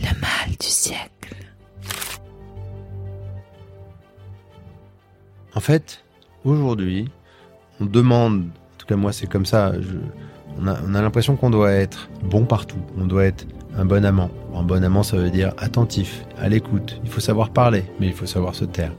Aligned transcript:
Le 0.00 0.20
mal 0.20 0.56
du 0.58 0.66
siècle. 0.66 1.34
En 5.54 5.60
fait, 5.60 6.04
aujourd'hui, 6.44 7.08
on 7.80 7.86
demande, 7.86 8.42
en 8.42 8.78
tout 8.78 8.86
cas 8.86 8.96
moi 8.96 9.12
c'est 9.12 9.26
comme 9.26 9.46
ça, 9.46 9.72
on 10.60 10.66
a, 10.66 10.76
on 10.86 10.94
a 10.94 11.02
l'impression 11.02 11.36
qu'on 11.36 11.50
doit 11.50 11.72
être 11.72 12.08
bon 12.22 12.44
partout, 12.44 12.78
on 12.98 13.06
doit 13.06 13.24
être 13.24 13.46
un 13.76 13.84
bon 13.84 14.04
amant. 14.04 14.30
Un 14.54 14.62
bon 14.62 14.82
amant 14.82 15.02
ça 15.02 15.16
veut 15.16 15.30
dire 15.30 15.52
attentif, 15.58 16.24
à 16.38 16.48
l'écoute, 16.48 17.00
il 17.04 17.10
faut 17.10 17.20
savoir 17.20 17.50
parler, 17.50 17.84
mais 18.00 18.06
il 18.06 18.12
faut 18.12 18.26
savoir 18.26 18.54
se 18.54 18.64
taire. 18.64 18.92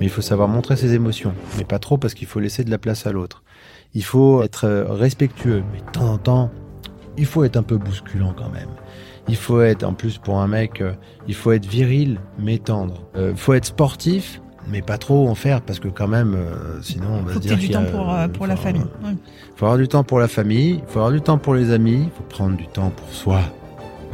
Mais 0.00 0.06
il 0.06 0.10
faut 0.10 0.22
savoir 0.22 0.48
montrer 0.48 0.76
ses 0.76 0.94
émotions, 0.94 1.34
mais 1.56 1.64
pas 1.64 1.78
trop 1.78 1.96
parce 1.96 2.14
qu'il 2.14 2.26
faut 2.26 2.40
laisser 2.40 2.64
de 2.64 2.70
la 2.70 2.78
place 2.78 3.06
à 3.06 3.12
l'autre. 3.12 3.42
Il 3.94 4.04
faut 4.04 4.42
être 4.42 4.64
euh, 4.64 4.84
respectueux, 4.88 5.62
mais 5.72 5.80
de 5.80 5.90
temps 5.90 6.12
en 6.12 6.18
temps, 6.18 6.50
il 7.16 7.26
faut 7.26 7.44
être 7.44 7.56
un 7.56 7.62
peu 7.62 7.76
bousculant 7.76 8.34
quand 8.36 8.48
même. 8.48 8.68
Il 9.28 9.36
faut 9.36 9.60
être, 9.62 9.84
en 9.84 9.94
plus 9.94 10.18
pour 10.18 10.40
un 10.40 10.48
mec, 10.48 10.80
euh, 10.80 10.92
il 11.28 11.34
faut 11.34 11.52
être 11.52 11.66
viril, 11.66 12.18
mais 12.38 12.58
tendre. 12.58 13.02
Il 13.16 13.36
faut 13.36 13.54
être 13.54 13.66
sportif, 13.66 14.40
mais 14.68 14.82
pas 14.82 14.98
trop 14.98 15.28
en 15.28 15.34
faire, 15.34 15.60
parce 15.62 15.78
que 15.80 15.88
quand 15.88 16.08
même, 16.08 16.34
euh, 16.34 16.80
sinon 16.82 17.06
on 17.20 17.22
va 17.22 17.32
Faut 17.34 17.40
se 17.40 17.46
dire 17.46 17.56
du 17.56 17.62
qu'il 17.66 17.72
y 17.72 17.76
a, 17.76 17.82
temps 17.84 17.90
pour, 17.90 18.12
euh, 18.12 18.28
pour 18.28 18.46
la 18.46 18.56
faut- 18.56 18.62
famille. 18.62 18.82
Ouais. 19.04 19.14
faut 19.56 19.66
avoir 19.66 19.78
du 19.78 19.86
temps 19.88 20.02
pour 20.04 20.18
la 20.18 20.28
famille, 20.28 20.80
il 20.86 20.92
faut 20.92 20.98
avoir 20.98 21.12
du 21.12 21.20
temps 21.20 21.38
pour 21.38 21.54
les 21.54 21.70
amis, 21.70 22.02
il 22.04 22.10
faut 22.16 22.24
prendre 22.28 22.56
du 22.56 22.66
temps 22.66 22.90
pour 22.90 23.08
soi. 23.12 23.40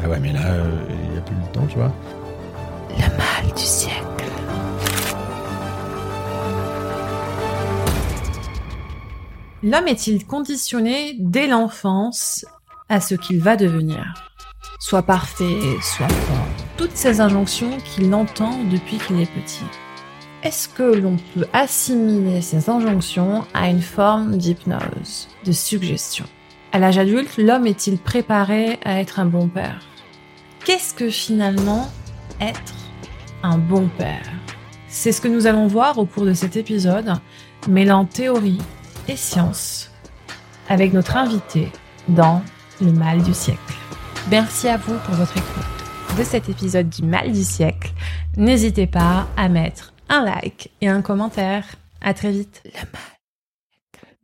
Bah 0.01 0.09
ouais, 0.09 0.19
mais 0.21 0.33
là, 0.33 0.47
euh, 0.47 0.71
il 1.07 1.11
n'y 1.13 1.19
a 1.19 1.21
plus 1.23 1.35
de 1.37 1.53
temps, 1.53 1.67
tu 1.69 1.77
vois. 1.79 1.93
Le 2.91 3.03
mal 3.17 3.55
du 3.57 3.63
siècle. 3.63 4.05
L'homme 9.63 9.89
est-il 9.89 10.25
conditionné 10.27 11.17
dès 11.19 11.47
l'enfance 11.49 12.45
à 12.89 13.01
ce 13.01 13.15
qu'il 13.15 13.41
va 13.41 13.57
devenir? 13.57 14.28
Soit 14.81 15.03
parfait, 15.03 15.59
soit 15.83 16.09
fort. 16.09 16.47
Toutes 16.77 16.95
ces 16.95 17.21
injonctions 17.21 17.79
qu'il 17.79 18.15
entend 18.15 18.63
depuis 18.71 18.99
qu'il 18.99 19.21
est 19.21 19.27
petit. 19.27 19.65
Est-ce 20.45 20.69
que 20.69 20.85
l'on 20.85 21.17
peut 21.35 21.47
assimiler 21.53 22.41
ces 22.43 22.71
injonctions 22.71 23.45
à 23.55 23.71
une 23.71 23.83
forme 23.83 24.37
d'hypnose, 24.37 25.27
de 25.45 25.51
suggestion? 25.51 26.27
À 26.71 26.79
l'âge 26.79 26.97
adulte, 26.97 27.39
l'homme 27.39 27.67
est-il 27.67 27.99
préparé 27.99 28.79
à 28.85 29.01
être 29.01 29.19
un 29.19 29.27
bon 29.27 29.49
père? 29.49 29.81
Qu'est-ce 30.65 30.95
que 30.95 31.11
finalement 31.11 31.91
être 32.41 32.75
un 33.43 33.59
bon 33.59 33.89
père? 33.99 34.31
C'est 34.87 35.11
ce 35.11 35.21
que 35.21 35.27
nous 35.27 35.49
allons 35.49 35.67
voir 35.67 35.99
au 35.99 36.07
cours 36.07 36.25
de 36.25 36.35
cet 36.35 36.55
épisode, 36.57 37.15
mêlant 37.67 38.05
théorie 38.05 38.63
et 39.09 39.17
science 39.17 39.91
avec 40.69 40.93
notre 40.93 41.17
invité 41.17 41.73
dans 42.07 42.43
Le 42.81 42.93
Mal 42.93 43.25
du 43.25 43.35
siècle. 43.35 43.75
Merci 44.31 44.69
à 44.69 44.77
vous 44.77 44.97
pour 45.05 45.15
votre 45.15 45.37
écoute 45.37 46.19
de 46.19 46.25
cet 46.25 46.49
épisode 46.49 46.89
du 46.89 47.03
Mal 47.03 47.33
du 47.33 47.43
siècle. 47.45 47.93
N'hésitez 48.37 48.87
pas 48.87 49.29
à 49.37 49.49
mettre 49.49 49.93
un 50.09 50.25
like 50.25 50.71
et 50.81 50.89
un 50.89 51.03
commentaire. 51.03 51.65
À 52.01 52.15
très 52.15 52.31
vite. 52.31 52.63
Le 52.65 52.71
mal. 52.73 53.03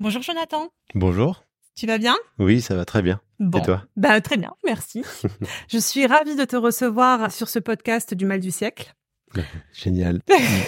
Bonjour 0.00 0.22
Jonathan, 0.22 0.68
Bonjour. 0.94 1.44
tu 1.76 1.86
vas 1.86 1.98
bien? 1.98 2.16
Oui, 2.38 2.60
ça 2.60 2.74
va 2.74 2.84
très 2.84 3.00
bien. 3.02 3.20
Bon, 3.40 3.58
Et 3.58 3.62
toi? 3.62 3.82
Bah, 3.96 4.20
très 4.20 4.36
bien, 4.36 4.52
merci. 4.64 5.02
Je 5.68 5.78
suis 5.78 6.06
ravie 6.06 6.36
de 6.36 6.44
te 6.44 6.56
recevoir 6.56 7.32
sur 7.32 7.48
ce 7.48 7.58
podcast 7.58 8.14
du 8.14 8.26
Mal 8.26 8.40
du 8.40 8.50
siècle. 8.50 8.94
Génial. 9.72 10.20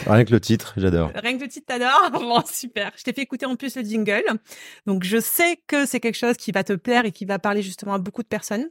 Rien 0.06 0.25
que 0.25 0.33
le 0.33 0.41
titre, 0.41 0.75
j'adore. 0.77 1.11
Rien 1.14 1.36
que 1.36 1.42
le 1.42 1.48
titre 1.48 1.67
t'adore 1.67 2.11
Bon, 2.12 2.42
super. 2.45 2.92
Je 2.97 3.05
t'ai 3.05 3.12
fait 3.12 3.22
écouter 3.22 3.47
en 3.47 3.56
plus 3.56 3.77
le 3.77 3.83
jingle. 3.83 4.25
Donc, 4.86 5.05
je 5.05 5.20
sais 5.20 5.61
que 5.67 5.86
c'est 5.86 6.00
quelque 6.00 6.17
chose 6.17 6.36
qui 6.36 6.53
va 6.53 6.64
te 6.64 6.72
plaire 6.72 7.05
et 7.05 7.12
qui 7.12 7.25
va 7.25 7.39
parler 7.39 7.62
justement 7.62 7.94
à 7.94 7.98
beaucoup 7.98 8.22
de 8.22 8.28
personnes. 8.28 8.67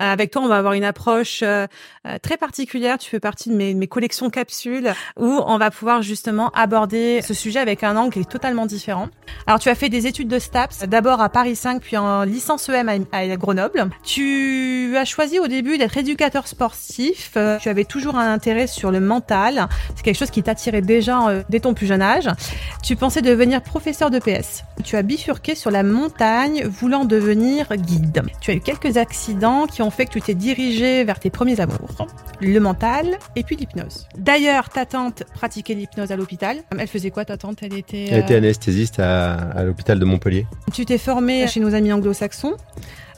Euh, 0.00 0.12
avec 0.12 0.30
toi, 0.30 0.42
on 0.42 0.48
va 0.48 0.56
avoir 0.56 0.74
une 0.74 0.84
approche 0.84 1.40
euh, 1.42 1.66
euh, 2.06 2.18
très 2.22 2.36
particulière. 2.36 2.98
Tu 2.98 3.10
fais 3.10 3.20
partie 3.20 3.50
de 3.50 3.54
mes, 3.54 3.86
collections 3.86 4.30
capsules 4.30 4.92
où 5.18 5.40
on 5.46 5.58
va 5.58 5.70
pouvoir 5.70 6.02
justement 6.02 6.50
aborder 6.50 7.20
ce 7.22 7.34
sujet 7.34 7.60
avec 7.60 7.84
un 7.84 7.96
angle 7.96 8.12
qui 8.12 8.20
est 8.20 8.30
totalement 8.30 8.66
différent. 8.66 9.08
Alors, 9.46 9.60
tu 9.60 9.68
as 9.68 9.74
fait 9.74 9.88
des 9.88 10.06
études 10.06 10.28
de 10.28 10.38
STAPS, 10.38 10.84
d'abord 10.84 11.20
à 11.20 11.28
Paris 11.28 11.54
5, 11.54 11.82
puis 11.82 11.96
en 11.96 12.24
licence 12.24 12.68
EM 12.68 12.88
à, 12.88 13.18
à 13.18 13.36
Grenoble. 13.36 13.90
Tu 14.02 14.96
as 14.96 15.04
choisi 15.04 15.38
au 15.38 15.48
début 15.48 15.78
d'être 15.78 15.96
éducateur 15.96 16.48
sportif. 16.48 17.36
Tu 17.60 17.68
avais 17.68 17.84
toujours 17.84 18.16
un 18.16 18.32
intérêt 18.32 18.66
sur 18.66 18.90
le 18.90 19.00
mental. 19.00 19.23
C'est 19.28 20.02
quelque 20.02 20.16
chose 20.18 20.30
qui 20.30 20.42
t'attirait 20.42 20.82
déjà 20.82 21.28
euh, 21.28 21.42
dès 21.48 21.60
ton 21.60 21.74
plus 21.74 21.86
jeune 21.86 22.02
âge. 22.02 22.28
Tu 22.82 22.96
pensais 22.96 23.22
devenir 23.22 23.62
professeur 23.62 24.10
de 24.10 24.18
PS. 24.18 24.64
Tu 24.82 24.96
as 24.96 25.02
bifurqué 25.02 25.54
sur 25.54 25.70
la 25.70 25.82
montagne 25.82 26.64
voulant 26.66 27.04
devenir 27.04 27.74
guide. 27.76 28.22
Tu 28.40 28.50
as 28.50 28.54
eu 28.54 28.60
quelques 28.60 28.96
accidents 28.96 29.66
qui 29.66 29.82
ont 29.82 29.90
fait 29.90 30.06
que 30.06 30.12
tu 30.12 30.20
t'es 30.20 30.34
dirigé 30.34 31.04
vers 31.04 31.18
tes 31.18 31.30
premiers 31.30 31.60
amours. 31.60 32.06
Le 32.40 32.58
mental 32.58 33.18
et 33.36 33.42
puis 33.42 33.56
l'hypnose. 33.56 34.08
D'ailleurs, 34.16 34.68
ta 34.68 34.86
tante 34.86 35.24
pratiquait 35.34 35.74
l'hypnose 35.74 36.12
à 36.12 36.16
l'hôpital. 36.16 36.58
Elle 36.78 36.88
faisait 36.88 37.10
quoi 37.10 37.24
ta 37.24 37.36
tante? 37.36 37.62
Elle 37.62 37.74
était... 37.74 38.06
Elle 38.10 38.20
était 38.20 38.34
euh, 38.34 38.38
anesthésiste 38.38 38.98
à, 38.98 39.34
à 39.34 39.62
l'hôpital 39.64 39.98
de 39.98 40.04
Montpellier. 40.04 40.46
tu 40.72 40.84
t'es 40.84 40.98
formé 40.98 41.46
chez 41.46 41.60
nos 41.60 41.74
amis 41.74 41.92
anglo-saxons, 41.92 42.54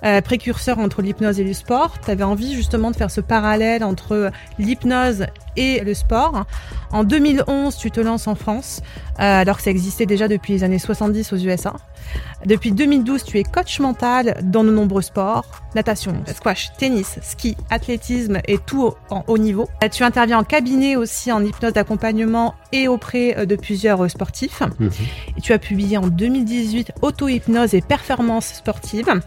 euh, 0.05 0.21
précurseur 0.21 0.79
entre 0.79 1.03
l'hypnose 1.03 1.41
et 1.41 1.45
le 1.45 1.53
sport. 1.53 2.01
Tu 2.05 2.11
avais 2.11 2.25
envie 2.25 2.55
justement 2.55 2.91
de 2.91 2.97
faire 2.97 3.11
ce 3.11 3.21
parallèle 3.21 3.85
entre 3.85 4.31
l'hypnose 4.59 5.27
et 5.57 5.81
le 5.81 5.95
sport. 5.95 6.45
En 6.93 7.05
2011, 7.05 7.77
tu 7.77 7.91
te 7.91 8.01
lances 8.01 8.27
en 8.27 8.35
France, 8.35 8.83
euh, 9.19 9.41
alors 9.41 9.57
que 9.57 9.63
ça 9.63 9.71
existait 9.71 10.07
déjà 10.07 10.29
depuis 10.29 10.53
les 10.53 10.65
années 10.65 10.79
70 10.79 11.33
aux 11.33 11.37
USA. 11.37 11.75
Depuis 12.45 12.71
2012, 12.71 13.25
tu 13.25 13.39
es 13.39 13.43
coach 13.43 13.81
mental 13.81 14.37
dans 14.43 14.63
de 14.63 14.71
nombreux 14.71 15.03
sports, 15.03 15.63
natation, 15.75 16.15
squash, 16.27 16.71
tennis, 16.79 17.19
ski, 17.23 17.57
athlétisme 17.71 18.39
et 18.47 18.59
tout 18.59 18.93
en 19.11 19.25
haut 19.27 19.39
niveau. 19.39 19.69
Euh, 19.83 19.89
Tu 19.89 20.05
interviens 20.05 20.39
en 20.39 20.45
cabinet 20.45 20.97
aussi 20.97 21.33
en 21.33 21.45
hypnose 21.45 21.73
d'accompagnement 21.73 22.55
et 22.73 22.87
auprès 22.87 23.37
euh, 23.37 23.47
de 23.47 23.57
plusieurs 23.57 24.09
sportifs. 24.11 24.63
Mhm. 24.79 24.91
Et 25.37 25.41
tu 25.41 25.53
as 25.53 25.59
publié 25.59 25.97
en 25.97 26.07
2018 26.07 26.93
Auto-hypnose 27.03 27.75
et 27.75 27.81
performance 27.81 28.47
sportive 28.47 29.21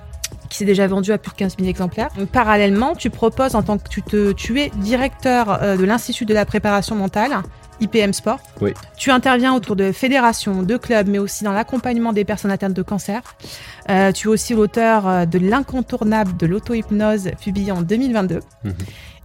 qui 0.49 0.57
s'est 0.57 0.65
déjà 0.65 0.87
vendu 0.87 1.11
à 1.11 1.17
plus 1.17 1.31
de 1.31 1.37
15 1.37 1.57
000 1.57 1.69
exemplaires. 1.69 2.09
Parallèlement, 2.31 2.95
tu 2.95 3.09
proposes 3.09 3.55
en 3.55 3.63
tant 3.63 3.77
que 3.77 3.87
tu, 3.87 4.01
te, 4.01 4.31
tu 4.31 4.59
es 4.59 4.69
directeur 4.77 5.61
euh, 5.61 5.77
de 5.77 5.85
l'Institut 5.85 6.25
de 6.25 6.33
la 6.33 6.45
préparation 6.45 6.95
mentale, 6.95 7.41
IPM 7.81 8.13
Sport. 8.13 8.39
Oui. 8.59 8.73
Tu 8.97 9.11
interviens 9.11 9.53
autour 9.53 9.75
de 9.75 9.91
fédérations, 9.91 10.63
de 10.63 10.77
clubs, 10.77 11.07
mais 11.07 11.19
aussi 11.19 11.43
dans 11.43 11.53
l'accompagnement 11.53 12.13
des 12.13 12.25
personnes 12.25 12.51
atteintes 12.51 12.73
de 12.73 12.81
cancer. 12.81 13.21
Euh, 13.89 14.11
tu 14.11 14.27
es 14.27 14.31
aussi 14.31 14.53
l'auteur 14.53 15.07
euh, 15.07 15.25
de 15.25 15.39
l'incontournable 15.39 16.35
de 16.35 16.45
l'auto-hypnose 16.45 17.29
publié 17.41 17.71
en 17.71 17.81
2022. 17.81 18.39
Mhm. 18.63 18.73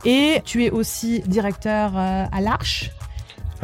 Et 0.04 0.42
tu 0.44 0.64
es 0.64 0.70
aussi 0.70 1.20
directeur 1.26 1.96
à 1.96 2.40
l'Arche. 2.42 2.90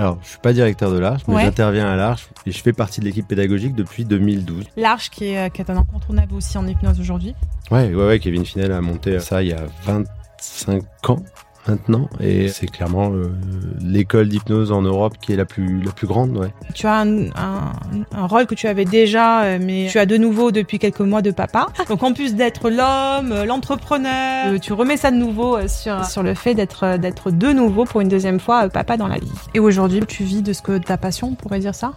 Alors, 0.01 0.19
je 0.23 0.29
suis 0.31 0.39
pas 0.39 0.55
directeur 0.55 0.91
de 0.91 0.99
l'Arche, 0.99 1.23
mais 1.29 1.35
Ouais. 1.35 1.43
j'interviens 1.43 1.87
à 1.91 1.95
l'Arche 1.95 2.29
et 2.47 2.53
je 2.53 2.63
fais 2.63 2.73
partie 2.73 3.01
de 3.01 3.05
l'équipe 3.05 3.29
pédagogique 3.29 3.75
depuis 3.75 4.07
2012. 4.07 4.65
L'Arche 4.79 5.11
qui 5.11 5.27
est, 5.27 5.39
euh, 5.39 5.49
qui 5.51 5.61
est 5.61 5.71
un 5.71 5.77
incontournable 5.77 6.33
aussi 6.35 6.57
en 6.57 6.67
hypnose 6.67 6.99
aujourd'hui. 6.99 7.35
Ouais, 7.71 7.93
ouais, 7.95 8.07
ouais, 8.07 8.19
Kevin 8.19 8.47
Finel 8.47 8.73
a 8.73 8.81
monté 8.81 9.21
ça 9.21 9.43
il 9.43 9.49
y 9.51 9.53
a 9.53 9.67
25 9.85 10.83
ans 11.11 11.23
maintenant 11.69 12.09
et 12.21 12.49
c'est 12.49 12.67
clairement 12.67 13.13
euh, 13.13 13.33
l'école 13.81 14.29
d'hypnose 14.29 14.73
en 14.73 14.83
Europe 14.83 15.15
qui 15.21 15.33
est 15.33 15.37
la 15.37 15.45
plus, 15.45 15.81
la 15.83 15.93
plus 15.93 16.07
grande, 16.07 16.37
ouais. 16.37 16.53
Tu 16.75 16.87
as 16.87 17.01
un, 17.01 17.27
un- 17.31 17.73
un 18.13 18.27
rôle 18.27 18.47
que 18.47 18.55
tu 18.55 18.67
avais 18.67 18.85
déjà, 18.87 19.43
euh, 19.45 19.59
mais 19.61 19.89
tu 19.91 19.99
as 19.99 20.07
de 20.07 20.17
nouveau 20.17 20.51
depuis 20.53 20.79
quelques 20.79 21.01
mois 21.01 21.23
de 21.23 21.31
papa. 21.31 21.67
Donc 21.89 22.03
en 22.03 22.13
plus 22.13 22.35
d'être 22.35 22.71
l'homme, 22.71 23.33
euh, 23.33 23.45
l'entrepreneur, 23.45 24.59
tu 24.61 24.73
remets 24.73 24.97
ça 24.97 25.11
de 25.11 25.17
nouveau 25.17 25.67
sur, 25.69 26.05
sur 26.07 26.23
le 26.23 26.35
fait 26.35 26.55
d'être 26.55 26.97
d'être 26.99 27.31
de 27.31 27.49
nouveau 27.53 27.85
pour 27.85 28.01
une 28.01 28.09
deuxième 28.09 28.41
fois 28.41 28.69
papa 28.69 28.97
dans 28.97 29.09
la 29.09 29.19
vie. 29.19 29.31
Et 29.55 29.61
aujourd'hui, 29.61 30.01
tu 30.07 30.25
vis 30.25 30.43
de 30.43 30.53
ce 30.53 30.63
que 30.63 30.79
ta 30.79 30.97
passion, 30.97 31.29
on 31.29 31.35
pourrait 31.35 31.61
dire 31.61 31.75
ça? 31.75 31.93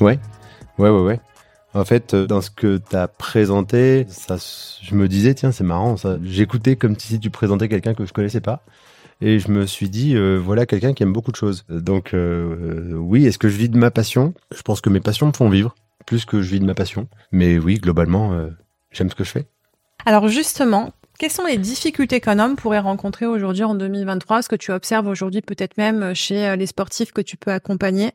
Ouais, 0.00 0.18
ouais, 0.78 0.88
ouais, 0.90 1.02
ouais. 1.02 1.20
En 1.74 1.84
fait, 1.84 2.16
dans 2.16 2.40
ce 2.40 2.50
que 2.50 2.78
tu 2.78 2.96
as 2.96 3.06
présenté, 3.06 4.04
ça, 4.08 4.36
je 4.82 4.94
me 4.96 5.06
disais, 5.06 5.34
tiens, 5.34 5.52
c'est 5.52 5.62
marrant, 5.62 5.96
ça. 5.96 6.16
J'écoutais 6.24 6.74
comme 6.74 6.98
si 6.98 7.20
tu 7.20 7.30
présentais 7.30 7.68
quelqu'un 7.68 7.94
que 7.94 8.04
je 8.06 8.12
connaissais 8.12 8.40
pas. 8.40 8.62
Et 9.20 9.38
je 9.38 9.50
me 9.50 9.66
suis 9.66 9.90
dit, 9.90 10.16
euh, 10.16 10.36
voilà 10.36 10.64
quelqu'un 10.66 10.94
qui 10.94 11.02
aime 11.02 11.12
beaucoup 11.12 11.30
de 11.30 11.36
choses. 11.36 11.64
Donc, 11.68 12.14
euh, 12.14 12.92
euh, 12.92 12.94
oui, 12.94 13.26
est-ce 13.26 13.38
que 13.38 13.48
je 13.48 13.56
vis 13.56 13.68
de 13.68 13.76
ma 13.76 13.90
passion? 13.90 14.32
Je 14.54 14.62
pense 14.62 14.80
que 14.80 14.88
mes 14.88 15.00
passions 15.00 15.26
me 15.26 15.32
font 15.32 15.50
vivre, 15.50 15.74
plus 16.06 16.24
que 16.24 16.40
je 16.40 16.50
vis 16.50 16.60
de 16.60 16.64
ma 16.64 16.74
passion. 16.74 17.06
Mais 17.30 17.58
oui, 17.58 17.74
globalement, 17.74 18.32
euh, 18.32 18.48
j'aime 18.90 19.10
ce 19.10 19.14
que 19.14 19.24
je 19.24 19.30
fais. 19.30 19.46
Alors 20.06 20.28
justement, 20.28 20.94
quelles 21.18 21.30
sont 21.30 21.44
les 21.44 21.58
difficultés 21.58 22.22
qu'un 22.22 22.38
homme 22.38 22.56
pourrait 22.56 22.78
rencontrer 22.78 23.26
aujourd'hui 23.26 23.64
en 23.64 23.74
2023 23.74 24.40
Ce 24.40 24.48
que 24.48 24.56
tu 24.56 24.72
observes 24.72 25.06
aujourd'hui 25.06 25.42
peut-être 25.42 25.76
même 25.76 26.14
chez 26.14 26.56
les 26.56 26.64
sportifs 26.64 27.12
que 27.12 27.20
tu 27.20 27.36
peux 27.36 27.50
accompagner 27.50 28.12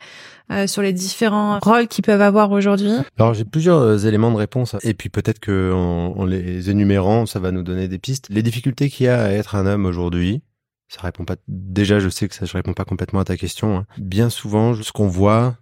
euh, 0.51 0.66
sur 0.66 0.81
les 0.81 0.92
différents 0.92 1.60
rôles 1.60 1.88
qu'ils 1.88 2.04
peuvent 2.04 2.24
avoir 2.24 2.51
aujourd'hui? 2.51 2.94
Alors 3.19 3.36
j'ai 3.36 3.46
plusieurs 3.46 4.08
éléments 4.08 4.31
de 4.31 4.38
réponse 4.38 4.75
et 4.81 4.96
puis 4.96 5.10
peut-être 5.10 5.38
que 5.38 5.72
en, 5.72 6.19
en 6.19 6.25
les 6.25 6.72
énumérant, 6.72 7.28
ça 7.28 7.40
va 7.40 7.51
nous 7.51 7.62
donner 7.62 7.88
des 7.88 8.00
pistes. 8.00 8.25
Les 8.31 8.42
difficultés 8.42 8.90
qu'il 8.90 9.06
y 9.06 9.10
a 9.10 9.22
à 9.22 9.30
être 9.30 9.54
un 9.54 9.68
homme 9.68 9.86
aujourd'hui, 9.86 10.42
ça 10.88 11.02
répond 11.02 11.26
pas. 11.26 11.36
Déjà, 11.48 12.00
je 12.00 12.10
sais 12.10 12.28
que 12.28 12.36
ça, 12.36 12.46
je 12.46 12.54
réponds 12.54 12.74
pas 12.74 12.86
complètement 12.86 13.20
à 13.20 13.26
ta 13.26 13.38
question. 13.38 13.78
hein. 13.78 13.86
Bien 13.98 14.30
souvent, 14.30 14.74
ce 14.76 14.92
qu'on 14.92 15.08
voit, 15.08 15.58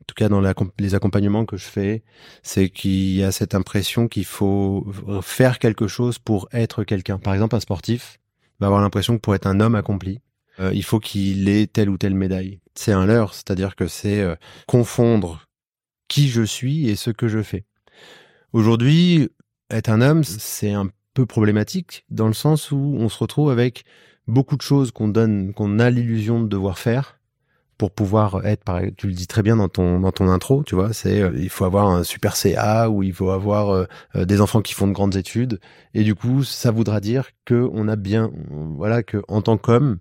en 0.00 0.04
tout 0.06 0.14
cas 0.16 0.28
dans 0.28 0.42
les 0.78 0.94
accompagnements 0.94 1.44
que 1.46 1.56
je 1.56 1.64
fais, 1.64 2.02
c'est 2.42 2.68
qu'il 2.68 3.16
y 3.16 3.22
a 3.22 3.32
cette 3.32 3.54
impression 3.54 4.08
qu'il 4.08 4.24
faut 4.24 4.86
faire 5.22 5.58
quelque 5.58 5.86
chose 5.86 6.18
pour 6.18 6.48
être 6.52 6.84
quelqu'un. 6.84 7.18
Par 7.18 7.34
exemple, 7.34 7.56
un 7.56 7.60
sportif, 7.60 8.18
va 8.60 8.66
avoir 8.66 8.80
l'impression 8.80 9.16
que 9.16 9.20
pour 9.20 9.34
être 9.34 9.46
un 9.46 9.60
homme 9.60 9.74
accompli, 9.74 10.20
euh, 10.60 10.72
il 10.74 10.82
faut 10.82 10.98
qu'il 11.00 11.48
ait 11.48 11.66
telle 11.66 11.90
ou 11.90 11.98
telle 11.98 12.14
médaille. 12.14 12.60
C'est 12.74 12.92
un 12.92 13.06
leurre, 13.06 13.34
c'est-à-dire 13.34 13.76
que 13.76 13.86
c'est 13.86 14.20
euh, 14.20 14.34
confondre 14.66 15.46
qui 16.08 16.28
je 16.28 16.42
suis 16.42 16.88
et 16.88 16.96
ce 16.96 17.10
que 17.10 17.28
je 17.28 17.42
fais. 17.42 17.64
Aujourd'hui, 18.52 19.28
être 19.70 19.90
un 19.90 20.00
homme, 20.00 20.24
c'est 20.24 20.72
un 20.72 20.88
peu 21.14 21.26
problématique 21.26 22.04
dans 22.10 22.28
le 22.28 22.32
sens 22.34 22.70
où 22.70 22.96
on 22.98 23.08
se 23.08 23.18
retrouve 23.18 23.50
avec 23.50 23.84
beaucoup 24.26 24.56
de 24.56 24.62
choses 24.62 24.90
qu'on 24.90 25.08
donne, 25.08 25.52
qu'on 25.52 25.78
a 25.78 25.90
l'illusion 25.90 26.40
de 26.40 26.48
devoir 26.48 26.78
faire 26.78 27.18
pour 27.78 27.90
pouvoir 27.90 28.46
être, 28.46 28.64
tu 28.96 29.06
le 29.06 29.12
dis 29.12 29.26
très 29.26 29.42
bien 29.42 29.56
dans 29.56 29.68
ton 29.68 30.00
dans 30.00 30.12
ton 30.12 30.28
intro, 30.28 30.64
tu 30.64 30.74
vois, 30.74 30.94
c'est 30.94 31.20
euh, 31.20 31.32
il 31.36 31.50
faut 31.50 31.66
avoir 31.66 31.88
un 31.88 32.04
super 32.04 32.34
CA 32.34 32.88
ou 32.88 33.02
il 33.02 33.12
faut 33.12 33.30
avoir 33.30 33.68
euh, 33.68 33.84
euh, 34.14 34.24
des 34.24 34.40
enfants 34.40 34.62
qui 34.62 34.72
font 34.72 34.86
de 34.88 34.94
grandes 34.94 35.16
études 35.16 35.60
et 35.92 36.02
du 36.02 36.14
coup 36.14 36.42
ça 36.42 36.70
voudra 36.70 37.00
dire 37.00 37.30
que 37.44 37.68
on 37.72 37.86
a 37.88 37.96
bien, 37.96 38.30
voilà, 38.50 39.02
que 39.02 39.22
en 39.28 39.42
tant 39.42 39.58
qu'homme, 39.58 39.98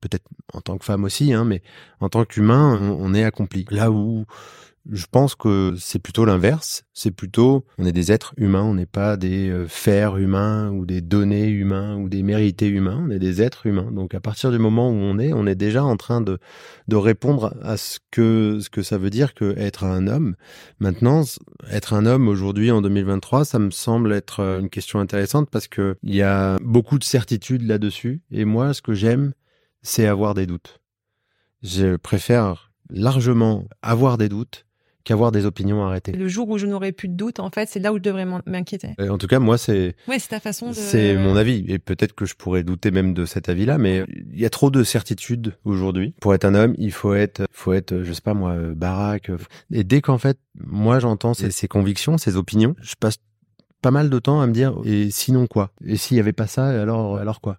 peut-être 0.00 0.24
en 0.54 0.62
tant 0.62 0.78
que 0.78 0.84
femme 0.86 1.04
aussi, 1.04 1.34
hein, 1.34 1.44
mais 1.44 1.62
en 2.00 2.08
tant 2.08 2.24
qu'humain, 2.24 2.78
on, 2.80 2.96
on 3.00 3.14
est 3.14 3.24
accompli. 3.24 3.66
Là 3.70 3.90
où 3.90 4.24
je 4.90 5.06
pense 5.10 5.34
que 5.34 5.74
c'est 5.78 5.98
plutôt 5.98 6.24
l'inverse. 6.24 6.84
C'est 6.92 7.10
plutôt, 7.10 7.64
on 7.78 7.86
est 7.86 7.92
des 7.92 8.12
êtres 8.12 8.34
humains, 8.36 8.62
on 8.62 8.74
n'est 8.74 8.86
pas 8.86 9.16
des 9.16 9.48
euh, 9.48 9.66
fers 9.66 10.16
humains 10.18 10.70
ou 10.70 10.84
des 10.84 11.00
données 11.00 11.48
humains 11.48 11.96
ou 11.96 12.08
des 12.08 12.22
mérités 12.22 12.68
humains. 12.68 13.02
On 13.06 13.10
est 13.10 13.18
des 13.18 13.40
êtres 13.40 13.66
humains. 13.66 13.90
Donc 13.90 14.14
à 14.14 14.20
partir 14.20 14.50
du 14.50 14.58
moment 14.58 14.90
où 14.90 14.94
on 14.94 15.18
est, 15.18 15.32
on 15.32 15.46
est 15.46 15.54
déjà 15.54 15.82
en 15.82 15.96
train 15.96 16.20
de 16.20 16.38
de 16.88 16.96
répondre 16.96 17.56
à 17.62 17.76
ce 17.76 17.98
que 18.10 18.58
ce 18.60 18.68
que 18.68 18.82
ça 18.82 18.98
veut 18.98 19.10
dire 19.10 19.34
que 19.34 19.56
être 19.58 19.84
un 19.84 20.06
homme. 20.06 20.36
Maintenant, 20.80 21.22
être 21.70 21.94
un 21.94 22.04
homme 22.04 22.28
aujourd'hui 22.28 22.70
en 22.70 22.82
2023, 22.82 23.44
ça 23.46 23.58
me 23.58 23.70
semble 23.70 24.12
être 24.12 24.40
euh, 24.40 24.60
une 24.60 24.68
question 24.68 24.98
intéressante 25.00 25.48
parce 25.50 25.68
que 25.68 25.96
il 26.02 26.14
y 26.14 26.22
a 26.22 26.58
beaucoup 26.60 26.98
de 26.98 27.04
certitudes 27.04 27.66
là-dessus. 27.66 28.22
Et 28.30 28.44
moi, 28.44 28.74
ce 28.74 28.82
que 28.82 28.92
j'aime, 28.92 29.32
c'est 29.82 30.06
avoir 30.06 30.34
des 30.34 30.46
doutes. 30.46 30.80
Je 31.62 31.96
préfère 31.96 32.72
largement 32.90 33.66
avoir 33.82 34.18
des 34.18 34.28
doutes 34.28 34.66
qu'avoir 35.04 35.32
des 35.32 35.46
opinions 35.46 35.84
arrêtées. 35.84 36.12
Le 36.12 36.28
jour 36.28 36.48
où 36.48 36.58
je 36.58 36.66
n'aurai 36.66 36.92
plus 36.92 37.08
de 37.08 37.14
doute, 37.14 37.38
en 37.40 37.50
fait, 37.50 37.68
c'est 37.68 37.78
là 37.80 37.92
où 37.92 37.96
je 37.98 38.02
devrais 38.02 38.26
m'inquiéter. 38.46 38.94
En 38.98 39.18
tout 39.18 39.26
cas, 39.26 39.38
moi, 39.38 39.58
c'est 39.58 39.94
Ouais, 40.08 40.18
c'est 40.18 40.28
ta 40.28 40.40
façon 40.40 40.70
de. 40.70 40.74
c'est 40.74 41.16
mon 41.16 41.36
avis. 41.36 41.64
Et 41.68 41.78
peut-être 41.78 42.14
que 42.14 42.24
je 42.26 42.34
pourrais 42.34 42.62
douter 42.64 42.90
même 42.90 43.14
de 43.14 43.24
cet 43.26 43.48
avis-là, 43.48 43.78
mais 43.78 44.04
il 44.32 44.40
y 44.40 44.46
a 44.46 44.50
trop 44.50 44.70
de 44.70 44.82
certitudes 44.82 45.54
aujourd'hui. 45.64 46.14
Pour 46.20 46.34
être 46.34 46.44
un 46.44 46.54
homme, 46.54 46.74
il 46.78 46.92
faut 46.92 47.14
être, 47.14 47.44
faut 47.52 47.72
être, 47.72 48.02
je 48.02 48.12
sais 48.12 48.20
pas 48.22 48.34
moi, 48.34 48.52
euh, 48.52 48.74
baraque. 48.74 49.30
Et 49.72 49.84
dès 49.84 50.00
qu'en 50.00 50.18
fait, 50.18 50.38
moi, 50.58 50.98
j'entends 50.98 51.34
ces, 51.34 51.50
ces 51.50 51.68
convictions, 51.68 52.16
ces 52.18 52.36
opinions, 52.36 52.74
je 52.80 52.94
passe 52.98 53.16
pas 53.84 53.90
mal 53.90 54.08
de 54.08 54.18
temps 54.18 54.40
à 54.40 54.46
me 54.46 54.52
dire 54.54 54.74
et 54.86 55.10
sinon 55.10 55.46
quoi? 55.46 55.70
Et 55.84 55.98
s'il 55.98 56.16
y 56.16 56.20
avait 56.20 56.32
pas 56.32 56.46
ça, 56.46 56.68
alors 56.68 57.18
alors 57.18 57.42
quoi? 57.42 57.58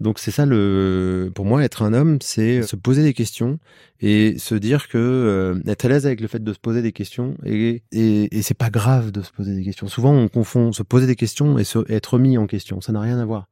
Donc 0.00 0.18
c'est 0.18 0.32
ça 0.32 0.44
le 0.44 1.30
pour 1.32 1.44
moi 1.44 1.62
être 1.62 1.82
un 1.82 1.92
homme, 1.92 2.18
c'est 2.20 2.62
se 2.62 2.74
poser 2.74 3.04
des 3.04 3.14
questions 3.14 3.60
et 4.00 4.36
se 4.36 4.56
dire 4.56 4.88
que 4.88 4.98
euh, 4.98 5.62
être 5.68 5.84
à 5.84 5.88
l'aise 5.88 6.06
avec 6.06 6.20
le 6.20 6.26
fait 6.26 6.42
de 6.42 6.52
se 6.52 6.58
poser 6.58 6.82
des 6.82 6.90
questions 6.90 7.36
et 7.44 7.84
et, 7.92 8.36
et 8.36 8.42
c'est 8.42 8.58
pas 8.58 8.70
grave 8.70 9.12
de 9.12 9.22
se 9.22 9.30
poser 9.30 9.54
des 9.54 9.62
questions. 9.62 9.86
Souvent 9.86 10.12
on 10.12 10.26
confond 10.26 10.72
se 10.72 10.82
poser 10.82 11.06
des 11.06 11.14
questions 11.14 11.56
et 11.56 11.64
être 11.88 12.14
remis 12.14 12.36
en 12.36 12.48
question, 12.48 12.80
ça 12.80 12.90
n'a 12.90 13.00
rien 13.00 13.20
à 13.20 13.24
voir. 13.24 13.46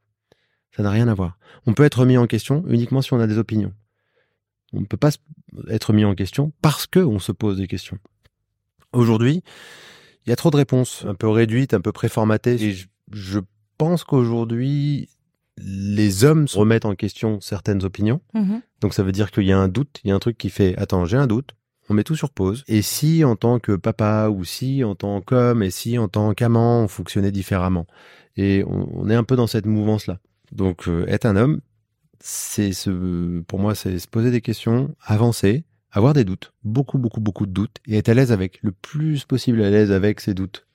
Ça 0.76 0.82
n'a 0.82 0.90
rien 0.90 1.06
à 1.06 1.14
voir. 1.14 1.38
On 1.66 1.72
peut 1.72 1.84
être 1.84 2.00
remis 2.00 2.18
en 2.18 2.26
question 2.26 2.64
uniquement 2.66 3.00
si 3.00 3.12
on 3.12 3.20
a 3.20 3.28
des 3.28 3.38
opinions. 3.38 3.72
On 4.72 4.80
ne 4.80 4.86
peut 4.86 4.96
pas 4.96 5.10
être 5.68 5.92
mis 5.92 6.04
en 6.04 6.16
question 6.16 6.52
parce 6.62 6.88
que 6.88 6.98
on 6.98 7.20
se 7.20 7.30
pose 7.30 7.58
des 7.58 7.68
questions. 7.68 7.98
Aujourd'hui, 8.92 9.44
il 10.26 10.30
y 10.30 10.32
a 10.32 10.36
trop 10.36 10.50
de 10.50 10.56
réponses, 10.56 11.04
un 11.06 11.14
peu 11.14 11.28
réduites, 11.28 11.74
un 11.74 11.80
peu 11.80 11.92
préformatées. 11.92 12.62
Et 12.62 12.72
je, 12.72 12.86
je 13.12 13.40
pense 13.78 14.04
qu'aujourd'hui, 14.04 15.08
les 15.56 16.24
hommes 16.24 16.48
se 16.48 16.58
remettent 16.58 16.84
en 16.84 16.94
question 16.94 17.40
certaines 17.40 17.84
opinions. 17.84 18.20
Mhm. 18.34 18.60
Donc 18.80 18.94
ça 18.94 19.02
veut 19.02 19.12
dire 19.12 19.30
qu'il 19.30 19.44
y 19.44 19.52
a 19.52 19.58
un 19.58 19.68
doute, 19.68 20.00
il 20.04 20.08
y 20.08 20.10
a 20.10 20.14
un 20.14 20.18
truc 20.18 20.38
qui 20.38 20.50
fait 20.50 20.76
attends, 20.78 21.04
j'ai 21.04 21.16
un 21.16 21.26
doute. 21.26 21.54
On 21.90 21.94
met 21.94 22.04
tout 22.04 22.16
sur 22.16 22.30
pause. 22.30 22.64
Et 22.68 22.82
si 22.82 23.24
en 23.24 23.34
tant 23.34 23.58
que 23.58 23.74
papa, 23.74 24.28
ou 24.28 24.44
si 24.44 24.84
en 24.84 24.94
tant 24.94 25.22
qu'homme, 25.22 25.62
et 25.62 25.70
si 25.70 25.96
en 25.96 26.06
tant 26.06 26.34
qu'amant, 26.34 26.82
on 26.82 26.88
fonctionnait 26.88 27.32
différemment. 27.32 27.86
Et 28.36 28.62
on, 28.66 28.88
on 28.92 29.08
est 29.08 29.14
un 29.14 29.24
peu 29.24 29.36
dans 29.36 29.46
cette 29.46 29.64
mouvance-là. 29.64 30.18
Donc 30.52 30.86
euh, 30.86 31.06
être 31.08 31.24
un 31.24 31.36
homme, 31.36 31.60
c'est 32.20 32.72
se, 32.72 33.40
pour 33.40 33.58
moi, 33.58 33.74
c'est 33.74 33.98
se 33.98 34.06
poser 34.06 34.30
des 34.30 34.40
questions, 34.40 34.94
avancer, 35.02 35.64
avoir 35.90 36.12
des 36.12 36.24
doutes, 36.24 36.52
beaucoup, 36.64 36.98
beaucoup, 36.98 37.20
beaucoup 37.20 37.46
de 37.46 37.52
doutes, 37.52 37.76
et 37.86 37.96
être 37.98 38.08
à 38.08 38.14
l'aise 38.14 38.32
avec, 38.32 38.58
le 38.62 38.72
plus 38.72 39.24
possible 39.24 39.62
à 39.62 39.70
l'aise 39.70 39.90
avec 39.92 40.20
ces 40.20 40.34
doutes. 40.34 40.66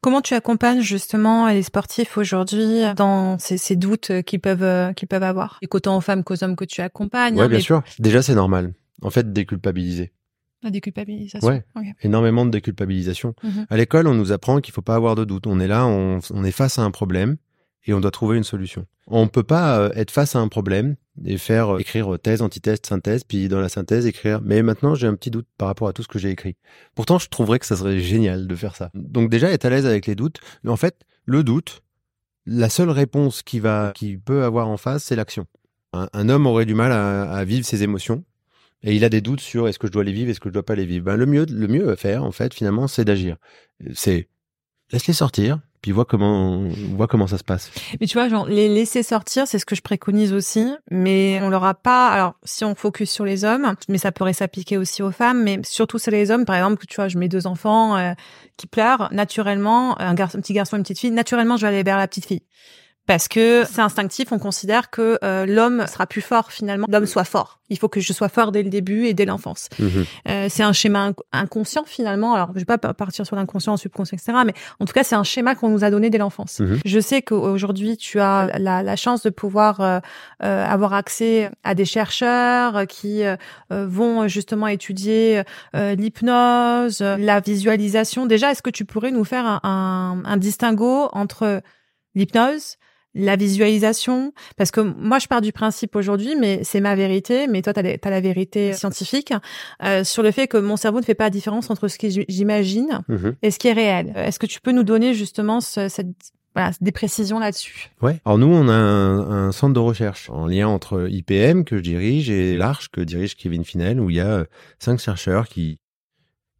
Comment 0.00 0.20
tu 0.20 0.34
accompagnes 0.34 0.80
justement 0.80 1.48
les 1.48 1.64
sportifs 1.64 2.16
aujourd'hui 2.18 2.82
dans 2.96 3.36
ces, 3.38 3.58
ces 3.58 3.74
doutes 3.74 4.22
qu'ils 4.22 4.38
peuvent 4.38 4.62
euh, 4.62 4.92
qu'ils 4.92 5.08
peuvent 5.08 5.24
avoir? 5.24 5.58
Et 5.60 5.66
qu'autant 5.66 5.96
aux 5.96 6.00
femmes 6.00 6.22
qu'aux 6.22 6.44
hommes 6.44 6.54
que 6.54 6.64
tu 6.64 6.80
accompagnes. 6.80 7.34
Ouais, 7.34 7.42
hein, 7.42 7.48
bien 7.48 7.58
mais 7.58 7.62
sûr. 7.62 7.82
Déjà, 7.98 8.22
c'est 8.22 8.36
normal. 8.36 8.74
En 9.02 9.10
fait, 9.10 9.32
déculpabiliser. 9.32 10.12
La 10.62 10.70
déculpabilisation. 10.70 11.48
Ouais. 11.48 11.64
Énormément 12.02 12.44
de 12.46 12.50
déculpabilisation. 12.50 13.34
Mhm. 13.42 13.66
À 13.70 13.76
l'école, 13.76 14.06
on 14.06 14.14
nous 14.14 14.30
apprend 14.30 14.60
qu'il 14.60 14.72
faut 14.72 14.82
pas 14.82 14.94
avoir 14.94 15.16
de 15.16 15.24
doute. 15.24 15.46
On 15.48 15.58
est 15.58 15.68
là, 15.68 15.86
on, 15.86 16.20
on 16.30 16.44
est 16.44 16.52
face 16.52 16.78
à 16.78 16.82
un 16.82 16.90
problème 16.90 17.36
et 17.84 17.92
on 17.92 18.00
doit 18.00 18.10
trouver 18.10 18.36
une 18.36 18.44
solution. 18.44 18.86
On 19.10 19.26
peut 19.26 19.42
pas 19.42 19.78
euh, 19.78 19.90
être 19.94 20.10
face 20.10 20.36
à 20.36 20.38
un 20.38 20.48
problème 20.48 20.96
et 21.24 21.38
faire 21.38 21.76
euh, 21.76 21.78
écrire 21.78 22.18
thèse, 22.22 22.42
antithèse, 22.42 22.78
synthèse, 22.86 23.24
puis 23.24 23.48
dans 23.48 23.60
la 23.60 23.70
synthèse 23.70 24.06
écrire. 24.06 24.40
Mais 24.42 24.62
maintenant, 24.62 24.94
j'ai 24.94 25.06
un 25.06 25.14
petit 25.14 25.30
doute 25.30 25.46
par 25.56 25.68
rapport 25.68 25.88
à 25.88 25.92
tout 25.92 26.02
ce 26.02 26.08
que 26.08 26.18
j'ai 26.18 26.30
écrit. 26.30 26.56
Pourtant, 26.94 27.18
je 27.18 27.28
trouverais 27.28 27.58
que 27.58 27.66
ça 27.66 27.76
serait 27.76 28.00
génial 28.00 28.46
de 28.46 28.54
faire 28.54 28.76
ça. 28.76 28.90
Donc 28.94 29.30
déjà, 29.30 29.50
être 29.50 29.64
à 29.64 29.70
l'aise 29.70 29.86
avec 29.86 30.06
les 30.06 30.14
doutes. 30.14 30.40
En 30.66 30.76
fait, 30.76 30.96
le 31.24 31.42
doute, 31.42 31.82
la 32.44 32.68
seule 32.68 32.90
réponse 32.90 33.42
qui 33.42 33.60
peut 33.60 34.44
avoir 34.44 34.68
en 34.68 34.76
face, 34.76 35.04
c'est 35.04 35.16
l'action. 35.16 35.46
Un, 35.94 36.28
homme 36.28 36.46
aurait 36.46 36.66
du 36.66 36.74
mal 36.74 36.92
à, 36.92 37.30
à 37.32 37.44
vivre 37.44 37.64
ses 37.64 37.82
émotions. 37.82 38.24
Et 38.82 38.94
il 38.94 39.04
a 39.04 39.08
des 39.08 39.20
doutes 39.20 39.40
sur 39.40 39.68
est-ce 39.68 39.78
que 39.78 39.86
je 39.86 39.92
dois 39.92 40.04
les 40.04 40.12
vivre, 40.12 40.30
est-ce 40.30 40.40
que 40.40 40.48
je 40.48 40.54
dois 40.54 40.64
pas 40.64 40.76
les 40.76 40.86
vivre. 40.86 41.06
Ben, 41.06 41.16
le 41.16 41.26
mieux, 41.26 41.46
le 41.46 41.66
mieux 41.66 41.90
à 41.90 41.96
faire, 41.96 42.24
en 42.24 42.30
fait, 42.30 42.54
finalement, 42.54 42.86
c'est 42.86 43.04
d'agir. 43.04 43.36
C'est 43.94 44.28
laisse-les 44.92 45.14
sortir, 45.14 45.60
puis 45.80 45.92
vois 45.92 46.04
comment, 46.04 46.64
vois 46.94 47.06
comment 47.06 47.26
ça 47.26 47.38
se 47.38 47.44
passe. 47.44 47.70
Mais 48.00 48.06
tu 48.06 48.14
vois, 48.14 48.28
genre, 48.28 48.46
les 48.46 48.68
laisser 48.68 49.02
sortir, 49.02 49.46
c'est 49.46 49.58
ce 49.58 49.66
que 49.66 49.74
je 49.74 49.82
préconise 49.82 50.32
aussi, 50.32 50.66
mais 50.90 51.40
on 51.42 51.48
leur 51.48 51.64
a 51.64 51.74
pas, 51.74 52.08
alors, 52.08 52.34
si 52.44 52.64
on 52.64 52.74
focus 52.74 53.10
sur 53.10 53.24
les 53.24 53.44
hommes, 53.44 53.74
mais 53.88 53.98
ça 53.98 54.12
pourrait 54.12 54.32
s'appliquer 54.32 54.76
aussi 54.76 55.02
aux 55.02 55.10
femmes, 55.10 55.42
mais 55.42 55.60
surtout 55.64 55.98
sur 55.98 56.10
les 56.10 56.30
hommes, 56.30 56.44
par 56.44 56.56
exemple, 56.56 56.84
tu 56.86 56.96
vois, 56.96 57.08
je 57.08 57.18
mets 57.18 57.28
deux 57.28 57.46
enfants 57.46 57.96
euh, 57.96 58.12
qui 58.56 58.66
pleurent, 58.66 59.08
naturellement, 59.12 60.00
un, 60.00 60.14
garçon, 60.14 60.38
un 60.38 60.40
petit 60.40 60.52
garçon 60.52 60.76
et 60.76 60.78
une 60.78 60.82
petite 60.82 60.98
fille, 60.98 61.10
naturellement, 61.10 61.56
je 61.56 61.62
vais 61.62 61.68
aller 61.68 61.82
vers 61.82 61.98
la 61.98 62.08
petite 62.08 62.26
fille. 62.26 62.42
Parce 63.08 63.26
que 63.26 63.64
c'est 63.68 63.80
instinctif, 63.80 64.30
on 64.32 64.38
considère 64.38 64.90
que 64.90 65.18
euh, 65.24 65.46
l'homme 65.46 65.86
sera 65.86 66.06
plus 66.06 66.20
fort 66.20 66.52
finalement, 66.52 66.86
l'homme 66.90 67.06
soit 67.06 67.24
fort. 67.24 67.58
Il 67.70 67.78
faut 67.78 67.88
que 67.88 68.00
je 68.00 68.12
sois 68.12 68.28
fort 68.28 68.52
dès 68.52 68.62
le 68.62 68.68
début 68.70 69.06
et 69.06 69.14
dès 69.14 69.24
l'enfance. 69.24 69.68
Euh, 70.28 70.46
c'est 70.50 70.62
un 70.62 70.72
schéma 70.74 71.10
inc- 71.10 71.16
inconscient 71.32 71.84
finalement. 71.86 72.34
Alors, 72.34 72.50
je 72.54 72.58
vais 72.60 72.64
pas 72.66 72.76
pa- 72.78 72.92
partir 72.94 73.24
sur 73.26 73.34
l'inconscient, 73.36 73.76
subconscient, 73.78 74.16
etc. 74.16 74.38
Mais 74.46 74.52
en 74.78 74.84
tout 74.84 74.92
cas, 74.92 75.04
c'est 75.04 75.14
un 75.14 75.24
schéma 75.24 75.54
qu'on 75.54 75.70
nous 75.70 75.84
a 75.84 75.90
donné 75.90 76.10
dès 76.10 76.18
l'enfance. 76.18 76.60
Mhm. 76.60 76.80
Je 76.84 77.00
sais 77.00 77.22
qu'aujourd'hui, 77.22 77.96
tu 77.96 78.20
as 78.20 78.58
la, 78.58 78.82
la 78.82 78.96
chance 78.96 79.22
de 79.22 79.30
pouvoir 79.30 79.80
euh, 79.80 80.00
euh, 80.44 80.66
avoir 80.66 80.92
accès 80.92 81.50
à 81.64 81.74
des 81.74 81.84
chercheurs 81.86 82.86
qui 82.86 83.24
euh, 83.24 83.36
euh, 83.72 83.86
vont 83.88 84.28
justement 84.28 84.66
étudier 84.66 85.42
euh, 85.74 85.94
l'hypnose, 85.94 87.00
la 87.00 87.40
visualisation. 87.40 88.26
Déjà, 88.26 88.50
est-ce 88.50 88.62
que 88.62 88.70
tu 88.70 88.84
pourrais 88.84 89.10
nous 89.12 89.24
faire 89.24 89.46
un, 89.46 89.60
un, 89.62 90.22
un 90.30 90.36
distinguo 90.36 91.08
entre 91.12 91.62
l'hypnose 92.14 92.76
la 93.18 93.36
visualisation, 93.36 94.32
parce 94.56 94.70
que 94.70 94.80
moi 94.80 95.18
je 95.18 95.26
pars 95.26 95.40
du 95.40 95.52
principe 95.52 95.94
aujourd'hui, 95.96 96.36
mais 96.36 96.60
c'est 96.64 96.80
ma 96.80 96.94
vérité, 96.94 97.46
mais 97.48 97.60
toi 97.62 97.72
tu 97.74 97.80
as, 97.80 98.10
la 98.10 98.20
vérité 98.20 98.72
scientifique, 98.72 99.32
euh, 99.84 100.04
sur 100.04 100.22
le 100.22 100.30
fait 100.30 100.46
que 100.46 100.56
mon 100.56 100.76
cerveau 100.76 101.00
ne 101.00 101.04
fait 101.04 101.14
pas 101.14 101.24
la 101.24 101.30
différence 101.30 101.70
entre 101.70 101.88
ce 101.88 101.98
que 101.98 102.08
j'imagine 102.28 103.00
Mhm. 103.08 103.34
et 103.42 103.50
ce 103.50 103.58
qui 103.58 103.68
est 103.68 103.72
réel. 103.72 104.12
Est-ce 104.16 104.38
que 104.38 104.46
tu 104.46 104.60
peux 104.60 104.72
nous 104.72 104.84
donner 104.84 105.12
justement 105.14 105.60
ce- 105.60 105.88
cette, 105.88 106.08
voilà, 106.54 106.70
des 106.80 106.92
précisions 106.92 107.38
là-dessus? 107.38 107.90
Ouais. 108.00 108.20
Alors 108.24 108.38
nous, 108.38 108.46
on 108.46 108.68
a 108.68 108.72
un, 108.72 109.48
un 109.48 109.52
centre 109.52 109.74
de 109.74 109.78
recherche 109.80 110.30
en 110.30 110.46
lien 110.46 110.68
entre 110.68 111.08
IPM 111.10 111.64
que 111.64 111.76
je 111.76 111.82
dirige 111.82 112.30
et 112.30 112.56
l'Arche 112.56 112.88
que 112.88 113.00
dirige 113.00 113.36
Kevin 113.36 113.64
Finel, 113.64 114.00
où 114.00 114.10
il 114.10 114.16
y 114.16 114.20
a 114.20 114.28
euh, 114.28 114.44
cinq 114.78 114.98
chercheurs 114.98 115.48
qui 115.48 115.78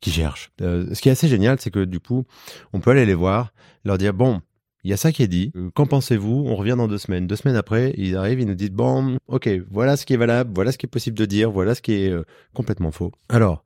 qui 0.00 0.12
cherchent. 0.12 0.50
Euh, 0.60 0.94
ce 0.94 1.00
qui 1.02 1.08
est 1.08 1.12
assez 1.12 1.26
génial, 1.26 1.56
c'est 1.58 1.72
que 1.72 1.84
du 1.84 1.98
coup, 1.98 2.24
on 2.72 2.78
peut 2.78 2.92
aller 2.92 3.04
les 3.04 3.14
voir, 3.14 3.52
leur 3.84 3.98
dire 3.98 4.14
bon, 4.14 4.40
il 4.85 4.90
y 4.90 4.92
a 4.92 4.97
ça 4.97 5.12
qui 5.12 5.23
est 5.23 5.28
dit. 5.28 5.52
Euh, 5.56 5.70
Qu'en 5.75 5.87
pensez-vous? 5.87 6.44
On 6.47 6.54
revient 6.56 6.75
dans 6.76 6.88
deux 6.88 6.99
semaines. 6.99 7.26
Deux 7.26 7.37
semaines 7.37 7.56
après, 7.56 7.92
ils 7.97 8.16
arrivent, 8.16 8.40
ils 8.40 8.47
nous 8.47 8.54
disent 8.54 8.70
bon, 8.70 9.18
ok, 9.26 9.49
voilà 9.70 9.97
ce 9.97 10.06
qui 10.06 10.14
est 10.14 10.16
valable, 10.16 10.52
voilà 10.54 10.73
ce 10.73 10.78
qui 10.78 10.87
est 10.87 10.88
possible 10.88 11.18
de 11.18 11.25
dire, 11.25 11.50
voilà 11.50 11.75
ce 11.75 11.82
qui 11.82 11.92
est 11.92 12.11
euh, 12.11 12.23
complètement 12.54 12.90
faux. 12.90 13.12
Alors, 13.28 13.64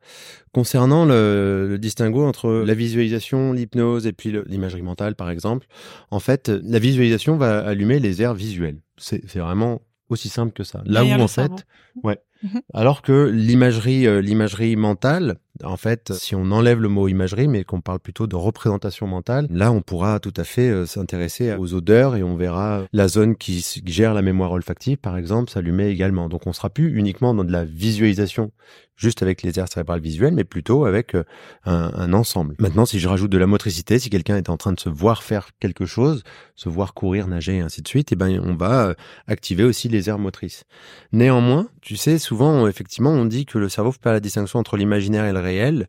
concernant 0.52 1.04
le, 1.04 1.66
le 1.68 1.78
distinguo 1.78 2.24
entre 2.24 2.50
la 2.50 2.74
visualisation, 2.74 3.52
l'hypnose 3.52 4.06
et 4.06 4.12
puis 4.12 4.34
l'imagerie 4.46 4.82
mentale, 4.82 5.14
par 5.14 5.30
exemple, 5.30 5.66
en 6.10 6.20
fait, 6.20 6.48
la 6.48 6.78
visualisation 6.78 7.36
va 7.36 7.58
allumer 7.66 7.98
les 7.98 8.22
aires 8.22 8.34
visuelles. 8.34 8.80
C'est 8.96 9.36
vraiment 9.36 9.82
aussi 10.08 10.28
simple 10.28 10.52
que 10.52 10.64
ça. 10.64 10.82
Là 10.86 11.04
où 11.04 11.08
en 11.08 11.26
cerveau. 11.26 11.56
fait, 11.56 11.66
ouais, 12.02 12.18
Mhm. 12.42 12.60
Alors 12.74 13.02
que 13.02 13.30
l'imagerie, 13.32 14.06
euh, 14.06 14.20
l'imagerie 14.20 14.76
mentale, 14.76 15.38
en 15.62 15.76
fait, 15.76 16.12
si 16.14 16.34
on 16.34 16.50
enlève 16.50 16.80
le 16.80 16.88
mot 16.88 17.08
imagerie, 17.08 17.46
mais 17.46 17.62
qu'on 17.62 17.80
parle 17.80 18.00
plutôt 18.00 18.26
de 18.26 18.36
représentation 18.36 19.06
mentale, 19.06 19.46
là, 19.50 19.70
on 19.70 19.82
pourra 19.82 20.18
tout 20.18 20.32
à 20.36 20.44
fait 20.44 20.70
euh, 20.70 20.86
s'intéresser 20.86 21.54
aux 21.54 21.74
odeurs 21.74 22.16
et 22.16 22.22
on 22.22 22.36
verra 22.36 22.84
la 22.92 23.08
zone 23.08 23.36
qui 23.36 23.64
gère 23.84 24.14
la 24.14 24.22
mémoire 24.22 24.52
olfactive, 24.52 24.96
par 24.96 25.16
exemple, 25.16 25.50
s'allumer 25.50 25.88
également. 25.88 26.28
Donc, 26.28 26.46
on 26.46 26.52
sera 26.52 26.70
plus 26.70 26.96
uniquement 26.96 27.34
dans 27.34 27.44
de 27.44 27.52
la 27.52 27.64
visualisation, 27.64 28.50
juste 28.96 29.22
avec 29.22 29.42
les 29.42 29.58
aires 29.58 29.68
cérébrales 29.68 30.00
visuelles, 30.00 30.34
mais 30.34 30.44
plutôt 30.44 30.84
avec 30.86 31.14
euh, 31.14 31.24
un, 31.64 32.12
ensemble. 32.12 32.54
Maintenant, 32.58 32.86
si 32.86 32.98
je 32.98 33.08
rajoute 33.08 33.30
de 33.30 33.38
la 33.38 33.46
motricité, 33.46 33.98
si 33.98 34.10
quelqu'un 34.10 34.36
est 34.36 34.48
en 34.48 34.56
train 34.56 34.72
de 34.72 34.80
se 34.80 34.88
voir 34.88 35.22
faire 35.22 35.50
quelque 35.60 35.86
chose, 35.86 36.22
se 36.56 36.68
voir 36.68 36.94
courir, 36.94 37.28
nager, 37.28 37.56
et 37.56 37.60
ainsi 37.60 37.82
de 37.82 37.88
suite, 37.88 38.12
eh 38.12 38.16
ben, 38.16 38.40
on 38.42 38.54
va 38.54 38.94
activer 39.26 39.64
aussi 39.64 39.88
les 39.88 40.08
aires 40.08 40.18
motrices. 40.18 40.64
Néanmoins, 41.12 41.68
tu 41.82 41.96
sais, 41.96 42.18
souvent, 42.32 42.66
effectivement, 42.66 43.10
on 43.10 43.24
dit 43.26 43.44
que 43.46 43.58
le 43.58 43.68
cerveau 43.68 43.92
fait 43.92 44.00
pas 44.00 44.12
la 44.12 44.20
distinction 44.20 44.58
entre 44.58 44.76
l'imaginaire 44.76 45.24
et 45.26 45.32
le 45.32 45.40
réel. 45.40 45.88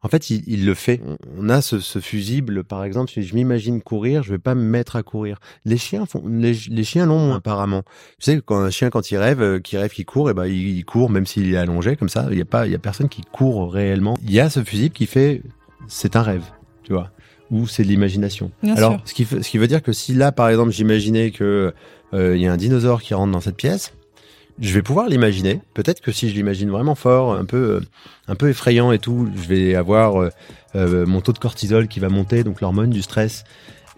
En 0.00 0.08
fait, 0.08 0.30
il, 0.30 0.44
il 0.46 0.64
le 0.64 0.74
fait. 0.74 1.00
On- 1.38 1.48
a 1.48 1.60
ce, 1.60 1.80
ce 1.80 1.98
fusible, 1.98 2.62
par 2.62 2.84
exemple, 2.84 3.10
si 3.10 3.22
je 3.22 3.34
m'imagine 3.34 3.80
courir, 3.82 4.22
je 4.22 4.30
vais 4.30 4.38
pas 4.38 4.54
me 4.54 4.62
mettre 4.62 4.94
à 4.94 5.02
courir. 5.02 5.38
Les 5.64 5.76
chiens 5.76 6.06
font, 6.06 6.22
les, 6.28 6.52
les 6.68 6.84
chiens 6.84 7.04
l'ont 7.06 7.34
apparemment. 7.34 7.82
Tu 8.20 8.30
sais, 8.32 8.40
quand 8.44 8.60
un 8.60 8.70
chien, 8.70 8.90
quand 8.90 9.10
il 9.10 9.16
rêve, 9.16 9.42
euh, 9.42 9.58
qui 9.58 9.76
rêve 9.76 9.90
qu'il 9.90 10.04
court, 10.06 10.30
et 10.30 10.34
ben, 10.34 10.46
il, 10.46 10.76
il 10.76 10.84
court, 10.84 11.10
même 11.10 11.26
s'il 11.26 11.52
est 11.52 11.56
allongé, 11.56 11.96
comme 11.96 12.08
ça. 12.08 12.28
Il 12.30 12.38
y 12.38 12.40
a 12.40 12.44
pas, 12.44 12.66
il 12.66 12.72
y 12.72 12.76
a 12.76 12.78
personne 12.78 13.08
qui 13.08 13.22
court 13.22 13.72
réellement. 13.72 14.14
Il 14.22 14.30
y 14.32 14.38
a 14.38 14.50
ce 14.50 14.62
fusible 14.62 14.94
qui 14.94 15.06
fait, 15.06 15.42
c'est 15.88 16.14
un 16.14 16.22
rêve, 16.22 16.44
tu 16.84 16.92
vois. 16.92 17.10
Ou 17.50 17.66
c'est 17.66 17.82
de 17.82 17.88
l'imagination. 17.88 18.52
Alors, 18.76 18.92
sûr. 18.92 19.02
ce 19.06 19.14
qui, 19.14 19.24
fait- 19.24 19.42
ce 19.42 19.50
qui 19.50 19.58
veut 19.58 19.66
dire 19.66 19.82
que 19.82 19.92
si 19.92 20.12
là, 20.14 20.30
par 20.30 20.48
exemple, 20.48 20.70
j'imaginais 20.70 21.30
que 21.32 21.72
euh, 22.14 22.36
il 22.36 22.42
y 22.42 22.46
a 22.46 22.52
un 22.52 22.56
dinosaure 22.56 23.02
qui 23.02 23.14
rentre 23.14 23.32
dans 23.32 23.40
cette 23.40 23.56
pièce, 23.56 23.94
je 24.60 24.74
vais 24.74 24.82
pouvoir 24.82 25.08
l'imaginer. 25.08 25.60
Peut-être 25.74 26.00
que 26.00 26.12
si 26.12 26.28
je 26.28 26.34
l'imagine 26.34 26.70
vraiment 26.70 26.94
fort, 26.94 27.34
un 27.34 27.44
peu, 27.44 27.56
euh, 27.56 27.80
un 28.26 28.34
peu 28.34 28.48
effrayant 28.48 28.92
et 28.92 28.98
tout, 28.98 29.28
je 29.34 29.48
vais 29.48 29.74
avoir 29.74 30.20
euh, 30.20 30.30
euh, 30.74 31.06
mon 31.06 31.20
taux 31.20 31.32
de 31.32 31.38
cortisol 31.38 31.88
qui 31.88 32.00
va 32.00 32.08
monter, 32.08 32.44
donc 32.44 32.60
l'hormone 32.60 32.90
du 32.90 33.02
stress. 33.02 33.44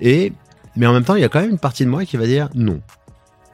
Et 0.00 0.32
mais 0.76 0.86
en 0.86 0.92
même 0.92 1.04
temps, 1.04 1.16
il 1.16 1.22
y 1.22 1.24
a 1.24 1.28
quand 1.28 1.40
même 1.40 1.50
une 1.50 1.58
partie 1.58 1.84
de 1.84 1.90
moi 1.90 2.04
qui 2.04 2.16
va 2.16 2.26
dire 2.26 2.48
non. 2.54 2.80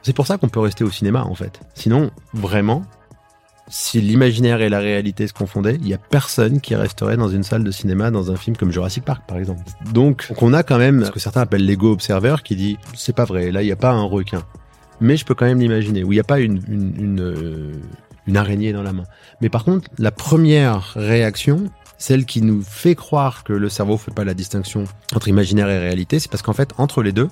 C'est 0.03 0.13
pour 0.13 0.27
ça 0.27 0.37
qu'on 0.37 0.49
peut 0.49 0.59
rester 0.59 0.83
au 0.83 0.91
cinéma, 0.91 1.23
en 1.23 1.35
fait. 1.35 1.59
Sinon, 1.73 2.11
vraiment, 2.33 2.83
si 3.67 3.99
l'imaginaire 3.99 4.61
et 4.61 4.69
la 4.69 4.79
réalité 4.79 5.27
se 5.27 5.33
confondaient, 5.33 5.75
il 5.81 5.87
y 5.87 5.93
a 5.93 5.97
personne 5.97 6.61
qui 6.61 6.75
resterait 6.75 7.17
dans 7.17 7.27
une 7.27 7.43
salle 7.43 7.63
de 7.63 7.71
cinéma 7.71 8.11
dans 8.11 8.31
un 8.31 8.35
film 8.35 8.55
comme 8.55 8.71
Jurassic 8.71 9.03
Park, 9.03 9.23
par 9.27 9.37
exemple. 9.37 9.61
Donc, 9.93 10.31
on 10.41 10.53
a 10.53 10.63
quand 10.63 10.77
même 10.77 11.03
ce 11.03 11.11
que 11.11 11.19
certains 11.19 11.41
appellent 11.41 11.65
l'ego 11.65 11.91
observer 11.91 12.35
qui 12.43 12.55
dit 12.55 12.77
c'est 12.95 13.15
pas 13.15 13.25
vrai, 13.25 13.51
là 13.51 13.61
il 13.63 13.65
n'y 13.65 13.71
a 13.71 13.77
pas 13.77 13.91
un 13.91 14.03
requin, 14.03 14.43
mais 14.99 15.17
je 15.17 15.25
peux 15.25 15.35
quand 15.35 15.45
même 15.45 15.59
l'imaginer. 15.59 16.03
Ou 16.03 16.11
il 16.11 16.15
n'y 16.15 16.19
a 16.21 16.23
pas 16.25 16.39
une 16.39 16.61
une, 16.67 16.93
une, 16.97 17.19
euh, 17.21 17.71
une 18.27 18.37
araignée 18.37 18.73
dans 18.73 18.83
la 18.83 18.93
main. 18.93 19.03
Mais 19.41 19.49
par 19.49 19.63
contre, 19.63 19.89
la 19.97 20.11
première 20.11 20.93
réaction, 20.95 21.65
celle 21.97 22.25
qui 22.25 22.41
nous 22.41 22.61
fait 22.61 22.95
croire 22.95 23.43
que 23.43 23.53
le 23.53 23.69
cerveau 23.69 23.97
fait 23.97 24.13
pas 24.13 24.23
la 24.23 24.33
distinction 24.33 24.83
entre 25.15 25.27
imaginaire 25.27 25.69
et 25.69 25.79
réalité, 25.79 26.19
c'est 26.19 26.29
parce 26.29 26.43
qu'en 26.43 26.53
fait, 26.53 26.73
entre 26.77 27.01
les 27.03 27.11
deux, 27.11 27.29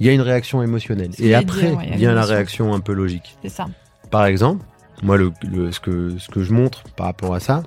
il 0.00 0.06
y 0.06 0.08
a 0.08 0.12
une 0.12 0.20
réaction 0.22 0.62
émotionnelle. 0.62 1.10
Et 1.18 1.34
après 1.34 1.68
dire, 1.68 1.76
ouais, 1.78 1.84
il 1.86 1.90
y 1.90 1.94
a 1.94 1.96
vient 1.96 2.14
la 2.14 2.24
réaction 2.24 2.74
un 2.74 2.80
peu 2.80 2.92
logique. 2.92 3.36
C'est 3.42 3.48
ça. 3.48 3.66
Par 4.10 4.26
exemple, 4.26 4.64
moi, 5.02 5.16
le, 5.16 5.32
le- 5.50 5.70
ce, 5.72 5.80
que, 5.80 6.16
ce 6.18 6.28
que 6.28 6.42
je 6.42 6.52
montre 6.52 6.82
par 6.96 7.06
rapport 7.06 7.34
à 7.34 7.40
ça, 7.40 7.62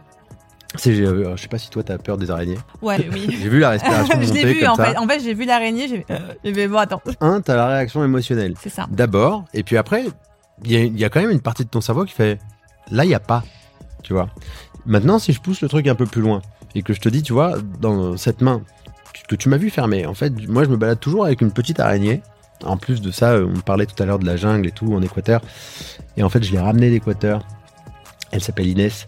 euh, 0.75 1.35
je 1.35 1.41
sais 1.41 1.47
pas 1.47 1.57
si 1.57 1.69
toi, 1.69 1.83
tu 1.83 1.91
as 1.91 1.97
peur 1.97 2.17
des 2.17 2.29
araignées. 2.29 2.57
Ouais, 2.81 3.07
oui. 3.13 3.27
J'ai 3.29 3.49
vu 3.49 3.59
la 3.59 3.71
respiration 3.71 4.15
je 4.15 4.19
l'ai 4.19 4.27
monter 4.27 4.53
vu 4.53 4.59
comme 4.59 4.69
en 4.69 4.75
ça. 4.75 4.85
fait. 4.85 4.97
En 4.97 5.07
fait, 5.07 5.19
j'ai 5.21 5.33
vu 5.33 5.45
l'araignée. 5.45 5.87
J'ai 5.87 6.05
euh, 6.11 6.53
fait, 6.53 6.67
bon, 6.67 6.77
attends. 6.77 7.01
Un, 7.21 7.41
tu 7.41 7.51
as 7.51 7.55
la 7.55 7.67
réaction 7.67 8.03
émotionnelle. 8.03 8.55
C'est 8.59 8.69
ça. 8.69 8.87
D'abord, 8.91 9.45
et 9.53 9.63
puis 9.63 9.77
après, 9.77 10.05
il 10.63 10.71
y 10.71 10.75
a, 11.03 11.07
y 11.07 11.09
quand 11.09 11.21
même 11.21 11.31
une 11.31 11.41
partie 11.41 11.63
de 11.63 11.69
ton 11.69 11.81
cerveau 11.81 12.05
qui 12.05 12.13
fait, 12.13 12.39
là, 12.91 13.05
il 13.05 13.07
n'y 13.07 13.15
a 13.15 13.19
pas. 13.19 13.43
Tu 14.03 14.13
vois. 14.13 14.29
Maintenant, 14.85 15.19
si 15.19 15.33
je 15.33 15.41
pousse 15.41 15.61
le 15.61 15.67
truc 15.67 15.87
un 15.87 15.95
peu 15.95 16.05
plus 16.05 16.21
loin 16.21 16.41
et 16.75 16.81
que 16.81 16.93
je 16.93 16.99
te 16.99 17.09
dis, 17.09 17.23
tu 17.23 17.33
vois, 17.33 17.55
dans 17.79 18.17
cette 18.17 18.41
main 18.41 18.61
que 19.27 19.35
tu 19.35 19.49
m'as 19.49 19.57
vu 19.57 19.69
fermer, 19.69 20.05
en 20.05 20.13
fait, 20.13 20.31
moi, 20.47 20.63
je 20.63 20.69
me 20.69 20.77
balade 20.77 20.99
toujours 20.99 21.25
avec 21.25 21.41
une 21.41 21.51
petite 21.51 21.79
araignée. 21.79 22.21
En 22.63 22.77
plus 22.77 23.01
de 23.01 23.11
ça, 23.11 23.37
on 23.39 23.59
parlait 23.59 23.85
tout 23.85 24.01
à 24.01 24.05
l'heure 24.05 24.19
de 24.19 24.25
la 24.25 24.35
jungle 24.35 24.67
et 24.67 24.71
tout 24.71 24.93
en 24.93 25.01
Équateur. 25.01 25.41
Et 26.17 26.23
en 26.23 26.29
fait, 26.29 26.43
je 26.43 26.51
l'ai 26.51 26.59
ramenée 26.59 26.89
d'Équateur. 26.89 27.45
Elle 28.31 28.41
s'appelle 28.41 28.67
Inès. 28.67 29.07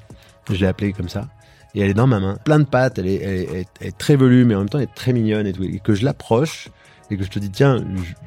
Je 0.50 0.56
l'ai 0.56 0.68
appelée 0.68 0.94
comme 0.94 1.10
ça. 1.10 1.28
Et 1.76 1.82
elle 1.82 1.90
est 1.90 1.96
dans 1.96 2.08
ma 2.08 2.20
main. 2.20 2.38
Plein 2.44 2.60
de 2.60 2.66
pattes. 2.66 3.00
Elle 3.00 3.08
est, 3.08 3.98
très 3.98 4.16
velue, 4.16 4.46
mais 4.46 4.56
en 4.56 4.60
même 4.60 4.70
temps, 4.70 4.80
elle 4.80 4.86
est 4.86 4.96
très 4.96 5.14
mignonne 5.14 5.48
et 5.48 5.54
tout. 5.54 5.64
Et 5.64 5.80
que 5.80 5.94
je 5.94 6.04
l'approche 6.04 6.70
et 7.12 7.18
que 7.18 7.24
je 7.24 7.30
te 7.30 7.40
dis, 7.40 7.50
tiens, 7.50 7.84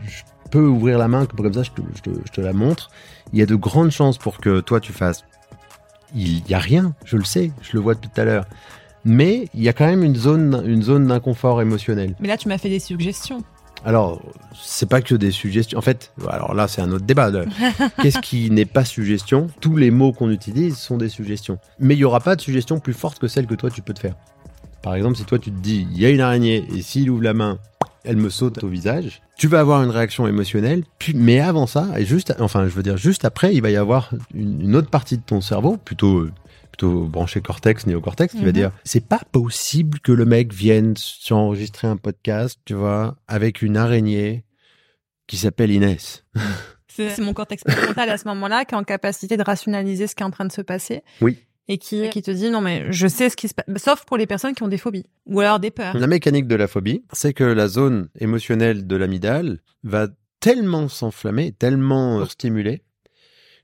je, 0.07 0.23
peux 0.51 0.67
ouvrir 0.67 0.99
la 0.99 1.09
main, 1.09 1.25
comme 1.25 1.53
ça, 1.53 1.63
je 1.63 1.71
te, 2.31 2.41
la 2.41 2.53
montre. 2.53 2.91
Il 3.33 3.39
y 3.39 3.43
a 3.43 3.47
de 3.47 3.55
grandes 3.55 3.91
chances 3.91 4.19
pour 4.19 4.39
que 4.39 4.61
toi, 4.61 4.81
tu 4.81 4.93
fasses. 4.93 5.25
Il 6.15 6.47
y 6.47 6.53
a 6.53 6.59
rien, 6.59 6.95
je 7.07 7.17
le 7.17 7.25
sais, 7.25 7.53
je 7.63 7.71
le 7.73 7.81
vois 7.81 7.95
depuis 7.95 8.11
tout 8.11 8.21
à 8.21 8.25
l'heure. 8.25 8.45
Mais 9.05 9.49
il 9.55 9.63
y 9.63 9.69
a 9.69 9.73
quand 9.73 9.87
même 9.87 10.05
une 10.05 10.15
zone, 10.15 10.63
une 10.67 10.83
zone 10.83 11.07
d'inconfort 11.07 11.63
émotionnel. 11.63 12.15
Mais 12.21 12.29
là, 12.29 12.37
tu 12.37 12.49
m'as 12.49 12.59
fait 12.59 12.69
des 12.69 12.81
suggestions. 12.81 13.43
Alors, 13.85 14.23
c'est 14.55 14.89
pas 14.89 15.03
que 15.03 15.15
des 15.15 15.31
suggestions. 15.31 15.79
En 15.79 15.83
fait, 15.83 16.13
alors 16.29 16.55
là, 16.55 16.69
c'est 16.69 16.81
un 16.81 16.91
autre 16.93 17.05
débat. 17.05 17.31
Qu'est-ce 18.03 18.21
qui 18.21 18.51
n'est 18.51 18.65
pas 18.65 18.85
suggestion? 18.85 19.49
Tous 19.61 19.77
les 19.77 19.91
mots 19.91 20.13
qu'on 20.13 20.31
utilise 20.31 20.77
sont 20.77 20.99
des 20.99 21.09
suggestions. 21.09 21.59
Mais 21.81 21.95
il 21.95 21.99
y 21.99 22.05
aura 22.05 22.21
pas 22.21 22.37
de 22.37 22.41
suggestion 22.41 22.79
plus 22.79 22.93
forte 22.93 23.19
que 23.19 23.29
celle 23.29 23.47
que 23.47 23.55
toi, 23.55 23.71
tu 23.71 23.83
peux 23.83 23.95
te 23.95 24.01
faire. 24.01 24.15
Par 24.83 24.95
exemple, 24.95 25.17
si 25.17 25.25
toi, 25.25 25.39
tu 25.39 25.51
te 25.51 25.61
dis, 25.61 25.87
il 25.93 26.01
y 26.01 26.07
a 26.07 26.11
une 26.11 26.21
araignée, 26.21 26.65
et 26.75 26.83
s'il 26.83 27.11
ouvre 27.11 27.23
la 27.23 27.35
main, 27.35 27.59
elle 28.05 28.17
me 28.17 28.31
saute 28.31 28.63
au 28.65 28.69
visage, 28.69 29.23
tu 29.37 29.47
vas 29.47 29.61
avoir 29.61 29.83
une 29.83 29.91
réaction 29.91 30.27
émotionnelle. 30.27 30.83
Puis, 30.99 31.15
mais 31.15 31.41
avant 31.41 31.67
ça, 31.67 31.89
et 31.97 32.05
juste, 32.05 32.35
enfin, 32.41 32.65
je 32.65 32.75
veux 32.75 32.83
dire, 32.83 32.97
juste 32.97 33.25
après, 33.25 33.55
il 33.55 33.63
va 33.63 33.71
y 33.71 33.77
avoir 33.77 34.11
une, 34.35 34.61
une 34.61 34.77
autre 34.77 34.91
partie 34.91 35.19
de 35.19 35.23
ton 35.23 35.41
cerveau, 35.41 35.77
plutôt, 35.77 36.19
euh, 36.19 36.33
plutôt 36.73 37.05
branché 37.07 37.41
cortex, 37.41 37.87
néocortex, 37.87 38.33
qui 38.35 38.41
va 38.41 38.47
Mhm. 38.47 38.53
dire, 38.53 38.73
c'est 38.85 39.07
pas 39.07 39.21
possible 39.31 40.01
que 40.01 40.11
le 40.13 40.25
mec 40.25 40.53
vienne 40.53 40.95
s'enregistrer 40.97 41.87
un 41.87 41.97
podcast, 41.97 42.59
tu 42.65 42.75
vois, 42.75 43.17
avec 43.29 43.63
une 43.63 43.77
araignée 43.77 44.45
qui 45.27 45.37
s'appelle 45.37 45.71
Inès. 45.71 46.25
C'est 46.89 47.19
mon 47.21 47.33
cortex 47.33 47.65
préfrontal 47.65 48.11
à 48.11 48.19
ce 48.19 48.29
moment-là 48.29 48.67
qui 48.67 48.75
est 48.75 48.77
en 48.79 48.85
capacité 48.85 49.39
de 49.39 49.43
rationaliser 49.43 50.07
ce 50.07 50.15
qui 50.15 50.23
est 50.23 50.27
en 50.27 50.31
train 50.31 50.45
de 50.45 50.53
se 50.53 50.61
passer. 50.61 51.03
Oui. 51.23 51.39
Et 51.69 51.79
qui, 51.79 52.11
qui 52.11 52.21
te 52.21 52.31
dit 52.31 52.51
non 52.51 52.61
mais 52.61 52.85
je 52.93 53.07
sais 53.07 53.31
ce 53.31 53.37
qui 53.37 53.49
se 53.49 53.55
passe. 53.55 53.65
Sauf 53.83 54.05
pour 54.05 54.19
les 54.19 54.27
personnes 54.27 54.55
qui 54.55 54.63
ont 54.63 54.69
des 54.69 54.77
phobies 54.77 55.07
ou 55.25 55.41
alors 55.41 55.59
des 55.59 55.71
peurs. 55.71 55.97
La 55.97 56.07
mécanique 56.07 56.47
de 56.49 56.55
la 56.57 56.69
phobie, 56.69 57.03
c'est 57.13 57.33
que 57.33 57.45
la 57.45 57.67
zone 57.69 58.09
émotionnelle 58.19 58.87
de 58.87 58.97
l'amygdale 58.97 59.61
va 59.85 60.09
tellement 60.41 60.89
s'enflammer, 60.89 61.53
tellement 61.53 62.21
euh, 62.21 62.27
stimuler, 62.27 62.83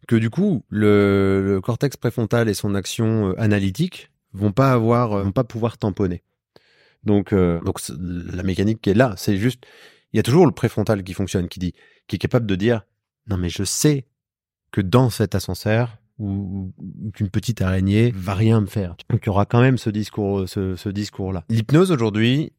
que 0.09 0.17
du 0.17 0.31
coup, 0.31 0.65
le, 0.71 1.61
cortex 1.63 1.97
préfrontal 1.97 2.49
et 2.49 2.55
son 2.55 2.75
action 2.75 3.29
euh, 3.29 3.41
analytique 3.41 4.11
vont 4.33 4.53
pas 4.53 4.73
avoir, 4.73 5.13
euh, 5.13 5.23
vont 5.23 5.33
pas 5.33 5.45
pouvoir 5.45 5.79
tamponner. 5.79 6.25
Donc, 7.05 7.33
euh, 7.33 7.61
donc 7.61 7.79
la 7.91 8.43
mécanique 8.43 8.81
qui 8.81 8.91
est 8.91 8.95
là, 8.95 9.15
c'est 9.17 9.37
juste, 9.37 9.65
il 10.13 10.17
y 10.17 10.21
a 10.21 10.23
toujours 10.25 10.47
le 10.47 10.53
préfrontal 10.53 11.05
qui 11.05 11.13
fonctionne, 11.13 11.47
qui 11.47 11.61
dit, 11.61 11.75
qui 12.09 12.17
est 12.17 12.19
capable 12.19 12.47
de 12.47 12.57
dire, 12.57 12.83
non 13.29 13.37
mais 13.37 13.51
je 13.51 13.63
sais 13.63 14.07
que 14.73 14.81
dans 14.81 15.11
cet 15.11 15.35
ascenseur 15.35 15.99
ou, 16.19 16.73
qu'une 17.15 17.29
petite 17.29 17.61
araignée 17.61 18.11
va 18.17 18.35
rien 18.35 18.61
me 18.63 18.67
faire. 18.67 18.97
Donc 19.11 19.21
il 19.23 19.27
y 19.27 19.29
aura 19.29 19.45
quand 19.45 19.61
même 19.61 19.79
ce 19.79 19.91
discours, 19.91 20.49
ce 20.49 20.89
discours-là. 20.89 21.45
L'hypnose 21.49 21.93
aujourd'hui 21.93 22.53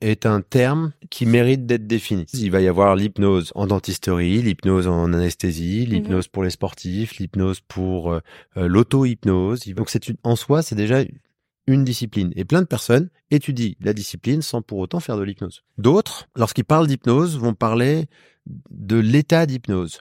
est 0.00 0.26
un 0.26 0.40
terme 0.40 0.92
qui 1.10 1.26
mérite 1.26 1.66
d'être 1.66 1.86
défini. 1.86 2.26
Il 2.34 2.50
va 2.50 2.60
y 2.60 2.68
avoir 2.68 2.96
l'hypnose 2.96 3.52
en 3.54 3.66
dentisterie, 3.66 4.42
l'hypnose 4.42 4.86
en 4.86 5.12
anesthésie, 5.12 5.86
l'hypnose 5.86 6.28
pour 6.28 6.44
les 6.44 6.50
sportifs, 6.50 7.16
l'hypnose 7.18 7.60
pour 7.60 8.12
euh, 8.12 8.20
euh, 8.56 8.68
l'auto-hypnose. 8.68 9.66
Donc 9.74 9.90
c'est 9.90 10.02
en 10.22 10.36
soi, 10.36 10.62
c'est 10.62 10.74
déjà 10.74 11.02
une 11.66 11.84
discipline. 11.84 12.32
Et 12.36 12.44
plein 12.44 12.62
de 12.62 12.66
personnes 12.66 13.08
étudient 13.30 13.72
la 13.80 13.92
discipline 13.92 14.42
sans 14.42 14.62
pour 14.62 14.78
autant 14.78 15.00
faire 15.00 15.16
de 15.16 15.22
l'hypnose. 15.22 15.62
D'autres, 15.78 16.28
lorsqu'ils 16.36 16.64
parlent 16.64 16.86
d'hypnose, 16.86 17.38
vont 17.38 17.54
parler 17.54 18.06
de 18.70 18.96
l'état 18.96 19.46
d'hypnose. 19.46 20.00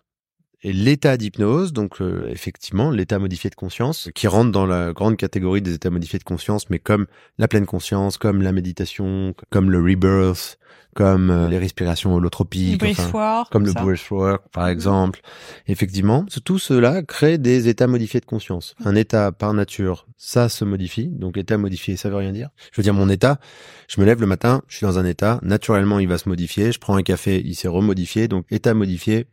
Et 0.67 0.73
l'état 0.73 1.15
d'hypnose, 1.15 1.73
donc 1.73 2.01
euh, 2.01 2.27
effectivement 2.31 2.89
l'état 2.89 3.19
modifié 3.19 3.51
de 3.51 3.55
conscience, 3.55 4.09
qui 4.15 4.25
rentre 4.25 4.51
dans 4.51 4.65
la 4.65 4.93
grande 4.93 5.15
catégorie 5.15 5.61
des 5.61 5.75
états 5.75 5.91
modifiés 5.91 6.17
de 6.17 6.23
conscience, 6.23 6.71
mais 6.71 6.79
comme 6.79 7.05
la 7.37 7.47
pleine 7.47 7.67
conscience, 7.67 8.17
comme 8.17 8.41
la 8.41 8.51
méditation, 8.51 9.35
comme 9.51 9.69
le 9.69 9.79
rebirth, 9.79 10.57
comme 10.95 11.29
euh, 11.29 11.49
les 11.49 11.59
respirations 11.59 12.15
holotropiques, 12.15 12.81
enfin, 12.81 12.93
breathwork, 12.93 13.51
comme 13.51 13.67
le 13.67 13.73
breathwork 13.73 14.49
par 14.51 14.67
exemple. 14.67 15.21
Effectivement, 15.67 16.25
tout 16.43 16.57
cela 16.57 17.03
crée 17.03 17.37
des 17.37 17.67
états 17.67 17.85
modifiés 17.85 18.19
de 18.19 18.25
conscience. 18.25 18.73
Un 18.83 18.95
état 18.95 19.31
par 19.31 19.53
nature, 19.53 20.07
ça 20.17 20.49
se 20.49 20.65
modifie. 20.65 21.09
Donc 21.09 21.37
état 21.37 21.59
modifié, 21.59 21.95
ça 21.95 22.09
veut 22.09 22.15
rien 22.15 22.31
dire. 22.31 22.49
Je 22.71 22.81
veux 22.81 22.83
dire 22.83 22.95
mon 22.95 23.07
état, 23.09 23.39
je 23.87 24.01
me 24.01 24.05
lève 24.07 24.19
le 24.19 24.25
matin, 24.25 24.63
je 24.67 24.77
suis 24.77 24.87
dans 24.87 24.97
un 24.97 25.05
état, 25.05 25.39
naturellement 25.43 25.99
il 25.99 26.07
va 26.07 26.17
se 26.17 26.27
modifier, 26.27 26.71
je 26.71 26.79
prends 26.79 26.95
un 26.95 27.03
café, 27.03 27.39
il 27.45 27.53
s'est 27.53 27.67
remodifié, 27.67 28.27
donc 28.27 28.47
état 28.49 28.73
modifié, 28.73 29.27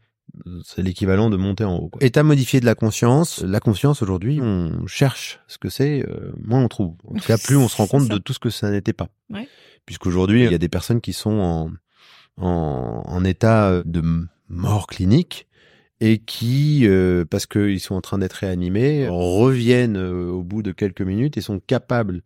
c'est 0.64 0.83
l'équivalent 0.83 1.31
de 1.31 1.37
monter 1.37 1.64
en 1.64 1.76
haut. 1.76 1.88
quoi. 1.88 2.02
État 2.02 2.23
modifié 2.23 2.61
de 2.61 2.64
la 2.67 2.75
conscience. 2.75 3.43
La 3.43 3.61
conscience 3.61 4.02
aujourd'hui, 4.02 4.41
on 4.43 4.87
cherche 4.87 5.41
ce 5.47 5.59
que 5.59 5.69
c'est, 5.69 6.05
euh, 6.09 6.33
moins 6.43 6.62
on 6.64 6.69
trouve. 6.69 6.95
En 7.07 7.14
tout 7.14 7.26
cas, 7.26 7.38
plus 7.38 7.57
on 7.57 7.69
se 7.69 7.76
rend 7.76 7.87
compte 7.88 8.09
ça. 8.09 8.14
de 8.14 8.19
tout 8.19 8.33
ce 8.33 8.38
que 8.38 8.50
ça 8.50 8.71
n'était 8.71 8.93
pas. 8.93 9.09
Ouais. 9.31 9.49
Puisqu'aujourd'hui, 9.87 10.45
il 10.45 10.50
y 10.50 10.55
a 10.55 10.59
des 10.59 10.69
personnes 10.69 11.00
qui 11.00 11.12
sont 11.12 11.31
en, 11.38 11.71
en, 12.45 13.02
en 13.05 13.25
état 13.25 13.83
de 13.85 14.02
mort 14.49 14.87
clinique 14.87 15.47
et 16.00 16.19
qui, 16.19 16.87
euh, 16.87 17.25
parce 17.25 17.47
qu'ils 17.47 17.81
sont 17.81 17.95
en 17.95 18.00
train 18.00 18.19
d'être 18.19 18.33
réanimés, 18.33 19.07
reviennent 19.09 19.97
euh, 19.97 20.31
au 20.31 20.43
bout 20.43 20.62
de 20.62 20.73
quelques 20.73 21.02
minutes 21.02 21.37
et 21.37 21.41
sont 21.41 21.61
capables 21.61 22.23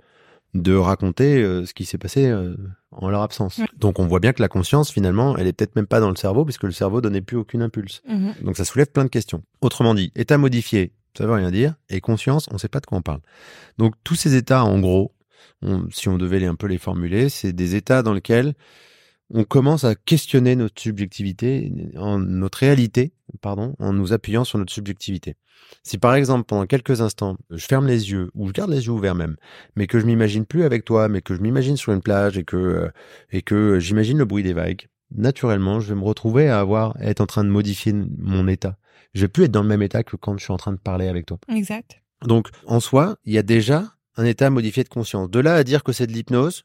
de 0.63 0.75
raconter 0.75 1.43
euh, 1.43 1.65
ce 1.67 1.75
qui 1.75 1.85
s'est 1.85 1.99
passé 1.99 2.27
euh, 2.27 2.55
en 2.91 3.09
leur 3.11 3.23
absence. 3.23 3.59
Ouais. 3.59 3.67
Donc 3.77 3.99
on 3.99 4.07
voit 4.07 4.21
bien 4.21 4.33
que 4.33 4.43
la 4.43 4.49
conscience, 4.49 4.91
finalement, 4.91 5.37
elle 5.37 5.47
est 5.47 5.53
peut-être 5.53 5.77
même 5.77 5.87
pas 5.87 6.01
dans 6.01 6.11
le 6.11 6.17
cerveau, 6.17 6.45
puisque 6.45 6.65
le 6.65 6.73
cerveau 6.73 7.01
donnait 7.01 7.21
plus 7.21 7.37
aucune 7.37 7.63
impulse. 7.63 8.03
Mhm. 8.09 8.35
Donc 8.43 8.57
ça 8.57 8.65
soulève 8.65 8.89
plein 8.91 9.05
de 9.05 9.11
questions. 9.11 9.43
Autrement 9.61 9.95
dit, 9.95 10.13
état 10.17 10.39
modifié, 10.39 10.93
ça 11.17 11.27
veut 11.27 11.33
rien 11.33 11.51
dire, 11.51 11.75
et 11.91 12.01
conscience, 12.01 12.47
on 12.51 12.55
ne 12.55 12.59
sait 12.59 12.69
pas 12.69 12.81
de 12.81 12.87
quoi 12.87 12.99
on 12.99 13.03
parle. 13.03 13.21
Donc 13.79 13.95
tous 14.05 14.15
ces 14.17 14.35
états, 14.35 14.65
en 14.65 14.81
gros, 14.81 15.13
on- 15.63 15.87
si 15.91 16.09
on 16.09 16.19
devait 16.19 16.39
les, 16.41 16.47
un 16.47 16.55
peu 16.55 16.67
les 16.67 16.79
formuler, 16.79 17.29
c'est 17.29 17.53
des 17.53 17.75
états 17.75 18.03
dans 18.03 18.13
lesquels 18.13 18.55
on 19.31 19.45
commence 19.45 19.85
à 19.85 19.95
questionner 19.95 20.57
notre 20.57 20.81
subjectivité, 20.81 21.73
en, 21.97 22.19
notre 22.19 22.59
réalité, 22.59 23.13
pardon, 23.41 23.75
en 23.79 23.93
nous 23.93 24.13
appuyant 24.13 24.45
sur 24.45 24.59
notre 24.59 24.73
subjectivité. 24.73 25.37
Si 25.83 25.99
par 25.99 26.15
exemple, 26.15 26.45
pendant 26.45 26.67
quelques 26.67 27.01
instants, 27.01 27.37
je 27.51 27.65
ferme 27.67 27.87
les 27.87 28.11
yeux, 28.11 28.31
ou 28.35 28.49
je 28.49 28.53
garde 28.53 28.71
les 28.71 28.87
yeux 28.87 28.93
ouverts 28.93 29.15
même, 29.15 29.37
mais 29.75 29.87
que 29.87 29.99
je 29.99 30.07
m'imagine 30.07 30.47
plus 30.47 30.63
avec 30.63 30.85
toi, 30.85 31.09
mais 31.09 31.23
que 31.23 31.35
je 31.35 31.41
m'imagine 31.41 31.77
sur 31.77 31.93
une 31.93 32.03
plage 32.03 32.39
et 32.39 32.45
que, 32.45 32.57
euh, 32.57 32.89
et 33.31 33.43
que 33.43 33.81
j'imagine 33.81 34.19
le 34.19 34.25
bruit 34.25 34.43
des 34.43 34.53
vagues, 34.53 34.87
naturellement, 35.15 35.81
je 35.81 35.89
vais 35.89 36.01
me 36.01 36.05
retrouver 36.05 36.49
à 36.49 36.61
avoir, 36.61 36.97
à 36.99 37.07
être 37.07 37.21
en 37.21 37.27
train 37.27 37.45
de 37.45 37.51
modifier 37.51 37.93
mon 37.93 38.47
état. 38.49 38.77
Je 39.15 39.23
vais 39.23 39.29
plus 39.29 39.45
être 39.45 39.53
dans 39.53 39.63
le 39.63 39.69
même 39.69 39.83
état 39.83 40.03
que 40.03 40.17
quand 40.17 40.37
je 40.37 40.45
suis 40.45 40.53
en 40.53 40.57
train 40.57 40.73
de 40.73 40.79
parler 40.79 41.09
avec 41.09 41.27
toi. 41.27 41.39
Exact. 41.49 42.03
Donc, 42.25 42.49
en 42.67 42.81
soi, 42.81 43.17
il 43.25 43.33
y 43.33 43.39
a 43.39 43.43
déjà 43.43 43.95
un 44.17 44.25
état 44.25 44.51
modifié 44.51 44.85
de 44.85 44.89
conscience. 44.89 45.31
De 45.31 45.41
là 45.41 45.55
à 45.55 45.65
dire 45.65 45.83
que 45.85 45.93
c'est 45.93 46.07
de 46.07 46.13
l'hypnose, 46.13 46.65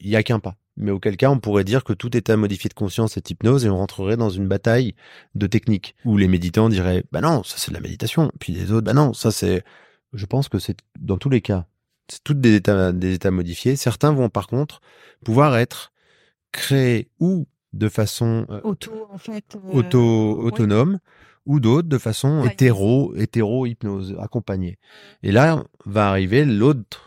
il 0.00 0.10
y 0.10 0.16
a 0.16 0.22
qu'un 0.22 0.40
pas. 0.40 0.56
Mais 0.76 0.90
auquel 0.90 1.16
cas, 1.16 1.30
on 1.30 1.38
pourrait 1.38 1.64
dire 1.64 1.84
que 1.84 1.92
tout 1.94 2.14
état 2.16 2.36
modifié 2.36 2.68
de 2.68 2.74
conscience 2.74 3.16
est 3.16 3.30
hypnose 3.30 3.64
et 3.64 3.70
on 3.70 3.76
rentrerait 3.78 4.16
dans 4.16 4.28
une 4.30 4.46
bataille 4.46 4.94
de 5.34 5.46
techniques 5.46 5.94
où 6.04 6.16
les 6.18 6.28
méditants 6.28 6.68
diraient, 6.68 7.04
bah 7.12 7.20
non, 7.22 7.42
ça 7.44 7.56
c'est 7.58 7.70
de 7.70 7.74
la 7.74 7.80
méditation. 7.80 8.30
Puis 8.38 8.52
les 8.52 8.72
autres, 8.72 8.84
bah 8.84 8.92
non, 8.92 9.12
ça 9.14 9.30
c'est, 9.30 9.64
je 10.12 10.26
pense 10.26 10.48
que 10.48 10.58
c'est 10.58 10.78
dans 11.00 11.16
tous 11.16 11.30
les 11.30 11.40
cas, 11.40 11.66
c'est 12.08 12.22
toutes 12.22 12.40
des 12.40 12.54
états, 12.54 12.92
des 12.92 13.14
états 13.14 13.30
modifiés. 13.30 13.74
Certains 13.76 14.12
vont 14.12 14.28
par 14.28 14.46
contre 14.48 14.80
pouvoir 15.24 15.56
être 15.56 15.92
créés 16.52 17.08
ou 17.20 17.46
de 17.72 17.88
façon 17.88 18.46
euh, 18.50 18.60
Auto, 18.62 19.08
en 19.12 19.18
fait. 19.18 19.44
euh, 19.56 19.78
auto, 19.78 20.40
autonome 20.42 20.98
ou 21.46 21.60
d'autres 21.60 21.88
de 21.88 21.98
façon 21.98 22.42
Ouais. 22.42 22.52
hétéro, 22.52 23.14
hétéro-hypnose, 23.16 24.16
accompagnée. 24.20 24.78
Et 25.22 25.32
là, 25.32 25.64
va 25.84 26.08
arriver 26.08 26.44
l'autre 26.44 27.05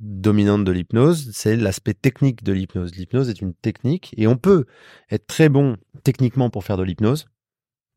dominante 0.00 0.64
de 0.64 0.72
l'hypnose, 0.72 1.30
c'est 1.32 1.56
l'aspect 1.56 1.94
technique 1.94 2.42
de 2.42 2.52
l'hypnose. 2.52 2.94
L'hypnose 2.94 3.28
est 3.28 3.40
une 3.40 3.54
technique 3.54 4.14
et 4.16 4.26
on 4.26 4.36
peut 4.36 4.66
être 5.10 5.26
très 5.26 5.48
bon 5.48 5.76
techniquement 6.02 6.50
pour 6.50 6.64
faire 6.64 6.76
de 6.76 6.82
l'hypnose. 6.82 7.26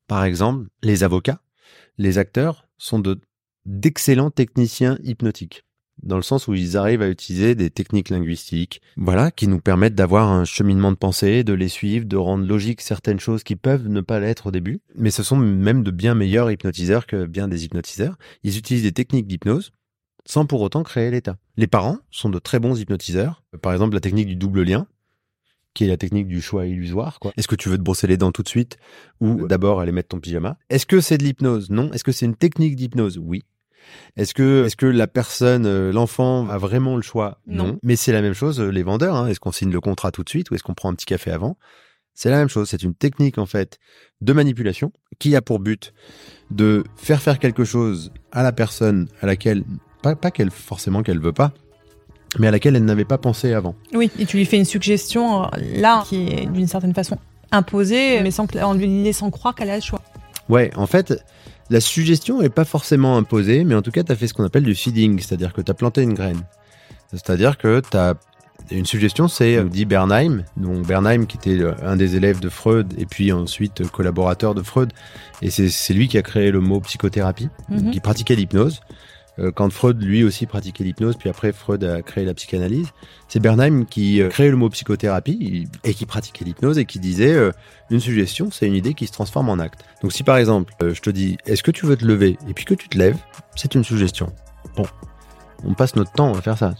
Par 0.08 0.24
exemple, 0.24 0.68
les 0.82 1.04
avocats, 1.04 1.42
les 1.98 2.18
acteurs 2.18 2.68
sont 2.78 3.00
de 3.00 3.20
d'excellents 3.66 4.32
techniciens 4.32 5.00
hypnotiques 5.04 5.64
dans 6.02 6.16
le 6.16 6.24
sens 6.24 6.48
où 6.48 6.54
ils 6.54 6.76
arrivent 6.76 7.02
à 7.02 7.10
utiliser 7.10 7.56
des 7.56 7.70
techniques 7.70 8.10
linguistiques, 8.10 8.82
voilà, 8.98 9.32
qui 9.32 9.48
nous 9.48 9.60
permettent 9.60 9.96
d'avoir 9.96 10.30
un 10.30 10.46
cheminement 10.46 10.92
de 10.92 10.98
pensée, 10.98 11.44
de 11.44 11.54
les 11.54 11.68
suivre, 11.68 12.06
de 12.06 12.18
rendre 12.18 12.46
logique 12.46 12.82
certaines 12.82 13.20
choses 13.20 13.44
qui 13.44 13.56
peuvent 13.56 13.88
ne 13.88 14.02
pas 14.02 14.20
l'être 14.20 14.48
au 14.48 14.52
début. 14.52 14.82
Mais 14.96 15.12
ce 15.12 15.24
sont 15.24 15.38
même 15.38 15.84
de 15.84 15.92
bien 15.92 16.16
meilleurs 16.16 16.52
hypnotiseurs 16.52 17.06
que 17.06 17.26
bien 17.26 17.48
des 17.48 17.66
hypnotiseurs. 17.66 18.18
Ils 18.44 18.58
utilisent 18.58 18.84
des 18.84 18.92
techniques 18.92 19.28
d'hypnose 19.28 19.72
sans 20.26 20.46
pour 20.46 20.62
autant 20.62 20.84
créer 20.84 21.12
l'état. 21.12 21.38
Les 21.58 21.68
parents 21.68 21.98
sont 22.12 22.30
de 22.30 22.40
très 22.40 22.60
bons 22.60 22.80
hypnotiseurs. 22.80 23.44
Par 23.62 23.74
exemple, 23.74 23.94
la 23.94 24.00
technique 24.00 24.28
du 24.28 24.36
double 24.36 24.64
lien, 24.64 24.88
qui 25.74 25.86
est 25.86 25.88
la 25.88 25.98
technique 25.98 26.28
du 26.28 26.42
choix 26.42 26.66
illusoire. 26.66 27.20
quoi. 27.20 27.34
Est-ce 27.36 27.48
que 27.48 27.56
tu 27.56 27.68
veux 27.70 27.78
te 27.78 27.82
brosser 27.82 28.08
les 28.08 28.18
dents 28.18 28.32
tout 28.32 28.44
de 28.44 28.48
suite 28.48 28.78
ou 29.20 29.48
d'abord 29.48 29.80
aller 29.80 29.92
mettre 29.92 30.10
ton 30.10 30.20
pyjama? 30.20 30.58
Est-ce 30.70 30.86
que 30.86 31.02
c'est 31.02 31.18
de 31.18 31.24
l'hypnose? 31.24 31.70
Non. 31.72 31.92
Est-ce 31.94 32.04
que 32.04 32.12
c'est 32.12 32.26
une 32.26 32.36
technique 32.36 32.76
d'hypnose? 32.76 33.18
Oui. 33.18 33.44
Est-ce 34.16 34.34
que, 34.34 34.66
est-ce 34.66 34.78
que 34.78 34.86
la 34.86 35.08
personne, 35.08 35.66
euh, 35.66 35.92
l'enfant, 35.92 36.48
a 36.48 36.58
vraiment 36.58 36.96
le 36.96 37.02
choix? 37.02 37.42
Non. 37.48 37.80
Mais 37.84 37.96
c'est 37.96 38.14
la 38.14 38.22
même 38.22 38.34
chose, 38.34 38.60
euh, 38.62 38.70
les 38.70 38.84
vendeurs. 38.84 39.16
hein. 39.16 39.28
Est-ce 39.28 39.40
qu'on 39.40 39.52
signe 39.52 39.72
le 39.72 39.82
contrat 39.82 40.12
tout 40.12 40.24
de 40.24 40.30
suite 40.30 40.52
ou 40.52 40.56
est-ce 40.56 40.64
qu'on 40.64 40.74
prend 40.76 40.90
un 40.90 40.94
petit 40.94 41.06
café 41.08 41.32
avant? 41.32 41.58
C'est 42.14 42.30
la 42.30 42.38
même 42.38 42.48
chose. 42.50 42.70
C'est 42.70 42.84
une 42.84 42.94
technique, 42.94 43.40
en 43.40 43.48
fait, 43.48 43.80
de 44.22 44.32
manipulation 44.32 44.94
qui 45.18 45.36
a 45.36 45.42
pour 45.42 45.60
but 45.60 45.94
de 46.52 46.84
faire 46.96 47.22
faire 47.22 47.40
quelque 47.40 47.64
chose 47.66 48.14
à 48.32 48.44
la 48.44 48.52
personne 48.52 49.10
à 49.22 49.26
laquelle, 49.26 49.64
pas, 50.04 50.16
pas 50.16 50.30
qu'elle, 50.30 50.52
forcément 50.52 51.02
qu'elle 51.02 51.20
veut 51.20 51.34
pas, 51.34 51.52
mais 52.40 52.48
à 52.48 52.52
laquelle 52.52 52.76
elle 52.76 52.86
n'avait 52.86 53.06
pas 53.06 53.18
pensé 53.18 53.54
avant. 53.54 53.74
Oui, 53.96 54.12
et 54.20 54.26
tu 54.28 54.38
lui 54.38 54.46
fais 54.46 54.58
une 54.58 54.66
suggestion 54.66 55.46
euh, 55.46 55.48
là 55.76 56.04
qui 56.08 56.28
est 56.28 56.46
d'une 56.46 56.68
certaine 56.68 56.94
façon 56.94 57.18
imposée, 57.52 58.22
mais 58.22 58.32
sans 58.32 58.46
en 58.62 58.74
lui 58.74 59.04
laissant 59.04 59.30
croire 59.32 59.56
qu'elle 59.56 59.70
a 59.70 59.76
le 59.76 59.82
choix. 59.82 60.02
Ouais, 60.50 60.72
en 60.76 60.88
fait, 60.88 61.14
la 61.70 61.80
suggestion 61.80 62.42
est 62.42 62.50
pas 62.50 62.66
forcément 62.66 63.18
imposée, 63.18 63.64
mais 63.64 63.76
en 63.76 63.82
tout 63.82 63.92
cas, 63.92 64.04
tu 64.04 64.12
as 64.12 64.16
fait 64.16 64.28
ce 64.28 64.34
qu'on 64.34 64.44
appelle 64.44 64.64
du 64.64 64.76
feeding, 64.76 65.20
c'est-à-dire 65.20 65.54
que 65.54 65.62
tu 65.62 65.72
as 65.72 65.76
planté 65.76 66.02
une 66.02 66.14
graine. 66.14 66.42
C'est-à-dire 67.12 67.58
que 67.58 67.82
tu 67.90 67.96
as 67.98 68.16
une 68.72 68.86
suggestion, 68.86 69.28
c'est, 69.28 69.58
euh, 69.58 69.66
dit 69.66 69.86
Bernheim, 69.86 70.44
donc 70.58 70.86
Bernheim 70.88 71.26
qui 71.26 71.38
était 71.38 71.62
euh, 71.62 71.74
un 71.84 71.96
des 71.96 72.16
élèves 72.16 72.40
de 72.40 72.50
Freud 72.50 72.94
et 72.98 73.06
puis 73.06 73.32
ensuite 73.32 73.88
collaborateur 73.92 74.56
de 74.56 74.64
Freud, 74.64 74.92
et 75.42 75.50
c'est 75.52 75.70
c'est 75.70 75.94
lui 75.94 76.08
qui 76.08 76.18
a 76.18 76.22
créé 76.24 76.50
le 76.50 76.60
mot 76.62 76.80
psychothérapie, 76.80 77.50
Mhm. 77.70 77.92
qui 77.92 78.00
pratiquait 78.00 78.36
l'hypnose. 78.36 78.82
Euh, 79.40 79.52
Quand 79.52 79.72
Freud 79.72 80.02
lui 80.02 80.24
aussi 80.24 80.46
pratiquait 80.46 80.84
l'hypnose, 80.84 81.16
puis 81.18 81.30
après 81.30 81.52
Freud 81.52 81.84
a 81.84 82.02
créé 82.02 82.26
la 82.26 82.34
psychanalyse, 82.34 82.90
c'est 83.28 83.40
Bernheim 83.40 83.86
qui 83.86 84.22
euh, 84.22 84.30
créait 84.30 84.50
le 84.50 84.58
mot 84.58 84.70
psychothérapie 84.70 85.68
et 85.84 85.94
qui 85.94 86.06
pratiquait 86.06 86.46
l'hypnose 86.46 86.78
et 86.78 86.86
qui 86.86 87.00
disait 87.00 87.34
euh, 87.34 87.52
une 87.90 88.00
suggestion, 88.00 88.52
c'est 88.52 88.68
une 88.68 88.76
idée 88.76 88.94
qui 88.94 89.08
se 89.08 89.12
transforme 89.12 89.50
en 89.50 89.60
acte. 89.60 89.84
Donc 90.02 90.14
si 90.14 90.24
par 90.24 90.38
exemple, 90.38 90.74
je 90.82 91.00
te 91.02 91.10
dis, 91.10 91.38
est-ce 91.46 91.64
que 91.64 91.72
tu 91.72 91.86
veux 91.86 91.96
te 91.98 92.06
lever 92.06 92.38
Et 92.48 92.54
puis 92.54 92.66
que 92.66 92.74
tu 92.74 92.90
te 92.90 92.98
lèves, 92.98 93.18
c'est 93.56 93.76
une 93.76 93.84
suggestion. 93.84 94.32
Bon, 94.76 94.86
on 95.64 95.74
passe 95.74 95.96
notre 95.96 96.12
temps 96.12 96.34
à 96.34 96.42
faire 96.42 96.58
ça. 96.58 96.74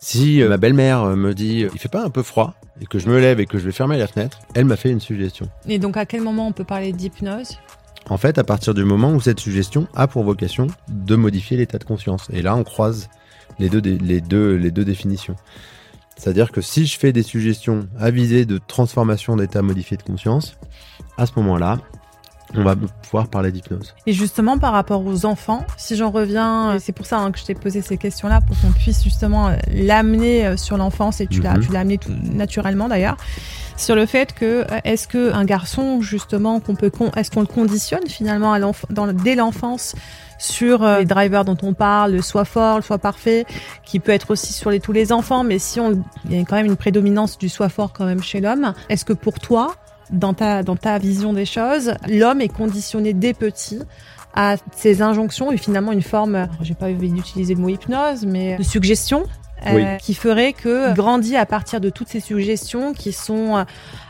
Si 0.00 0.42
ma 0.46 0.56
belle-mère 0.56 1.16
me 1.16 1.34
dit, 1.34 1.66
il 1.72 1.78
fait 1.78 1.88
pas 1.88 2.04
un 2.04 2.10
peu 2.10 2.22
froid 2.22 2.54
et 2.80 2.86
que 2.86 2.98
je 2.98 3.08
me 3.08 3.18
lève 3.18 3.40
et 3.40 3.46
que 3.46 3.58
je 3.58 3.64
vais 3.64 3.72
fermer 3.72 3.98
la 3.98 4.06
fenêtre, 4.06 4.38
elle 4.54 4.64
m'a 4.64 4.76
fait 4.76 4.90
une 4.90 5.00
suggestion. 5.00 5.48
Et 5.66 5.78
donc, 5.78 5.96
à 5.96 6.06
quel 6.06 6.22
moment 6.22 6.46
on 6.46 6.52
peut 6.52 6.64
parler 6.64 6.92
d'hypnose? 6.92 7.58
En 8.10 8.16
fait, 8.16 8.38
à 8.38 8.44
partir 8.44 8.74
du 8.74 8.84
moment 8.84 9.12
où 9.12 9.20
cette 9.20 9.40
suggestion 9.40 9.86
a 9.94 10.06
pour 10.06 10.24
vocation 10.24 10.66
de 10.88 11.16
modifier 11.16 11.56
l'état 11.56 11.78
de 11.78 11.84
conscience. 11.84 12.28
Et 12.32 12.42
là, 12.42 12.56
on 12.56 12.64
croise 12.64 13.08
les 13.58 13.68
deux, 13.68 14.84
définitions. 14.84 15.36
C'est-à-dire 16.16 16.50
que 16.50 16.60
si 16.60 16.86
je 16.86 16.98
fais 16.98 17.12
des 17.12 17.22
suggestions 17.22 17.88
avisées 17.98 18.44
de 18.44 18.58
transformation 18.58 19.36
d'état 19.36 19.62
modifié 19.62 19.96
de 19.96 20.02
conscience, 20.02 20.56
à 21.16 21.26
ce 21.26 21.32
moment-là, 21.36 21.78
on 22.54 22.62
va 22.64 22.74
pouvoir 23.02 23.28
parler 23.28 23.52
d'hypnose. 23.52 23.94
Et 24.06 24.12
justement, 24.12 24.58
par 24.58 24.72
rapport 24.72 25.04
aux 25.04 25.26
enfants, 25.26 25.64
si 25.76 25.96
j'en 25.96 26.10
reviens, 26.10 26.70
euh, 26.70 26.78
c'est 26.80 26.92
pour 26.92 27.04
ça 27.06 27.18
hein, 27.18 27.30
que 27.30 27.38
je 27.38 27.44
t'ai 27.44 27.54
posé 27.54 27.82
ces 27.82 27.96
questions-là, 27.98 28.40
pour 28.40 28.58
qu'on 28.60 28.72
puisse 28.72 29.02
justement 29.04 29.48
euh, 29.48 29.56
l'amener 29.70 30.46
euh, 30.46 30.56
sur 30.56 30.76
l'enfance, 30.78 31.20
et 31.20 31.26
tu 31.26 31.40
l'as 31.42 31.54
Mhm. 31.54 31.60
tu 31.66 31.72
l'as 31.72 31.80
amené 31.80 31.98
tout 31.98 32.12
naturellement 32.22 32.88
d'ailleurs, 32.88 33.16
sur 33.76 33.94
le 33.94 34.06
fait 34.06 34.32
que 34.32 34.64
est-ce 34.84 35.06
que 35.06 35.32
un 35.32 35.44
garçon 35.44 36.00
justement 36.00 36.58
qu'on 36.60 36.74
peut 36.74 36.90
con- 36.90 37.10
est-ce 37.16 37.30
qu'on 37.30 37.40
le 37.42 37.46
conditionne 37.46 38.06
finalement 38.08 38.52
à 38.52 38.58
l'enf- 38.58 38.86
dans, 38.90 39.06
dès 39.12 39.34
l'enfance 39.34 39.94
sur 40.38 40.82
euh, 40.84 41.00
les 41.00 41.04
drivers 41.04 41.44
dont 41.44 41.56
on 41.62 41.74
parle, 41.74 42.12
le 42.12 42.22
soit 42.22 42.44
fort, 42.44 42.76
le 42.76 42.82
soit 42.82 42.98
parfait, 42.98 43.44
qui 43.84 43.98
peut 44.00 44.12
être 44.12 44.30
aussi 44.30 44.52
sur 44.52 44.70
les, 44.70 44.80
tous 44.80 44.92
les 44.92 45.12
enfants, 45.12 45.42
mais 45.44 45.58
si 45.58 45.80
on 45.80 46.02
il 46.30 46.36
y 46.36 46.40
a 46.40 46.44
quand 46.44 46.56
même 46.56 46.66
une 46.66 46.76
prédominance 46.76 47.38
du 47.38 47.48
soit 47.48 47.68
fort 47.68 47.92
quand 47.92 48.04
même 48.06 48.22
chez 48.22 48.40
l'homme, 48.40 48.72
est-ce 48.88 49.04
que 49.04 49.12
pour 49.12 49.38
toi 49.40 49.74
dans 50.10 50.34
ta, 50.34 50.62
dans 50.62 50.76
ta 50.76 50.98
vision 50.98 51.32
des 51.32 51.44
choses, 51.44 51.92
l'homme 52.08 52.40
est 52.40 52.48
conditionné 52.48 53.12
dès 53.12 53.34
petit 53.34 53.80
à 54.34 54.56
ces 54.76 55.02
injonctions 55.02 55.50
et 55.50 55.56
finalement 55.56 55.92
une 55.92 56.02
forme, 56.02 56.48
j'ai 56.62 56.74
pas 56.74 56.86
envie 56.86 57.10
d'utiliser 57.10 57.54
le 57.54 57.60
mot 57.60 57.68
hypnose, 57.68 58.24
mais 58.26 58.56
de 58.56 58.62
suggestion. 58.62 59.24
Euh, 59.66 59.74
Oui. 59.74 59.84
qui 60.00 60.14
ferait 60.14 60.52
que 60.52 60.94
grandit 60.94 61.36
à 61.36 61.46
partir 61.46 61.80
de 61.80 61.90
toutes 61.90 62.08
ces 62.08 62.20
suggestions 62.20 62.92
qui 62.92 63.12
sont 63.12 63.56
euh, 63.56 63.64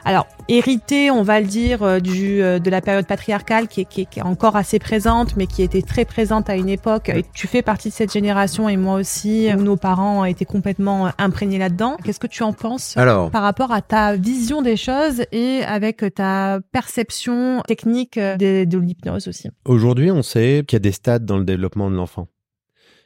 alors 0.04 0.26
héritées 0.48 1.10
on 1.10 1.22
va 1.22 1.40
le 1.40 1.46
dire 1.46 1.82
euh, 1.82 2.00
du 2.00 2.42
euh, 2.42 2.58
de 2.58 2.70
la 2.70 2.80
période 2.80 3.06
patriarcale 3.06 3.68
qui 3.68 3.82
est, 3.82 3.84
qui, 3.84 4.02
est, 4.02 4.04
qui 4.06 4.18
est 4.20 4.22
encore 4.22 4.56
assez 4.56 4.78
présente 4.78 5.36
mais 5.36 5.46
qui 5.46 5.62
était 5.62 5.82
très 5.82 6.04
présente 6.04 6.48
à 6.50 6.56
une 6.56 6.68
époque 6.68 7.08
et 7.10 7.24
tu 7.34 7.46
fais 7.46 7.62
partie 7.62 7.88
de 7.88 7.94
cette 7.94 8.12
génération 8.12 8.68
et 8.68 8.76
moi 8.76 8.94
aussi 8.94 9.48
où 9.56 9.60
nos 9.60 9.76
parents 9.76 10.24
étaient 10.24 10.44
complètement 10.44 11.06
euh, 11.06 11.10
imprégnés 11.18 11.58
là-dedans 11.58 11.96
qu'est-ce 12.04 12.20
que 12.20 12.26
tu 12.26 12.42
en 12.42 12.52
penses 12.52 12.96
Alors, 12.96 13.30
par 13.30 13.42
rapport 13.42 13.72
à 13.72 13.82
ta 13.82 14.16
vision 14.16 14.62
des 14.62 14.76
choses 14.76 15.22
et 15.32 15.62
avec 15.66 16.04
ta 16.14 16.60
perception 16.72 17.62
technique 17.66 18.18
de, 18.18 18.64
de 18.64 18.78
l'hypnose 18.78 19.28
aussi? 19.28 19.48
Aujourd'hui, 19.64 20.10
on 20.10 20.22
sait 20.22 20.64
qu'il 20.66 20.76
y 20.76 20.80
a 20.80 20.80
des 20.80 20.92
stades 20.92 21.24
dans 21.24 21.38
le 21.38 21.44
développement 21.44 21.90
de 21.90 21.96
l'enfant. 21.96 22.28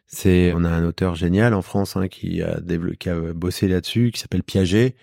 C'est, 0.06 0.52
on 0.54 0.64
a 0.64 0.68
un 0.68 0.84
auteur 0.84 1.14
génial 1.14 1.54
en 1.54 1.62
France 1.62 1.96
hein, 1.96 2.08
qui, 2.08 2.42
a 2.42 2.60
dévelop- 2.60 2.96
qui 2.96 3.08
a 3.08 3.18
bossé 3.32 3.66
là-dessus, 3.66 4.10
qui 4.12 4.20
s'appelle 4.20 4.42
Piaget. 4.42 4.94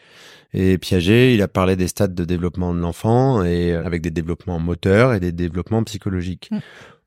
Et 0.54 0.78
Piaget, 0.78 1.34
il 1.34 1.42
a 1.42 1.48
parlé 1.48 1.76
des 1.76 1.88
stades 1.88 2.14
de 2.14 2.26
développement 2.26 2.74
de 2.74 2.80
l'enfant 2.80 3.44
et 3.44 3.74
euh, 3.74 3.84
avec 3.86 4.02
des 4.02 4.12
développements 4.12 4.60
moteurs 4.60 5.14
et 5.14 5.20
des 5.20 5.32
développements 5.32 5.84
psychologiques. 5.84 6.50
Mm. 6.52 6.60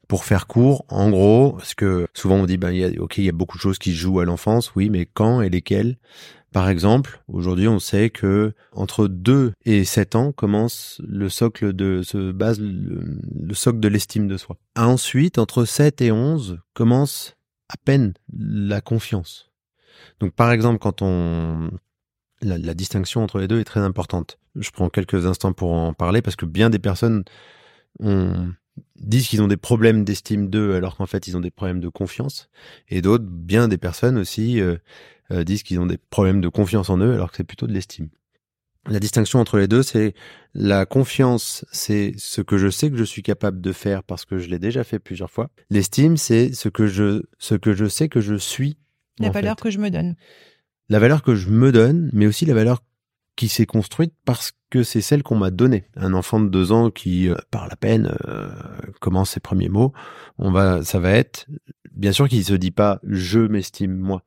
Pour 0.09 0.25
faire 0.25 0.47
court, 0.47 0.85
en 0.89 1.11
gros, 1.11 1.53
parce 1.53 1.75
que 1.75 2.07
souvent 2.13 2.37
on 2.37 2.45
dit, 2.45 2.59
ben, 2.59 2.71
il 2.71 2.79
y 2.79 2.85
a, 2.85 2.91
ok, 3.01 3.19
il 3.19 3.25
y 3.25 3.29
a 3.29 3.33
beaucoup 3.33 3.57
de 3.57 3.63
choses 3.63 3.79
qui 3.79 3.93
se 3.93 3.97
jouent 3.97 4.21
à 4.21 4.25
l'enfance, 4.25 4.75
oui, 4.75 4.91
mais 4.91 5.07
quand 5.07 5.41
et 5.41 5.49
lesquelles? 5.49 5.97
Par 6.53 6.69
exemple, 6.69 7.23
aujourd'hui, 7.29 7.67
on 7.67 7.79
sait 7.79 8.11
que 8.11 8.53
entre 8.73 9.09
2 9.09 9.53
et 9.65 9.85
7 9.85 10.17
ans 10.17 10.33
commence 10.33 11.01
le 11.09 11.31
socle 11.31 11.73
de 11.73 12.03
se 12.03 12.31
base 12.31 12.61
le, 12.61 13.01
le 13.43 13.55
socle 13.55 13.81
de 13.81 13.89
l'estime 13.89 14.29
de 14.29 14.37
soi. 14.37 14.59
Ensuite, 14.77 15.39
entre 15.39 15.65
7 15.65 16.03
et 16.03 16.13
11 16.13 16.59
commence 16.75 17.37
à 17.73 17.77
peine 17.85 18.15
la 18.37 18.81
confiance. 18.81 19.51
Donc 20.21 20.33
par 20.35 20.53
exemple, 20.53 20.79
quand 20.79 21.03
on 21.03 21.71
la, 22.43 22.75
distinction 22.75 23.23
entre 23.23 23.39
les 23.39 23.49
deux 23.49 23.61
est 23.61 23.65
très 23.65 23.81
importante. 23.81 24.39
Je 24.57 24.71
prends 24.71 24.89
quelques 24.89 25.27
instants 25.27 25.53
pour 25.53 25.73
en 25.73 25.95
parler 25.95 26.23
parce 26.23 26.37
que 26.37 26.47
bien 26.47 26.71
des 26.71 26.79
personnes 26.79 27.25
disent 28.97 29.29
qu'ils 29.29 29.43
ont 29.43 29.49
des 29.49 29.57
problèmes 29.57 30.05
d'estime 30.05 30.49
d'eux 30.49 30.75
alors 30.75 30.97
qu'en 30.97 31.07
fait 31.07 31.27
ils 31.27 31.37
ont 31.37 31.41
des 31.41 31.51
problèmes 31.51 31.81
de 31.81 31.89
confiance 31.89 32.49
et 32.89 33.03
d'autres 33.03 33.27
bien 33.27 33.69
des 33.69 33.77
personnes 33.77 34.17
aussi 34.17 34.61
euh, 34.61 34.77
euh, 35.31 35.45
disent 35.45 35.63
qu'ils 35.63 35.79
ont 35.79 35.87
des 35.87 35.99
problèmes 35.99 36.41
de 36.41 36.49
confiance 36.49 36.89
en 36.89 36.99
eux 36.99 37.13
alors 37.13 37.31
que 37.31 37.37
c'est 37.37 37.45
plutôt 37.45 37.67
de 37.67 37.73
l'estime. 37.73 38.09
La 38.89 38.99
distinction 38.99 39.39
entre 39.39 39.59
les 39.59 39.69
deux, 39.69 39.83
c'est 39.83 40.15
la 40.55 40.87
confiance, 40.87 41.65
c'est 41.71 42.15
ce 42.19 42.41
que 42.41 42.59
je 42.59 42.69
sais 42.69 42.91
que 42.91 42.97
je 42.97 43.05
suis 43.05 43.23
capable 43.23 43.61
de 43.61 43.73
faire 43.73 44.03
parce 44.03 44.25
que 44.25 44.39
je 44.39 44.49
l'ai 44.49 44.59
déjà 44.59 44.83
fait 44.83 44.99
plusieurs 44.99 45.31
fois. 45.31 45.51
L'estime, 45.71 46.17
c'est 46.17 46.53
ce 46.53 46.69
que 46.69 46.87
je 46.87 47.23
ce 47.39 47.55
que 47.55 47.75
je 47.75 47.87
sais 47.87 48.09
que 48.09 48.21
je 48.21 48.35
suis. 48.35 48.77
La 49.21 49.31
valeur 49.31 49.57
fait. 49.57 49.63
que 49.63 49.71
je 49.71 49.79
me 49.79 49.91
donne. 49.91 50.17
La 50.89 50.99
valeur 50.99 51.23
que 51.23 51.37
je 51.37 51.49
me 51.49 51.71
donne, 51.71 52.11
mais 52.13 52.27
aussi 52.27 52.45
la 52.45 52.55
valeur 52.55 52.83
qui 53.37 53.49
s'est 53.49 53.67
construite 53.67 54.15
parce 54.25 54.53
que 54.69 54.83
c'est 54.83 55.01
celle 55.01 55.23
qu'on 55.23 55.37
m'a 55.37 55.51
donnée. 55.51 55.85
Un 55.97 56.13
enfant 56.13 56.41
de 56.41 56.49
deux 56.49 56.73
ans 56.73 56.91
qui 56.91 57.29
euh, 57.29 57.37
parle 57.51 57.71
à 57.73 57.77
peine, 57.77 58.15
euh, 58.27 58.51
commence 59.01 59.31
ses 59.31 59.41
premiers 59.41 59.69
mots, 59.69 59.93
on 60.39 60.51
va, 60.51 60.83
ça 60.83 60.99
va 60.99 61.11
être, 61.13 61.47
bien 61.95 62.13
sûr 62.13 62.29
qu'il 62.29 62.45
se 62.45 62.55
dit 62.55 62.71
pas 62.71 63.01
je 63.05 63.41
m'estime 63.41 63.97
moi, 63.97 64.23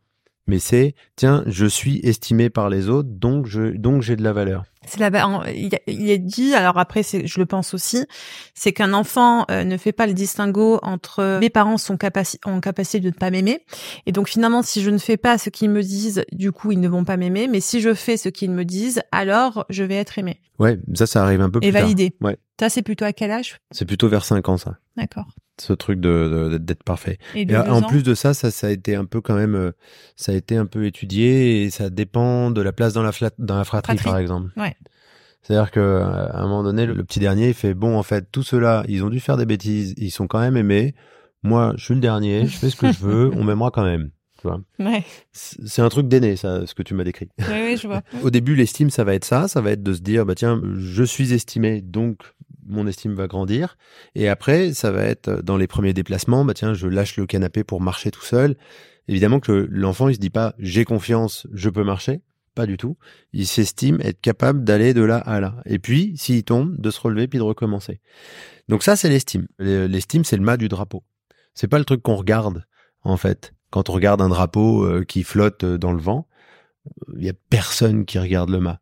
mais 0.47 0.59
c'est 0.59 0.95
tiens 1.15 1.43
je 1.47 1.65
suis 1.65 1.99
estimé 2.03 2.49
par 2.49 2.69
les 2.69 2.89
autres 2.89 3.09
donc 3.09 3.47
je 3.47 3.75
donc 3.75 4.01
j'ai 4.01 4.15
de 4.15 4.23
la 4.23 4.33
valeur. 4.33 4.63
C'est 4.87 5.21
en- 5.21 5.43
il 5.87 6.09
est 6.09 6.17
dit, 6.17 6.53
alors 6.53 6.77
après, 6.77 7.01
je 7.03 7.39
le 7.39 7.45
pense 7.45 7.73
aussi, 7.73 8.05
c'est 8.53 8.71
qu'un 8.73 8.93
enfant 8.93 9.45
euh, 9.51 9.63
ne 9.63 9.77
fait 9.77 9.91
pas 9.91 10.07
le 10.07 10.13
distinguo 10.13 10.79
entre 10.83 11.39
mes 11.39 11.49
parents 11.49 11.77
sont 11.77 11.97
capaci 11.97 12.39
ont 12.45 12.59
capacité 12.61 12.99
de 12.99 13.07
ne 13.07 13.13
pas 13.13 13.29
m'aimer. 13.31 13.61
Et 14.05 14.11
donc 14.11 14.29
finalement, 14.29 14.61
si 14.61 14.81
je 14.81 14.89
ne 14.89 14.97
fais 14.97 15.17
pas 15.17 15.37
ce 15.37 15.49
qu'ils 15.49 15.69
me 15.69 15.81
disent, 15.81 16.23
du 16.31 16.51
coup, 16.51 16.71
ils 16.71 16.79
ne 16.79 16.87
vont 16.87 17.03
pas 17.05 17.17
m'aimer. 17.17 17.47
Mais 17.47 17.59
si 17.59 17.81
je 17.81 17.93
fais 17.93 18.17
ce 18.17 18.29
qu'ils 18.29 18.51
me 18.51 18.65
disent, 18.65 19.01
alors 19.11 19.65
je 19.69 19.83
vais 19.83 19.95
être 19.95 20.17
aimé 20.19 20.39
Ouais, 20.59 20.79
ça 20.93 21.05
ça 21.05 21.23
arrive 21.23 21.41
un 21.41 21.49
peu 21.49 21.59
et 21.59 21.67
plus 21.67 21.73
tard. 21.73 21.81
validé. 21.81 22.13
Ouais. 22.21 22.37
Ça, 22.59 22.69
c'est 22.69 22.81
plutôt 22.81 23.03
à 23.03 23.11
quel 23.11 23.31
âge? 23.31 23.57
C'est 23.71 23.83
plutôt 23.85 24.07
vers 24.07 24.23
5 24.23 24.47
ans 24.47 24.57
ça. 24.57 24.77
D'accord. 24.95 25.25
Ce 25.61 25.73
truc 25.73 25.99
de 25.99 26.57
d'être 26.61 26.83
parfait. 26.83 27.17
Et 27.33 27.45
de 27.45 27.53
Et 27.53 27.57
en 27.57 27.81
plus 27.81 28.03
de 28.03 28.13
ça, 28.13 28.33
ça, 28.33 28.51
ça 28.51 28.67
a 28.67 28.69
été 28.69 28.95
un 28.95 29.05
peu 29.05 29.19
quand 29.21 29.35
même, 29.35 29.55
euh, 29.55 29.71
ça 30.15 30.31
a 30.31 30.35
été 30.35 30.55
un 30.57 30.65
peu 30.65 30.85
étudié 30.85 31.63
et 31.63 31.69
ça 31.69 31.89
dépend 31.89 32.51
de 32.51 32.61
la 32.61 32.71
place 32.73 32.93
dans 32.93 33.03
la, 33.03 33.11
flat, 33.13 33.31
dans 33.39 33.57
la 33.57 33.63
fratrie, 33.65 33.97
Fratrie. 33.97 34.09
par 34.11 34.19
exemple. 34.19 34.51
Ouais. 34.57 34.74
C'est-à-dire 35.45 35.69
que 35.69 35.79
euh, 35.79 36.01
à 36.03 36.39
un 36.39 36.47
moment 36.47 36.63
donné, 36.63 36.87
le, 36.87 36.93
le 36.93 37.03
petit 37.03 37.19
dernier 37.19 37.49
il 37.49 37.53
fait 37.53 37.75
bon, 37.75 37.97
en 37.97 38.03
fait, 38.03 38.31
tout 38.31 38.41
cela, 38.41 38.83
ils 38.87 39.03
ont 39.03 39.09
dû 39.11 39.19
faire 39.19 39.37
des 39.37 39.45
bêtises, 39.45 39.93
ils 39.97 40.09
sont 40.09 40.25
quand 40.25 40.39
même 40.39 40.57
aimés. 40.57 40.95
Moi, 41.43 41.73
je 41.77 41.85
suis 41.85 41.93
le 41.93 41.99
dernier, 41.99 42.47
je 42.47 42.57
fais 42.57 42.71
ce 42.71 42.75
que 42.75 42.91
je 42.91 42.99
veux, 42.99 43.31
on 43.35 43.43
m'aimera 43.43 43.69
quand 43.69 43.83
même. 43.83 44.09
Tu 44.41 44.47
vois 44.47 44.59
Ouais. 44.79 45.03
C'est 45.33 45.83
un 45.83 45.89
truc 45.89 46.07
d'aîné, 46.07 46.35
ça, 46.35 46.65
ce 46.65 46.73
que 46.73 46.81
tu 46.81 46.95
m'as 46.95 47.03
décrit. 47.03 47.29
Oui, 47.37 47.45
oui, 47.63 47.77
je 47.77 47.85
vois. 47.85 48.01
Au 48.23 48.31
début, 48.31 48.55
l'estime, 48.55 48.89
ça 48.89 49.03
va 49.03 49.13
être 49.13 49.23
ça, 49.23 49.47
ça 49.47 49.61
va 49.61 49.69
être 49.69 49.83
de 49.83 49.93
se 49.93 50.01
dire, 50.01 50.25
bah 50.25 50.33
tiens, 50.33 50.59
je 50.77 51.03
suis 51.03 51.31
estimé, 51.31 51.81
donc 51.81 52.23
mon 52.65 52.87
estime 52.87 53.13
va 53.13 53.27
grandir. 53.27 53.77
Et 54.15 54.27
après, 54.27 54.73
ça 54.73 54.89
va 54.89 55.03
être 55.03 55.43
dans 55.43 55.57
les 55.57 55.67
premiers 55.67 55.93
déplacements, 55.93 56.43
bah 56.43 56.55
tiens, 56.55 56.73
je 56.73 56.87
lâche 56.87 57.17
le 57.17 57.27
canapé 57.27 57.63
pour 57.63 57.81
marcher 57.81 58.09
tout 58.09 58.23
seul. 58.23 58.55
Évidemment 59.07 59.39
que 59.39 59.67
l'enfant, 59.69 60.09
il 60.09 60.15
se 60.15 60.19
dit 60.19 60.31
pas, 60.31 60.55
j'ai 60.57 60.85
confiance, 60.85 61.45
je 61.53 61.69
peux 61.69 61.83
marcher. 61.83 62.21
Pas 62.55 62.65
du 62.65 62.77
tout. 62.77 62.97
Il 63.33 63.45
s'estime 63.45 63.99
être 64.01 64.21
capable 64.21 64.63
d'aller 64.63 64.93
de 64.93 65.01
là 65.01 65.17
à 65.17 65.39
là. 65.39 65.57
Et 65.65 65.77
puis, 65.77 66.13
s'il 66.17 66.43
tombe, 66.43 66.75
de 66.79 66.89
se 66.89 66.99
relever 67.01 67.27
puis 67.27 67.37
de 67.37 67.43
recommencer. 67.43 67.99
Donc 68.69 68.81
ça, 68.81 68.95
c'est 68.95 69.09
l'estime. 69.09 69.47
Le- 69.59 69.87
L'estime, 69.87 70.23
c'est 70.23 70.37
le 70.37 70.43
mât 70.43 70.57
du 70.57 70.69
drapeau. 70.69 71.03
C'est 71.53 71.67
pas 71.67 71.77
le 71.79 71.85
truc 71.85 72.01
qu'on 72.01 72.15
regarde, 72.15 72.63
en 73.03 73.17
fait. 73.17 73.53
Quand 73.71 73.89
on 73.89 73.93
regarde 73.93 74.21
un 74.21 74.29
drapeau 74.29 74.83
euh, 74.85 75.03
qui 75.03 75.23
flotte 75.23 75.63
euh, 75.65 75.77
dans 75.77 75.91
le 75.91 75.99
vent, 75.99 76.27
il 77.17 77.25
y 77.25 77.29
a 77.29 77.33
personne 77.49 78.05
qui 78.05 78.19
regarde 78.19 78.49
le 78.49 78.59
mât. 78.59 78.79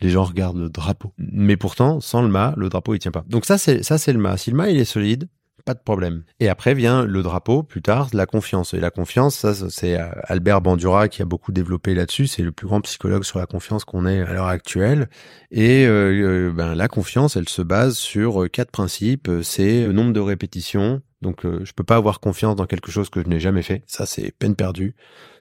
Les 0.00 0.10
gens 0.10 0.24
regardent 0.24 0.58
le 0.58 0.68
drapeau. 0.68 1.12
Mais 1.18 1.56
pourtant, 1.56 2.00
sans 2.00 2.22
le 2.22 2.28
mât, 2.28 2.54
le 2.56 2.68
drapeau 2.68 2.94
il 2.94 2.98
tient 2.98 3.12
pas. 3.12 3.24
Donc 3.28 3.44
ça 3.44 3.56
ça 3.56 3.98
c'est 3.98 4.12
le 4.12 4.18
mât. 4.18 4.36
Si 4.36 4.50
le 4.50 4.56
mât 4.56 4.70
il 4.70 4.78
est 4.80 4.84
solide, 4.84 5.28
pas 5.64 5.74
de 5.74 5.80
problème. 5.80 6.24
Et 6.40 6.48
après 6.48 6.74
vient 6.74 7.04
le 7.04 7.22
drapeau, 7.22 7.62
plus 7.62 7.82
tard 7.82 8.08
la 8.12 8.26
confiance. 8.26 8.74
Et 8.74 8.80
la 8.80 8.90
confiance, 8.90 9.36
ça 9.36 9.54
c'est 9.70 10.00
euh, 10.00 10.08
Albert 10.24 10.60
Bandura 10.60 11.08
qui 11.08 11.22
a 11.22 11.24
beaucoup 11.24 11.52
développé 11.52 11.94
là-dessus. 11.94 12.26
C'est 12.26 12.42
le 12.42 12.52
plus 12.52 12.66
grand 12.66 12.80
psychologue 12.80 13.24
sur 13.24 13.38
la 13.38 13.46
confiance 13.46 13.84
qu'on 13.84 14.06
ait 14.06 14.20
à 14.20 14.32
l'heure 14.32 14.46
actuelle. 14.46 15.08
Et 15.50 15.86
euh, 15.86 16.48
euh, 16.48 16.52
ben 16.52 16.74
la 16.74 16.88
confiance, 16.88 17.36
elle 17.36 17.48
se 17.48 17.62
base 17.62 17.96
sur 17.96 18.50
quatre 18.50 18.70
principes. 18.70 19.30
C'est 19.42 19.86
le 19.86 19.92
nombre 19.92 20.12
de 20.12 20.20
répétitions. 20.20 21.02
Donc 21.22 21.46
euh, 21.46 21.64
je 21.64 21.72
peux 21.72 21.84
pas 21.84 21.96
avoir 21.96 22.20
confiance 22.20 22.56
dans 22.56 22.66
quelque 22.66 22.90
chose 22.90 23.08
que 23.08 23.22
je 23.22 23.28
n'ai 23.28 23.40
jamais 23.40 23.62
fait. 23.62 23.82
Ça 23.86 24.04
c'est 24.04 24.32
peine 24.32 24.56
perdue. 24.56 24.94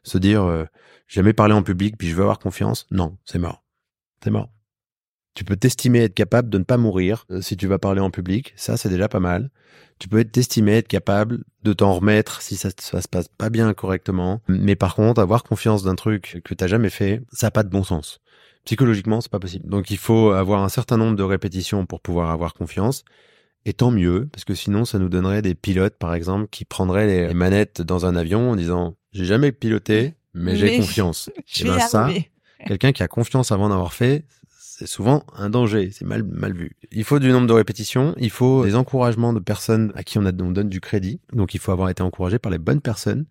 Se 0.04 0.18
dire 0.18 0.44
euh, 0.44 0.66
jamais 1.08 1.34
parler 1.34 1.54
en 1.54 1.64
public 1.64 1.98
puis 1.98 2.08
je 2.08 2.16
veux 2.16 2.22
avoir 2.22 2.40
confiance. 2.40 2.88
Non, 2.92 3.18
c'est 3.26 3.40
mort. 3.40 3.64
C'est 4.24 4.32
mort. 4.32 4.50
Tu 5.34 5.46
peux 5.46 5.56
t'estimer 5.56 6.00
être 6.00 6.14
capable 6.14 6.50
de 6.50 6.58
ne 6.58 6.64
pas 6.64 6.78
mourir 6.78 7.26
euh, 7.32 7.42
si 7.42 7.56
tu 7.56 7.68
vas 7.68 7.80
parler 7.80 8.02
en 8.02 8.12
public. 8.12 8.54
Ça, 8.58 8.76
c'est 8.78 8.90
déjà 8.90 9.08
pas 9.08 9.20
mal. 9.20 9.50
Tu 10.00 10.10
peux 10.10 10.20
être 10.20 10.32
t'estimer 10.32 10.74
être 10.74 10.88
capable 10.88 11.44
de 11.64 11.74
t'en 11.74 11.94
remettre 11.94 12.42
si 12.42 12.58
ça, 12.58 12.70
ça 12.78 13.02
se 13.02 13.08
passe 13.08 13.28
pas 13.28 13.50
bien 13.50 13.74
correctement. 13.74 14.42
Mais 14.48 14.76
par 14.76 14.96
contre, 14.96 15.22
avoir 15.22 15.44
confiance 15.44 15.84
d'un 15.84 15.96
truc 15.96 16.42
que 16.44 16.54
t'as 16.54 16.68
jamais 16.68 16.90
fait, 16.90 17.22
ça 17.32 17.48
a 17.48 17.52
pas 17.52 17.64
de 17.64 17.70
bon 17.70 17.84
sens. 17.84 18.20
Psychologiquement, 18.66 19.22
c'est 19.22 19.32
pas 19.32 19.40
possible. 19.40 19.68
Donc, 19.70 19.90
il 19.90 19.98
faut 19.98 20.32
avoir 20.32 20.64
un 20.64 20.70
certain 20.70 20.98
nombre 20.98 21.16
de 21.16 21.24
répétitions 21.24 21.86
pour 21.86 22.02
pouvoir 22.02 22.30
avoir 22.30 22.54
confiance. 22.54 23.04
Et 23.66 23.74
tant 23.74 23.92
mieux, 23.92 24.28
parce 24.32 24.44
que 24.44 24.56
sinon, 24.56 24.86
ça 24.86 25.00
nous 25.00 25.10
donnerait 25.10 25.42
des 25.42 25.56
pilotes, 25.56 25.96
par 25.98 26.14
exemple, 26.14 26.48
qui 26.50 26.66
prendraient 26.66 27.06
les 27.06 27.34
manettes 27.34 27.82
dans 27.82 28.06
un 28.06 28.16
avion 28.16 28.52
en 28.52 28.56
disant, 28.56 28.96
j'ai 29.14 29.26
jamais 29.26 29.52
piloté, 29.52 30.16
mais 30.34 30.56
j'ai 30.56 30.78
confiance. 30.78 31.30
Je 31.46 31.64
Eh 31.66 31.70
ben, 31.70 31.80
ça. 31.80 32.10
Quelqu'un 32.66 32.92
qui 32.92 33.04
a 33.04 33.08
confiance 33.08 33.52
avant 33.52 33.70
d'avoir 33.70 33.94
fait, 33.94 34.26
c'est 34.82 34.88
souvent 34.88 35.24
un 35.36 35.52
danger, 35.52 35.92
c'est 35.92 36.06
mal, 36.06 36.24
mal 36.24 36.54
vu. 36.54 36.76
Il 36.92 37.04
faut 37.04 37.20
du 37.20 37.30
nombre 37.30 37.46
de 37.46 37.54
répétitions, 37.54 38.16
il 38.18 38.32
faut 38.32 38.66
des 38.66 38.74
encouragements 38.74 39.32
de 39.32 39.40
personnes 39.40 39.92
à 39.94 40.02
qui 40.02 40.18
on, 40.18 40.24
donne 40.24 40.70
du 40.70 40.82
crédit, 40.82 41.20
donc 41.34 41.54
il 41.54 41.60
faut 41.60 41.72
avoir 41.72 41.90
été 41.90 42.02
encouragé 42.02 42.40
par 42.40 42.52
les 42.52 42.58
bonnes 42.58 42.82
personnes, 42.82 43.26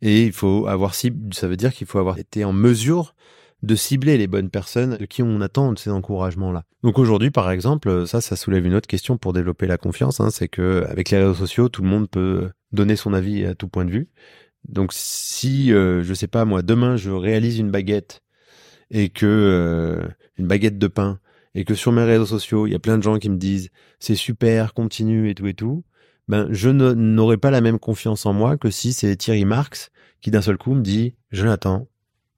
et 0.00 0.24
il 0.24 0.32
faut 0.32 0.66
avoir 0.66 0.94
cible, 0.94 1.34
ça 1.34 1.46
veut 1.46 1.58
dire 1.58 1.74
qu'il 1.74 1.86
faut 1.86 1.98
avoir 1.98 2.18
été 2.18 2.42
en 2.42 2.54
mesure 2.54 3.14
de 3.62 3.74
cibler 3.74 4.16
les 4.16 4.28
bonnes 4.28 4.48
personnes 4.48 4.96
de 4.96 5.04
qui 5.04 5.22
on 5.22 5.42
attend 5.42 5.76
ces 5.76 5.90
encouragements-là. 5.90 6.64
Donc 6.82 6.98
aujourd'hui, 6.98 7.30
par 7.30 7.50
exemple, 7.50 8.06
ça, 8.06 8.22
ça 8.22 8.34
soulève 8.34 8.64
une 8.64 8.74
autre 8.74 8.88
question 8.88 9.18
pour 9.18 9.34
développer 9.34 9.66
la 9.66 9.76
confiance, 9.76 10.20
hein, 10.20 10.30
c'est 10.30 10.48
que 10.48 10.86
avec 10.88 11.10
les 11.10 11.18
réseaux 11.18 11.34
sociaux, 11.34 11.68
tout 11.68 11.82
le 11.82 11.88
monde 11.88 12.08
peut 12.08 12.48
donner 12.72 12.96
son 12.96 13.12
avis 13.12 13.44
à 13.44 13.54
tout 13.54 13.68
point 13.68 13.84
de 13.84 13.90
vue. 13.90 14.08
Donc 14.66 14.94
si, 14.94 15.70
euh, 15.70 16.02
je 16.02 16.14
sais 16.14 16.28
pas 16.28 16.46
moi, 16.46 16.62
demain 16.62 16.96
je 16.96 17.10
réalise 17.10 17.58
une 17.58 17.70
baguette 17.70 18.22
et 18.90 19.10
que 19.10 19.26
euh, 19.26 20.08
une 20.38 20.46
baguette 20.46 20.78
de 20.78 20.86
pain 20.86 21.18
et 21.54 21.64
que 21.64 21.74
sur 21.74 21.92
mes 21.92 22.04
réseaux 22.04 22.26
sociaux 22.26 22.66
il 22.66 22.72
y 22.72 22.76
a 22.76 22.78
plein 22.78 22.98
de 22.98 23.02
gens 23.02 23.18
qui 23.18 23.30
me 23.30 23.36
disent 23.36 23.70
c'est 23.98 24.14
super, 24.14 24.74
continue 24.74 25.28
et 25.30 25.34
tout 25.34 25.46
et 25.46 25.54
tout, 25.54 25.84
ben 26.28 26.46
je 26.50 26.68
ne- 26.68 26.92
n'aurai 26.92 27.36
pas 27.36 27.50
la 27.50 27.60
même 27.60 27.78
confiance 27.78 28.26
en 28.26 28.32
moi 28.32 28.56
que 28.56 28.70
si 28.70 28.92
c'est 28.92 29.16
Thierry 29.16 29.44
Marx 29.44 29.90
qui 30.20 30.30
d'un 30.30 30.42
seul 30.42 30.58
coup 30.58 30.74
me 30.74 30.82
dit 30.82 31.14
Jonathan, 31.32 31.88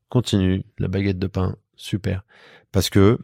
continue 0.08 0.62
la 0.78 0.88
baguette 0.88 1.18
de 1.18 1.26
pain, 1.26 1.56
super, 1.76 2.24
parce 2.72 2.90
que 2.90 3.18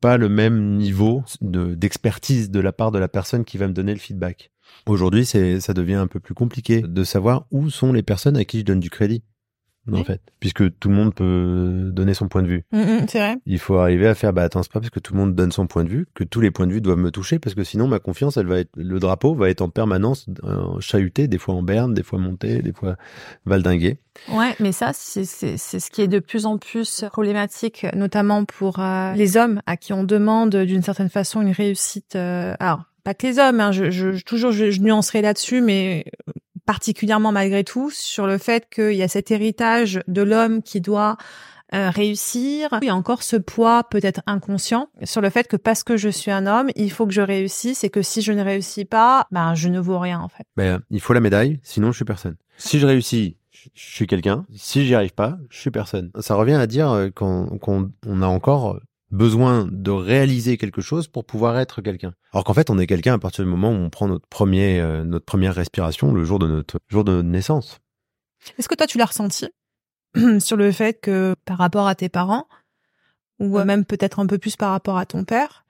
pas 0.00 0.16
le 0.16 0.28
même 0.28 0.76
niveau 0.76 1.22
de- 1.40 1.74
d'expertise 1.74 2.50
de 2.50 2.60
la 2.60 2.72
part 2.72 2.90
de 2.90 2.98
la 2.98 3.08
personne 3.08 3.44
qui 3.44 3.58
va 3.58 3.68
me 3.68 3.72
donner 3.74 3.92
le 3.92 3.98
feedback. 4.00 4.50
Aujourd'hui, 4.86 5.26
ça 5.26 5.38
devient 5.74 5.94
un 5.94 6.06
peu 6.06 6.20
plus 6.20 6.34
compliqué 6.34 6.80
de 6.80 7.04
savoir 7.04 7.46
où 7.50 7.68
sont 7.70 7.92
les 7.92 8.02
personnes 8.02 8.36
à 8.36 8.44
qui 8.44 8.60
je 8.60 8.64
donne 8.64 8.80
du 8.80 8.88
crédit. 8.88 9.22
En 9.88 9.94
Oui. 9.94 10.04
fait, 10.04 10.20
puisque 10.40 10.78
tout 10.78 10.88
le 10.90 10.94
monde 10.94 11.14
peut 11.14 11.90
donner 11.92 12.12
son 12.14 12.28
point 12.28 12.42
de 12.42 12.46
vue. 12.48 12.64
Mm, 12.70 12.78
mm, 12.80 13.06
c'est 13.08 13.18
vrai. 13.18 13.36
Il 13.46 13.58
faut 13.58 13.78
arriver 13.78 14.06
à 14.06 14.14
faire, 14.14 14.32
bah 14.34 14.42
attends, 14.42 14.62
c'est 14.62 14.70
pas 14.70 14.78
parce 14.78 14.90
que 14.90 15.00
tout 15.00 15.14
le 15.14 15.18
monde 15.18 15.34
donne 15.34 15.52
son 15.52 15.66
point 15.66 15.84
de 15.84 15.88
vue 15.88 16.06
que 16.14 16.22
tous 16.22 16.40
les 16.42 16.50
points 16.50 16.66
de 16.66 16.72
vue 16.72 16.82
doivent 16.82 16.98
me 16.98 17.10
toucher, 17.10 17.38
parce 17.38 17.54
que 17.54 17.64
sinon 17.64 17.88
ma 17.88 17.98
confiance, 17.98 18.36
elle 18.36 18.46
va 18.46 18.58
être, 18.58 18.70
le 18.76 19.00
drapeau 19.00 19.34
va 19.34 19.48
être 19.48 19.62
en 19.62 19.70
permanence 19.70 20.26
euh, 20.44 20.78
chahuté, 20.80 21.28
des 21.28 21.38
fois 21.38 21.54
en 21.54 21.62
berne, 21.62 21.94
des 21.94 22.02
fois 22.02 22.18
monté, 22.18 22.60
des 22.62 22.72
fois 22.74 22.96
valdingué. 23.46 23.98
Ouais, 24.30 24.54
mais 24.60 24.72
ça, 24.72 24.90
c'est 24.92 25.24
ce 25.24 25.90
qui 25.90 26.02
est 26.02 26.08
de 26.08 26.18
plus 26.18 26.44
en 26.44 26.58
plus 26.58 27.04
problématique, 27.10 27.86
notamment 27.96 28.44
pour 28.44 28.80
euh, 28.80 29.14
les 29.14 29.36
hommes 29.38 29.62
à 29.66 29.76
qui 29.78 29.92
on 29.94 30.04
demande 30.04 30.54
d'une 30.56 30.82
certaine 30.82 31.08
façon 31.08 31.40
une 31.40 31.52
réussite. 31.52 32.16
euh, 32.16 32.54
alors, 32.60 32.84
pas 33.02 33.14
que 33.14 33.26
les 33.26 33.38
hommes, 33.38 33.60
hein, 33.60 33.72
je, 33.72 33.90
je, 33.90 34.22
toujours 34.22 34.52
je, 34.52 34.70
je 34.70 34.80
nuancerai 34.82 35.22
là-dessus, 35.22 35.62
mais 35.62 36.04
particulièrement 36.74 37.32
malgré 37.32 37.64
tout 37.64 37.90
sur 37.90 38.28
le 38.28 38.38
fait 38.38 38.68
qu'il 38.72 38.92
y 38.94 39.02
a 39.02 39.08
cet 39.08 39.32
héritage 39.32 40.00
de 40.06 40.22
l'homme 40.22 40.62
qui 40.62 40.80
doit 40.80 41.16
euh, 41.74 41.90
réussir. 41.90 42.68
Il 42.80 42.86
y 42.86 42.90
a 42.90 42.94
encore 42.94 43.24
ce 43.24 43.34
poids 43.34 43.82
peut-être 43.90 44.20
inconscient 44.26 44.86
sur 45.02 45.20
le 45.20 45.30
fait 45.30 45.48
que 45.48 45.56
parce 45.56 45.82
que 45.82 45.96
je 45.96 46.08
suis 46.08 46.30
un 46.30 46.46
homme, 46.46 46.70
il 46.76 46.92
faut 46.92 47.06
que 47.08 47.12
je 47.12 47.22
réussisse 47.22 47.82
et 47.82 47.90
que 47.90 48.02
si 48.02 48.22
je 48.22 48.30
ne 48.32 48.42
réussis 48.44 48.84
pas, 48.84 49.26
ben 49.32 49.56
je 49.56 49.68
ne 49.68 49.80
vaux 49.80 49.98
rien 49.98 50.20
en 50.20 50.28
fait. 50.28 50.44
Ben, 50.56 50.80
il 50.90 51.00
faut 51.00 51.12
la 51.12 51.18
médaille, 51.20 51.58
sinon 51.64 51.90
je 51.90 51.96
suis 51.96 52.04
personne. 52.04 52.36
Si 52.56 52.78
je 52.78 52.86
réussis, 52.86 53.36
je 53.50 53.68
suis 53.74 54.06
quelqu'un. 54.06 54.46
Si 54.54 54.86
j'y 54.86 54.94
arrive 54.94 55.14
pas, 55.14 55.38
je 55.48 55.58
suis 55.58 55.72
personne. 55.72 56.12
Ça 56.20 56.36
revient 56.36 56.54
à 56.54 56.68
dire 56.68 56.88
euh, 56.92 57.10
qu'on 57.10 57.58
qu'on- 57.58 57.90
on 58.06 58.22
a 58.22 58.26
encore 58.28 58.78
besoin 59.10 59.68
de 59.70 59.90
réaliser 59.90 60.56
quelque 60.56 60.80
chose 60.80 61.08
pour 61.08 61.24
pouvoir 61.24 61.58
être 61.58 61.82
quelqu'un. 61.82 62.12
Alors 62.32 62.44
qu'en 62.44 62.54
fait, 62.54 62.70
on 62.70 62.78
est 62.78 62.86
quelqu'un 62.86 63.14
à 63.14 63.18
partir 63.18 63.44
du 63.44 63.50
moment 63.50 63.70
où 63.70 63.74
on 63.74 63.90
prend 63.90 64.08
notre 64.08 64.26
premier, 64.28 64.80
euh, 64.80 65.04
notre 65.04 65.24
première 65.24 65.54
respiration 65.54 66.12
le 66.12 66.24
jour 66.24 66.38
de 66.38 66.46
notre 66.46 66.78
jour 66.88 67.04
de 67.04 67.12
notre 67.12 67.28
naissance. 67.28 67.80
Est-ce 68.58 68.68
que 68.68 68.74
toi, 68.74 68.86
tu 68.86 68.98
l'as 68.98 69.06
ressenti 69.06 69.48
sur 70.38 70.56
le 70.56 70.72
fait 70.72 71.00
que 71.00 71.34
par 71.44 71.58
rapport 71.58 71.86
à 71.86 71.94
tes 71.94 72.08
parents, 72.08 72.46
ou 73.38 73.58
même 73.64 73.84
peut-être 73.84 74.20
un 74.20 74.26
peu 74.26 74.38
plus 74.38 74.56
par 74.56 74.70
rapport 74.70 74.98
à 74.98 75.06
ton 75.06 75.24
père, 75.24 75.64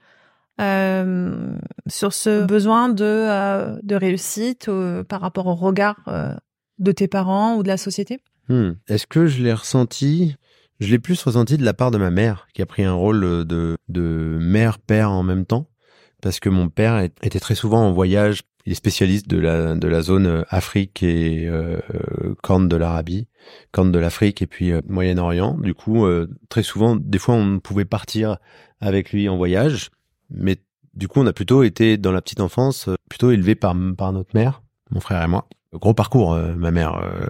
euh, 0.60 1.56
sur 1.86 2.12
ce 2.12 2.44
besoin 2.44 2.88
de, 2.90 3.04
euh, 3.04 3.78
de 3.82 3.94
réussite 3.94 4.68
euh, 4.68 5.02
par 5.04 5.20
rapport 5.20 5.46
au 5.46 5.54
regard 5.54 5.96
euh, 6.08 6.34
de 6.78 6.92
tes 6.92 7.08
parents 7.08 7.56
ou 7.56 7.62
de 7.62 7.68
la 7.68 7.78
société? 7.78 8.20
Hmm. 8.48 8.72
Est-ce 8.88 9.06
que 9.06 9.26
je 9.26 9.42
l'ai 9.42 9.52
ressenti 9.52 10.36
Je 10.80 10.90
l'ai 10.90 10.98
plus 10.98 11.22
ressenti 11.22 11.58
de 11.58 11.64
la 11.64 11.74
part 11.74 11.90
de 11.90 11.98
ma 11.98 12.10
mère, 12.10 12.48
qui 12.54 12.62
a 12.62 12.66
pris 12.66 12.84
un 12.84 12.94
rôle 12.94 13.20
de, 13.46 13.76
de 13.88 14.38
mère-père 14.40 15.10
en 15.10 15.22
même 15.22 15.44
temps, 15.44 15.68
parce 16.22 16.40
que 16.40 16.48
mon 16.48 16.70
père 16.70 16.98
était 16.98 17.40
très 17.40 17.54
souvent 17.54 17.86
en 17.86 17.92
voyage. 17.92 18.42
Il 18.66 18.72
est 18.72 18.76
spécialiste 18.76 19.28
de 19.28 19.38
la, 19.38 20.02
zone 20.02 20.26
euh, 20.26 20.42
Afrique 20.48 21.02
et 21.02 21.46
euh, 21.48 21.80
euh, 21.94 22.34
Corne 22.42 22.68
de 22.68 22.76
l'Arabie, 22.76 23.26
Corne 23.72 23.92
de 23.92 23.98
l'Afrique 23.98 24.42
et 24.42 24.46
puis 24.46 24.72
euh, 24.72 24.80
Moyen-Orient. 24.86 25.56
Du 25.58 25.74
coup, 25.74 26.04
euh, 26.04 26.28
très 26.48 26.62
souvent, 26.62 26.96
des 26.96 27.18
fois, 27.18 27.34
on 27.34 27.58
pouvait 27.58 27.84
partir 27.84 28.38
avec 28.80 29.12
lui 29.12 29.28
en 29.28 29.36
voyage, 29.36 29.90
mais 30.30 30.58
du 30.94 31.08
coup, 31.08 31.20
on 31.20 31.26
a 31.26 31.32
plutôt 31.32 31.62
été 31.62 31.96
dans 31.96 32.12
la 32.12 32.20
petite 32.20 32.40
enfance, 32.40 32.88
euh, 32.88 32.94
plutôt 33.08 33.30
élevé 33.30 33.54
par, 33.54 33.74
par 33.96 34.12
notre 34.12 34.34
mère, 34.34 34.62
mon 34.90 35.00
frère 35.00 35.22
et 35.22 35.28
moi. 35.28 35.48
Gros 35.72 35.94
parcours, 35.94 36.34
euh, 36.34 36.52
ma 36.56 36.72
mère, 36.72 36.96
euh, 36.96 37.26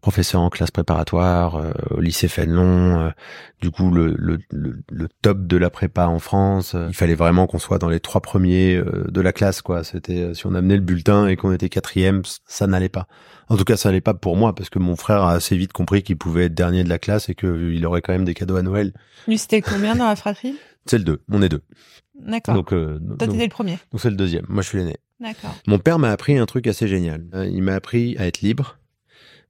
professeur 0.00 0.40
en 0.40 0.48
classe 0.48 0.70
préparatoire, 0.70 1.56
euh, 1.56 1.72
au 1.90 2.00
lycée 2.00 2.28
Fénelon, 2.28 3.12
du 3.60 3.72
coup 3.72 3.90
le, 3.90 4.14
le, 4.16 4.38
le, 4.50 4.78
le 4.88 5.08
top 5.22 5.44
de 5.46 5.56
la 5.56 5.70
prépa 5.70 6.06
en 6.06 6.20
France. 6.20 6.76
Il 6.88 6.94
fallait 6.94 7.16
vraiment 7.16 7.48
qu'on 7.48 7.58
soit 7.58 7.78
dans 7.78 7.88
les 7.88 7.98
trois 7.98 8.20
premiers 8.20 8.80
de 9.08 9.20
la 9.20 9.32
classe, 9.32 9.60
quoi. 9.60 9.82
C'était 9.82 10.34
si 10.34 10.46
on 10.46 10.54
amenait 10.54 10.76
le 10.76 10.82
bulletin 10.82 11.26
et 11.26 11.34
qu'on 11.36 11.52
était 11.52 11.68
quatrième, 11.68 12.22
ça 12.46 12.68
n'allait 12.68 12.88
pas. 12.88 13.08
En 13.48 13.56
tout 13.56 13.64
cas, 13.64 13.76
ça 13.76 13.88
n'allait 13.88 14.00
pas 14.00 14.14
pour 14.14 14.36
moi 14.36 14.54
parce 14.54 14.70
que 14.70 14.78
mon 14.78 14.94
frère 14.94 15.22
a 15.24 15.32
assez 15.32 15.56
vite 15.56 15.72
compris 15.72 16.04
qu'il 16.04 16.16
pouvait 16.16 16.44
être 16.44 16.54
dernier 16.54 16.84
de 16.84 16.88
la 16.88 17.00
classe 17.00 17.28
et 17.28 17.34
qu'il 17.34 17.84
aurait 17.84 18.02
quand 18.02 18.12
même 18.12 18.24
des 18.24 18.34
cadeaux 18.34 18.54
à 18.56 18.62
Noël. 18.62 18.92
Lui, 19.26 19.36
c'était 19.36 19.62
combien 19.62 19.96
dans 19.96 20.06
la 20.06 20.14
fratrie? 20.14 20.54
C'est 20.86 20.98
le 20.98 21.04
deux, 21.04 21.20
on 21.30 21.42
est 21.42 21.48
deux. 21.48 21.62
D'accord. 22.20 22.54
Donc, 22.54 22.72
euh, 22.72 23.00
Toi, 23.18 23.26
t'étais 23.26 23.44
le 23.44 23.50
premier. 23.50 23.78
donc 23.90 24.00
c'est 24.00 24.10
le 24.10 24.16
deuxième. 24.16 24.44
Moi, 24.48 24.62
je 24.62 24.68
suis 24.68 24.78
l'aîné. 24.78 24.96
D'accord. 25.20 25.54
Mon 25.66 25.78
père 25.78 25.98
m'a 25.98 26.10
appris 26.10 26.38
un 26.38 26.46
truc 26.46 26.66
assez 26.66 26.88
génial. 26.88 27.24
Euh, 27.34 27.46
Il 27.46 27.62
m'a 27.62 27.74
appris 27.74 28.16
à 28.18 28.26
être 28.26 28.40
libre 28.40 28.78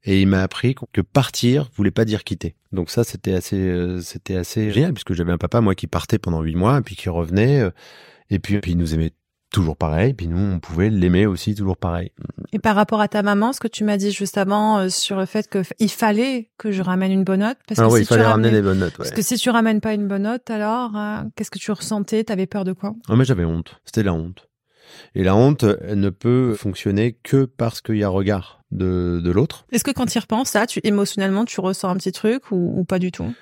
et 0.05 0.21
il 0.21 0.27
m'a 0.27 0.43
appris 0.43 0.75
que 0.93 1.01
partir 1.01 1.71
voulait 1.77 1.91
pas 1.91 2.05
dire 2.05 2.25
quitter. 2.25 2.57
Donc 2.73 2.91
ça, 2.91 3.05
c'était 3.05 3.35
assez, 3.35 3.57
euh, 3.57 4.01
c'était 4.01 4.37
assez 4.37 4.71
génial 4.73 4.93
puisque 4.95 5.13
j'avais 5.15 5.33
un 5.33 5.39
papa 5.39 5.61
moi 5.61 5.75
qui 5.75 5.87
partait 5.87 6.19
pendant 6.19 6.43
huit 6.43 6.57
mois 6.57 6.79
et 6.79 6.83
puis 6.83 6.97
qui 6.97 7.09
revenait 7.09 7.61
euh, 7.61 7.71
et 8.31 8.39
puis, 8.39 8.59
puis 8.61 8.73
il 8.73 8.79
nous 8.79 8.95
aimait 8.95 9.13
toujours 9.53 9.77
pareil. 9.77 10.15
Puis 10.15 10.29
nous, 10.29 10.39
on 10.39 10.61
pouvait 10.61 10.91
l'aimer 10.91 11.27
aussi 11.27 11.55
toujours 11.55 11.77
pareil. 11.77 12.13
Et 12.53 12.59
par 12.61 12.77
rapport 12.77 13.01
à 13.01 13.09
ta 13.09 13.23
maman, 13.23 13.53
ce 13.53 13.59
que 13.61 13.67
tu 13.69 13.83
m'as 13.85 13.97
dit 13.97 14.13
juste 14.13 14.39
avant 14.39 14.79
euh, 14.79 14.89
sur 14.89 15.17
le 15.17 15.27
fait 15.27 15.49
qu'il 15.51 15.91
fallait 15.91 16.51
que 16.57 16.71
je 16.71 16.83
ramène 16.83 17.11
une 17.13 17.25
bonne 17.25 17.41
note, 17.41 17.59
parce 17.67 17.81
ah 17.81 17.89
que 17.89 17.93
oui, 17.93 17.99
si 17.99 18.03
il 18.05 18.07
fallait 18.07 18.23
tu 18.23 18.27
ramener 18.29 18.49
ramenais- 18.49 18.63
des 18.63 18.63
bonnes 18.63 18.79
notes. 18.79 18.93
Ouais. 18.93 18.99
Parce 18.99 19.11
que 19.11 19.23
si 19.23 19.37
tu 19.37 19.51
ramènes 19.51 19.81
pas 19.81 19.93
une 19.95 20.07
bonne 20.07 20.23
note, 20.23 20.49
alors 20.51 20.97
euh, 20.97 21.23
qu'est-ce 21.35 21.51
que 21.51 21.59
tu 21.59 21.73
ressentais? 21.73 22.23
T'avais 22.25 22.47
peur 22.47 22.63
de 22.65 22.73
quoi? 22.73 22.95
Ah, 23.09 23.17
mais 23.17 23.25
j'avais 23.25 23.45
honte. 23.45 23.81
C'était 23.85 24.05
la 24.05 24.15
honte. 24.15 24.47
Et 25.15 25.25
la 25.25 25.35
honte, 25.35 25.65
elle 25.83 26.01
ne 26.01 26.11
peut 26.11 26.55
fonctionner 26.55 27.19
que 27.23 27.45
parce 27.45 27.81
qu'il 27.81 27.97
y 27.97 28.05
a 28.05 28.09
regard 28.09 28.63
de, 28.71 29.21
de 29.23 29.31
l'autre. 29.31 29.67
Est-ce 29.73 29.85
que 29.85 29.91
quand 29.91 30.07
tu 30.07 30.19
y 30.19 30.21
repenses, 30.21 30.55
là, 30.55 30.67
tu 30.67 30.81
émotionnellement, 30.85 31.45
tu 31.45 31.61
ressens 31.61 31.89
un 31.89 31.97
petit 31.97 32.13
truc 32.13 32.51
ou, 32.51 32.79
ou 32.79 32.85
pas 32.85 32.99
du 32.99 33.13
tout? 33.13 33.33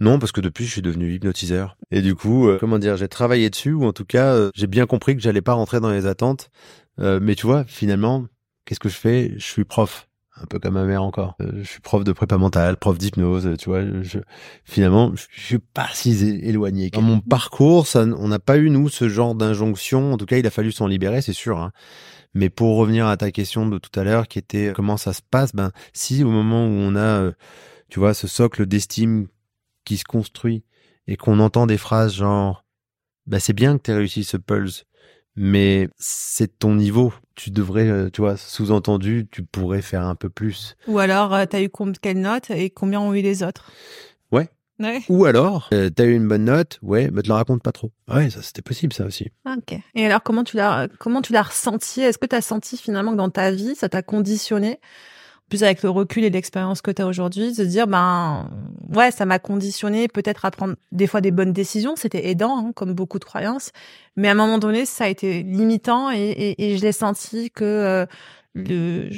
Non, 0.00 0.18
parce 0.18 0.32
que 0.32 0.40
depuis, 0.40 0.64
je 0.64 0.70
suis 0.70 0.82
devenu 0.82 1.12
hypnotiseur. 1.12 1.76
Et 1.90 2.02
du 2.02 2.14
coup, 2.14 2.48
euh, 2.48 2.58
comment 2.58 2.78
dire, 2.78 2.96
j'ai 2.96 3.08
travaillé 3.08 3.48
dessus, 3.48 3.72
ou 3.72 3.84
en 3.84 3.92
tout 3.92 4.04
cas, 4.04 4.34
euh, 4.34 4.50
j'ai 4.54 4.66
bien 4.66 4.86
compris 4.86 5.14
que 5.14 5.22
j'allais 5.22 5.40
pas 5.40 5.52
rentrer 5.52 5.80
dans 5.80 5.90
les 5.90 6.06
attentes. 6.06 6.50
Euh, 6.98 7.20
mais 7.22 7.34
tu 7.34 7.46
vois, 7.46 7.64
finalement, 7.64 8.26
qu'est-ce 8.64 8.80
que 8.80 8.88
je 8.88 8.96
fais? 8.96 9.34
Je 9.36 9.44
suis 9.44 9.64
prof. 9.64 10.08
Un 10.36 10.46
peu 10.46 10.58
comme 10.58 10.74
ma 10.74 10.84
mère 10.84 11.02
encore. 11.04 11.36
Euh, 11.40 11.52
je 11.58 11.62
suis 11.62 11.80
prof 11.80 12.02
de 12.02 12.12
prépa 12.12 12.38
mentale, 12.38 12.76
prof 12.76 12.98
d'hypnose, 12.98 13.56
tu 13.58 13.68
vois. 13.68 13.82
Je, 14.02 14.18
finalement, 14.64 15.12
je 15.14 15.40
suis 15.40 15.58
pas 15.58 15.88
si 15.92 16.10
éloigné. 16.42 16.90
Dans 16.90 17.02
mon 17.02 17.20
parcours, 17.20 17.86
ça, 17.86 18.02
on 18.02 18.28
n'a 18.28 18.40
pas 18.40 18.56
eu, 18.58 18.68
nous, 18.68 18.88
ce 18.88 19.08
genre 19.08 19.36
d'injonction. 19.36 20.12
En 20.12 20.16
tout 20.16 20.26
cas, 20.26 20.36
il 20.36 20.46
a 20.46 20.50
fallu 20.50 20.72
s'en 20.72 20.88
libérer, 20.88 21.22
c'est 21.22 21.32
sûr. 21.32 21.58
hein. 21.58 21.70
Mais 22.34 22.50
pour 22.50 22.76
revenir 22.76 23.06
à 23.06 23.16
ta 23.16 23.30
question 23.30 23.66
de 23.68 23.78
tout 23.78 23.98
à 23.98 24.02
l'heure, 24.02 24.26
qui 24.26 24.40
était 24.40 24.72
comment 24.74 24.96
ça 24.96 25.12
se 25.12 25.22
passe, 25.22 25.54
ben, 25.54 25.70
si 25.92 26.24
au 26.24 26.30
moment 26.30 26.64
où 26.66 26.70
on 26.70 26.96
a, 26.96 27.20
euh, 27.20 27.32
tu 27.88 28.00
vois, 28.00 28.12
ce 28.12 28.26
socle 28.26 28.66
d'estime 28.66 29.28
qui 29.84 29.98
se 29.98 30.04
construit 30.04 30.64
et 31.06 31.16
qu'on 31.16 31.38
entend 31.38 31.66
des 31.66 31.78
phrases 31.78 32.14
genre 32.14 32.64
bah 33.26 33.38
c'est 33.40 33.52
bien 33.52 33.76
que 33.76 33.82
tu 33.82 33.92
réussi 33.92 34.24
ce 34.24 34.36
pulse 34.36 34.84
mais 35.36 35.88
c'est 35.98 36.58
ton 36.58 36.74
niveau 36.74 37.12
tu 37.34 37.50
devrais 37.50 37.88
euh, 37.88 38.10
tu 38.10 38.20
vois 38.20 38.36
sous-entendu 38.36 39.26
tu 39.30 39.42
pourrais 39.44 39.82
faire 39.82 40.02
un 40.04 40.14
peu 40.14 40.28
plus 40.30 40.76
Ou 40.86 40.98
alors, 40.98 41.34
euh, 41.34 41.46
t'as 41.46 41.60
eu 41.62 41.68
com- 41.68 41.92
quelle 42.00 42.20
note 42.20 42.50
et 42.50 42.70
combien 42.70 43.00
ont 43.00 43.14
eu 43.14 43.22
les 43.22 43.42
autres? 43.42 43.70
Ouais. 44.32 44.48
Ouais. 44.80 45.02
ou 45.08 45.24
alors 45.24 45.68
euh, 45.72 45.88
t'as 45.88 46.04
eu 46.04 46.14
une 46.14 46.26
bonne 46.26 46.46
note 46.46 46.80
ouais 46.82 47.08
mais 47.12 47.22
te 47.22 47.28
la 47.28 47.36
raconte 47.36 47.62
pas 47.62 47.70
trop 47.70 47.92
ouais 48.12 48.28
ça 48.30 48.42
c'était 48.42 48.62
possible 48.62 48.92
ça 48.92 49.04
aussi 49.04 49.30
Ok. 49.46 49.78
Et 49.94 50.04
alors, 50.06 50.22
comment 50.22 50.42
tu 50.42 50.56
l'as, 50.56 50.88
comment 50.98 51.22
tu 51.22 51.32
l'as 51.32 51.42
ressenti? 51.42 52.00
Est-ce 52.00 52.18
que 52.18 52.26
tu 52.26 52.34
as 52.34 52.40
senti 52.40 52.76
finalement 52.76 53.12
que 53.12 53.16
dans 53.18 53.28
ta 53.30 53.50
vie, 53.52 53.74
ça 53.76 53.88
t'a 53.88 54.02
conditionné? 54.02 54.80
Plus 55.48 55.62
avec 55.62 55.82
le 55.82 55.90
recul 55.90 56.24
et 56.24 56.30
l'expérience 56.30 56.80
que 56.80 56.90
tu 56.90 57.02
as 57.02 57.06
aujourd'hui, 57.06 57.54
de 57.54 57.64
dire, 57.64 57.86
ben, 57.86 58.50
ouais, 58.94 59.10
ça 59.10 59.26
m'a 59.26 59.38
conditionné 59.38 60.08
peut-être 60.08 60.44
à 60.44 60.50
prendre 60.50 60.74
des 60.92 61.06
fois 61.06 61.20
des 61.20 61.30
bonnes 61.30 61.52
décisions. 61.52 61.96
C'était 61.96 62.28
aidant, 62.28 62.58
hein, 62.58 62.72
comme 62.74 62.92
beaucoup 62.94 63.18
de 63.18 63.24
croyances. 63.24 63.70
Mais 64.16 64.28
à 64.28 64.32
un 64.32 64.34
moment 64.34 64.58
donné, 64.58 64.86
ça 64.86 65.04
a 65.04 65.08
été 65.08 65.42
limitant 65.42 66.10
et, 66.10 66.54
je 66.58 66.82
l'ai 66.82 66.92
senti 66.92 67.50
que 67.50 67.64
euh, 67.64 68.06
le, 68.54 69.10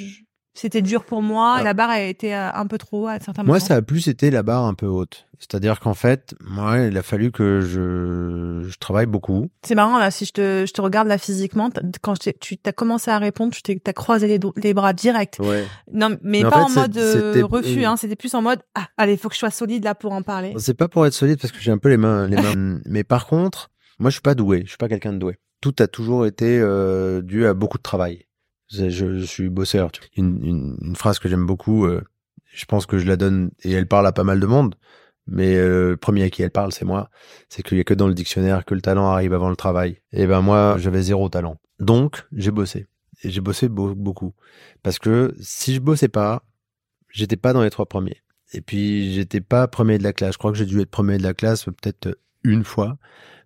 c'était 0.56 0.82
dur 0.82 1.04
pour 1.04 1.22
moi. 1.22 1.56
Ah. 1.58 1.62
La 1.62 1.74
barre 1.74 1.90
a 1.90 2.00
été 2.00 2.34
euh, 2.34 2.50
un 2.52 2.66
peu 2.66 2.78
trop 2.78 3.04
haut 3.04 3.06
à 3.08 3.20
certains 3.20 3.42
moi 3.42 3.56
moments. 3.56 3.60
ça 3.60 3.76
a 3.76 3.82
plus 3.82 4.08
été 4.08 4.30
la 4.30 4.42
barre 4.42 4.64
un 4.64 4.74
peu 4.74 4.86
haute 4.86 5.26
c'est-à-dire 5.38 5.80
qu'en 5.80 5.92
fait 5.92 6.34
moi 6.40 6.78
il 6.78 6.96
a 6.96 7.02
fallu 7.02 7.30
que 7.30 7.60
je, 7.60 8.66
je 8.66 8.78
travaille 8.78 9.04
beaucoup 9.04 9.50
C'est 9.62 9.74
marrant, 9.74 9.98
là, 9.98 10.10
si 10.10 10.24
je 10.24 10.32
te, 10.32 10.64
je 10.66 10.72
te 10.72 10.80
regarde 10.80 11.08
là 11.08 11.18
physiquement, 11.18 11.70
quand 12.00 12.14
tu 12.18 12.58
as 12.64 12.72
commencé 12.72 13.10
à 13.10 13.18
répondre, 13.18 13.52
tu 13.52 13.80
t'as 13.80 13.92
croisé 13.92 14.40
les, 14.56 14.74
bras 14.74 14.94
direct. 14.94 15.38
ouais 15.40 15.66
Non, 15.92 16.08
mais, 16.08 16.18
Mais 16.22 16.44
en 16.46 16.50
pas 16.50 16.66
fait, 16.66 16.78
en 16.78 16.80
mode 16.80 16.96
euh, 16.96 17.44
refus, 17.44 17.84
hein, 17.84 17.96
c'était 17.96 18.16
plus 18.16 18.34
en 18.34 18.40
mode 18.40 18.60
ah, 18.74 18.88
allez, 18.96 19.18
faut 19.18 19.28
que 19.28 19.34
je 19.34 19.40
sois 19.40 19.50
solide 19.50 19.84
là 19.84 19.94
pour 19.94 20.12
en 20.12 20.22
parler. 20.22 20.54
C'est 20.56 20.74
pas 20.74 20.88
pour 20.88 21.04
être 21.06 21.12
solide 21.12 21.38
parce 21.38 21.52
que 21.52 21.60
j'ai 21.60 21.70
un 21.70 21.78
peu 21.78 21.90
les 21.90 21.98
mains, 21.98 22.26
les 22.28 22.36
mains. 22.36 22.80
Mais 22.86 23.04
par 23.04 23.26
contre, 23.26 23.70
moi, 23.98 24.10
je 24.10 24.14
suis 24.14 24.22
pas 24.22 24.34
doué. 24.34 24.62
Je 24.64 24.70
suis 24.70 24.76
pas 24.76 24.88
quelqu'un 24.88 25.12
de 25.12 25.18
doué. 25.18 25.36
Tout 25.60 25.74
a 25.78 25.86
toujours 25.86 26.26
été 26.26 26.58
euh, 26.60 27.22
dû 27.22 27.46
à 27.46 27.54
beaucoup 27.54 27.78
de 27.78 27.82
travail. 27.82 28.26
Je, 28.68 29.22
suis 29.24 29.48
bosseur. 29.48 29.90
Une, 30.16 30.94
phrase 30.96 31.18
que 31.18 31.28
j'aime 31.28 31.46
beaucoup, 31.46 31.86
euh, 31.86 32.02
je 32.52 32.64
pense 32.64 32.86
que 32.86 32.98
je 32.98 33.06
la 33.06 33.16
donne 33.16 33.50
et 33.62 33.72
elle 33.72 33.86
parle 33.86 34.06
à 34.06 34.12
pas 34.12 34.24
mal 34.24 34.40
de 34.40 34.46
monde. 34.46 34.74
Mais 35.28 35.56
euh, 35.56 35.90
le 35.90 35.96
premier 35.96 36.22
à 36.22 36.30
qui 36.30 36.42
elle 36.42 36.50
parle, 36.50 36.72
c'est 36.72 36.84
moi. 36.84 37.10
C'est 37.48 37.62
qu'il 37.62 37.78
y 37.78 37.80
a 37.80 37.84
que 37.84 37.94
dans 37.94 38.08
le 38.08 38.14
dictionnaire 38.14 38.64
que 38.64 38.74
le 38.74 38.80
talent 38.80 39.08
arrive 39.10 39.34
avant 39.34 39.50
le 39.50 39.56
travail. 39.56 40.00
Et 40.12 40.26
ben 40.26 40.40
moi, 40.40 40.76
j'avais 40.78 41.02
zéro 41.02 41.28
talent. 41.28 41.58
Donc, 41.80 42.26
j'ai 42.32 42.52
bossé. 42.52 42.86
Et 43.22 43.30
j'ai 43.30 43.40
bossé 43.40 43.68
beau- 43.68 43.94
beaucoup. 43.94 44.34
Parce 44.82 44.98
que 44.98 45.34
si 45.40 45.74
je 45.74 45.80
bossais 45.80 46.08
pas, 46.08 46.44
j'étais 47.10 47.36
pas 47.36 47.52
dans 47.52 47.62
les 47.62 47.70
trois 47.70 47.86
premiers. 47.86 48.22
Et 48.52 48.60
puis, 48.60 49.12
j'étais 49.14 49.40
pas 49.40 49.66
premier 49.66 49.98
de 49.98 50.04
la 50.04 50.12
classe. 50.12 50.34
Je 50.34 50.38
crois 50.38 50.52
que 50.52 50.58
j'ai 50.58 50.66
dû 50.66 50.80
être 50.80 50.90
premier 50.90 51.18
de 51.18 51.24
la 51.24 51.34
classe 51.34 51.64
peut-être 51.64 52.16
une 52.44 52.64
fois. 52.64 52.98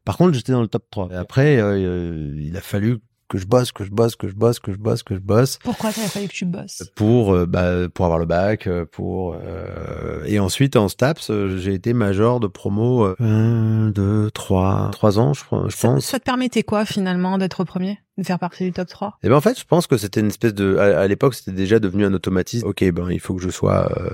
Par 0.04 0.16
contre, 0.16 0.35
j'étais 0.35 0.52
dans 0.52 0.62
le 0.62 0.68
top 0.68 0.85
3. 0.90 1.11
Et 1.12 1.16
après, 1.16 1.61
euh, 1.61 2.35
il 2.37 2.56
a 2.56 2.61
fallu 2.61 2.98
que 3.31 3.38
je 3.38 3.47
bosse, 3.47 3.71
que 3.73 3.85
je 3.85 3.90
bosse, 3.90 4.16
que 4.16 4.29
je 4.29 4.35
bosse, 4.35 4.59
que 4.59 4.73
je 4.73 4.77
bosse, 4.79 5.03
que 5.03 5.14
je 5.14 5.21
bosse 5.21 5.59
Pourquoi 5.62 5.93
t'avais 5.93 6.09
fallu 6.09 6.27
que 6.29 6.33
tu 6.33 6.45
bosses? 6.45 6.83
Pour 6.97 7.33
euh, 7.33 7.47
bah, 7.47 7.88
pour 7.95 8.05
avoir 8.05 8.19
le 8.19 8.27
bac, 8.27 8.66
euh, 8.66 8.85
pour 8.85 9.37
euh, 9.43 10.23
et 10.27 10.38
ensuite 10.40 10.75
en 10.77 10.88
STAPS, 10.88 11.31
j'ai 11.57 11.73
été 11.75 11.93
major 11.93 12.40
de 12.40 12.49
promo 12.49 13.05
euh, 13.05 13.14
un, 13.21 13.90
deux, 13.90 14.31
trois, 14.33 14.88
trois 14.93 15.19
ans, 15.19 15.33
je, 15.33 15.45
je 15.69 15.77
ça, 15.77 15.88
pense. 15.88 16.05
ça 16.05 16.19
te 16.19 16.25
permettait 16.25 16.64
quoi 16.64 16.85
finalement 16.85 17.38
d'être 17.38 17.62
premier, 17.64 17.99
de 18.19 18.25
faire 18.25 18.38
partie 18.40 18.64
du 18.64 18.73
top 18.73 18.88
3 18.88 19.19
Et 19.23 19.29
ben 19.29 19.37
en 19.37 19.40
fait, 19.40 19.59
je 19.59 19.64
pense 19.64 19.87
que 19.87 19.97
c'était 19.97 20.21
une 20.21 20.27
espèce 20.27 20.53
de 20.55 20.77
à, 20.77 21.01
à 21.01 21.07
l'époque, 21.07 21.35
c'était 21.35 21.53
déjà 21.53 21.79
devenu 21.79 22.05
un 22.05 22.12
automatisme. 22.12 22.66
OK, 22.66 22.83
ben 22.90 23.11
il 23.11 23.21
faut 23.21 23.35
que 23.35 23.43
je 23.43 23.51
sois 23.51 23.90
euh, 23.97 24.11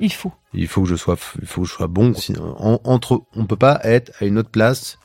Il 0.00 0.12
faut. 0.12 0.32
il 0.52 0.68
faut 0.68 0.82
que 0.82 0.88
je 0.88 0.96
sois 0.96 1.16
il 1.40 1.46
faut 1.48 1.62
que 1.62 1.66
je 1.68 1.72
sois 1.72 1.86
bon 1.86 2.12
sinon 2.14 2.54
en- 2.58 2.80
entre 2.84 3.22
on 3.34 3.46
peut 3.46 3.56
pas 3.56 3.80
être 3.84 4.12
à 4.20 4.26
une 4.26 4.38
autre 4.38 4.50
place 4.50 4.98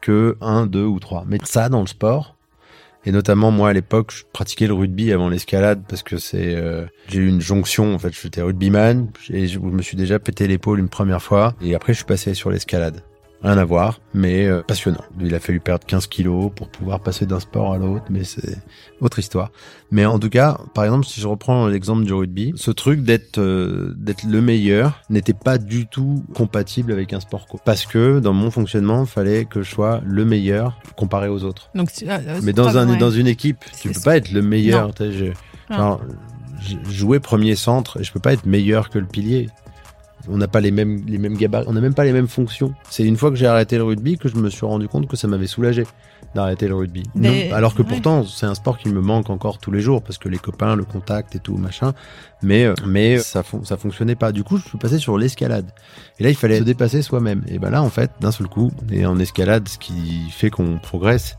que 0.00 0.36
un, 0.40 0.66
deux 0.66 0.84
ou 0.84 1.00
trois. 1.00 1.24
Mais 1.26 1.38
ça 1.44 1.68
dans 1.68 1.80
le 1.80 1.86
sport 1.86 2.33
et 3.06 3.12
notamment 3.12 3.50
moi 3.50 3.70
à 3.70 3.72
l'époque, 3.72 4.12
je 4.12 4.24
pratiquais 4.32 4.66
le 4.66 4.74
rugby 4.74 5.12
avant 5.12 5.28
l'escalade 5.28 5.84
parce 5.88 6.02
que 6.02 6.16
c'est 6.16 6.54
euh, 6.54 6.86
j'ai 7.08 7.20
eu 7.20 7.28
une 7.28 7.40
jonction 7.40 7.94
en 7.94 7.98
fait, 7.98 8.12
j'étais 8.12 8.42
rugbyman 8.42 9.08
et 9.30 9.46
je, 9.46 9.54
je 9.54 9.58
me 9.58 9.82
suis 9.82 9.96
déjà 9.96 10.18
pété 10.18 10.46
l'épaule 10.46 10.78
une 10.78 10.88
première 10.88 11.22
fois 11.22 11.54
et 11.60 11.74
après 11.74 11.92
je 11.92 11.98
suis 11.98 12.06
passé 12.06 12.34
sur 12.34 12.50
l'escalade. 12.50 13.02
Rien 13.44 13.58
à 13.58 13.64
voir, 13.64 14.00
mais 14.14 14.46
euh, 14.46 14.62
passionnant. 14.62 15.04
Il 15.20 15.34
a 15.34 15.38
fallu 15.38 15.60
perdre 15.60 15.84
15 15.86 16.06
kilos 16.06 16.50
pour 16.56 16.68
pouvoir 16.68 17.00
passer 17.00 17.26
d'un 17.26 17.40
sport 17.40 17.74
à 17.74 17.78
l'autre, 17.78 18.06
mais 18.08 18.24
c'est 18.24 18.56
autre 19.02 19.18
histoire. 19.18 19.50
Mais 19.90 20.06
en 20.06 20.18
tout 20.18 20.30
cas, 20.30 20.58
par 20.72 20.84
exemple, 20.84 21.04
si 21.04 21.20
je 21.20 21.28
reprends 21.28 21.66
l'exemple 21.66 22.04
du 22.04 22.14
rugby, 22.14 22.54
ce 22.56 22.70
truc 22.70 23.02
d'être 23.02 23.36
euh, 23.38 23.92
d'être 23.98 24.24
le 24.24 24.40
meilleur 24.40 25.02
n'était 25.10 25.34
pas 25.34 25.58
du 25.58 25.86
tout 25.86 26.24
compatible 26.34 26.90
avec 26.90 27.12
un 27.12 27.20
sport 27.20 27.46
co. 27.46 27.60
Parce 27.62 27.84
que 27.84 28.18
dans 28.18 28.32
mon 28.32 28.50
fonctionnement, 28.50 29.02
il 29.02 29.06
fallait 29.08 29.44
que 29.44 29.60
je 29.62 29.70
sois 29.70 30.00
le 30.06 30.24
meilleur 30.24 30.78
comparé 30.96 31.28
aux 31.28 31.44
autres. 31.44 31.68
Donc, 31.74 31.92
tu- 31.92 32.08
euh, 32.08 32.40
Mais 32.42 32.54
dans 32.54 32.64
un 32.78 32.86
dans 32.98 33.10
une 33.10 33.26
équipe, 33.26 33.58
tu 33.78 33.88
peux 33.90 34.00
pas 34.00 34.16
être 34.16 34.32
le 34.32 34.40
meilleur. 34.40 34.88
Je- 34.98 35.32
genre, 35.76 36.00
jouais 36.88 37.20
premier 37.20 37.56
centre 37.56 38.00
et 38.00 38.04
je 38.04 38.12
peux 38.12 38.20
pas 38.20 38.32
être 38.32 38.46
meilleur 38.46 38.88
que 38.88 38.98
le 38.98 39.06
pilier. 39.06 39.48
On 40.28 40.36
n'a 40.38 40.48
pas 40.48 40.60
les 40.60 40.70
mêmes 40.70 41.02
les 41.06 41.18
mêmes 41.18 41.36
gabarits, 41.36 41.66
on 41.68 41.72
n'a 41.74 41.80
même 41.80 41.94
pas 41.94 42.04
les 42.04 42.12
mêmes 42.12 42.28
fonctions. 42.28 42.74
C'est 42.88 43.04
une 43.04 43.16
fois 43.16 43.30
que 43.30 43.36
j'ai 43.36 43.46
arrêté 43.46 43.76
le 43.76 43.84
rugby 43.84 44.16
que 44.18 44.28
je 44.28 44.36
me 44.36 44.48
suis 44.50 44.64
rendu 44.64 44.88
compte 44.88 45.06
que 45.06 45.16
ça 45.16 45.28
m'avait 45.28 45.46
soulagé 45.46 45.84
d'arrêter 46.34 46.66
le 46.66 46.74
rugby. 46.74 47.02
Mais- 47.14 47.48
Non, 47.50 47.54
alors 47.56 47.74
que 47.74 47.82
ouais. 47.82 47.88
pourtant 47.88 48.24
c'est 48.24 48.46
un 48.46 48.54
sport 48.54 48.78
qui 48.78 48.88
me 48.88 49.00
manque 49.00 49.30
encore 49.30 49.58
tous 49.58 49.70
les 49.70 49.80
jours 49.80 50.02
parce 50.02 50.18
que 50.18 50.28
les 50.28 50.38
copains, 50.38 50.76
le 50.76 50.84
contact 50.84 51.36
et 51.36 51.38
tout 51.38 51.56
machin. 51.56 51.92
Mais 52.42 52.68
mais 52.86 53.18
ça 53.18 53.42
fon- 53.42 53.64
ça 53.64 53.76
fonctionnait 53.76 54.14
pas. 54.16 54.32
Du 54.32 54.44
coup, 54.44 54.56
je 54.56 54.64
suis 54.64 54.78
passé 54.78 54.98
sur 54.98 55.16
l'escalade. 55.18 55.66
Et 56.18 56.24
là, 56.24 56.30
il 56.30 56.36
fallait 56.36 56.58
se 56.58 56.64
dépasser 56.64 57.02
soi-même. 57.02 57.42
Et 57.48 57.58
ben 57.58 57.70
là, 57.70 57.82
en 57.82 57.90
fait, 57.90 58.10
d'un 58.20 58.32
seul 58.32 58.48
coup, 58.48 58.70
et 58.90 59.06
en 59.06 59.18
escalade, 59.18 59.68
ce 59.68 59.78
qui 59.78 60.28
fait 60.30 60.50
qu'on 60.50 60.78
progresse, 60.78 61.36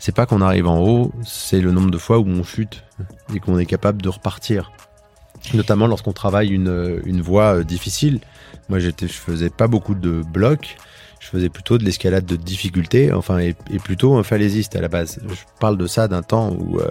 c'est 0.00 0.14
pas 0.14 0.26
qu'on 0.26 0.42
arrive 0.42 0.66
en 0.68 0.80
haut, 0.80 1.12
c'est 1.24 1.60
le 1.60 1.72
nombre 1.72 1.90
de 1.90 1.98
fois 1.98 2.18
où 2.18 2.26
on 2.26 2.42
chute 2.44 2.84
et 3.34 3.40
qu'on 3.40 3.58
est 3.58 3.66
capable 3.66 4.02
de 4.02 4.08
repartir. 4.08 4.70
Notamment 5.54 5.86
lorsqu'on 5.86 6.12
travaille 6.12 6.48
une, 6.48 7.00
une 7.04 7.20
voie 7.22 7.58
euh, 7.58 7.64
difficile. 7.64 8.20
Moi, 8.68 8.78
je 8.80 8.90
faisais 9.08 9.50
pas 9.50 9.66
beaucoup 9.66 9.94
de 9.94 10.22
blocs. 10.22 10.76
Je 11.20 11.26
faisais 11.28 11.48
plutôt 11.48 11.78
de 11.78 11.84
l'escalade 11.84 12.24
de 12.26 12.36
difficulté, 12.36 13.12
enfin, 13.12 13.38
et, 13.38 13.56
et 13.72 13.78
plutôt 13.78 14.16
un 14.16 14.22
falaisiste 14.22 14.76
à 14.76 14.80
la 14.80 14.88
base. 14.88 15.18
Je 15.28 15.34
parle 15.58 15.76
de 15.76 15.86
ça 15.88 16.06
d'un 16.06 16.22
temps 16.22 16.50
où 16.50 16.78
euh, 16.78 16.90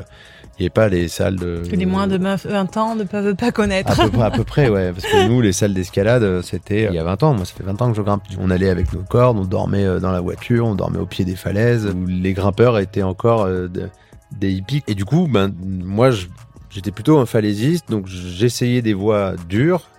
il 0.59 0.63
n'y 0.63 0.65
avait 0.65 0.69
pas 0.69 0.89
les 0.89 1.07
salles 1.07 1.37
de. 1.37 1.63
Que 1.69 1.75
les 1.77 1.85
moins 1.85 2.07
de 2.07 2.17
20 2.17 2.75
ans 2.77 2.95
ne 2.95 3.03
peuvent 3.05 3.35
pas 3.35 3.47
À 3.47 3.51
connaître. 3.51 3.95
peu, 3.95 4.09
près, 4.09 4.23
à 4.23 4.31
peu 4.31 4.43
près, 4.43 4.69
ouais. 4.69 4.91
Parce 4.95 5.05
que 5.05 5.27
nous, 5.29 5.39
les 5.39 5.53
salles 5.53 5.73
d'escalade, 5.73 6.23
euh, 6.23 6.41
c'était 6.41 6.85
il 6.89 6.93
y 6.93 6.99
a 6.99 7.03
20 7.05 7.23
ans. 7.23 7.33
Moi, 7.35 7.45
ça 7.45 7.53
fait 7.55 7.63
20 7.63 7.81
ans 7.81 7.91
que 7.91 7.95
je 7.97 8.01
grimpe. 8.01 8.23
On 8.39 8.49
allait 8.49 8.69
avec 8.69 8.91
nos 8.91 9.03
cordes, 9.03 9.37
on 9.37 9.45
dormait 9.45 9.99
dans 10.01 10.11
la 10.11 10.19
voiture, 10.19 10.65
on 10.65 10.75
dormait 10.75 10.99
au 10.99 11.05
pied 11.05 11.23
des 11.23 11.35
falaises, 11.37 11.85
où 11.85 12.05
les 12.05 12.33
grimpeurs 12.33 12.79
étaient 12.79 13.03
encore 13.03 13.43
euh, 13.43 13.67
de- 13.69 13.87
des 14.37 14.51
hippies. 14.51 14.83
Et 14.87 14.95
du 14.95 15.05
coup, 15.05 15.29
ben, 15.31 15.53
moi, 15.63 16.11
je- 16.11 16.25
j'étais 16.77 16.91
plutôt 16.91 17.17
un 17.17 17.25
falaisiste, 17.25 17.89
donc 17.89 18.05
j'essayais 18.05 18.83
des 18.83 18.93
voies 18.93 19.33
dures. 19.49 19.89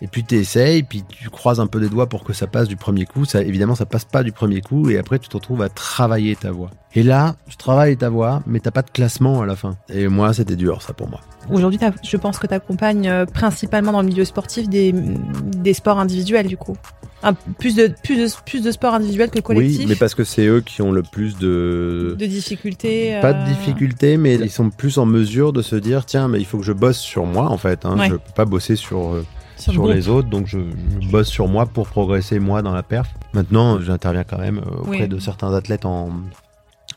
Et 0.00 0.06
puis 0.06 0.24
tu 0.24 0.36
essayes, 0.36 0.82
puis 0.82 1.04
tu 1.06 1.28
croises 1.28 1.60
un 1.60 1.66
peu 1.66 1.80
des 1.80 1.90
doigts 1.90 2.08
pour 2.08 2.24
que 2.24 2.32
ça 2.32 2.46
passe 2.46 2.66
du 2.66 2.76
premier 2.76 3.04
coup. 3.04 3.24
Évidemment, 3.34 3.74
ça 3.74 3.84
passe 3.84 4.06
pas 4.06 4.22
du 4.22 4.32
premier 4.32 4.62
coup, 4.62 4.88
et 4.88 4.96
après 4.96 5.18
tu 5.18 5.28
te 5.28 5.36
retrouves 5.36 5.60
à 5.60 5.68
travailler 5.68 6.34
ta 6.34 6.50
voix. 6.50 6.70
Et 6.94 7.02
là, 7.02 7.36
tu 7.46 7.56
travailles 7.58 7.98
ta 7.98 8.08
voix, 8.08 8.42
mais 8.46 8.58
t'as 8.58 8.70
pas 8.70 8.82
de 8.82 8.90
classement 8.90 9.42
à 9.42 9.46
la 9.46 9.54
fin. 9.54 9.76
Et 9.90 10.08
moi, 10.08 10.32
c'était 10.32 10.56
dur, 10.56 10.80
ça 10.80 10.94
pour 10.94 11.10
moi. 11.10 11.20
Aujourd'hui, 11.50 11.78
je 12.02 12.16
pense 12.16 12.38
que 12.38 12.46
tu 12.46 12.54
accompagnes 12.54 13.26
principalement 13.32 13.92
dans 13.92 14.00
le 14.02 14.08
milieu 14.08 14.24
sportif 14.24 14.68
des, 14.68 14.92
des 14.92 15.74
sports 15.74 15.98
individuels, 15.98 16.46
du 16.46 16.56
coup. 16.56 16.76
Un- 17.22 17.32
plus, 17.32 17.74
de, 17.74 17.90
plus, 18.02 18.16
de, 18.16 18.28
plus 18.44 18.62
de 18.62 18.70
sports 18.70 18.92
individuels 18.94 19.30
que 19.30 19.40
collectifs. 19.40 19.78
Oui, 19.80 19.86
mais 19.88 19.94
parce 19.96 20.14
que 20.14 20.24
c'est 20.24 20.44
eux 20.46 20.60
qui 20.60 20.82
ont 20.82 20.92
le 20.92 21.02
plus 21.02 21.38
de 21.38 22.14
De 22.18 22.26
difficultés. 22.26 23.18
pas 23.22 23.30
euh, 23.32 23.44
de 23.44 23.48
difficultés, 23.48 24.16
mais 24.18 24.34
ils 24.34 24.50
sont 24.50 24.68
plus 24.68 24.98
en 24.98 25.06
mesure 25.06 25.52
de 25.54 25.62
se 25.62 25.76
dire 25.76 26.04
tiens, 26.04 26.28
mais 26.28 26.38
il 26.38 26.44
faut 26.44 26.58
que 26.58 26.64
je 26.64 26.72
bosse 26.74 26.98
sur 26.98 27.24
moi 27.24 27.46
en 27.48 27.56
fait. 27.56 27.86
Hein. 27.86 27.98
Ouais. 27.98 28.08
Je 28.08 28.14
peux 28.16 28.32
pas 28.36 28.44
bosser 28.44 28.76
sur 28.76 29.14
euh, 29.14 29.24
sur 29.56 29.72
sur, 29.72 29.86
les 29.88 30.08
autres, 30.08 30.28
donc 30.28 30.46
je, 30.46 30.58
je 31.00 31.08
bosse 31.08 31.28
sur 31.28 31.48
moi 31.48 31.64
pour 31.64 31.86
progresser 31.88 32.38
moi 32.40 32.60
dans 32.60 32.74
la 32.74 32.82
perf. 32.82 33.08
Maintenant, 33.32 33.80
j'interviens 33.80 34.24
quand 34.24 34.38
même 34.38 34.58
euh, 34.58 34.80
auprès 34.82 35.02
Oui. 35.02 35.08
de 35.08 35.18
certains 35.18 35.54
athlètes 35.54 35.86
en 35.86 36.10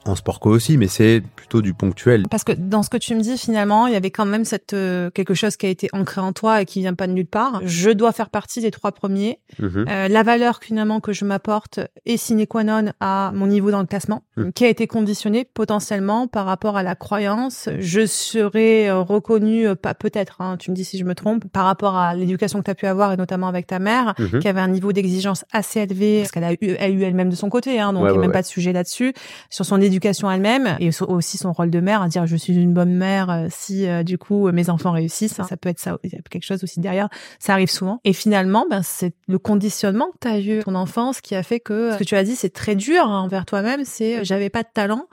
en 0.10 0.16
sport 0.16 0.40
co 0.40 0.50
aussi, 0.50 0.78
mais 0.78 0.88
c'est 0.88 1.22
plutôt 1.36 1.62
du 1.62 1.74
ponctuel. 1.74 2.24
Parce 2.30 2.44
que 2.44 2.52
dans 2.54 2.84
ce 2.84 2.90
que 2.90 2.98
tu 2.98 3.16
me 3.16 3.22
dis, 3.22 3.38
finalement, 3.38 3.88
il 3.88 3.94
y 3.94 3.96
avait 3.96 4.12
quand 4.12 4.26
même 4.26 4.46
cette 4.46 4.74
euh, 4.74 5.10
quelque 5.12 5.34
chose 5.34 5.56
qui 5.58 5.66
a 5.66 5.70
été 5.70 5.90
ancré 5.94 6.22
en 6.22 6.34
toi 6.34 6.62
et 6.62 6.66
qui 6.66 6.80
vient 6.80 6.94
pas 6.94 7.08
de 7.08 7.14
nulle 7.14 7.28
part. 7.28 7.62
Je 7.64 7.90
dois 7.90 8.12
faire 8.12 8.30
partie 8.30 8.62
des 8.62 8.72
trois 8.72 8.92
premiers. 8.92 9.40
Mhm. 9.60 9.86
Euh, 9.90 10.08
la 10.08 10.24
valeur 10.24 10.60
finalement 10.62 11.00
que 11.00 11.14
je 11.14 11.26
m'apporte 11.26 11.80
est 12.06 12.18
sine 12.18 12.46
qua 12.48 12.64
non 12.64 12.92
à 13.00 13.32
mon 13.34 13.48
niveau 13.48 13.72
dans 13.72 13.80
le 13.82 13.86
classement, 13.88 14.24
Mm. 14.38 14.52
qui 14.52 14.66
a 14.66 14.68
été 14.70 14.86
conditionné 14.88 15.46
potentiellement 15.46 16.28
par 16.28 16.46
rapport 16.46 16.78
à 16.78 16.84
la 16.84 16.96
croyance. 16.96 17.70
Je 17.80 18.06
serai 18.06 18.88
euh, 18.90 19.00
reconnue, 19.02 19.68
euh, 19.68 19.76
pas 19.76 19.94
peut-être, 19.94 20.42
hein, 20.42 20.58
tu 20.58 20.70
me 20.72 20.76
dis 20.76 20.86
si 20.86 20.98
je 20.98 21.04
me 21.04 21.16
trompe, 21.16 21.46
par 21.52 21.66
rapport 21.66 21.96
à 21.96 22.14
l'éducation 22.16 22.60
que 22.60 22.66
tu 22.66 22.72
as 22.72 22.76
pu 22.76 22.86
avoir 22.86 23.12
et 23.14 23.18
notamment 23.18 23.48
avec 23.48 23.66
ta 23.68 23.80
mère, 23.80 24.14
Mhm. 24.20 24.40
qui 24.40 24.48
avait 24.48 24.60
un 24.62 24.68
niveau 24.68 24.92
d'exigence 24.94 25.44
assez 25.52 25.80
élevé, 25.82 26.20
parce 26.20 26.32
qu'elle 26.32 26.44
a 26.44 26.54
eu, 26.54 26.58
elle 26.62 27.02
elle-même 27.04 27.30
de 27.30 27.36
son 27.36 27.50
côté, 27.50 27.80
hein, 27.80 27.94
donc 27.94 28.04
Ouais, 28.04 28.10
il 28.10 28.12
n'y 28.12 28.18
a 28.18 28.20
ouais, 28.20 28.20
même 28.22 28.30
ouais. 28.30 28.34
pas 28.34 28.42
de 28.42 28.48
sujet 28.48 28.74
là-dessus, 28.74 29.14
sur 29.50 29.66
son 29.66 29.82
éducation 29.82 29.97
elle-même 30.32 30.78
et 30.80 30.90
aussi 31.08 31.38
son 31.38 31.52
rôle 31.52 31.70
de 31.70 31.80
mère, 31.80 32.02
à 32.02 32.08
dire 32.08 32.26
je 32.26 32.36
suis 32.36 32.56
une 32.56 32.74
bonne 32.74 32.94
mère 32.94 33.30
euh, 33.30 33.48
si 33.50 33.88
euh, 33.88 34.04
du 34.04 34.18
coup 34.18 34.52
mes 34.52 34.70
enfants 34.70 34.92
réussissent, 34.92 35.40
hein. 35.40 35.46
ça 35.48 35.58
peut 35.58 35.70
être 35.70 35.80
ça, 35.80 35.98
quelque 36.30 36.44
chose 36.44 36.64
aussi 36.64 36.80
derrière, 36.80 37.10
ça 37.40 37.54
arrive 37.54 37.70
souvent. 37.70 38.00
Et 38.04 38.14
finalement, 38.14 38.66
ben, 38.70 38.82
c'est 38.84 39.14
le 39.28 39.40
conditionnement 39.40 40.08
que 40.08 40.18
tu 40.22 40.28
as 40.28 40.40
eu 40.40 40.60
ton 40.64 40.76
enfance 40.76 41.22
qui 41.22 41.36
a 41.36 41.44
fait 41.44 41.60
que 41.60 41.92
ce 41.94 41.98
que 41.98 42.04
tu 42.04 42.16
as 42.16 42.24
dit, 42.24 42.36
c'est 42.36 42.54
très 42.54 42.76
dur 42.76 43.04
hein, 43.04 43.22
envers 43.22 43.46
toi-même, 43.46 43.86
c'est 43.86 44.18
euh, 44.18 44.24
j'avais 44.24 44.50
pas 44.50 44.64
de 44.64 44.70
talent. 44.74 45.08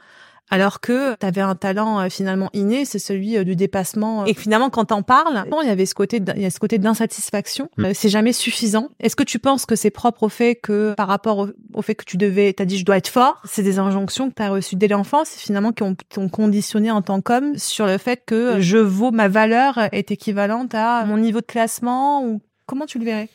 Alors 0.50 0.80
que 0.80 1.16
tu 1.16 1.26
avais 1.26 1.40
un 1.40 1.54
talent 1.54 2.00
euh, 2.00 2.09
finalement 2.11 2.50
inné, 2.52 2.85
c'est 2.85 2.98
celui 2.98 3.37
euh, 3.37 3.44
du 3.44 3.57
dépassement. 3.57 4.26
Et 4.26 4.35
que 4.35 4.40
finalement, 4.40 4.70
quand 4.70 4.87
t'en 4.87 5.02
parles, 5.02 5.46
bon, 5.50 5.62
il 5.62 5.68
y 5.68 5.70
avait 5.70 5.87
ce 5.87 5.94
côté, 5.94 6.20
il 6.37 6.42
y 6.42 6.44
a 6.44 6.50
ce 6.50 6.59
côté 6.59 6.78
d'insatisfaction. 6.78 7.70
Mm. 7.78 7.85
Euh, 7.87 7.90
c'est 7.94 8.11
jamais 8.11 8.33
suffisant. 8.33 8.90
Est-ce 9.00 9.16
que 9.16 9.22
tu 9.22 9.38
penses 9.38 9.64
que 9.64 9.74
c'est 9.74 9.90
propre 9.90 10.24
au 10.24 10.28
fait 10.28 10.54
que, 10.54 10.94
par 10.96 11.09
rapport 11.09 11.38
au, 11.38 11.48
au 11.72 11.83
fait 11.83 11.94
que 11.94 12.04
tu 12.04 12.16
devais, 12.16 12.52
t'as 12.52 12.66
dit 12.66 12.78
je 12.78 12.85
dois 12.85 12.98
être 12.98 13.09
fort, 13.09 13.40
c'est 13.44 13.62
des 13.62 13.78
injonctions 13.78 14.28
que 14.28 14.35
t'as 14.35 14.50
reçues 14.50 14.76
dès 14.76 14.88
l'enfance 14.88 15.35
et 15.35 15.38
finalement 15.38 15.72
qui 15.72 15.83
ont, 15.83 15.96
t'ont 16.11 16.28
conditionné 16.28 16.90
en 16.90 17.00
tant 17.02 17.20
qu'homme 17.20 17.57
sur 17.57 17.87
le 17.87 17.98
fait 17.98 18.22
que 18.26 18.61
je 18.61 18.78
vaux, 18.78 19.12
ma 19.12 19.28
valeur 19.28 19.78
est 19.92 20.11
équivalente 20.11 20.74
à 20.74 21.04
mon 21.07 21.16
niveau 21.16 21.40
de 21.40 21.46
classement 21.46 22.24
ou 22.24 22.42
comment 22.66 22.87
tu 22.87 22.98
le 22.98 23.07
verrais? 23.07 23.30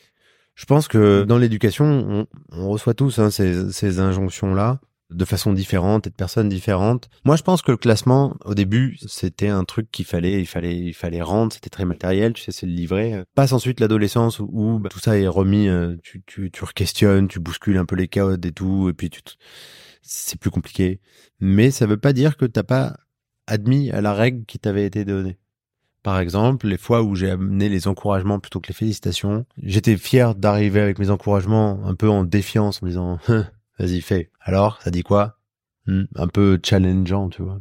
Je 0.54 0.66
pense 0.66 0.88
que 0.88 1.24
dans 1.24 1.38
l'éducation, 1.38 1.84
on, 1.84 2.26
on 2.52 2.68
reçoit 2.68 2.94
tous 2.94 3.18
hein, 3.18 3.30
ces, 3.30 3.72
ces 3.72 3.98
injonctions-là 3.98 4.78
de 5.10 5.24
façon 5.24 5.52
différente 5.52 6.06
et 6.06 6.10
de 6.10 6.14
personnes 6.14 6.48
différentes. 6.48 7.08
Moi, 7.24 7.36
je 7.36 7.42
pense 7.42 7.62
que 7.62 7.70
le 7.70 7.76
classement, 7.76 8.36
au 8.44 8.54
début, 8.54 8.96
c'était 9.06 9.48
un 9.48 9.64
truc 9.64 9.90
qu'il 9.90 10.04
fallait, 10.04 10.40
il 10.40 10.46
fallait, 10.46 10.76
il 10.76 10.94
fallait 10.94 11.22
rendre. 11.22 11.52
C'était 11.52 11.70
très 11.70 11.84
matériel, 11.84 12.32
tu 12.32 12.42
sais, 12.42 12.52
c'est 12.52 12.66
le 12.66 12.72
livret. 12.72 13.24
Passe 13.34 13.52
ensuite 13.52 13.80
l'adolescence 13.80 14.38
où, 14.40 14.78
bah, 14.78 14.88
tout 14.88 15.00
ça 15.00 15.18
est 15.18 15.28
remis. 15.28 15.68
euh, 15.68 15.96
tu, 16.02 16.22
tu, 16.26 16.50
tu 16.50 16.64
re-questionnes, 16.64 17.28
tu 17.28 17.40
bouscules 17.40 17.76
un 17.76 17.84
peu 17.84 17.96
les 17.96 18.08
codes 18.08 18.44
et 18.44 18.52
tout, 18.52 18.88
et 18.88 18.92
puis 18.92 19.10
tu, 19.10 19.20
c'est 20.02 20.38
plus 20.38 20.50
compliqué. 20.50 21.00
Mais 21.40 21.70
ça 21.70 21.86
veut 21.86 21.96
pas 21.96 22.12
dire 22.12 22.36
que 22.36 22.44
t'as 22.44 22.62
pas 22.62 22.96
admis 23.46 23.90
à 23.90 24.00
la 24.00 24.14
règle 24.14 24.44
qui 24.46 24.58
t'avait 24.58 24.86
été 24.86 25.04
donnée. 25.04 25.38
Par 26.02 26.18
exemple, 26.18 26.66
les 26.66 26.78
fois 26.78 27.02
où 27.02 27.14
j'ai 27.14 27.30
amené 27.30 27.68
les 27.68 27.86
encouragements 27.86 28.38
plutôt 28.38 28.60
que 28.60 28.68
les 28.68 28.74
félicitations, 28.74 29.44
j'étais 29.62 29.98
fier 29.98 30.34
d'arriver 30.34 30.80
avec 30.80 30.98
mes 30.98 31.10
encouragements 31.10 31.84
un 31.84 31.94
peu 31.94 32.08
en 32.08 32.24
défiance 32.24 32.82
en 32.82 32.86
me 32.86 32.90
disant 32.90 33.18
Hein, 33.28 33.46
vas-y 33.80 34.00
fais. 34.00 34.30
Alors, 34.40 34.80
ça 34.82 34.90
dit 34.90 35.02
quoi? 35.02 35.38
Hmm, 35.86 36.04
Un 36.14 36.28
peu 36.28 36.58
challengeant, 36.62 37.28
tu 37.30 37.42
vois. 37.42 37.58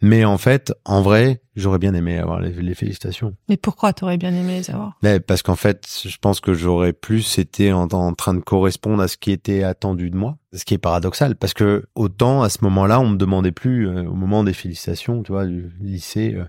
Mais 0.00 0.24
en 0.24 0.38
fait, 0.38 0.72
en 0.84 1.02
vrai, 1.02 1.40
j'aurais 1.54 1.78
bien 1.78 1.94
aimé 1.94 2.18
avoir 2.18 2.40
les, 2.40 2.50
les 2.50 2.74
félicitations. 2.74 3.36
Mais 3.48 3.56
pourquoi 3.56 3.92
t'aurais 3.92 4.16
bien 4.18 4.34
aimé 4.34 4.58
les 4.58 4.70
avoir? 4.70 4.98
Mais 5.04 5.20
parce 5.20 5.42
qu'en 5.42 5.54
fait, 5.54 5.88
je 6.04 6.16
pense 6.20 6.40
que 6.40 6.52
j'aurais 6.52 6.92
plus 6.92 7.38
été 7.38 7.72
en, 7.72 7.84
en 7.92 8.12
train 8.14 8.34
de 8.34 8.40
correspondre 8.40 9.02
à 9.02 9.06
ce 9.08 9.16
qui 9.16 9.30
était 9.30 9.62
attendu 9.62 10.10
de 10.10 10.16
moi. 10.16 10.38
Ce 10.52 10.64
qui 10.64 10.74
est 10.74 10.78
paradoxal, 10.78 11.36
parce 11.36 11.54
que 11.54 11.84
autant 11.94 12.42
à 12.42 12.48
ce 12.48 12.58
moment-là, 12.64 13.00
on 13.00 13.10
me 13.10 13.16
demandait 13.16 13.52
plus, 13.52 13.88
euh, 13.88 14.02
au 14.02 14.14
moment 14.14 14.42
des 14.42 14.52
félicitations, 14.52 15.22
tu 15.22 15.30
vois, 15.32 15.46
du 15.46 15.70
lycée, 15.80 16.34
euh, 16.34 16.44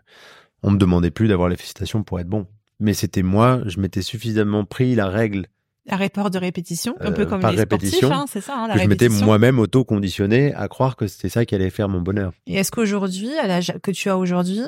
on 0.64 0.72
me 0.72 0.78
demandait 0.78 1.12
plus 1.12 1.28
d'avoir 1.28 1.50
les 1.50 1.56
félicitations 1.56 2.02
pour 2.04 2.20
être 2.20 2.28
bon. 2.28 2.48
Mais 2.80 2.94
c'était 2.96 3.22
moi, 3.24 3.62
je 3.66 3.80
m'étais 3.80 4.02
suffisamment 4.02 4.66
pris 4.66 4.96
la 4.96 5.08
règle 5.08 5.46
À 5.90 5.98
rapport 5.98 6.30
de 6.30 6.38
répétition, 6.38 6.96
un 7.02 7.12
Euh, 7.12 7.12
peu 7.12 7.26
comme 7.26 7.42
par 7.42 7.52
les 7.52 7.58
répétition, 7.58 8.08
sportifs, 8.08 8.18
hein, 8.18 8.26
c'est 8.32 8.42
ça, 8.42 8.56
hein, 8.58 8.68
la 8.68 8.76
que 8.76 8.82
je 8.82 8.88
m'étais 8.88 9.10
moi-même 9.10 9.60
auto-conditionné 9.60 10.54
à 10.56 10.68
croire 10.70 10.96
que 10.96 11.08
c'était 11.08 11.30
ça 11.30 11.46
qui 11.46 11.56
allait 11.56 11.70
faire 11.70 11.90
mon 11.90 12.00
bonheur. 12.02 12.32
Et 12.48 12.56
est-ce 12.56 12.72
qu'aujourd'hui, 12.72 13.30
à 13.38 13.48
l'âge 13.48 13.74
que 13.84 13.92
tu 13.92 14.10
as 14.10 14.18
aujourd'hui, 14.18 14.62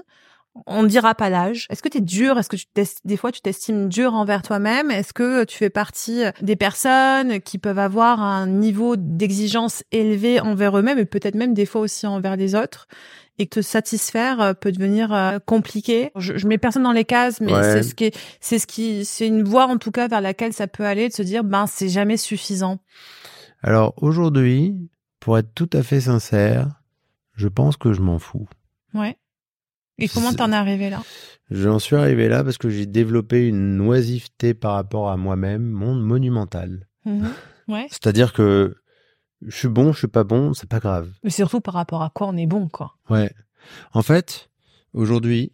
on 0.67 0.84
ne 0.84 0.88
dira 0.88 1.15
pas 1.15 1.30
l'âge. 1.30 1.67
Est-ce 1.69 1.82
que 1.82 1.89
tu 1.89 1.97
es 1.97 2.01
dur? 2.01 2.38
Est-ce 2.38 2.49
que 2.49 2.56
tu 2.56 2.65
des 3.04 3.17
fois 3.17 3.32
tu 3.32 3.41
t'estimes 3.41 3.89
dur 3.89 4.13
envers 4.13 4.41
toi-même? 4.41 4.89
Est-ce 4.89 5.12
que 5.13 5.43
tu 5.43 5.58
fais 5.58 5.69
partie 5.69 6.23
des 6.41 6.56
personnes 6.56 7.41
qui 7.41 7.58
peuvent 7.58 7.80
avoir 7.80 8.21
un 8.21 8.47
niveau 8.47 8.95
d'exigence 8.97 9.84
élevé 9.91 10.39
envers 10.39 10.78
eux-mêmes 10.78 10.99
et 10.99 11.06
peut-être 11.06 11.36
même 11.36 11.54
des 11.54 11.65
fois 11.65 11.82
aussi 11.82 12.08
envers 12.08 12.38
les 12.38 12.56
autres? 12.56 12.88
Et 13.38 13.48
que 13.48 13.56
te 13.56 13.62
satisfaire 13.62 14.39
euh, 14.41 14.54
peut 14.54 14.71
devenir 14.71 15.13
euh, 15.13 15.39
compliqué. 15.45 16.12
Je, 16.15 16.38
je 16.38 16.48
mets 16.48 16.58
personne 16.58 16.84
dans 16.84 16.91
les 16.93 17.06
cases, 17.06 17.41
mais 17.41 17.54
Ouais. 17.54 17.63
c'est 17.63 17.84
ce 17.84 17.93
qui, 17.95 18.06
est- 18.06 18.17
c'est 18.39 18.60
ce 18.60 18.67
qui, 18.67 19.04
c'est 19.06 19.28
une 19.28 19.43
voie 19.43 19.65
en 19.67 19.78
tout 19.78 19.91
cas 19.91 20.08
vers 20.08 20.21
laquelle 20.21 20.54
ça 20.54 20.67
peut 20.67 20.86
aller 20.86 21.10
de 21.10 21.13
se 21.13 21.21
dire, 21.21 21.43
ben 21.43 21.67
c'est 21.67 21.89
jamais 21.89 22.17
suffisant. 22.17 22.80
Alors 23.62 23.93
aujourd'hui, 24.01 24.76
pour 25.20 25.38
être 25.38 25.53
tout 25.53 25.70
à 25.74 25.84
fait 25.84 26.01
sincère, 26.01 26.82
je 27.34 27.47
pense 27.47 27.78
que 27.78 27.93
je 27.93 28.01
m'en 28.01 28.20
fous. 28.20 28.47
Ouais. 28.93 29.18
Et 29.97 30.07
comment 30.07 30.34
t'en 30.34 30.51
es 30.51 30.55
arrivé 30.55 30.89
là? 30.89 31.01
J'en 31.51 31.80
suis 31.80 31.95
arrivé 31.95 32.28
là 32.28 32.43
parce 32.43 32.57
que 32.57 32.70
j'ai 32.70 32.86
développé 32.86 33.47
une 33.47 33.80
oisiveté 33.82 34.53
par 34.53 34.74
rapport 34.74 35.10
à 35.10 35.18
moi-même, 35.18 35.64
mon 35.64 35.93
monumentale. 35.95 36.88
Mhm. 37.05 37.30
Ouais. 37.68 37.88
C'est-à-dire 37.89 38.34
que 38.34 38.76
je 39.48 39.56
suis 39.56 39.68
bon, 39.68 39.93
je 39.93 40.00
suis 40.00 40.08
pas 40.08 40.24
bon, 40.24 40.54
c'est 40.54 40.70
pas 40.70 40.80
grave. 40.80 41.10
Mais 41.24 41.30
surtout 41.30 41.62
par 41.62 41.74
rapport 41.74 42.02
à 42.02 42.10
quoi 42.14 42.28
on 42.28 42.38
est 42.38 42.48
bon, 42.48 42.68
quoi. 42.68 42.96
Ouais. 43.10 43.32
En 43.93 44.02
fait, 44.02 44.50
aujourd'hui, 44.93 45.52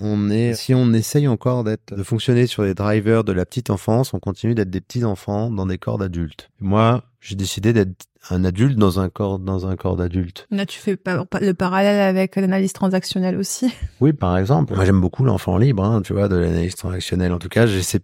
on 0.00 0.30
est, 0.30 0.54
si 0.54 0.74
on 0.74 0.92
essaye 0.92 1.28
encore 1.28 1.64
d'être, 1.64 1.94
de 1.94 2.02
fonctionner 2.02 2.46
sur 2.46 2.62
les 2.62 2.74
drivers 2.74 3.24
de 3.24 3.32
la 3.32 3.44
petite 3.44 3.70
enfance, 3.70 4.14
on 4.14 4.18
continue 4.18 4.54
d'être 4.54 4.70
des 4.70 4.80
petits 4.80 5.04
enfants 5.04 5.50
dans 5.50 5.66
des 5.66 5.78
corps 5.78 5.98
d'adultes. 5.98 6.50
Moi, 6.60 7.04
j'ai 7.20 7.36
décidé 7.36 7.72
d'être 7.72 8.06
un 8.30 8.44
adulte 8.44 8.76
dans 8.76 9.00
un 9.00 9.08
corps, 9.08 9.38
dans 9.38 9.66
un 9.66 9.76
corps 9.76 9.96
d'adulte. 9.96 10.46
Là, 10.50 10.64
tu 10.64 10.78
fais 10.78 10.92
le 10.92 11.52
parallèle 11.52 12.00
avec 12.00 12.36
l'analyse 12.36 12.72
transactionnelle 12.72 13.36
aussi. 13.36 13.72
Oui, 14.00 14.12
par 14.12 14.38
exemple. 14.38 14.74
Moi, 14.74 14.84
j'aime 14.84 15.00
beaucoup 15.00 15.24
l'enfant 15.24 15.58
libre, 15.58 15.84
hein, 15.84 16.02
tu 16.02 16.12
vois, 16.12 16.28
de 16.28 16.36
l'analyse 16.36 16.76
transactionnelle. 16.76 17.32
En 17.32 17.38
tout 17.38 17.48
cas, 17.48 17.66
j'essaie, 17.66 18.00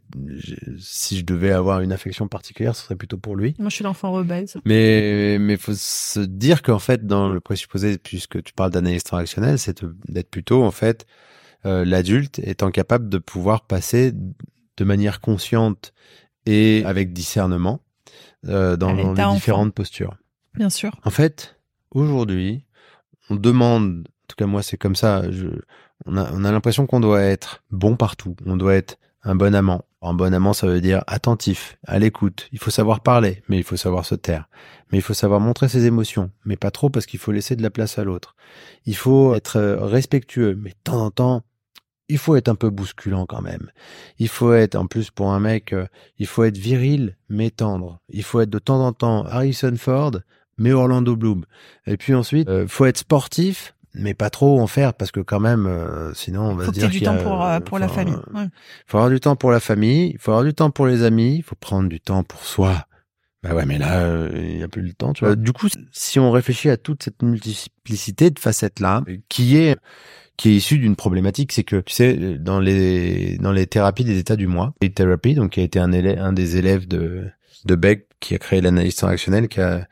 si 0.79 1.19
je 1.19 1.25
devais 1.25 1.53
avoir 1.53 1.81
une 1.81 1.93
affection 1.93 2.27
particulière, 2.27 2.75
ce 2.75 2.85
serait 2.85 2.97
plutôt 2.97 3.19
pour 3.19 3.37
lui. 3.37 3.55
Moi, 3.59 3.69
je 3.69 3.77
suis 3.77 3.85
l'enfant 3.85 4.13
rebelle. 4.13 4.47
Mais 4.65 5.39
mais 5.41 5.57
faut 5.57 5.75
se 5.75 6.21
dire 6.21 6.63
qu'en 6.63 6.79
fait 6.79 7.07
dans 7.07 7.29
le 7.29 7.41
présupposé 7.41 7.99
puisque 7.99 8.43
tu 8.43 8.53
parles 8.53 8.71
d'analyse 8.71 9.03
transactionnelle, 9.03 9.59
c'est 9.59 9.85
d'être 10.09 10.31
plutôt 10.31 10.63
en 10.63 10.71
fait 10.71 11.07
euh, 11.67 11.85
l'adulte 11.85 12.39
étant 12.41 12.71
capable 12.71 13.09
de 13.09 13.19
pouvoir 13.19 13.67
passer 13.67 14.13
de 14.13 14.85
manière 14.85 15.21
consciente 15.21 15.93
et 16.47 16.83
avec 16.85 17.13
discernement 17.13 17.81
euh, 18.47 18.77
dans, 18.77 18.93
les 18.93 19.05
enfant. 19.05 19.35
différentes 19.35 19.75
postures. 19.75 20.17
Bien 20.55 20.71
sûr. 20.71 20.93
En 21.05 21.11
fait, 21.11 21.57
aujourd'hui, 21.91 22.65
on 23.31 23.37
demande, 23.37 24.09
en 24.09 24.27
tout 24.29 24.37
cas 24.37 24.47
moi 24.47 24.63
c'est 24.63 24.77
comme 24.77 24.97
ça, 24.97 25.31
je, 25.31 25.49
on 26.07 26.17
a, 26.17 26.31
on 26.33 26.45
a 26.45 26.53
l'impression 26.53 26.87
qu'on 26.87 27.01
doit 27.01 27.23
être 27.23 27.63
bon 27.71 27.97
partout, 27.97 28.37
on 28.47 28.57
doit 28.57 28.75
être 28.75 28.99
un 29.23 29.35
bon 29.35 29.55
amant. 29.55 29.85
Un 30.01 30.15
bon 30.15 30.33
amant, 30.33 30.53
ça 30.53 30.69
veut 30.69 30.81
dire 30.81 31.03
attentif, 31.09 31.77
à 31.85 31.99
l'écoute. 31.99 32.49
Il 32.53 32.61
faut 32.61 32.71
savoir 32.71 33.01
parler, 33.01 33.43
mais 33.49 33.57
il 33.57 33.65
faut 33.65 33.77
savoir 33.77 34.07
se 34.07 34.15
taire. 34.15 34.49
Mais 34.93 34.99
il 34.99 35.03
faut 35.03 35.15
savoir 35.15 35.41
montrer 35.41 35.69
ses 35.69 35.87
émotions, 35.87 36.31
mais 36.45 36.57
pas 36.57 36.71
trop 36.71 36.89
parce 36.89 37.05
qu'il 37.05 37.19
faut 37.19 37.33
laisser 37.33 37.57
de 37.57 37.63
la 37.63 37.71
place 37.71 37.99
à 37.99 38.05
l'autre. 38.05 38.37
Il 38.87 38.95
faut 38.95 39.35
être 39.35 39.57
euh, 39.57 39.85
respectueux, 39.85 40.55
mais 40.57 40.71
de 40.71 40.77
temps 40.85 41.05
en 41.05 41.11
temps, 41.11 41.43
il 42.09 42.19
faut 42.19 42.37
être 42.37 42.49
un 42.49 42.55
peu 42.55 42.71
bousculant 42.71 43.27
quand 43.27 43.43
même. 43.43 43.71
Il 44.19 44.29
faut 44.29 44.53
être, 44.53 44.75
en 44.77 44.87
plus 44.87 45.11
pour 45.11 45.33
un 45.33 45.41
mec, 45.41 45.73
euh, 45.73 45.87
il 46.19 46.27
faut 46.27 46.45
être 46.45 46.57
viril, 46.57 47.17
mais 47.29 47.51
tendre. 47.51 48.01
Il 48.09 48.23
faut 48.23 48.41
être 48.41 48.51
de 48.51 48.59
temps 48.59 48.85
en 48.85 48.93
temps 48.93 49.25
Harrison 49.25 49.75
Ford, 49.77 50.13
mais 50.57 50.73
Orlando 50.73 51.17
Bloom. 51.17 51.45
Et 51.87 51.97
puis 51.97 52.15
ensuite, 52.15 52.49
euh, 52.49 52.67
faut 52.67 52.87
être 52.87 52.99
sportif, 52.99 53.75
mais 53.95 54.15
pas 54.15 54.31
trop 54.31 54.61
en 54.61 54.67
faire 54.67 54.95
parce 54.95 55.11
que 55.11 55.21
quand 55.21 55.41
même, 55.41 55.67
euh, 55.67 56.13
sinon 56.15 56.43
on 56.51 56.55
va 56.55 56.65
Faut 56.65 56.73
se 56.73 56.77
que 56.77 56.81
dire 56.81 56.91
du 56.91 56.99
qu'il 56.99 57.07
y 57.07 57.11
a, 57.11 57.17
temps 57.17 57.23
pour, 57.23 57.45
euh, 57.45 57.61
pour 57.61 57.79
la 57.79 57.89
famille. 57.89 58.17
Ouais. 58.35 58.47
faut 58.87 58.99
avoir 58.99 59.11
du 59.11 59.21
temps 59.21 59.37
pour 59.37 59.51
la 59.51 59.61
famille, 59.61 60.13
il 60.13 60.19
faut 60.19 60.31
avoir 60.31 60.45
du 60.45 60.55
temps 60.55 60.71
pour 60.71 60.87
les 60.87 61.03
amis, 61.03 61.37
il 61.37 61.43
faut 61.43 61.57
prendre 61.57 61.89
du 61.89 62.01
temps 62.01 62.23
pour 62.23 62.45
soi. 62.45 62.85
Bah 63.43 63.55
ouais, 63.55 63.67
mais 63.67 63.79
là, 63.79 64.01
euh, 64.01 64.31
il 64.35 64.57
n'y 64.57 64.63
a 64.65 64.69
plus 64.69 64.83
le 64.83 64.93
temps, 64.93 65.13
tu 65.13 65.25
vois. 65.25 65.37
Du 65.37 65.53
coup, 65.53 65.69
si 65.93 66.19
on 66.19 66.33
réfléchit 66.33 66.71
à 66.71 66.77
toute 66.77 67.05
cette 67.05 67.23
multiplicité 67.23 68.31
de 68.31 68.39
facettes-là, 68.39 69.05
qui 69.29 69.57
est 69.57 69.77
qui 70.39 70.51
est 70.51 70.55
issue 70.55 70.79
d'une 70.79 70.97
problématique, 70.97 71.53
c'est 71.53 71.65
que 71.65 71.77
tu 71.81 71.93
sais, 71.93 72.15
dans 72.39 72.61
les 72.61 73.37
dans 73.39 73.53
les 73.53 73.67
thérapies 73.67 74.05
des 74.05 74.19
états 74.19 74.37
du 74.37 74.47
moi, 74.47 74.73
et 74.81 74.91
thérapie, 74.91 75.35
donc 75.35 75.51
qui 75.51 75.61
a 75.61 75.65
été 75.65 75.79
un 75.79 75.93
élève, 75.93 76.19
un 76.21 76.33
des 76.33 76.57
élèves 76.57 76.89
de 76.89 77.27
de 77.67 77.75
Beck 77.75 78.07
qui 78.21 78.35
a 78.35 78.39
créé 78.39 78.61
l'analyse 78.61 78.95
transactionnelle, 78.95 79.49
qui 79.49 79.61
a 79.61 79.87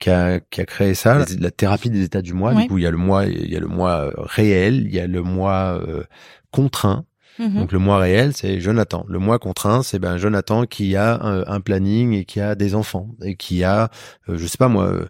qui 0.00 0.10
a 0.10 0.40
qui 0.40 0.60
a 0.60 0.66
créé 0.66 0.94
ça, 0.94 1.24
la, 1.38 1.50
thérapie 1.52 1.90
des 1.90 2.02
états 2.02 2.22
du 2.22 2.34
moi. 2.34 2.52
Ouais. 2.52 2.62
Du 2.62 2.68
coup, 2.68 2.78
il 2.78 2.84
y 2.84 2.86
a 2.86 2.90
le 2.90 2.96
moi, 2.96 3.24
il 3.26 3.50
y 3.50 3.56
a 3.56 3.60
le 3.60 3.68
moi 3.68 3.90
euh, 3.90 4.12
réel, 4.16 4.84
il 4.86 4.94
y 4.94 5.00
a 5.00 5.06
le 5.06 5.22
moi 5.22 5.80
euh, 5.80 6.02
contraint. 6.50 7.06
Mhm. 7.38 7.54
Donc 7.54 7.72
le 7.72 7.78
moi 7.78 7.98
réel, 7.98 8.32
c'est 8.34 8.60
Jonathan. 8.60 9.04
Le 9.08 9.18
moi 9.18 9.38
contraint, 9.38 9.82
c'est 9.82 9.98
ben 9.98 10.18
Jonathan 10.18 10.66
qui 10.66 10.96
a 10.96 11.20
un, 11.20 11.46
un 11.46 11.60
planning 11.60 12.12
et 12.12 12.24
qui 12.24 12.40
a 12.40 12.54
des 12.54 12.74
enfants 12.74 13.10
et 13.22 13.36
qui 13.36 13.64
a, 13.64 13.90
euh, 14.28 14.36
je 14.36 14.46
sais 14.46 14.58
pas 14.58 14.68
moi, 14.68 14.86
euh, 14.86 15.06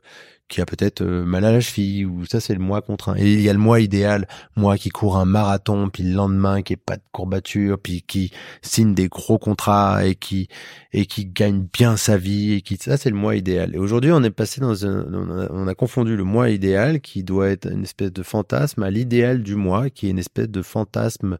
qui 0.49 0.61
a 0.61 0.66
peut-être 0.66 1.01
euh, 1.03 1.24
mal 1.24 1.45
à 1.45 1.53
la 1.53 1.61
cheville 1.61 2.05
ou 2.05 2.26
ça 2.26 2.38
c'est 2.38 2.53
le 2.53 2.61
moi 2.61 2.82
contraint. 2.82 3.14
Et 3.16 3.32
il 3.32 3.40
y 3.40 3.49
a 3.49 3.53
le 3.53 3.59
moi 3.59 3.80
idéal, 3.80 4.28
moi 4.57 4.76
qui 4.76 4.90
court 4.90 5.16
un 5.16 5.24
marathon 5.24 5.88
puis 5.88 6.03
le 6.03 6.14
lendemain 6.14 6.61
qui 6.62 6.74
est 6.74 6.76
pas 6.76 6.97
de 6.97 7.03
courbature 7.12 7.78
puis 7.82 8.03
qui 8.03 8.30
signe 8.62 8.95
des 8.95 9.09
gros 9.09 9.38
contrats 9.38 10.05
et 10.05 10.14
qui 10.14 10.49
et 10.92 11.07
qui 11.07 11.24
gagne 11.26 11.66
bien 11.72 11.97
sa 11.97 12.16
vie 12.18 12.53
et 12.53 12.61
qui 12.61 12.76
ça 12.76 12.97
c'est 12.99 13.11
le 13.11 13.16
moi 13.16 13.36
idéal. 13.36 13.74
Et 13.74 13.78
aujourd'hui 13.78 14.12
on 14.12 14.22
est 14.22 14.30
passé 14.30 14.61
dans 14.61 14.84
un, 14.86 15.07
on 15.12 15.40
a, 15.40 15.47
on 15.51 15.66
a 15.66 15.74
confondu 15.74 16.14
le 16.14 16.24
moi 16.24 16.51
idéal 16.51 17.01
qui 17.01 17.24
doit 17.24 17.49
être 17.49 17.70
une 17.72 17.84
espèce 17.84 18.12
de 18.12 18.22
fantasme 18.22 18.82
à 18.82 18.90
l'idéal 18.90 19.42
du 19.42 19.55
moi 19.57 19.88
qui 19.88 20.07
est 20.09 20.11
une 20.11 20.18
espèce 20.18 20.49
de 20.51 20.61
fantasme 20.62 21.38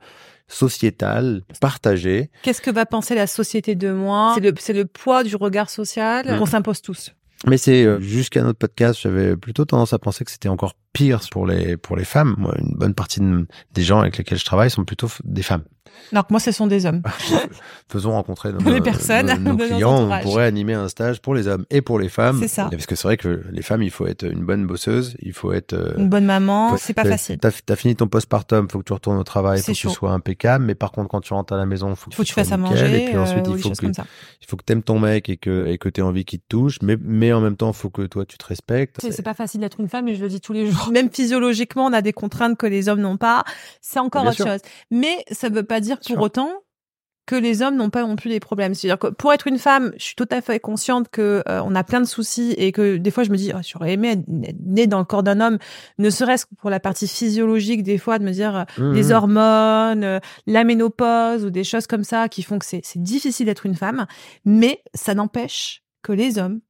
sociétal, 0.49 1.43
partagé. 1.61 2.31
Qu'est-ce 2.43 2.61
que 2.61 2.71
va 2.71 2.87
penser 2.87 3.15
la 3.15 3.27
société 3.27 3.75
de 3.75 3.93
moi? 3.93 4.33
C'est 4.35 4.41
le, 4.43 4.53
c'est 4.59 4.73
le 4.73 4.85
poids 4.85 5.25
du 5.25 5.37
regard 5.37 5.69
social 5.71 6.27
Mm. 6.35 6.39
qu'on 6.39 6.47
s'impose 6.47 6.81
tous. 6.83 7.13
Mais 7.47 7.59
c'est 7.59 7.85
euh, 7.85 8.01
jusqu'à 8.01 8.43
notre 8.43 8.59
podcast, 8.59 9.01
j'avais 9.01 9.37
plutôt 9.37 9.65
tendance 9.65 9.93
à 9.93 9.99
penser 9.99 10.25
que 10.25 10.31
c'était 10.31 10.49
encore 10.49 10.75
pire 10.95 11.21
pour 11.31 11.47
les 11.47 11.77
pour 11.77 11.97
les 11.97 12.05
femmes. 12.07 12.35
Moi, 12.39 12.55
une 12.59 12.75
bonne 12.77 12.95
partie 12.95 13.21
de- 13.21 13.47
des 13.75 13.83
gens 13.83 14.01
avec 14.01 14.17
lesquels 14.17 14.39
je 14.39 14.45
travaille 14.47 14.71
sont 14.71 14.85
plutôt 14.87 15.09
des 15.25 15.43
femmes. 15.43 15.65
Alors 16.11 16.27
que 16.27 16.33
moi, 16.33 16.41
ce 16.41 16.51
sont 16.51 16.67
des 16.67 16.87
hommes. 16.87 17.03
Faisons 17.89 18.13
rencontrer 18.13 18.53
nos, 18.53 18.59
Les 18.75 18.81
personnes 18.81 19.27
nos, 19.43 19.53
nos 19.53 19.57
clients. 19.67 20.11
On 20.11 20.21
pourrait 20.23 20.45
animer 20.47 20.75
un 20.75 20.89
stage 20.89 21.21
pour 21.23 21.35
les 21.35 21.47
hommes 21.47 21.65
et 21.71 21.83
pour 21.83 21.99
les 22.01 22.09
femmes. 22.09 22.39
C'est 22.41 22.49
ça. 22.49 22.69
Parce 22.71 22.87
que 22.87 22.97
c'est 22.97 23.07
vrai 23.07 23.17
que 23.17 23.45
les 23.53 23.63
femmes, 23.63 23.83
il 23.83 23.91
faut 23.91 24.07
être 24.07 24.25
une 24.25 24.45
bonne 24.45 24.67
bosseuse, 24.67 25.17
il 25.21 25.33
faut 25.33 25.53
être. 25.53 25.73
euh, 25.73 25.95
Une 25.97 26.09
bonne 26.09 26.25
maman, 26.25 26.71
faut- 26.71 26.77
c'est 26.79 26.95
pas 26.95 27.05
facile. 27.05 27.39
T'as 27.39 27.51
as 27.69 27.77
fini 27.77 27.95
ton 27.95 28.09
postpartum, 28.09 28.69
faut 28.69 28.81
que 28.81 28.85
tu 28.85 28.93
retournes 28.93 29.19
au 29.19 29.25
travail, 29.25 29.61
faut 29.61 29.67
que 29.73 29.77
tu 29.77 29.83
chaud. 29.89 29.91
sois 29.91 30.11
impeccable. 30.11 30.65
Mais 30.65 30.75
par 30.75 30.91
contre, 30.91 31.09
quand 31.09 31.21
tu 31.21 31.33
rentres 31.33 31.53
à 31.53 31.57
la 31.57 31.67
maison, 31.67 31.95
faut 31.95 32.11
que, 32.11 32.17
Faut 32.17 32.23
que 32.23 32.29
tu 32.29 32.35
fasses 32.35 32.53
à 32.53 32.57
manger, 32.57 33.05
Et 33.05 33.09
puis 33.11 33.17
ensuite, 33.17 33.47
euh, 33.47 33.53
il 33.55 33.59
faut 33.63 33.71
que 33.71 33.77
comme 33.81 33.95
ça. 33.95 34.05
il 34.43 34.47
faut 34.49 34.57
que 34.57 34.65
t'aimes 34.65 34.83
ton 34.83 34.99
mec 34.99 35.29
et 35.29 35.37
que 35.37 35.67
et 35.69 35.79
que 35.79 35.89
t'aies 35.89 36.03
envie 36.03 36.25
qu'il 36.25 36.41
te 36.41 36.45
touche. 36.49 36.79
Mais 36.83 36.97
mais 37.01 37.33
en 37.33 37.41
même 37.41 37.57
temps, 37.57 37.73
faut 37.73 37.91
que 37.91 38.03
toi 38.03 38.25
tu 38.27 38.37
te 38.37 38.47
respectes. 38.47 38.97
C'est 39.01 39.13
c'est 39.13 39.23
pas 39.23 39.35
facile 39.35 39.61
d'être 39.61 39.79
une 39.81 39.89
femme 39.89 40.09
et 40.09 40.17
je 40.17 40.23
le 40.23 40.29
dis 40.29 40.41
tous 40.41 40.53
les 40.53 40.67
jours. 40.71 40.84
Même 40.91 41.11
physiologiquement, 41.11 41.87
on 41.87 41.93
a 41.93 42.03
des 42.03 42.13
contraintes 42.13 42.57
que 42.57 42.67
les 42.67 42.89
hommes 42.89 43.01
n'ont 43.01 43.17
pas. 43.17 43.45
C'est 43.81 43.99
encore 43.99 44.23
Bien 44.23 44.31
autre 44.31 44.43
sûr. 44.43 44.47
chose. 44.47 44.61
Mais 44.91 45.25
ça 45.31 45.49
veut 45.49 45.63
pas 45.63 45.81
dire 45.81 45.99
pour 46.01 46.21
autant 46.21 46.51
que 47.27 47.37
les 47.37 47.63
hommes 47.63 47.77
n'ont 47.77 47.91
pas 47.91 48.03
non 48.03 48.17
plus 48.17 48.29
des 48.29 48.41
problèmes. 48.41 48.75
C'est-à-dire 48.75 48.99
que 48.99 49.07
pour 49.07 49.33
être 49.33 49.47
une 49.47 49.59
femme, 49.59 49.93
je 49.97 50.05
suis 50.05 50.15
tout 50.15 50.29
à 50.31 50.41
fait 50.41 50.61
consciente 50.61 51.09
que 51.11 51.43
euh, 51.49 51.63
on 51.65 51.75
a 51.75 51.83
plein 51.83 52.01
de 52.01 52.07
soucis 52.07 52.53
et 52.59 52.71
que 52.71 52.99
des 52.99 53.11
fois 53.11 53.25
je 53.25 53.31
me 53.31 53.37
dis, 53.37 53.51
oh, 53.55 53.61
j'aurais 53.67 53.95
aimé 53.95 54.11
être 54.11 54.25
née 54.29 54.87
dans 54.87 54.99
le 54.99 55.05
corps 55.05 55.23
d'un 55.23 55.41
homme, 55.41 55.59
ne 55.99 56.11
serait-ce 56.11 56.45
que 56.45 56.55
pour 56.55 56.69
la 56.69 56.81
partie 56.81 57.09
physiologique 57.09 57.83
des 57.83 57.97
fois 57.97 58.19
de 58.19 58.25
me 58.25 58.31
dire 58.31 58.57
euh, 58.57 58.65
Mmh, 58.77 58.93
les 58.93 59.09
mmh. 59.09 59.13
hormones, 59.13 60.05
euh, 60.05 60.19
la 60.47 60.65
ménopause 60.65 61.45
ou 61.45 61.51
des 61.51 61.65
choses 61.65 61.87
comme 61.87 62.05
ça 62.05 62.29
qui 62.29 62.43
font 62.43 62.59
que 62.59 62.67
c'est 62.67 62.83
difficile 62.97 63.47
d'être 63.47 63.67
une 63.67 63.77
femme. 63.77 64.07
Mais 64.45 64.83
ça 64.95 65.15
n'empêche 65.15 65.83
que 66.03 66.13
les 66.13 66.39
hommes, 66.39 66.61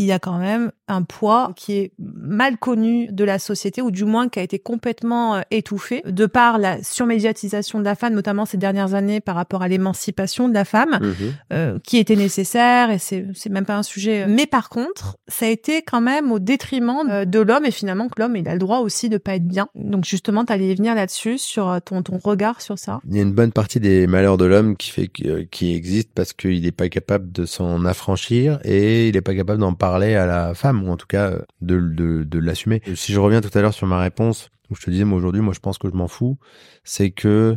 il 0.00 0.06
y 0.06 0.12
a 0.12 0.18
quand 0.18 0.38
même 0.38 0.72
un 0.88 1.02
poids 1.02 1.52
qui 1.56 1.74
est 1.74 1.92
mal 1.98 2.56
connu 2.56 3.08
de 3.12 3.22
la 3.22 3.38
société 3.38 3.82
ou 3.82 3.90
du 3.90 4.04
moins 4.04 4.28
qui 4.28 4.38
a 4.38 4.42
été 4.42 4.58
complètement 4.58 5.36
euh, 5.36 5.40
étouffé 5.50 6.02
de 6.06 6.24
par 6.26 6.58
la 6.58 6.82
surmédiatisation 6.82 7.78
de 7.78 7.84
la 7.84 7.94
femme, 7.94 8.14
notamment 8.14 8.46
ces 8.46 8.56
dernières 8.56 8.94
années 8.94 9.20
par 9.20 9.34
rapport 9.36 9.62
à 9.62 9.68
l'émancipation 9.68 10.48
de 10.48 10.54
la 10.54 10.64
femme 10.64 10.98
Mhm. 11.00 11.14
euh, 11.52 11.78
qui 11.84 11.98
était 11.98 12.16
nécessaire 12.16 12.90
et 12.90 12.98
c'est 12.98 13.26
c'est 13.34 13.50
même 13.50 13.66
pas 13.66 13.76
un 13.76 13.82
sujet. 13.82 14.26
Mais 14.26 14.46
par 14.46 14.68
contre, 14.70 15.16
ça 15.28 15.44
a 15.44 15.48
été 15.50 15.82
quand 15.82 16.00
même 16.00 16.32
au 16.32 16.38
détriment 16.38 17.02
euh, 17.10 17.24
de 17.26 17.38
l'homme 17.40 17.66
et 17.66 17.70
finalement 17.70 18.08
que 18.08 18.20
l'homme 18.20 18.36
il 18.36 18.48
a 18.48 18.54
le 18.54 18.58
droit 18.58 18.78
aussi 18.78 19.08
de 19.10 19.18
pas 19.18 19.34
être 19.34 19.46
bien. 19.46 19.68
Donc 19.74 20.04
justement, 20.06 20.44
tu 20.46 20.52
allais 20.54 20.74
venir 20.74 20.94
là-dessus 20.94 21.36
sur 21.36 21.68
euh, 21.68 21.78
ton 21.84 22.02
ton 22.02 22.16
regard 22.18 22.62
sur 22.62 22.78
ça? 22.78 23.00
Il 23.08 23.16
y 23.16 23.18
a 23.18 23.22
une 23.22 23.32
bonne 23.34 23.52
partie 23.52 23.80
des 23.80 24.06
malheurs 24.06 24.38
de 24.38 24.46
l'homme 24.46 24.76
qui 24.76 24.90
fait 24.90 25.10
euh, 25.26 25.44
qui 25.50 25.74
existe 25.74 26.10
parce 26.14 26.32
qu'il 26.32 26.62
n'est 26.62 26.72
pas 26.72 26.88
capable 26.88 27.30
de 27.30 27.44
s'en 27.44 27.84
affranchir 27.84 28.58
et 28.64 29.08
il 29.08 29.14
n'est 29.14 29.20
pas 29.20 29.34
capable 29.34 29.60
d'en 29.60 29.74
parler 29.74 29.89
à 29.94 30.26
la 30.26 30.54
femme 30.54 30.82
ou 30.86 30.90
en 30.92 30.96
tout 30.96 31.06
cas 31.06 31.30
euh, 31.30 31.42
de, 31.60 31.78
de, 31.80 32.24
de 32.24 32.38
l'assumer. 32.38 32.82
Si 32.94 33.12
je 33.12 33.18
reviens 33.20 33.40
tout 33.40 33.56
à 33.56 33.60
l'heure 33.62 33.74
sur 33.74 33.86
ma 33.86 33.98
réponse 34.00 34.50
où 34.70 34.74
je 34.76 34.82
te 34.82 34.90
disais 34.90 35.04
moi 35.04 35.18
aujourd'hui 35.18 35.40
moi 35.40 35.52
je 35.54 35.60
pense 35.60 35.78
que 35.78 35.88
je 35.88 35.94
m'en 35.94 36.08
fous, 36.08 36.38
c'est 36.84 37.10
que 37.10 37.56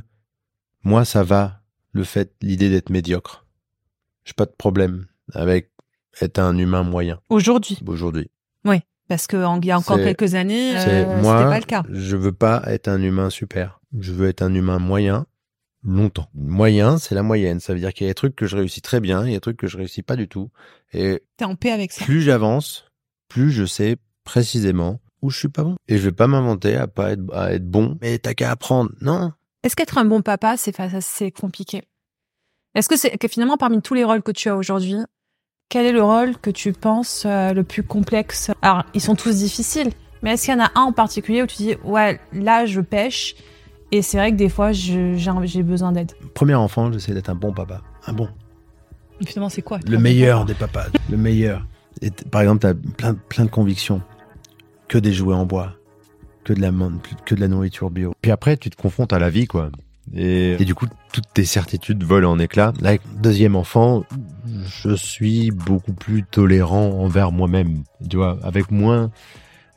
moi 0.84 1.06
ça 1.06 1.24
va 1.24 1.62
le 1.92 2.04
fait 2.04 2.34
l'idée 2.42 2.70
d'être 2.70 2.90
médiocre. 2.90 3.46
J'ai 4.26 4.34
pas 4.34 4.46
de 4.46 4.54
problème 4.58 5.06
avec 5.34 5.72
être 6.22 6.40
un 6.40 6.58
humain 6.58 6.84
moyen 6.84 7.20
Aujourd'hui, 7.30 7.80
aujourd'hui. 7.88 8.30
parce 9.10 9.28
que 9.28 9.38
en- 9.38 9.60
il 9.60 9.66
y 9.68 9.72
a 9.72 9.78
encore 9.78 9.98
quelques 9.98 10.34
années, 10.36 10.76
euh, 10.78 10.80
c'était 11.18 11.24
pas 11.50 11.60
le 11.60 11.66
cas. 11.66 11.84
je 11.90 12.16
veux 12.16 12.32
pas 12.32 12.64
être 12.68 12.88
un 12.88 13.02
humain 13.02 13.30
super. 13.30 13.80
Je 14.00 14.12
veux 14.14 14.28
être 14.28 14.42
un 14.42 14.54
humain 14.54 14.80
moyen 14.80 15.28
longtemps. 15.84 16.30
Moyen, 16.34 16.98
c'est 16.98 17.16
la 17.16 17.24
moyenne. 17.24 17.60
Ça 17.60 17.74
veut 17.74 17.80
dire 17.80 17.94
qu'il 17.94 18.06
y 18.06 18.10
a 18.10 18.12
des 18.12 18.16
trucs 18.16 18.36
que 18.36 18.46
je 18.46 18.56
réussis 18.56 18.82
très 18.82 19.00
bien, 19.00 19.24
il 19.26 19.30
y 19.30 19.34
a 19.34 19.38
des 19.38 19.42
trucs 19.42 19.58
que 19.58 19.68
je 19.68 19.78
réussis 19.78 20.04
pas 20.04 20.16
du 20.16 20.28
tout. 20.28 20.50
Et 20.94 21.24
T'es 21.38 21.46
en 21.46 21.56
paix 21.56 21.72
avec 21.72 21.92
ça. 21.92 22.06
plus 22.06 22.22
j'avance, 22.22 22.86
plus 23.28 23.52
je 23.52 23.66
sais 23.66 23.98
précisément 24.24 25.00
où 25.22 25.30
je 25.30 25.40
suis 25.40 25.50
pas 25.50 25.64
bon. 25.64 25.76
Et 25.88 25.98
je 25.98 26.04
vais 26.04 26.12
pas 26.12 26.28
m'inventer 26.28 26.76
à 26.76 26.88
pas 26.88 27.12
être, 27.12 27.24
à 27.34 27.54
être 27.54 27.68
bon. 27.70 27.98
Mais 28.02 28.18
t'as 28.20 28.34
qu'à 28.34 28.52
apprendre. 28.52 28.92
Non. 29.02 29.32
Est-ce 29.64 29.76
qu'être 29.76 29.98
un 29.98 30.06
bon 30.06 30.22
papa, 30.22 30.58
c'est 30.58 30.76
c'est 31.02 31.32
compliqué? 31.32 31.84
Est-ce 32.76 32.90
que 32.90 32.98
c'est 32.98 33.18
que 33.18 33.28
finalement 33.28 33.58
parmi 33.58 33.82
tous 33.82 33.94
les 33.94 34.04
rôles 34.04 34.24
que 34.24 34.32
tu 34.32 34.50
as 34.50 34.56
aujourd'hui, 34.58 34.96
quel 35.70 35.86
est 35.86 35.92
le 35.92 36.04
rôle 36.04 36.38
que 36.38 36.50
tu 36.50 36.74
penses 36.74 37.24
euh, 37.26 37.54
le 37.54 37.64
plus 37.64 37.84
complexe? 37.84 38.52
Alors, 38.62 38.84
ils 38.94 39.02
sont 39.02 39.16
tous 39.16 39.38
difficiles, 39.38 39.92
mais 40.22 40.34
est-ce 40.34 40.46
qu'il 40.46 40.54
y 40.54 40.58
en 40.58 40.64
a 40.66 40.72
un 40.76 40.82
en 40.82 40.92
particulier 40.92 41.44
où 41.44 41.48
tu 41.48 41.58
dis 41.58 41.76
ouais, 41.84 42.20
là 42.34 42.66
je 42.66 42.82
pêche 42.82 43.36
et 43.94 44.02
c'est 44.02 44.18
vrai 44.18 44.32
que 44.32 44.38
des 44.38 44.50
fois 44.50 44.72
j'ai 44.72 45.62
besoin 45.62 45.92
d'aide. 45.92 46.14
Premier 46.34 46.56
enfant, 46.56 46.92
j'essaie 46.92 47.14
d'être 47.14 47.30
un 47.30 47.36
bon 47.36 47.54
papa. 47.54 47.82
Un 48.08 48.14
bon. 48.14 48.28
Mais 49.20 49.28
Finalement, 49.28 49.50
c'est 49.50 49.62
quoi 49.62 49.78
Le 49.88 50.00
meilleur 50.00 50.46
des 50.46 50.56
papas. 50.56 50.88
Le 51.12 51.16
meilleur. 51.16 51.64
Et 52.02 52.10
par 52.10 52.42
exemple, 52.42 52.62
t'as 52.62 52.74
plein, 52.74 53.14
plein 53.14 53.46
de 53.46 53.52
convictions. 53.52 54.02
Que 54.88 54.98
des 54.98 55.14
jouets 55.14 55.36
en 55.36 55.46
bois. 55.46 55.74
Que 56.44 56.54
de 56.54 56.60
la, 56.60 56.72
que 57.24 57.36
de 57.36 57.40
la 57.40 57.48
nourriture 57.48 57.92
bio. 57.92 58.16
Puis 58.24 58.32
après, 58.32 58.58
tu 58.58 58.72
te 58.72 58.76
confrontes 58.76 59.14
à 59.14 59.20
la 59.20 59.30
vie, 59.30 59.46
quoi. 59.46 59.70
Et, 60.12 60.54
et 60.60 60.66
du 60.66 60.74
coup, 60.74 60.88
toutes 61.14 61.32
tes 61.32 61.46
certitudes 61.46 62.04
volent 62.04 62.32
en 62.32 62.40
éclats. 62.40 62.74
Là, 62.82 62.96
deuxième 63.22 63.56
enfant, 63.56 64.06
je 64.66 64.96
suis 64.96 65.52
beaucoup 65.52 65.94
plus 65.94 66.24
tolérant 66.24 66.90
envers 67.00 67.32
moi-même. 67.32 67.84
Tu 68.10 68.18
vois, 68.18 68.40
avec 68.42 68.72
moins, 68.72 69.12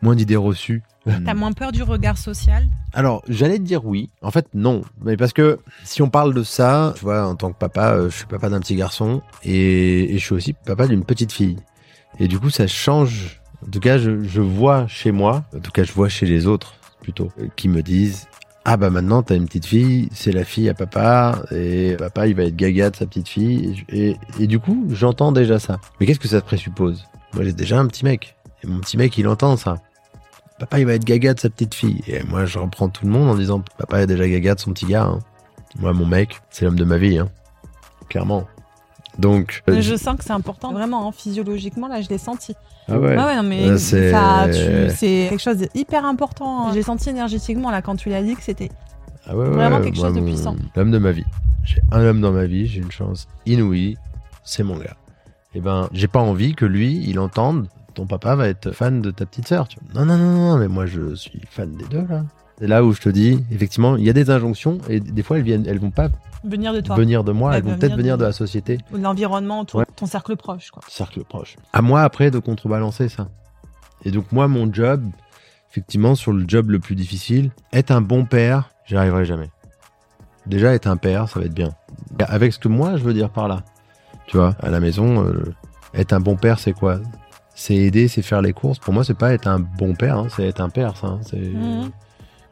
moins 0.00 0.16
d'idées 0.16 0.36
reçues. 0.36 0.82
T'as 1.24 1.34
moins 1.34 1.52
peur 1.52 1.72
du 1.72 1.82
regard 1.82 2.18
social? 2.18 2.66
Alors, 2.92 3.22
j'allais 3.28 3.58
te 3.58 3.62
dire 3.62 3.84
oui. 3.84 4.10
En 4.22 4.30
fait, 4.30 4.46
non. 4.54 4.82
Mais 5.02 5.16
parce 5.16 5.32
que 5.32 5.58
si 5.84 6.02
on 6.02 6.08
parle 6.10 6.34
de 6.34 6.42
ça, 6.42 6.94
tu 6.96 7.04
vois, 7.04 7.26
en 7.26 7.34
tant 7.36 7.52
que 7.52 7.58
papa, 7.58 7.92
euh, 7.94 8.10
je 8.10 8.16
suis 8.16 8.26
papa 8.26 8.48
d'un 8.48 8.58
petit 8.60 8.74
garçon 8.76 9.22
et, 9.44 10.14
et 10.14 10.18
je 10.18 10.24
suis 10.24 10.34
aussi 10.34 10.52
papa 10.52 10.86
d'une 10.88 11.04
petite 11.04 11.32
fille. 11.32 11.56
Et 12.18 12.28
du 12.28 12.38
coup, 12.38 12.50
ça 12.50 12.66
change. 12.66 13.40
En 13.66 13.70
tout 13.70 13.80
cas, 13.80 13.98
je, 13.98 14.22
je 14.24 14.40
vois 14.40 14.86
chez 14.88 15.12
moi, 15.12 15.44
en 15.54 15.60
tout 15.60 15.70
cas, 15.70 15.84
je 15.84 15.92
vois 15.92 16.08
chez 16.08 16.26
les 16.26 16.46
autres 16.46 16.74
plutôt, 17.02 17.30
euh, 17.40 17.46
qui 17.56 17.68
me 17.68 17.82
disent 17.82 18.26
Ah 18.64 18.76
bah 18.76 18.90
maintenant, 18.90 19.22
t'as 19.22 19.36
une 19.36 19.46
petite 19.46 19.66
fille, 19.66 20.08
c'est 20.12 20.32
la 20.32 20.44
fille 20.44 20.68
à 20.68 20.74
papa, 20.74 21.42
et 21.52 21.94
papa, 21.98 22.26
il 22.26 22.34
va 22.34 22.44
être 22.44 22.56
gaga 22.56 22.90
de 22.90 22.96
sa 22.96 23.06
petite 23.06 23.28
fille. 23.28 23.84
Et, 23.90 24.08
et- 24.10 24.16
et 24.40 24.46
du 24.46 24.58
coup, 24.58 24.86
j'entends 24.90 25.30
déjà 25.32 25.58
ça. 25.58 25.78
Mais 26.00 26.06
qu'est-ce 26.06 26.18
que 26.20 26.28
ça 26.28 26.40
présuppose? 26.40 27.04
Moi, 27.34 27.44
j'ai 27.44 27.52
déjà 27.52 27.78
un 27.78 27.86
petit 27.86 28.04
mec. 28.04 28.34
Et 28.64 28.66
mon 28.66 28.80
petit 28.80 28.96
mec, 28.96 29.16
il 29.18 29.28
entend 29.28 29.56
ça 29.56 29.76
papa 30.58 30.78
il 30.80 30.86
va 30.86 30.94
être 30.94 31.04
gaga 31.04 31.34
de 31.34 31.40
sa 31.40 31.50
petite 31.50 31.74
fille. 31.74 32.02
Et 32.06 32.22
moi 32.24 32.44
je 32.46 32.58
reprends 32.58 32.88
tout 32.88 33.04
le 33.06 33.10
monde 33.12 33.28
en 33.28 33.34
disant 33.34 33.62
papa 33.78 34.02
est 34.02 34.06
déjà 34.06 34.28
gaga 34.28 34.54
de 34.54 34.60
son 34.60 34.72
petit 34.72 34.86
gars. 34.86 35.04
hein. 35.04 35.18
Moi 35.78 35.92
mon 35.92 36.06
mec, 36.06 36.40
c'est 36.50 36.64
l'homme 36.64 36.78
de 36.78 36.84
ma 36.84 36.96
vie, 36.98 37.18
hein. 37.18 37.28
clairement. 38.08 38.46
Donc 39.18 39.62
euh, 39.70 39.80
Je 39.80 39.96
sens 39.96 40.16
que 40.18 40.24
c'est 40.24 40.32
important, 40.32 40.72
vraiment, 40.72 41.08
hein, 41.08 41.12
physiologiquement, 41.12 41.88
là, 41.88 42.02
je 42.02 42.08
l'ai 42.10 42.18
senti. 42.18 42.54
ah 42.88 42.98
ouais. 42.98 43.16
Ouais, 43.16 43.24
ouais, 43.24 43.36
non, 43.36 43.42
mais 43.42 43.78
c'est- 43.78 44.10
ça, 44.12 44.46
tu- 44.46 44.94
c'est 44.94 45.26
quelque 45.30 45.40
chose 45.42 45.56
d'hyper 45.74 46.04
important. 46.04 46.68
hein. 46.68 46.70
J'ai 46.74 46.82
senti 46.82 47.08
énergétiquement, 47.08 47.70
là, 47.70 47.80
quand 47.80 47.96
tu 47.96 48.10
l'as 48.10 48.22
dit, 48.22 48.36
que 48.36 48.42
c'était. 48.42 48.70
Ah 49.26 49.34
ouais, 49.34 49.48
Vraiment 49.48 49.78
ouais, 49.78 49.84
quelque 49.84 49.96
moi, 49.96 50.08
chose 50.08 50.16
de 50.16 50.20
mon- 50.20 50.26
puissant. 50.26 50.56
L'homme 50.76 50.90
de 50.90 50.98
ma 50.98 51.12
vie. 51.12 51.24
J'ai 51.64 51.80
un 51.90 52.00
homme 52.04 52.20
dans 52.20 52.30
ma 52.32 52.44
vie, 52.44 52.66
j'ai 52.66 52.80
une 52.80 52.92
chance 52.92 53.26
inouïe, 53.46 53.96
c'est 54.44 54.62
mon 54.62 54.76
gars. 54.76 54.96
Et 55.54 55.60
ben, 55.60 55.88
j'ai 55.92 56.08
pas 56.08 56.20
envie 56.20 56.54
que 56.54 56.66
lui, 56.66 57.02
il 57.08 57.18
entende 57.18 57.66
ton 57.96 58.06
papa 58.06 58.36
va 58.36 58.46
être 58.48 58.70
fan 58.72 59.00
de 59.02 59.10
ta 59.10 59.26
petite 59.26 59.48
sœur. 59.48 59.66
tu 59.66 59.78
vois. 59.92 60.04
Non, 60.04 60.06
non, 60.06 60.18
non, 60.22 60.32
non, 60.52 60.58
mais 60.58 60.68
moi 60.68 60.86
je 60.86 61.14
suis 61.14 61.40
fan 61.50 61.74
des 61.74 61.86
deux 61.86 62.06
là. 62.08 62.22
C'est 62.58 62.66
là 62.68 62.84
où 62.84 62.92
je 62.92 63.00
te 63.02 63.08
dis, 63.10 63.44
effectivement, 63.50 63.96
il 63.96 64.04
y 64.04 64.08
a 64.10 64.12
des 64.14 64.30
injonctions 64.30 64.78
et 64.88 64.98
des 65.00 65.22
fois 65.22 65.36
elles 65.38 65.42
viennent, 65.44 65.66
elles 65.66 65.78
vont 65.80 65.90
pas 65.90 66.08
Venir 66.44 66.72
de 66.72 66.80
toi. 66.80 66.94
venir 66.96 67.24
de 67.24 67.32
moi, 67.32 67.50
Elles 67.52 67.58
elles 67.58 67.64
vont 67.64 67.70
vont 67.72 67.76
peut-être 67.78 67.90
venir 67.96 68.14
venir 68.14 68.16
de- 68.18 68.22
de 68.22 68.26
la 68.26 68.32
société. 68.32 68.78
Ou 68.92 68.98
de 68.98 69.02
l'environnement 69.02 69.66
Ouais. 69.74 69.84
ton 69.96 70.06
cercle 70.06 70.36
proche, 70.36 70.70
quoi. 70.70 70.82
cercle 70.88 71.22
proche. 71.24 71.56
À 71.72 71.82
moi 71.82 72.02
après 72.02 72.30
de 72.30 72.38
contrebalancer 72.38 73.08
ça. 73.08 73.28
Et 74.04 74.10
donc 74.10 74.30
moi 74.32 74.46
mon 74.48 74.72
job, 74.72 75.02
effectivement 75.70 76.14
sur 76.14 76.32
le 76.32 76.44
job 76.46 76.70
le 76.70 76.78
plus 76.78 76.94
difficile, 76.94 77.50
être 77.72 77.90
un 77.90 78.00
bon 78.02 78.24
père, 78.24 78.70
j'y 78.86 78.96
arriverai 78.96 79.24
jamais. 79.24 79.50
Déjà 80.46 80.72
être 80.74 80.86
un 80.86 80.96
père, 80.96 81.28
ça 81.28 81.40
va 81.40 81.46
être 81.46 81.54
bien. 81.54 81.70
Avec 82.20 82.52
ce 82.52 82.58
que 82.58 82.68
moi 82.68 82.96
je 82.96 83.02
veux 83.02 83.14
dire 83.14 83.30
par 83.30 83.48
là. 83.48 83.62
Tu 84.26 84.36
vois, 84.36 84.54
à 84.62 84.70
la 84.70 84.80
maison, 84.80 85.24
euh, 85.26 85.54
être 85.94 86.12
un 86.12 86.20
bon 86.20 86.36
père 86.36 86.58
c'est 86.58 86.72
quoi? 86.72 87.00
C'est 87.58 87.74
aider, 87.74 88.06
c'est 88.06 88.20
faire 88.22 88.42
les 88.42 88.52
courses. 88.52 88.78
Pour 88.78 88.92
moi 88.94 89.02
c'est 89.02 89.14
pas 89.18 89.32
être 89.32 89.46
un 89.48 89.58
bon 89.58 89.94
père, 89.94 90.18
hein, 90.18 90.26
c'est 90.36 90.46
être 90.46 90.60
un 90.60 90.68
père 90.68 90.94
ça. 90.96 91.06
hein. 91.06 91.20
C'est 91.28 91.38
Mhm. 91.38 91.90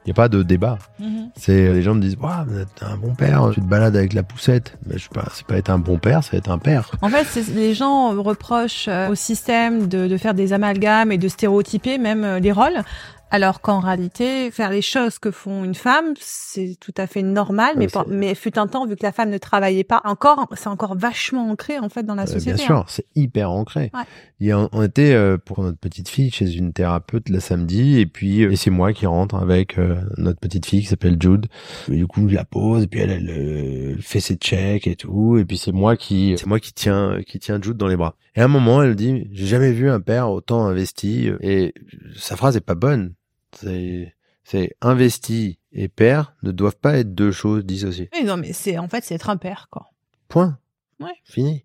il 0.07 0.09
y 0.09 0.11
a 0.11 0.15
pas 0.15 0.29
de 0.29 0.43
débat. 0.43 0.79
Mhm. 0.99 1.29
C'est 1.37 1.73
les 1.73 1.83
gens 1.83 1.95
me 1.95 2.01
disent 2.01 2.17
waouh, 2.21 2.45
t'es 2.75 2.85
un 2.87 2.97
bon 2.97 3.15
père, 3.15 3.51
tu 3.53 3.61
te 3.61 3.67
balades 3.67 3.97
avec 3.97 4.13
la 4.15 4.23
poussette. 4.23 4.77
Mais 4.87 4.97
je 4.99 5.05
sais 5.05 5.09
pas, 5.13 5.27
c'est 5.33 5.47
pas 5.47 5.57
être 5.57 5.71
un 5.71 5.79
bon 5.79 5.99
père, 5.99 6.25
c'est 6.25 6.37
être 6.39 6.51
un 6.51 6.59
père. 6.59 6.91
En 7.03 7.09
fait, 7.11 7.25
c'est- 7.25 7.53
les 7.55 7.75
gens 7.75 8.11
reprochent 8.23 8.87
euh, 8.89 9.09
au 9.11 9.15
système 9.15 9.89
de, 9.89 10.07
de 10.09 10.17
faire 10.17 10.35
des 10.35 10.53
amalgames 10.55 11.13
et 11.13 11.19
de 11.19 11.29
stéréotyper 11.29 11.99
même 11.99 12.25
euh, 12.25 12.39
les 12.41 12.53
rôles, 12.53 12.83
alors 13.31 13.61
qu'en 13.61 13.81
réalité, 13.81 14.51
faire 14.53 14.71
les 14.71 14.83
choses 14.83 15.19
que 15.19 15.31
font 15.33 15.65
une 15.65 15.75
femme, 15.75 16.15
c'est 16.21 16.77
tout 16.81 16.95
à 16.97 17.07
fait 17.09 17.23
normal. 17.23 17.77
Ouais, 17.77 17.89
mais, 18.09 18.17
mais 18.29 18.35
fut 18.37 18.59
un 18.59 18.67
temps, 18.69 18.87
vu 18.87 18.95
que 18.95 19.03
la 19.03 19.11
femme 19.13 19.31
ne 19.31 19.39
travaillait 19.39 19.83
pas 19.85 20.01
encore, 20.05 20.49
c'est 20.57 20.69
encore 20.69 20.97
vachement 20.97 21.51
ancré 21.51 21.79
en 21.81 21.89
fait 21.89 22.05
dans 22.05 22.15
la 22.15 22.23
Euh, 22.25 22.27
société. 22.27 22.55
Bien 22.57 22.65
hein. 22.65 22.67
sûr, 22.67 22.85
c'est 22.89 23.07
hyper 23.17 23.51
ancré. 23.51 23.91
Ouais. 23.93 24.03
Il 24.41 24.47
y 24.47 24.53
a- 24.53 24.69
on 24.73 24.83
était 24.83 25.15
euh, 25.15 25.37
pour 25.37 25.63
notre 25.63 25.79
petite 25.79 26.09
fille 26.09 26.31
chez 26.31 26.53
une 26.55 26.73
thérapeute 26.73 27.29
le 27.29 27.41
samedi 27.41 27.99
et 27.99 28.07
puis 28.07 28.43
euh, 28.45 28.53
et 28.53 28.57
c'est 28.57 28.71
moi 28.71 28.93
qui 28.93 29.07
rentre 29.07 29.35
avec 29.37 29.79
euh, 29.79 29.97
notre 30.17 30.39
petite 30.39 30.67
fille 30.67 30.83
qui 30.83 30.87
s'appelle 30.87 31.17
Jude. 31.21 31.47
Et 31.91 31.97
du 31.97 32.07
coup, 32.07 32.29
je 32.29 32.35
la 32.35 32.45
pose 32.45 32.85
et 32.85 32.87
puis 32.87 33.01
elle, 33.01 33.11
elle, 33.11 33.31
euh, 33.31 33.97
fait 34.01 34.21
ses 34.21 34.37
checks 34.37 34.87
et 34.87 34.97
tout 34.97 35.39
et 35.39 35.45
puis 35.45 35.57
c'est 35.59 35.73
moi 35.73 35.97
qui 35.97 36.35
c'est 36.39 36.47
moi 36.47 36.61
qui 36.61 36.73
tiens 36.73 37.19
qui 37.27 37.39
tient 37.41 37.61
Jude 37.61 37.77
dans 37.77 37.89
les 37.89 37.97
bras. 37.97 38.15
Et 38.37 38.41
à 38.41 38.45
un 38.45 38.49
moment, 38.49 38.83
elle 38.83 38.95
dit 38.97 39.29
"J'ai 39.33 39.47
jamais 39.47 39.73
vu 39.73 39.89
un 39.91 40.01
père 40.01 40.31
autant 40.31 40.67
investi" 40.67 41.31
et 41.41 41.75
sa 42.17 42.37
phrase 42.37 42.57
est 42.57 42.61
pas 42.61 42.75
bonne. 42.75 43.15
C'est 43.57 44.15
c'est 44.43 44.75
investi 44.83 45.59
et 45.73 45.89
père 45.89 46.35
ne 46.43 46.51
doivent 46.51 46.77
pas 46.77 46.99
être 46.99 47.15
deux 47.15 47.33
choses 47.33 47.65
dissociées. 47.65 48.11
Oui, 48.15 48.25
non, 48.25 48.37
mais 48.37 48.53
c'est 48.53 48.77
en 48.79 48.89
fait, 48.89 49.03
c'est 49.05 49.15
être 49.15 49.31
un 49.31 49.37
père, 49.37 49.69
quoi. 49.71 49.87
Point. 50.29 50.59
Ouais. 51.01 51.15
Fini. 51.25 51.65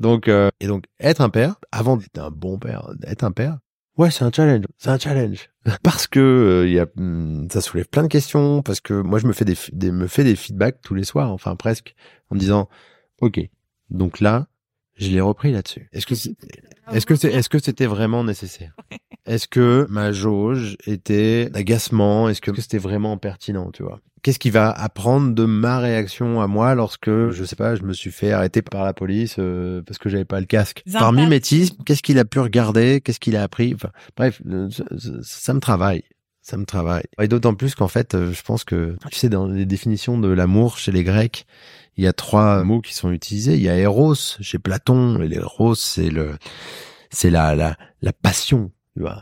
Donc, 0.00 0.28
euh, 0.28 0.48
et 0.60 0.66
donc, 0.66 0.84
être 1.00 1.20
un 1.20 1.28
père, 1.30 1.56
avant 1.72 1.96
d'être 1.96 2.18
un 2.18 2.30
bon 2.30 2.58
père, 2.58 2.90
être 3.04 3.24
un 3.24 3.30
père, 3.32 3.58
ouais, 3.98 4.10
c'est 4.10 4.24
un 4.24 4.30
challenge. 4.32 4.64
C'est 4.78 4.90
un 4.90 4.98
challenge. 4.98 5.50
Parce 5.82 6.06
que 6.06 6.18
euh, 6.20 6.68
y 6.68 6.78
a, 6.80 6.86
hum, 6.96 7.46
ça 7.52 7.60
soulève 7.60 7.88
plein 7.88 8.02
de 8.02 8.08
questions. 8.08 8.62
Parce 8.62 8.80
que 8.80 8.94
moi, 8.94 9.18
je 9.20 9.26
me 9.26 9.32
fais 9.32 9.44
des, 9.44 9.56
des- 9.72 9.92
me 9.92 10.06
fais 10.08 10.24
des 10.24 10.34
feedbacks 10.36 10.80
tous 10.82 10.94
les 10.94 11.04
soirs, 11.04 11.30
enfin 11.30 11.54
presque, 11.56 11.94
en 12.30 12.34
me 12.34 12.40
disant, 12.40 12.68
ok, 13.20 13.40
donc 13.90 14.18
là, 14.20 14.47
je 14.98 15.08
l'ai 15.10 15.20
repris 15.20 15.52
là-dessus. 15.52 15.88
Est-ce 15.92 16.06
que 16.06 16.14
c'est- 16.14 16.34
est-ce 16.92 17.06
que 17.06 17.14
c'est, 17.16 17.32
est-ce 17.32 17.48
que 17.48 17.58
c'était 17.58 17.86
vraiment 17.86 18.24
nécessaire? 18.24 18.74
Est-ce 19.26 19.46
que 19.46 19.86
ma 19.90 20.10
jauge 20.10 20.76
était 20.86 21.50
d'agacement? 21.50 22.30
Est-ce 22.30 22.40
que 22.40 22.58
c'était 22.60 22.78
vraiment 22.78 23.18
pertinent, 23.18 23.70
tu 23.72 23.82
vois? 23.82 24.00
Qu'est-ce 24.22 24.38
qui 24.38 24.48
va 24.50 24.70
apprendre 24.70 25.34
de 25.34 25.44
ma 25.44 25.78
réaction 25.80 26.40
à 26.40 26.46
moi 26.46 26.74
lorsque, 26.74 27.10
je 27.10 27.44
sais 27.44 27.54
pas, 27.54 27.74
je 27.76 27.82
me 27.82 27.92
suis 27.92 28.10
fait 28.10 28.32
arrêter 28.32 28.62
par 28.62 28.84
la 28.84 28.94
police 28.94 29.36
euh, 29.38 29.82
parce 29.82 29.98
que 29.98 30.08
j'avais 30.08 30.24
pas 30.24 30.40
le 30.40 30.46
casque? 30.46 30.82
Par 30.98 31.12
mimétisme, 31.24 31.76
qu'est-ce 31.84 32.02
qu'il 32.02 32.18
a 32.18 32.24
pu 32.24 32.38
regarder? 32.40 33.00
Qu'est-ce 33.02 33.20
qu'il 33.20 33.36
a 33.36 33.42
appris? 33.42 33.74
Enfin, 33.74 33.90
Bref, 34.16 34.40
euh, 34.48 34.68
ça 35.22 35.52
me 35.54 35.60
travaille. 35.60 36.02
Ça 36.48 36.56
me 36.56 36.64
travaille. 36.64 37.04
Et 37.20 37.28
d'autant 37.28 37.54
plus 37.54 37.74
qu'en 37.74 37.88
fait, 37.88 38.14
euh, 38.14 38.32
je 38.32 38.40
pense 38.42 38.64
que, 38.64 38.96
tu 39.10 39.18
sais, 39.18 39.28
dans 39.28 39.46
les 39.48 39.66
définitions 39.66 40.16
de 40.16 40.28
l'amour 40.28 40.78
chez 40.78 40.92
les 40.92 41.04
Grecs, 41.04 41.44
il 41.98 42.04
y 42.04 42.06
a 42.06 42.14
trois 42.14 42.64
mots 42.64 42.80
qui 42.80 42.94
sont 42.94 43.10
utilisés. 43.12 43.54
Il 43.56 43.60
y 43.60 43.68
a 43.68 43.76
Eros 43.76 44.14
chez 44.14 44.58
Platon, 44.58 45.20
et 45.20 45.28
l'Eros, 45.28 45.74
c'est 45.74 46.08
le, 46.08 46.38
c'est 47.10 47.28
la, 47.28 47.54
la, 47.54 47.76
la 48.00 48.14
passion. 48.14 48.70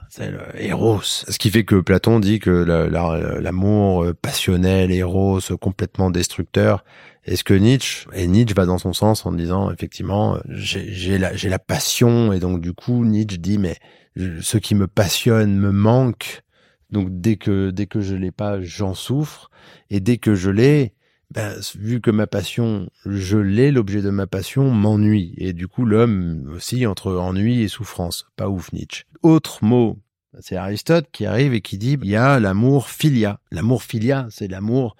C'est 0.08 0.30
le 0.30 0.38
Eros. 0.54 1.02
Ce 1.02 1.36
qui 1.36 1.50
fait 1.50 1.64
que 1.64 1.80
Platon 1.80 2.20
dit 2.20 2.38
que 2.38 2.50
la- 2.50 2.86
la- 2.88 3.40
l'amour 3.40 4.06
passionnel, 4.22 4.92
Eros, 4.92 5.40
complètement 5.60 6.10
destructeur. 6.10 6.84
Est-ce 7.24 7.42
que 7.42 7.54
Nietzsche, 7.54 8.06
et 8.14 8.28
Nietzsche 8.28 8.54
va 8.54 8.66
dans 8.66 8.78
son 8.78 8.92
sens 8.92 9.26
en 9.26 9.32
disant, 9.32 9.72
effectivement, 9.72 10.38
j'ai 10.48 11.18
la, 11.18 11.32
la 11.32 11.58
passion, 11.58 12.32
et 12.32 12.38
donc 12.38 12.60
du 12.60 12.72
coup, 12.72 13.04
Nietzsche 13.04 13.36
dit, 13.38 13.58
mais 13.58 13.76
ce 14.16 14.58
qui 14.58 14.76
me 14.76 14.86
passionne 14.86 15.58
me 15.58 15.72
manque, 15.72 16.42
donc 16.90 17.08
dès 17.10 17.36
que, 17.36 17.70
dès 17.70 17.86
que 17.86 18.00
je 18.00 18.14
l'ai 18.14 18.30
pas, 18.30 18.60
j'en 18.60 18.94
souffre, 18.94 19.50
et 19.90 20.00
dès 20.00 20.18
que 20.18 20.34
je 20.34 20.50
l'ai, 20.50 20.94
ben, 21.30 21.54
vu 21.74 22.00
que 22.00 22.10
ma 22.10 22.26
passion, 22.26 22.88
je 23.04 23.38
l'ai, 23.38 23.72
l'objet 23.72 24.02
de 24.02 24.10
ma 24.10 24.26
passion 24.26 24.70
m'ennuie. 24.70 25.34
Et 25.38 25.52
du 25.52 25.66
coup, 25.66 25.84
l'homme 25.84 26.52
aussi 26.54 26.86
entre 26.86 27.16
ennui 27.16 27.62
et 27.62 27.68
souffrance. 27.68 28.26
Pas 28.36 28.48
ouf, 28.48 28.72
Nietzsche. 28.72 29.04
Autre 29.22 29.64
mot, 29.64 29.98
c'est 30.40 30.56
Aristote 30.56 31.08
qui 31.10 31.26
arrive 31.26 31.52
et 31.52 31.60
qui 31.60 31.78
dit, 31.78 31.98
il 32.00 32.08
y 32.08 32.16
a 32.16 32.38
l'amour 32.38 32.88
philia. 32.88 33.40
L'amour 33.50 33.82
philia, 33.82 34.28
c'est 34.30 34.48
l'amour 34.48 34.96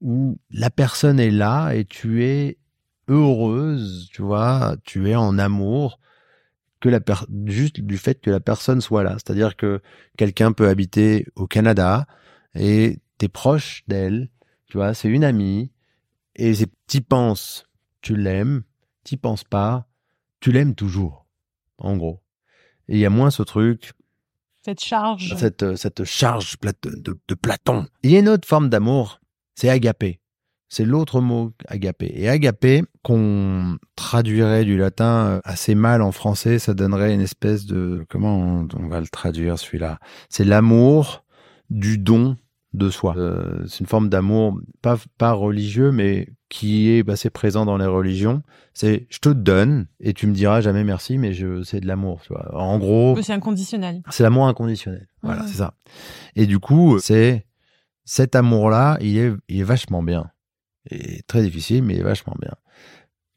où 0.00 0.38
la 0.50 0.70
personne 0.70 1.20
est 1.20 1.30
là 1.30 1.72
et 1.72 1.84
tu 1.84 2.24
es 2.24 2.58
heureuse, 3.08 4.08
tu 4.12 4.22
vois, 4.22 4.76
tu 4.84 5.10
es 5.10 5.14
en 5.14 5.38
amour 5.38 5.98
que 6.80 6.88
la 6.88 7.00
per- 7.00 7.26
juste 7.46 7.80
du 7.80 7.96
fait 7.98 8.20
que 8.20 8.30
la 8.30 8.40
personne 8.40 8.80
soit 8.80 9.02
là. 9.02 9.12
C'est-à-dire 9.14 9.56
que 9.56 9.80
quelqu'un 10.16 10.52
peut 10.52 10.68
habiter 10.68 11.26
au 11.34 11.46
Canada 11.46 12.06
et 12.54 12.98
t'es 13.18 13.28
proche 13.28 13.82
d'elle, 13.88 14.30
tu 14.66 14.76
vois, 14.76 14.92
c'est 14.94 15.08
une 15.08 15.24
amie, 15.24 15.72
et 16.34 16.52
t'y 16.86 17.00
penses, 17.00 17.66
tu 18.02 18.16
l'aimes, 18.16 18.62
t'y 19.04 19.16
penses 19.16 19.44
pas, 19.44 19.88
tu 20.40 20.52
l'aimes 20.52 20.74
toujours, 20.74 21.26
en 21.78 21.96
gros. 21.96 22.22
Et 22.88 22.94
il 22.94 22.98
y 22.98 23.06
a 23.06 23.10
moins 23.10 23.30
ce 23.30 23.42
truc, 23.42 23.92
Cette 24.64 24.80
charge. 24.82 25.34
cette, 25.36 25.76
cette 25.76 26.04
charge 26.04 26.56
plat- 26.58 26.72
de, 26.84 27.18
de 27.26 27.34
Platon. 27.34 27.86
Il 28.02 28.10
y 28.10 28.16
a 28.16 28.20
une 28.20 28.28
autre 28.28 28.46
forme 28.46 28.68
d'amour, 28.68 29.20
c'est 29.54 29.70
agapé. 29.70 30.20
C'est 30.68 30.84
l'autre 30.84 31.20
mot, 31.20 31.52
agapé. 31.68 32.10
Et 32.14 32.28
agapé, 32.28 32.82
qu'on 33.02 33.76
traduirait 33.94 34.64
du 34.64 34.76
latin 34.76 35.26
euh, 35.26 35.40
assez 35.44 35.74
mal 35.74 36.02
en 36.02 36.10
français, 36.12 36.58
ça 36.58 36.74
donnerait 36.74 37.14
une 37.14 37.20
espèce 37.20 37.66
de... 37.66 38.04
Comment 38.08 38.36
on, 38.38 38.68
on 38.76 38.88
va 38.88 39.00
le 39.00 39.06
traduire 39.06 39.58
celui-là? 39.58 39.98
C'est 40.28 40.44
l'amour 40.44 41.24
du 41.70 41.98
don 41.98 42.36
de 42.72 42.90
soi. 42.90 43.14
Euh, 43.16 43.64
c'est 43.68 43.80
une 43.80 43.86
forme 43.86 44.08
d'amour 44.08 44.60
pas 44.82 44.98
pas 45.18 45.32
religieux, 45.32 45.92
mais 45.92 46.28
qui 46.50 46.90
est 46.90 47.08
assez 47.08 47.30
présent 47.30 47.64
dans 47.64 47.78
les 47.78 47.86
religions. 47.86 48.42
C'est 48.74 49.06
je 49.08 49.18
te 49.18 49.30
donne 49.30 49.86
et 49.98 50.12
tu 50.12 50.26
me 50.26 50.34
diras 50.34 50.60
jamais 50.60 50.84
merci, 50.84 51.16
mais 51.16 51.32
je 51.32 51.62
c'est 51.62 51.80
de 51.80 51.86
l'amour. 51.86 52.20
Tu 52.22 52.34
vois. 52.34 52.54
En 52.54 52.78
gros, 52.78 53.16
C'est 53.22 53.32
inconditionnel. 53.32 54.02
c'est 54.10 54.22
l'amour 54.24 54.46
inconditionnel. 54.46 55.08
Voilà, 55.22 55.42
Ouais. 55.42 55.48
c'est 55.48 55.56
ça. 55.58 55.74
Et 56.34 56.46
du 56.46 56.58
coup, 56.58 56.98
c'est 56.98 57.46
cet 58.04 58.34
amour-là, 58.36 58.98
il 59.00 59.16
est, 59.16 59.32
il 59.48 59.60
est 59.60 59.64
vachement 59.64 60.02
bien. 60.02 60.28
Et 60.90 61.22
très 61.26 61.42
difficile, 61.42 61.82
mais 61.82 61.96
est 61.96 62.02
vachement 62.02 62.36
bien. 62.40 62.52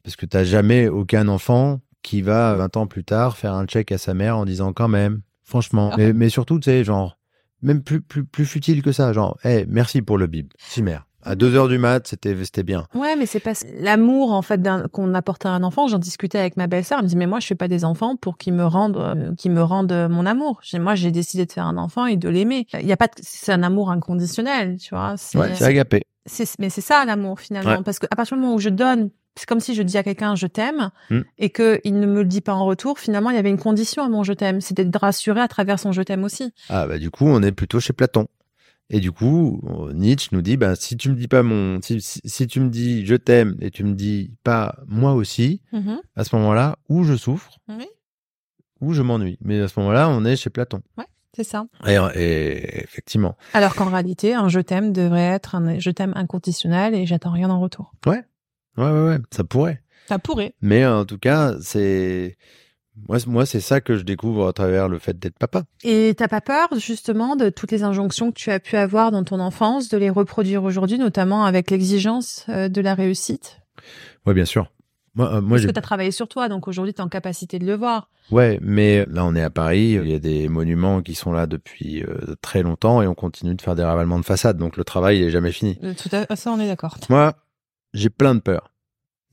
Parce 0.02 0.16
que 0.16 0.26
t'as 0.26 0.44
jamais 0.44 0.88
aucun 0.88 1.28
enfant 1.28 1.80
qui 2.02 2.22
va 2.22 2.54
20 2.54 2.76
ans 2.76 2.86
plus 2.86 3.04
tard 3.04 3.36
faire 3.36 3.54
un 3.54 3.66
check 3.66 3.92
à 3.92 3.98
sa 3.98 4.14
mère 4.14 4.36
en 4.36 4.44
disant 4.44 4.72
quand 4.72 4.88
même, 4.88 5.22
franchement. 5.44 5.90
Ah. 5.92 5.96
Mais, 5.98 6.12
mais 6.12 6.28
surtout, 6.28 6.58
tu 6.58 6.66
sais, 6.66 6.84
genre, 6.84 7.18
même 7.62 7.82
plus, 7.82 8.00
plus, 8.00 8.24
plus 8.24 8.46
futile 8.46 8.82
que 8.82 8.92
ça, 8.92 9.12
genre, 9.12 9.38
hey, 9.44 9.66
merci 9.68 10.02
pour 10.02 10.16
le 10.16 10.26
bib. 10.26 10.48
Si 10.58 10.82
mère. 10.82 11.06
À 11.22 11.34
2 11.34 11.54
heures 11.54 11.68
du 11.68 11.78
mat, 11.78 12.06
c'était, 12.08 12.34
c'était 12.44 12.62
bien. 12.62 12.86
Ouais, 12.94 13.14
mais 13.16 13.26
c'est 13.26 13.40
pas 13.40 13.52
l'amour 13.80 14.32
en 14.32 14.42
fait 14.42 14.60
qu'on 14.92 15.12
apporte 15.14 15.44
à 15.46 15.50
un 15.50 15.62
enfant. 15.62 15.86
J'en 15.88 15.98
discutais 15.98 16.38
avec 16.38 16.56
ma 16.56 16.66
belle-sœur. 16.66 16.98
Elle 16.98 17.04
me 17.04 17.08
dit 17.08 17.16
mais 17.16 17.26
moi 17.26 17.40
je 17.40 17.46
fais 17.46 17.54
pas 17.54 17.68
des 17.68 17.84
enfants 17.84 18.16
pour 18.16 18.38
qu'ils 18.38 18.54
me 18.54 18.64
rendent, 18.64 18.96
euh, 18.96 19.34
qu'ils 19.36 19.50
me 19.52 19.62
rendent 19.62 19.92
euh, 19.92 20.08
mon 20.08 20.24
amour. 20.26 20.60
Moi 20.74 20.94
j'ai 20.94 21.10
décidé 21.10 21.44
de 21.46 21.52
faire 21.52 21.66
un 21.66 21.76
enfant 21.76 22.06
et 22.06 22.16
de 22.16 22.28
l'aimer. 22.28 22.66
Il 22.80 22.86
y 22.86 22.92
a 22.92 22.96
pas, 22.96 23.06
de- 23.06 23.12
c'est 23.20 23.52
un 23.52 23.62
amour 23.62 23.90
inconditionnel, 23.90 24.78
tu 24.78 24.94
vois. 24.94 25.14
C'est, 25.16 25.38
Ouais, 25.38 25.54
c'est 25.54 25.64
agapé. 25.64 26.02
c'est- 26.26 26.58
mais 26.58 26.70
c'est 26.70 26.80
ça 26.80 27.04
l'amour 27.04 27.40
finalement, 27.40 27.70
Ouais. 27.78 27.82
parce 27.84 27.98
que 27.98 28.06
à 28.10 28.16
partir 28.16 28.36
du 28.36 28.42
moment 28.42 28.54
où 28.54 28.58
je 28.60 28.70
donne, 28.70 29.10
c'est 29.36 29.46
comme 29.46 29.60
si 29.60 29.74
je 29.74 29.82
dis 29.82 29.96
à 29.98 30.02
quelqu'un 30.02 30.34
je 30.34 30.46
t'aime 30.46 30.90
Hmm. 31.10 31.20
et 31.38 31.50
que 31.50 31.80
il 31.84 31.98
ne 32.00 32.06
me 32.06 32.20
le 32.20 32.24
dit 32.24 32.40
pas 32.40 32.54
en 32.54 32.64
retour. 32.64 32.98
Finalement, 32.98 33.30
il 33.30 33.36
y 33.36 33.38
avait 33.38 33.50
une 33.50 33.58
condition 33.60 34.02
à 34.02 34.08
mon 34.08 34.22
je 34.24 34.32
t'aime, 34.32 34.60
c'était 34.60 34.84
de 34.84 34.98
rassurer 34.98 35.40
à 35.40 35.48
travers 35.48 35.78
son 35.78 35.92
je 35.92 36.02
t'aime 36.02 36.24
aussi. 36.24 36.52
Ah, 36.68 36.86
bah, 36.86 36.98
du 36.98 37.10
coup, 37.10 37.26
on 37.26 37.42
est 37.42 37.52
plutôt 37.52 37.78
chez 37.78 37.92
Platon. 37.92 38.26
Et 38.92 38.98
du 39.00 39.12
coup, 39.12 39.62
euh, 39.68 39.92
Nietzsche 39.92 40.28
nous 40.32 40.42
dit, 40.42 40.56
bah, 40.56 40.74
si 40.74 40.96
tu 40.96 41.10
me 41.10 41.14
dis 41.14 41.28
pas 41.28 41.42
mon, 41.44 41.80
si, 41.80 42.00
si, 42.00 42.20
si 42.24 42.46
tu 42.48 42.58
me 42.60 42.68
dis 42.68 43.06
je 43.06 43.14
t'aime 43.14 43.56
et 43.60 43.70
tu 43.70 43.84
me 43.84 43.94
dis 43.94 44.32
pas 44.42 44.76
moi 44.88 45.12
aussi, 45.14 45.62
Mhm. 45.72 46.00
à 46.16 46.24
ce 46.24 46.34
moment-là, 46.36 46.76
ou 46.88 47.04
je 47.04 47.14
souffre, 47.14 47.58
Oui. 47.68 47.86
ou 48.80 48.92
je 48.92 49.02
m'ennuie. 49.02 49.38
Mais 49.42 49.60
à 49.60 49.68
ce 49.68 49.78
moment-là, 49.78 50.08
on 50.08 50.24
est 50.24 50.34
chez 50.36 50.50
Platon. 50.50 50.82
C'est 51.36 51.44
ça. 51.44 51.66
Et, 51.86 51.94
et 52.16 52.82
effectivement. 52.82 53.36
Alors 53.54 53.76
qu'en 53.76 53.84
réalité, 53.88 54.34
un 54.34 54.48
je 54.48 54.58
t'aime 54.58 54.92
devrait 54.92 55.20
être 55.20 55.54
un 55.54 55.78
je 55.78 55.90
t'aime 55.92 56.12
inconditionnel 56.16 56.92
et 56.92 57.06
j'attends 57.06 57.30
rien 57.30 57.48
en 57.50 57.60
retour. 57.60 57.92
Ouais, 58.04 58.24
ouais, 58.76 58.90
ouais, 58.90 59.18
ça 59.30 59.44
pourrait. 59.44 59.80
Ça 60.08 60.18
pourrait. 60.18 60.54
Mais 60.60 60.84
en 60.84 61.04
tout 61.04 61.18
cas, 61.18 61.54
c'est, 61.60 62.36
moi, 63.08 63.18
c'est- 63.18 63.26
moi, 63.26 63.46
c'est 63.46 63.60
ça 63.60 63.80
que 63.80 63.96
je 63.96 64.02
découvre 64.02 64.46
à 64.48 64.52
travers 64.52 64.88
le 64.88 64.98
fait 64.98 65.18
d'être 65.18 65.38
papa. 65.38 65.64
Et 65.84 66.14
t'as 66.16 66.28
pas 66.28 66.40
peur 66.40 66.68
justement 66.78 67.36
de 67.36 67.48
toutes 67.50 67.72
les 67.72 67.82
injonctions 67.82 68.30
que 68.32 68.36
tu 68.38 68.50
as 68.50 68.60
pu 68.60 68.76
avoir 68.76 69.10
dans 69.10 69.24
ton 69.24 69.40
enfance, 69.40 69.88
de 69.88 69.96
les 69.98 70.10
reproduire 70.10 70.62
aujourd'hui, 70.64 70.98
notamment 70.98 71.44
avec 71.44 71.70
l'exigence 71.70 72.44
euh, 72.48 72.68
de 72.68 72.80
la 72.80 72.94
réussite? 72.94 73.60
Ouais, 74.26 74.34
bien 74.34 74.44
sûr. 74.44 74.70
Moi, 75.16 75.26
euh, 75.34 75.40
moi, 75.40 75.56
Parce 75.56 75.66
que 75.66 75.72
t'as 75.72 75.80
travaillé 75.80 76.12
sur 76.12 76.28
toi, 76.28 76.48
donc 76.48 76.68
aujourd'hui 76.68 76.94
t'es 76.94 77.00
en 77.00 77.08
capacité 77.08 77.58
de 77.58 77.66
le 77.66 77.74
voir. 77.74 78.08
Ouais, 78.30 78.60
mais 78.62 79.04
là 79.10 79.24
on 79.24 79.34
est 79.34 79.42
à 79.42 79.50
Paris, 79.50 79.98
il 80.00 80.08
y 80.08 80.14
a 80.14 80.20
des 80.20 80.48
monuments 80.48 81.02
qui 81.02 81.16
sont 81.16 81.32
là 81.32 81.48
depuis 81.48 82.04
euh, 82.04 82.36
très 82.42 82.62
longtemps 82.62 83.02
et 83.02 83.08
on 83.08 83.14
continue 83.14 83.56
de 83.56 83.60
faire 83.60 83.74
des 83.74 83.82
ravalements 83.82 84.20
de 84.20 84.24
façade, 84.24 84.56
donc 84.56 84.76
le 84.76 84.84
travail 84.84 85.18
il 85.18 85.24
est 85.24 85.30
jamais 85.30 85.50
fini. 85.50 85.80
Tout 86.00 86.08
à 86.12 86.36
ça, 86.36 86.52
on 86.52 86.60
est 86.60 86.68
d'accord. 86.68 86.96
Moi, 87.08 87.34
j'ai 87.92 88.08
plein 88.08 88.36
de 88.36 88.40
peurs. 88.40 88.70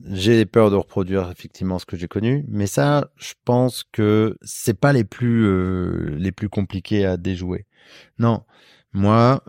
J'ai 0.04 0.46
peur 0.46 0.70
de 0.70 0.76
reproduire 0.76 1.28
effectivement 1.30 1.78
ce 1.78 1.86
que 1.86 1.96
j'ai 1.96 2.06
connu, 2.06 2.44
mais 2.48 2.68
ça, 2.68 3.10
je 3.16 3.34
pense 3.44 3.84
que 3.90 4.36
c'est 4.42 4.78
pas 4.78 4.92
les 4.92 5.04
plus 5.04 5.44
euh, 5.44 6.14
les 6.18 6.30
plus 6.30 6.48
compliqués 6.48 7.04
à 7.04 7.16
déjouer. 7.16 7.66
Non, 8.18 8.44
moi, 8.92 9.42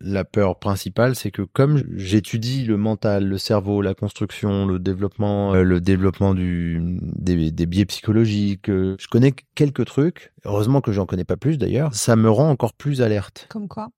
la 0.00 0.24
peur 0.24 0.58
principale, 0.58 1.16
c'est 1.16 1.30
que 1.30 1.42
comme 1.42 1.82
j'étudie 1.96 2.64
le 2.64 2.76
mental, 2.76 3.26
le 3.26 3.38
cerveau, 3.38 3.82
la 3.82 3.94
construction, 3.94 4.66
le 4.66 4.78
développement, 4.78 5.54
euh, 5.54 5.62
le 5.62 5.80
développement 5.80 6.34
du 6.34 6.78
des, 7.00 7.50
des 7.50 7.66
biais 7.66 7.86
psychologiques, 7.86 8.68
euh, 8.68 8.96
je 9.00 9.08
connais 9.08 9.32
quelques 9.54 9.86
trucs. 9.86 10.32
Heureusement 10.44 10.82
que 10.82 10.92
j'en 10.92 11.06
connais 11.06 11.24
pas 11.24 11.36
plus 11.36 11.58
d'ailleurs. 11.58 11.94
Ça 11.94 12.16
me 12.16 12.30
rend 12.30 12.50
encore 12.50 12.74
plus 12.74 13.02
alerte. 13.02 13.46
Comme 13.50 13.66
quoi? 13.66 13.88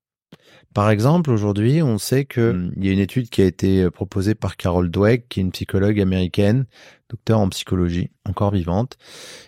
Par 0.73 0.91
exemple, 0.91 1.31
aujourd'hui, 1.31 1.81
on 1.81 1.97
sait 1.97 2.25
que 2.25 2.51
hum, 2.51 2.71
il 2.77 2.85
y 2.85 2.89
a 2.89 2.91
une 2.91 2.99
étude 2.99 3.29
qui 3.29 3.41
a 3.41 3.45
été 3.45 3.83
euh, 3.83 3.91
proposée 3.91 4.35
par 4.35 4.57
Carol 4.57 4.91
Dweck, 4.91 5.27
qui 5.29 5.39
est 5.39 5.43
une 5.43 5.51
psychologue 5.51 5.99
américaine, 5.99 6.65
docteur 7.09 7.39
en 7.39 7.49
psychologie, 7.49 8.11
encore 8.25 8.51
vivante, 8.51 8.97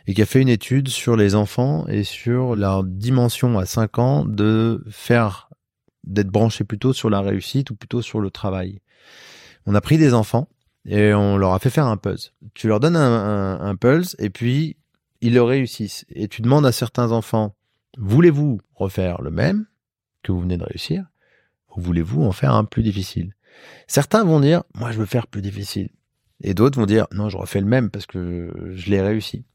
et 0.07 0.13
qui 0.13 0.21
a 0.21 0.25
fait 0.25 0.41
une 0.41 0.49
étude 0.49 0.87
sur 0.87 1.15
les 1.15 1.35
enfants 1.35 1.85
et 1.87 2.03
sur 2.03 2.55
leur 2.55 2.83
dimension 2.83 3.59
à 3.59 3.65
5 3.65 3.99
ans 3.99 4.25
de 4.25 4.83
faire 4.89 5.49
d'être 6.03 6.29
branché 6.29 6.63
plutôt 6.63 6.93
sur 6.93 7.09
la 7.09 7.21
réussite 7.21 7.69
ou 7.69 7.75
plutôt 7.75 8.01
sur 8.01 8.21
le 8.21 8.31
travail. 8.31 8.81
On 9.65 9.75
a 9.75 9.81
pris 9.81 9.97
des 9.97 10.13
enfants 10.13 10.49
et 10.85 11.13
on 11.13 11.37
leur 11.37 11.53
a 11.53 11.59
fait 11.59 11.69
faire 11.69 11.85
un 11.85 11.97
puzzle. 11.97 12.31
Tu 12.55 12.67
leur 12.67 12.79
donnes 12.79 12.95
un, 12.95 13.59
un, 13.59 13.61
un 13.61 13.75
puzzle 13.75 14.15
et 14.17 14.29
puis 14.29 14.77
ils 15.21 15.33
le 15.33 15.43
réussissent. 15.43 16.05
Et 16.09 16.27
tu 16.27 16.41
demandes 16.41 16.65
à 16.65 16.71
certains 16.71 17.11
enfants, 17.11 17.55
voulez-vous 17.97 18.59
refaire 18.73 19.21
le 19.21 19.29
même? 19.29 19.65
Que 20.23 20.31
vous 20.31 20.41
venez 20.41 20.57
de 20.57 20.63
réussir 20.63 21.05
ou 21.75 21.81
voulez-vous 21.81 22.23
en 22.23 22.31
faire 22.31 22.53
un 22.53 22.65
plus 22.65 22.83
difficile? 22.83 23.35
Certains 23.87 24.23
vont 24.23 24.39
dire, 24.39 24.63
moi 24.73 24.91
je 24.91 24.99
veux 24.99 25.05
faire 25.05 25.27
plus 25.27 25.41
difficile. 25.41 25.89
Et 26.41 26.53
d'autres 26.53 26.79
vont 26.79 26.85
dire, 26.85 27.07
non, 27.11 27.29
je 27.29 27.37
refais 27.37 27.59
le 27.59 27.65
même 27.65 27.89
parce 27.89 28.05
que 28.05 28.53
je 28.73 28.89
l'ai 28.89 29.01
réussi. 29.01 29.45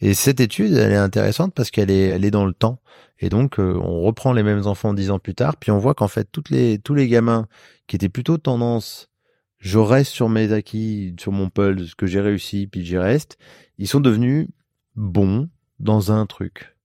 Et 0.00 0.14
cette 0.14 0.40
étude, 0.40 0.72
elle 0.74 0.92
est 0.92 0.96
intéressante 0.96 1.54
parce 1.54 1.70
qu'elle 1.70 1.90
est, 1.90 2.08
elle 2.08 2.24
est 2.24 2.30
dans 2.30 2.44
le 2.44 2.52
temps. 2.52 2.80
Et 3.18 3.28
donc, 3.28 3.60
euh, 3.60 3.78
on 3.82 4.02
reprend 4.02 4.32
les 4.32 4.42
mêmes 4.42 4.66
enfants 4.66 4.94
dix 4.94 5.10
ans 5.10 5.20
plus 5.20 5.34
tard, 5.34 5.56
puis 5.56 5.70
on 5.70 5.78
voit 5.78 5.94
qu'en 5.94 6.08
fait, 6.08 6.28
les, 6.50 6.78
tous 6.78 6.94
les 6.94 7.06
gamins 7.06 7.46
qui 7.86 7.94
étaient 7.94 8.08
plutôt 8.08 8.36
tendance, 8.36 9.10
je 9.58 9.78
reste 9.78 10.10
sur 10.10 10.28
mes 10.28 10.52
acquis, 10.52 11.14
sur 11.20 11.30
mon 11.30 11.48
pulse, 11.48 11.94
que 11.94 12.06
j'ai 12.06 12.20
réussi, 12.20 12.66
puis 12.66 12.84
j'y 12.84 12.98
reste, 12.98 13.38
ils 13.78 13.86
sont 13.86 14.00
devenus 14.00 14.48
bons 14.96 15.48
dans 15.78 16.10
un 16.10 16.26
truc. 16.26 16.76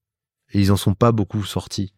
Et 0.54 0.62
ils 0.62 0.72
en 0.72 0.78
sont 0.78 0.94
pas 0.94 1.12
beaucoup 1.12 1.44
sortis. 1.44 1.94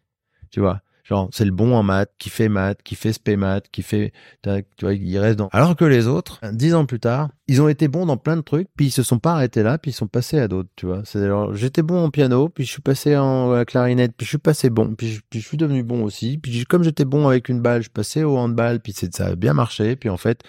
Tu 0.50 0.60
vois? 0.60 0.80
Genre, 1.04 1.28
c'est 1.32 1.44
le 1.44 1.50
bon 1.50 1.74
en 1.74 1.82
maths, 1.82 2.10
qui 2.18 2.30
fait 2.30 2.48
maths, 2.48 2.82
qui 2.82 2.94
fait 2.94 3.12
spé 3.12 3.36
maths, 3.36 3.66
qui 3.70 3.82
fait, 3.82 4.12
tu 4.42 4.50
vois, 4.82 4.94
il 4.94 5.18
reste 5.18 5.38
dans. 5.38 5.48
Alors 5.52 5.76
que 5.76 5.84
les 5.84 6.06
autres, 6.06 6.40
dix 6.52 6.74
ans 6.74 6.86
plus 6.86 7.00
tard, 7.00 7.30
ils 7.48 7.60
ont 7.60 7.68
été 7.68 7.88
bons 7.88 8.06
dans 8.06 8.16
plein 8.16 8.36
de 8.36 8.42
trucs, 8.42 8.68
puis 8.76 8.86
ils 8.86 8.90
se 8.90 9.02
sont 9.02 9.18
pas 9.18 9.32
arrêtés 9.32 9.62
là, 9.62 9.78
puis 9.78 9.90
ils 9.90 9.94
sont 9.94 10.06
passés 10.06 10.38
à 10.38 10.46
d'autres, 10.46 10.68
tu 10.76 10.86
vois. 10.86 11.02
C'est 11.04 11.22
alors, 11.22 11.54
j'étais 11.54 11.82
bon 11.82 12.04
en 12.04 12.10
piano, 12.10 12.48
puis 12.48 12.64
je 12.64 12.70
suis 12.70 12.82
passé 12.82 13.16
en 13.16 13.52
à 13.52 13.64
clarinette, 13.64 14.12
puis 14.16 14.24
je 14.24 14.30
suis 14.30 14.38
passé 14.38 14.70
bon, 14.70 14.94
puis 14.94 15.08
je, 15.08 15.20
puis 15.28 15.40
je 15.40 15.46
suis 15.46 15.56
devenu 15.56 15.82
bon 15.82 16.04
aussi, 16.04 16.38
puis 16.38 16.64
comme 16.64 16.84
j'étais 16.84 17.04
bon 17.04 17.28
avec 17.28 17.48
une 17.48 17.60
balle, 17.60 17.78
je 17.78 17.84
suis 17.84 17.90
passé 17.90 18.22
au 18.22 18.36
handball, 18.36 18.80
puis 18.80 18.92
c'est 18.94 19.14
ça 19.14 19.26
a 19.26 19.34
bien 19.34 19.54
marché, 19.54 19.96
puis 19.96 20.08
en 20.08 20.16
fait, 20.16 20.42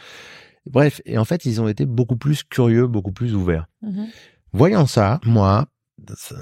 bref, 0.69 1.01
et 1.05 1.17
en 1.17 1.25
fait, 1.25 1.45
ils 1.45 1.61
ont 1.61 1.67
été 1.67 1.85
beaucoup 1.85 2.17
plus 2.17 2.43
curieux, 2.43 2.87
beaucoup 2.87 3.11
plus 3.11 3.33
ouverts. 3.33 3.67
Mhm. 3.81 4.07
Voyant 4.53 4.85
ça, 4.85 5.19
moi, 5.25 5.67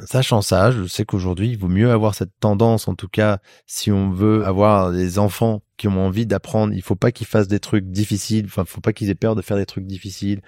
sachant 0.05 0.41
ça, 0.41 0.71
je 0.71 0.85
sais 0.85 1.05
qu'aujourd'hui, 1.05 1.49
il 1.49 1.57
vaut 1.57 1.67
mieux 1.67 1.91
avoir 1.91 2.15
cette 2.15 2.31
tendance, 2.39 2.87
en 2.87 2.95
tout 2.95 3.07
cas, 3.07 3.39
si 3.65 3.91
on 3.91 4.11
veut 4.11 4.45
avoir 4.45 4.91
des 4.91 5.19
enfants 5.19 5.61
qui 5.77 5.87
ont 5.87 6.05
envie 6.05 6.25
d'apprendre, 6.25 6.73
il 6.73 6.81
faut 6.81 6.95
pas 6.95 7.11
qu'ils 7.11 7.27
fassent 7.27 7.47
des 7.47 7.59
trucs 7.59 7.85
difficiles, 7.85 8.45
enfin, 8.45 8.65
faut 8.65 8.81
pas 8.81 8.93
qu'ils 8.93 9.09
aient 9.09 9.15
peur 9.15 9.35
de 9.35 9.41
faire 9.41 9.57
des 9.57 9.65
trucs 9.65 9.85
difficiles. 9.85 10.41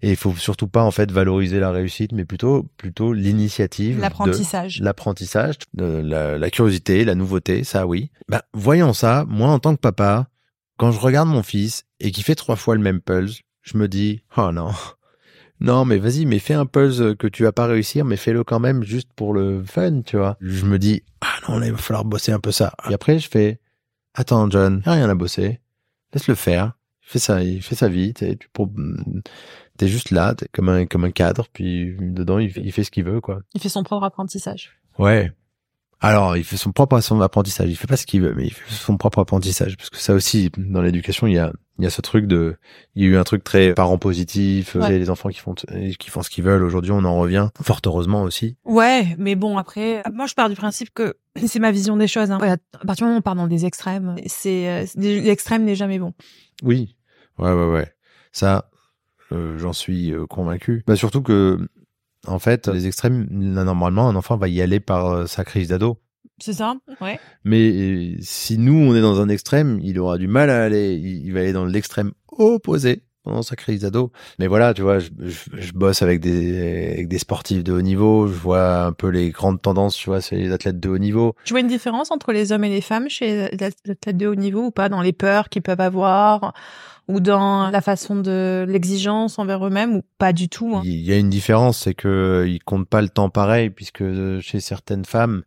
Et 0.00 0.10
il 0.10 0.16
faut 0.16 0.34
surtout 0.36 0.68
pas, 0.68 0.84
en 0.84 0.92
fait, 0.92 1.10
valoriser 1.10 1.58
la 1.58 1.72
réussite, 1.72 2.12
mais 2.12 2.24
plutôt, 2.24 2.68
plutôt 2.76 3.12
l'initiative. 3.12 3.98
L'apprentissage. 3.98 4.80
L'apprentissage, 4.80 5.56
la, 5.74 6.38
la 6.38 6.50
curiosité, 6.50 7.04
la 7.04 7.16
nouveauté, 7.16 7.64
ça 7.64 7.84
oui. 7.86 8.12
Bah, 8.28 8.44
voyant 8.54 8.92
ça, 8.92 9.24
moi, 9.26 9.48
en 9.48 9.58
tant 9.58 9.74
que 9.74 9.80
papa, 9.80 10.28
quand 10.76 10.92
je 10.92 11.00
regarde 11.00 11.28
mon 11.28 11.42
fils 11.42 11.84
et 11.98 12.12
qu'il 12.12 12.22
fait 12.22 12.36
trois 12.36 12.54
fois 12.54 12.76
le 12.76 12.80
même 12.80 13.00
puzzle, 13.00 13.42
je 13.62 13.76
me 13.76 13.88
dis, 13.88 14.22
oh 14.36 14.52
non. 14.52 14.70
Non, 15.60 15.84
mais 15.84 15.98
vas-y, 15.98 16.24
mais 16.26 16.38
fais 16.38 16.54
un 16.54 16.66
puzzle 16.66 17.16
que 17.16 17.26
tu 17.26 17.42
vas 17.42 17.52
pas 17.52 17.66
réussir, 17.66 18.04
mais 18.04 18.16
fais-le 18.16 18.44
quand 18.44 18.60
même 18.60 18.82
juste 18.84 19.12
pour 19.14 19.34
le 19.34 19.64
fun, 19.64 20.02
tu 20.02 20.16
vois. 20.16 20.36
Je 20.40 20.64
me 20.66 20.78
dis, 20.78 21.02
ah 21.20 21.34
non, 21.48 21.58
là, 21.58 21.66
il 21.66 21.72
va 21.72 21.78
falloir 21.78 22.04
bosser 22.04 22.30
un 22.32 22.40
peu 22.40 22.52
ça. 22.52 22.72
Et 22.88 22.94
après, 22.94 23.18
je 23.18 23.28
fais, 23.28 23.58
attends, 24.14 24.48
John, 24.50 24.82
y 24.86 24.88
a 24.88 24.92
rien 24.92 25.10
à 25.10 25.14
bosser. 25.14 25.60
Laisse-le 26.14 26.34
faire. 26.36 26.74
Il 27.02 27.10
fait 27.10 27.18
ça, 27.18 27.42
il 27.42 27.62
fait 27.62 27.74
sa 27.74 27.88
vie, 27.88 28.12
t'es, 28.12 28.36
tu, 28.36 28.48
pro- 28.52 28.70
t'es 29.78 29.88
juste 29.88 30.10
là, 30.10 30.34
t'es 30.34 30.46
comme 30.52 30.68
un, 30.68 30.84
comme 30.86 31.04
un 31.04 31.10
cadre, 31.10 31.46
puis 31.52 31.96
dedans, 31.98 32.38
il, 32.38 32.52
il 32.58 32.70
fait 32.70 32.84
ce 32.84 32.90
qu'il 32.90 33.04
veut, 33.04 33.20
quoi. 33.22 33.40
Il 33.54 33.60
fait 33.60 33.70
son 33.70 33.82
propre 33.82 34.04
apprentissage. 34.04 34.72
Ouais. 34.98 35.32
Alors, 36.00 36.36
il 36.36 36.44
fait 36.44 36.56
son 36.56 36.70
propre 36.70 37.00
son 37.00 37.20
apprentissage. 37.20 37.68
Il 37.68 37.76
fait 37.76 37.86
pas 37.88 37.96
ce 37.96 38.06
qu'il 38.06 38.22
veut, 38.22 38.32
mais 38.36 38.46
il 38.46 38.52
fait 38.52 38.72
son 38.72 38.96
propre 38.96 39.18
apprentissage. 39.18 39.76
Parce 39.76 39.90
que 39.90 39.96
ça 39.98 40.14
aussi, 40.14 40.50
dans 40.56 40.80
l'éducation, 40.80 41.26
il 41.26 41.34
y 41.34 41.38
a, 41.38 41.52
il 41.78 41.84
y 41.84 41.86
a 41.86 41.90
ce 41.90 42.00
truc 42.00 42.26
de, 42.26 42.56
il 42.94 43.02
y 43.02 43.06
a 43.06 43.08
eu 43.08 43.16
un 43.16 43.24
truc 43.24 43.42
très 43.42 43.74
parent 43.74 43.98
positif, 43.98 44.76
Ouais. 44.76 44.94
et 44.94 44.98
les 45.00 45.10
enfants 45.10 45.28
qui 45.28 45.40
font, 45.40 45.54
qui 45.54 46.10
font 46.10 46.22
ce 46.22 46.30
qu'ils 46.30 46.44
veulent. 46.44 46.62
Aujourd'hui, 46.62 46.92
on 46.92 47.04
en 47.04 47.16
revient. 47.18 47.48
Fort 47.60 47.80
heureusement 47.84 48.22
aussi. 48.22 48.56
Ouais, 48.64 49.16
mais 49.18 49.34
bon, 49.34 49.58
après, 49.58 50.02
moi, 50.12 50.26
je 50.26 50.34
pars 50.34 50.48
du 50.48 50.54
principe 50.54 50.90
que 50.94 51.16
c'est 51.46 51.58
ma 51.58 51.72
vision 51.72 51.96
des 51.96 52.06
choses. 52.06 52.30
Hein. 52.30 52.38
Ouais, 52.40 52.50
à 52.50 52.58
partir 52.86 53.04
du 53.06 53.08
moment 53.08 53.16
où 53.16 53.18
on 53.18 53.22
part 53.22 53.34
dans 53.34 53.48
des 53.48 53.66
extrêmes, 53.66 54.14
c'est 54.26 54.68
euh, 54.68 54.86
l'extrême 54.96 55.64
n'est 55.64 55.74
jamais 55.74 55.98
bon. 55.98 56.14
Oui. 56.62 56.94
Ouais, 57.38 57.52
ouais, 57.52 57.66
ouais. 57.72 57.92
Ça, 58.30 58.70
euh, 59.32 59.58
j'en 59.58 59.72
suis 59.72 60.12
euh, 60.12 60.26
convaincu. 60.26 60.84
Bah, 60.86 60.94
surtout 60.96 61.22
que, 61.22 61.58
en 62.26 62.38
fait, 62.38 62.68
les 62.68 62.86
extrêmes, 62.86 63.26
là, 63.54 63.64
normalement, 63.64 64.08
un 64.08 64.16
enfant 64.16 64.36
va 64.36 64.48
y 64.48 64.60
aller 64.60 64.80
par 64.80 65.06
euh, 65.06 65.26
sa 65.26 65.44
crise 65.44 65.68
d'ado. 65.68 65.98
C'est 66.40 66.52
ça 66.52 66.74
Ouais. 67.00 67.18
Mais 67.44 67.70
euh, 67.70 68.16
si 68.20 68.58
nous, 68.58 68.74
on 68.74 68.94
est 68.94 69.00
dans 69.00 69.20
un 69.20 69.28
extrême, 69.28 69.80
il 69.82 69.98
aura 69.98 70.18
du 70.18 70.28
mal 70.28 70.50
à 70.50 70.62
aller. 70.64 70.94
Il, 70.94 71.26
il 71.26 71.32
va 71.32 71.40
aller 71.40 71.52
dans 71.52 71.64
l'extrême 71.64 72.12
opposé 72.30 73.02
pendant 73.24 73.42
sa 73.42 73.56
crise 73.56 73.80
d'ado. 73.82 74.12
Mais 74.38 74.46
voilà, 74.46 74.72
tu 74.72 74.82
vois, 74.82 75.00
je, 75.00 75.08
je- 75.18 75.50
je 75.60 75.72
bosse 75.72 76.00
avec 76.02 76.20
des, 76.20 76.92
avec 76.92 77.08
des 77.08 77.18
sportifs 77.18 77.64
de 77.64 77.72
haut 77.72 77.82
niveau. 77.82 78.26
Je 78.28 78.32
vois 78.34 78.84
un 78.84 78.92
peu 78.92 79.08
les 79.08 79.30
grandes 79.30 79.60
tendances, 79.60 79.96
tu 79.96 80.08
vois, 80.10 80.20
c'est 80.20 80.36
les 80.36 80.52
athlètes 80.52 80.78
de 80.80 80.88
haut 80.88 80.98
niveau. 80.98 81.34
Tu 81.44 81.52
vois 81.52 81.60
une 81.60 81.66
différence 81.66 82.10
entre 82.10 82.32
les 82.32 82.52
hommes 82.52 82.64
et 82.64 82.70
les 82.70 82.80
femmes 82.80 83.08
chez 83.08 83.48
les 83.52 83.62
athlètes 83.64 84.16
de 84.16 84.26
haut 84.28 84.34
niveau 84.36 84.66
ou 84.66 84.70
pas 84.70 84.88
dans 84.88 85.02
les 85.02 85.12
peurs 85.12 85.48
qu'ils 85.48 85.62
peuvent 85.62 85.80
avoir 85.80 86.52
ou 87.08 87.20
dans 87.20 87.70
la 87.70 87.80
façon 87.80 88.16
de 88.16 88.64
l'exigence 88.68 89.38
envers 89.38 89.66
eux-mêmes 89.66 89.96
ou 89.96 90.02
pas 90.18 90.32
du 90.32 90.48
tout 90.48 90.76
hein 90.76 90.82
Il 90.84 91.00
y 91.00 91.12
a 91.12 91.16
une 91.16 91.30
différence, 91.30 91.78
c'est 91.78 91.94
que 91.94 92.44
ils 92.46 92.62
comptent 92.62 92.88
pas 92.88 93.00
le 93.02 93.08
temps 93.08 93.30
pareil, 93.30 93.70
puisque 93.70 94.04
chez 94.40 94.60
certaines 94.60 95.04
femmes, 95.04 95.42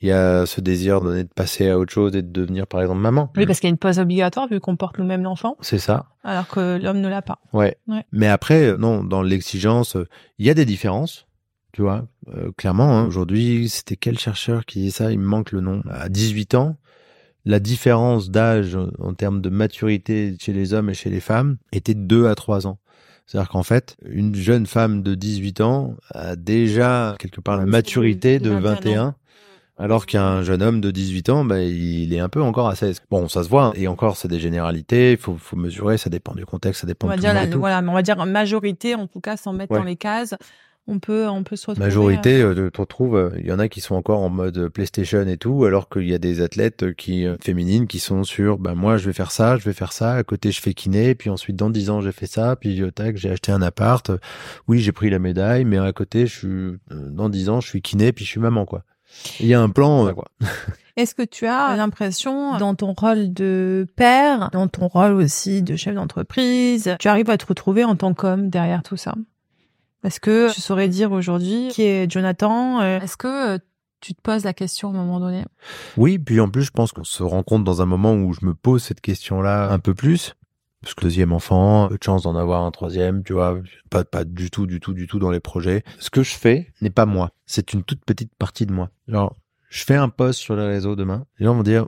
il 0.00 0.08
y 0.08 0.12
a 0.12 0.46
ce 0.46 0.60
désir 0.60 1.00
donné 1.00 1.24
de 1.24 1.28
passer 1.28 1.68
à 1.68 1.78
autre 1.78 1.92
chose 1.92 2.14
et 2.16 2.22
de 2.22 2.30
devenir, 2.30 2.66
par 2.66 2.80
exemple, 2.80 3.00
maman. 3.00 3.30
Oui, 3.36 3.44
parce 3.46 3.60
qu'il 3.60 3.68
y 3.68 3.70
a 3.70 3.74
une 3.74 3.78
pause 3.78 3.98
obligatoire 3.98 4.48
vu 4.48 4.60
qu'on 4.60 4.76
porte 4.76 4.98
nous-mêmes 4.98 5.22
l'enfant, 5.24 5.56
C'est 5.60 5.78
ça. 5.78 6.06
alors 6.24 6.48
que 6.48 6.78
l'homme 6.82 7.00
ne 7.00 7.08
l'a 7.08 7.22
pas. 7.22 7.38
Ouais. 7.52 7.76
Ouais. 7.88 8.04
Mais 8.12 8.28
après, 8.28 8.62
euh, 8.68 8.76
non, 8.76 9.02
dans 9.04 9.22
l'exigence, 9.22 9.96
euh, 9.96 10.06
il 10.38 10.46
y 10.46 10.50
a 10.50 10.54
des 10.54 10.64
différences. 10.64 11.26
Tu 11.72 11.82
vois, 11.82 12.06
Euh, 12.34 12.50
clairement, 12.56 12.96
hein, 12.98 13.04
aujourd'hui, 13.06 13.68
c'était 13.68 13.96
quel 13.96 14.18
chercheur 14.18 14.64
qui 14.64 14.80
disait 14.80 14.90
ça? 15.04 15.12
Il 15.12 15.18
me 15.18 15.24
manque 15.26 15.50
le 15.52 15.60
nom. 15.60 15.82
À 15.90 16.08
18 16.08 16.54
ans, 16.54 16.76
la 17.44 17.58
différence 17.60 18.30
d'âge 18.30 18.76
en 18.98 19.14
termes 19.14 19.40
de 19.40 19.48
maturité 19.50 20.36
chez 20.40 20.52
les 20.52 20.74
hommes 20.74 20.90
et 20.90 20.94
chez 20.94 21.10
les 21.10 21.20
femmes 21.20 21.56
était 21.72 21.94
de 21.94 22.00
2 22.00 22.26
à 22.26 22.34
3 22.34 22.66
ans. 22.66 22.78
C'est-à-dire 23.26 23.48
qu'en 23.50 23.62
fait, 23.62 23.96
une 24.04 24.34
jeune 24.34 24.66
femme 24.66 25.02
de 25.02 25.14
18 25.14 25.60
ans 25.60 25.94
a 26.10 26.34
déjà 26.36 27.14
quelque 27.18 27.40
part 27.40 27.56
la 27.56 27.64
maturité 27.66 28.38
de 28.40 28.50
21 28.50 28.60
ans. 28.60 28.74
21, 28.74 29.14
alors 29.78 30.04
qu'un 30.04 30.42
jeune 30.42 30.62
homme 30.62 30.80
de 30.82 30.90
18 30.90 31.30
ans, 31.30 31.44
bah, 31.44 31.60
il 31.62 32.12
est 32.12 32.18
un 32.18 32.28
peu 32.28 32.42
encore 32.42 32.68
à 32.68 32.74
16. 32.74 33.00
Bon, 33.10 33.28
ça 33.28 33.42
se 33.44 33.48
voit, 33.48 33.66
hein. 33.66 33.72
et 33.76 33.88
encore, 33.88 34.16
c'est 34.18 34.28
des 34.28 34.40
généralités, 34.40 35.12
il 35.12 35.16
faut, 35.16 35.36
faut 35.38 35.56
mesurer, 35.56 35.96
ça 35.96 36.10
dépend 36.10 36.34
du 36.34 36.44
contexte, 36.44 36.82
ça 36.82 36.86
dépend 36.86 37.06
On 37.06 37.10
va 37.10 37.16
de 37.16 37.20
tout 37.20 37.26
dire 37.26 37.34
monde 37.34 37.44
la, 37.46 37.50
tout. 37.52 37.58
voilà, 37.60 37.80
mais 37.80 37.88
on 37.88 37.94
va 37.94 38.02
dire 38.02 38.26
majorité 38.26 38.94
en 38.94 39.06
tout 39.06 39.20
cas 39.20 39.36
sans 39.38 39.52
mettre 39.54 39.72
Ouais. 39.72 39.78
dans 39.78 39.84
les 39.84 39.96
cases. 39.96 40.34
On 40.86 40.98
peut 40.98 41.28
on 41.28 41.44
peut 41.44 41.56
se 41.56 41.66
retrouver. 41.66 41.86
Majorité, 41.86 42.42
euh, 42.42 42.70
tu 42.72 42.80
retrouves, 42.80 43.16
euh, 43.16 43.30
il 43.38 43.46
y 43.46 43.52
en 43.52 43.58
a 43.58 43.68
qui 43.68 43.80
sont 43.80 43.94
encore 43.94 44.20
en 44.20 44.28
mode 44.30 44.68
PlayStation 44.70 45.22
et 45.26 45.36
tout, 45.36 45.64
alors 45.64 45.88
qu'il 45.88 46.08
y 46.08 46.14
a 46.14 46.18
des 46.18 46.40
athlètes 46.40 46.82
euh, 46.82 46.92
qui 46.92 47.26
euh, 47.26 47.36
féminines 47.40 47.86
qui 47.86 47.98
sont 48.00 48.24
sur, 48.24 48.58
ben 48.58 48.74
moi 48.74 48.96
je 48.96 49.06
vais 49.06 49.12
faire 49.12 49.30
ça, 49.30 49.56
je 49.56 49.64
vais 49.64 49.72
faire 49.72 49.92
ça, 49.92 50.14
à 50.14 50.24
côté 50.24 50.50
je 50.50 50.60
fais 50.60 50.74
kiné, 50.74 51.14
puis 51.14 51.30
ensuite 51.30 51.56
dans 51.56 51.70
10 51.70 51.90
ans 51.90 52.00
j'ai 52.00 52.12
fait 52.12 52.26
ça, 52.26 52.56
puis 52.56 52.82
euh, 52.82 52.90
tac 52.90 53.16
j'ai 53.16 53.30
acheté 53.30 53.52
un 53.52 53.62
appart, 53.62 54.10
euh, 54.10 54.18
oui 54.68 54.80
j'ai 54.80 54.92
pris 54.92 55.10
la 55.10 55.18
médaille, 55.18 55.64
mais 55.64 55.78
à 55.78 55.92
côté 55.92 56.26
je 56.26 56.38
suis, 56.38 56.48
euh, 56.48 56.78
dans 56.90 57.28
10 57.28 57.50
ans 57.50 57.60
je 57.60 57.68
suis 57.68 57.82
kiné, 57.82 58.12
puis 58.12 58.24
je 58.24 58.30
suis 58.30 58.40
maman 58.40 58.64
quoi. 58.64 58.82
Il 59.40 59.46
y 59.46 59.54
a 59.54 59.60
un 59.60 59.68
plan, 59.68 60.08
euh, 60.08 60.12
quoi. 60.12 60.28
Est-ce 60.96 61.14
que 61.14 61.22
tu 61.22 61.46
as 61.46 61.76
l'impression, 61.76 62.58
dans 62.58 62.74
ton 62.74 62.92
rôle 62.92 63.32
de 63.32 63.86
père, 63.96 64.50
dans 64.52 64.68
ton 64.68 64.88
rôle 64.88 65.12
aussi 65.12 65.62
de 65.62 65.76
chef 65.76 65.94
d'entreprise, 65.94 66.94
tu 66.98 67.08
arrives 67.08 67.30
à 67.30 67.38
te 67.38 67.46
retrouver 67.46 67.84
en 67.84 67.96
tant 67.96 68.12
qu'homme 68.12 68.50
derrière 68.50 68.82
tout 68.82 68.96
ça? 68.96 69.14
Est-ce 70.04 70.20
que 70.20 70.52
tu 70.52 70.60
saurais 70.60 70.88
dire 70.88 71.12
aujourd'hui 71.12 71.68
qui 71.70 71.82
est 71.82 72.10
Jonathan 72.10 72.80
euh, 72.80 73.00
Est-ce 73.00 73.16
que 73.16 73.54
euh, 73.54 73.58
tu 74.00 74.14
te 74.14 74.20
poses 74.22 74.44
la 74.44 74.54
question 74.54 74.88
à 74.88 74.92
un 74.92 74.94
moment 75.04 75.20
donné? 75.20 75.44
Oui, 75.96 76.18
puis 76.18 76.40
en 76.40 76.48
plus, 76.48 76.62
je 76.62 76.70
pense 76.70 76.92
qu'on 76.92 77.04
se 77.04 77.22
rend 77.22 77.42
compte 77.42 77.64
dans 77.64 77.82
un 77.82 77.86
moment 77.86 78.14
où 78.14 78.32
je 78.32 78.44
me 78.46 78.54
pose 78.54 78.82
cette 78.82 79.00
question-là 79.02 79.70
un 79.70 79.78
peu 79.78 79.94
plus. 79.94 80.34
Parce 80.82 80.94
que 80.94 81.02
deuxième 81.02 81.32
enfant, 81.34 81.88
peu 81.88 81.98
de 81.98 82.02
chance 82.02 82.22
d'en 82.22 82.34
avoir 82.36 82.64
un 82.64 82.70
troisième, 82.70 83.22
tu 83.22 83.34
vois, 83.34 83.58
pas, 83.90 84.02
pas 84.04 84.24
du 84.24 84.50
tout, 84.50 84.66
du 84.66 84.80
tout, 84.80 84.94
du 84.94 85.06
tout 85.06 85.18
dans 85.18 85.30
les 85.30 85.40
projets. 85.40 85.84
Ce 85.98 86.08
que 86.08 86.22
je 86.22 86.34
fais 86.34 86.72
n'est 86.80 86.88
pas 86.88 87.04
moi. 87.04 87.32
C'est 87.44 87.74
une 87.74 87.82
toute 87.84 88.02
petite 88.02 88.34
partie 88.34 88.64
de 88.64 88.72
moi. 88.72 88.88
Genre, 89.06 89.36
je 89.68 89.84
fais 89.84 89.96
un 89.96 90.08
post 90.08 90.40
sur 90.40 90.56
les 90.56 90.66
réseaux 90.66 90.96
demain. 90.96 91.26
Les 91.38 91.44
gens 91.44 91.54
vont 91.54 91.62
dire, 91.62 91.86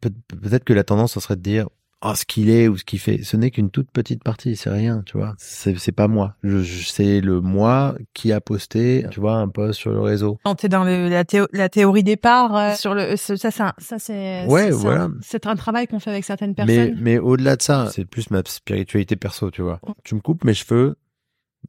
peut- 0.00 0.08
peut-être 0.40 0.64
que 0.64 0.72
la 0.72 0.84
tendance, 0.84 1.12
ça 1.12 1.20
serait 1.20 1.36
de 1.36 1.42
dire, 1.42 1.68
oh, 2.04 2.14
ce 2.14 2.24
qu'il 2.24 2.50
est 2.50 2.68
ou 2.68 2.76
ce 2.76 2.84
qu'il 2.84 2.98
fait. 2.98 3.22
Ce 3.22 3.36
n'est 3.36 3.50
qu'une 3.50 3.70
toute 3.70 3.90
petite 3.90 4.22
partie, 4.22 4.54
c'est 4.56 4.70
rien, 4.70 5.02
tu 5.06 5.16
vois. 5.16 5.34
C'est, 5.38 5.78
c'est 5.78 5.92
pas 5.92 6.06
moi. 6.08 6.36
Je, 6.42 6.58
je- 6.62 6.86
c'est 6.88 7.20
le 7.20 7.40
moi 7.40 7.96
qui 8.14 8.32
a 8.32 8.40
posté, 8.40 9.06
tu 9.10 9.20
vois, 9.20 9.34
un 9.36 9.48
post 9.48 9.78
sur 9.80 9.90
le 9.90 10.00
réseau. 10.00 10.38
Quand 10.44 10.54
t'es 10.54 10.68
dans 10.68 10.84
le, 10.84 11.08
la, 11.08 11.24
théo- 11.24 11.48
la 11.52 11.68
théorie 11.68 12.02
départ 12.04 12.54
euh, 12.56 12.74
sur 12.74 12.94
le 12.94 13.16
ça 13.16 13.36
c'est 13.50 13.60
un- 13.62 13.72
ça 13.78 13.98
c'est 13.98 14.46
Ouais, 14.46 14.66
c'est- 14.66 14.70
voilà. 14.72 15.08
c'est 15.22 15.46
un 15.46 15.56
travail 15.56 15.86
qu'on 15.86 15.98
fait 15.98 16.10
avec 16.10 16.24
certaines 16.24 16.54
Mais, 16.58 16.66
personnes. 16.66 16.98
mais 17.00 17.18
au-delà 17.18 17.56
de 17.56 17.62
ça, 17.62 17.88
c'est 17.92 18.04
plus 18.04 18.30
ma 18.30 18.42
spiritualité 18.46 19.16
perso, 19.16 19.50
tu 19.50 19.62
vois. 19.62 19.80
Tu 20.04 20.14
me 20.14 20.20
coupes 20.20 20.44
mes 20.44 20.54
cheveux. 20.54 20.96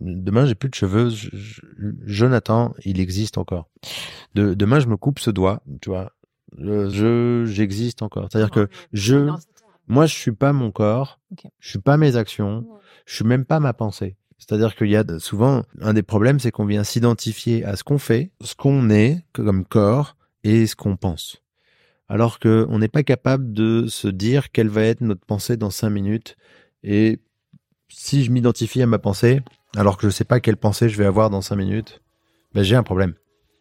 Demain, 0.02 0.46
j'ai 0.46 0.56
plus 0.56 0.68
de 0.70 0.76
cheveux. 0.76 1.10
Je- 1.10 1.30
je- 1.32 1.62
Jonathan, 2.06 2.74
il 2.84 3.00
existe 3.00 3.38
encore. 3.38 3.70
De, 4.34 4.54
demain, 4.54 4.80
je 4.82 4.88
me 4.88 4.98
coupe 4.98 5.20
ce 5.20 5.32
doigt, 5.32 5.62
tu 5.82 5.90
vois. 5.90 6.12
Je, 6.58 6.90
je- 6.90 7.46
j'existe 7.46 8.02
encore. 8.02 8.28
C'est-à-dire 8.30 8.52
que 8.52 8.68
je, 8.94 9.30
moi, 9.88 10.06
je 10.06 10.16
suis 10.16 10.32
pas 10.32 10.54
mon 10.54 10.72
corps. 10.72 11.20
Ok. 11.32 11.46
Je 11.60 11.70
suis 11.70 11.80
pas 11.80 11.98
mes 11.98 12.16
actions. 12.16 12.66
Je 13.06 13.16
suis 13.16 13.26
même 13.26 13.46
pas 13.46 13.60
ma 13.60 13.74
pensée. 13.74 14.16
C'est-à-dire 14.38 14.76
qu'il 14.76 14.90
y 14.90 14.96
a 14.96 15.04
souvent 15.20 15.64
un 15.82 15.94
des 15.94 16.04
problèmes, 16.04 16.40
c'est 16.40 16.52
qu'on 16.52 16.66
vient 16.66 16.84
s'identifier 16.84 17.64
à 17.64 17.76
ce 17.76 17.84
qu'on 17.84 17.98
fait, 17.98 18.32
ce 18.42 18.56
qu'on 18.56 18.90
est 18.90 19.24
comme 19.34 19.66
corps 19.66 20.16
et 20.44 20.68
ce 20.68 20.76
qu'on 20.76 20.98
pense. 20.98 21.42
Alors 22.08 22.40
que 22.40 22.66
on 22.70 22.80
n'est 22.80 22.88
pas 22.88 23.04
capable 23.04 23.54
de 23.54 23.88
se 23.88 24.08
dire 24.08 24.52
quelle 24.52 24.68
va 24.68 24.84
être 24.84 25.02
notre 25.02 25.26
pensée 25.26 25.58
dans 25.58 25.72
cinq 25.72 25.90
minutes. 25.90 26.36
Et 26.84 27.20
si 27.90 28.24
je 28.24 28.32
m'identifie 28.32 28.82
à 28.82 28.88
ma 28.88 29.00
pensée, 29.00 29.42
alors 29.76 29.98
que 29.98 30.08
je 30.08 30.14
sais 30.14 30.26
pas 30.26 30.40
quelle 30.40 30.58
pensée 30.58 30.90
je 30.90 30.98
vais 30.98 31.06
avoir 31.06 31.30
dans 31.30 31.42
cinq 31.42 31.56
minutes, 31.56 32.02
ben 32.54 32.64
j'ai 32.64 32.76
un 32.76 32.84
problème. 32.84 33.16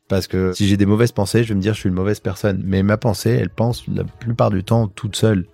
Parce 0.09 0.27
que 0.27 0.53
si 0.53 0.67
j'ai 0.67 0.77
des 0.77 0.85
mauvaises 0.85 1.13
pensées, 1.13 1.45
je 1.45 1.49
vais 1.49 1.55
me 1.55 1.63
dire 1.63 1.73
je 1.73 1.81
suis 1.81 1.89
une 1.89 1.95
mauvaise 1.95 2.21
personne. 2.21 2.63
Mais 2.65 2.83
ma 2.83 2.99
pensée, 2.99 3.31
elle 3.31 3.49
pense 3.49 3.87
la 3.89 4.05
plupart 4.05 4.51
du 4.51 4.63
temps 4.63 4.89
toute 4.89 5.17
seule. 5.17 5.47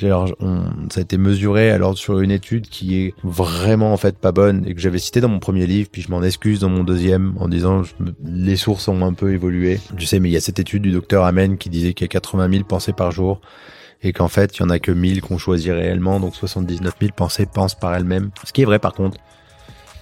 Alors, 0.00 0.32
on- 0.40 0.88
ça 0.90 1.00
a 1.00 1.02
été 1.02 1.16
mesuré 1.18 1.70
alors 1.70 1.96
sur 1.96 2.20
une 2.20 2.30
étude 2.30 2.66
qui 2.68 2.96
est 3.00 3.14
vraiment 3.22 3.92
en 3.92 3.96
fait 3.96 4.18
pas 4.18 4.32
bonne 4.32 4.64
et 4.66 4.74
que 4.74 4.80
j'avais 4.80 4.98
cité 4.98 5.20
dans 5.20 5.28
mon 5.28 5.38
premier 5.38 5.66
livre, 5.66 5.88
puis 5.92 6.02
je 6.02 6.10
m'en 6.10 6.22
excuse 6.22 6.60
dans 6.60 6.70
mon 6.70 6.82
deuxième 6.82 7.34
en 7.38 7.46
disant 7.46 7.82
les 8.24 8.56
sources 8.56 8.88
ont 8.88 9.04
un 9.04 9.12
peu 9.12 9.32
évolué. 9.32 9.78
Je 9.96 10.04
sais, 10.06 10.18
mais 10.18 10.28
il 10.28 10.32
y 10.32 10.36
a 10.36 10.40
cette 10.40 10.58
étude 10.58 10.82
du 10.82 10.90
docteur 10.90 11.24
Amen 11.24 11.56
qui 11.58 11.68
disait 11.68 11.92
qu'il 11.94 12.04
y 12.04 12.06
a 12.06 12.08
80 12.08 12.50
000 12.50 12.64
pensées 12.64 12.92
par 12.94 13.12
jour 13.12 13.40
et 14.02 14.12
qu'en 14.12 14.28
fait 14.28 14.56
il 14.56 14.62
y 14.62 14.64
en 14.64 14.70
a 14.70 14.78
que 14.80 14.90
1000 14.90 15.20
qu'on 15.20 15.38
choisit 15.38 15.70
réellement, 15.72 16.18
donc 16.18 16.34
79 16.34 16.94
000 17.00 17.12
pensées 17.14 17.46
pensent 17.46 17.76
par 17.76 17.94
elles-mêmes. 17.94 18.30
Ce 18.44 18.52
qui 18.52 18.62
est 18.62 18.66
vrai 18.66 18.78
par 18.80 18.94
contre, 18.94 19.18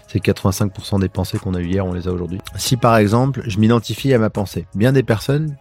c'est 0.07 0.21
que 0.21 0.31
85% 0.31 0.99
des 1.01 1.09
pensées 1.09 1.39
qu'on 1.39 1.55
a 1.55 1.61
eues 1.61 1.67
hier, 1.69 1.85
on 1.85 1.93
les 1.93 2.09
a 2.09 2.13
aujourd'hui. 2.13 2.39
Si 2.57 2.77
par 2.77 2.97
exemple 2.97 3.43
je 3.47 3.59
m'identifie 3.59 4.15
à 4.15 4.19
ma 4.19 4.31
pensée, 4.31 4.67
bien 4.75 4.93
des 4.93 5.03
personnes 5.03 5.57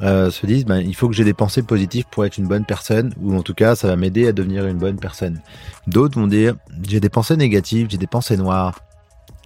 euh, 0.00 0.30
se 0.30 0.46
disent 0.46 0.64
ben, 0.64 0.78
il 0.78 0.94
faut 0.94 1.08
que 1.08 1.14
j'ai 1.14 1.24
des 1.24 1.34
pensées 1.34 1.62
positives 1.62 2.04
pour 2.10 2.24
être 2.24 2.38
une 2.38 2.46
bonne 2.46 2.64
personne, 2.64 3.12
ou 3.20 3.36
en 3.36 3.42
tout 3.42 3.54
cas 3.54 3.74
ça 3.74 3.88
va 3.88 3.96
m'aider 3.96 4.28
à 4.28 4.32
devenir 4.32 4.66
une 4.66 4.78
bonne 4.78 4.98
personne. 4.98 5.40
D'autres 5.86 6.18
vont 6.18 6.26
dire 6.26 6.54
j'ai 6.86 7.00
des 7.00 7.08
pensées 7.08 7.36
négatives, 7.36 7.88
j'ai 7.90 7.98
des 7.98 8.06
pensées 8.06 8.36
noires, 8.36 8.80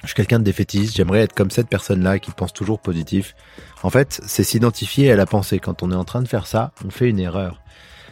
je 0.03 0.09
suis 0.09 0.15
quelqu'un 0.15 0.41
de 0.41 0.45
défaitiste, 0.45 0.97
j'aimerais 0.97 1.21
être 1.21 1.33
comme 1.33 1.51
cette 1.51 1.69
personne-là 1.69 2.19
qui 2.19 2.33
pense 2.33 2.53
toujours 2.53 2.81
positif. 2.81 3.35
En 3.83 3.91
fait, 3.91 4.21
c'est 4.27 4.45
s'identifier 4.45 5.13
à 5.13 5.17
la 5.17 5.27
pensée. 5.27 5.59
Quand 5.59 5.83
on 5.83 5.93
est 5.93 5.97
en 5.97 6.05
train 6.05 6.23
de 6.23 6.29
faire 6.29 6.47
ça, 6.47 6.73
on 6.85 6.91
fait 6.91 7.09
une 7.09 7.21
erreur. 7.21 7.61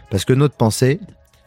Parce 0.09 0.25
que 0.25 0.33
notre 0.33 0.55
pensée 0.55 1.01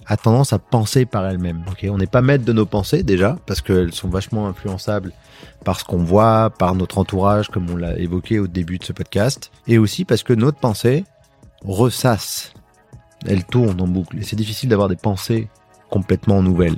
a 0.06 0.18
tendance 0.18 0.54
à 0.54 0.60
penser 0.60 1.06
par 1.06 1.26
elle-même. 1.26 1.64
on 1.90 1.98
n'est 1.98 2.06
pas 2.06 2.22
maître 2.22 2.46
de 2.46 2.54
nos 2.54 2.66
pensées 2.66 3.04
déjà, 3.04 3.38
parce 3.46 3.62
qu'elles 3.62 3.94
sont 3.94 4.10
vachement 4.10 4.48
influençables 4.48 5.12
par 5.64 5.80
ce 5.80 5.86
qu'on 5.86 6.04
voit, 6.04 6.50
par 6.50 6.76
notre 6.76 6.98
entourage, 6.98 7.50
comme 7.50 7.70
on 7.70 7.76
l'a 7.76 7.98
évoqué 7.98 8.40
au 8.40 8.48
début 8.48 8.78
de 8.78 8.84
ce 8.84 8.94
podcast, 8.94 9.52
et 9.68 9.78
aussi 9.78 10.06
parce 10.06 10.24
que 10.24 10.34
notre 10.34 10.60
pensée 10.60 11.06
ressasse, 11.66 12.54
elle 13.26 13.46
tourne 13.46 13.80
en 13.80 13.88
boucle, 13.88 14.18
et 14.20 14.24
c'est 14.24 14.36
difficile 14.36 14.70
d'avoir 14.70 14.90
des 14.90 14.96
pensées 14.96 15.48
complètement 15.90 16.42
nouvelles. 16.42 16.78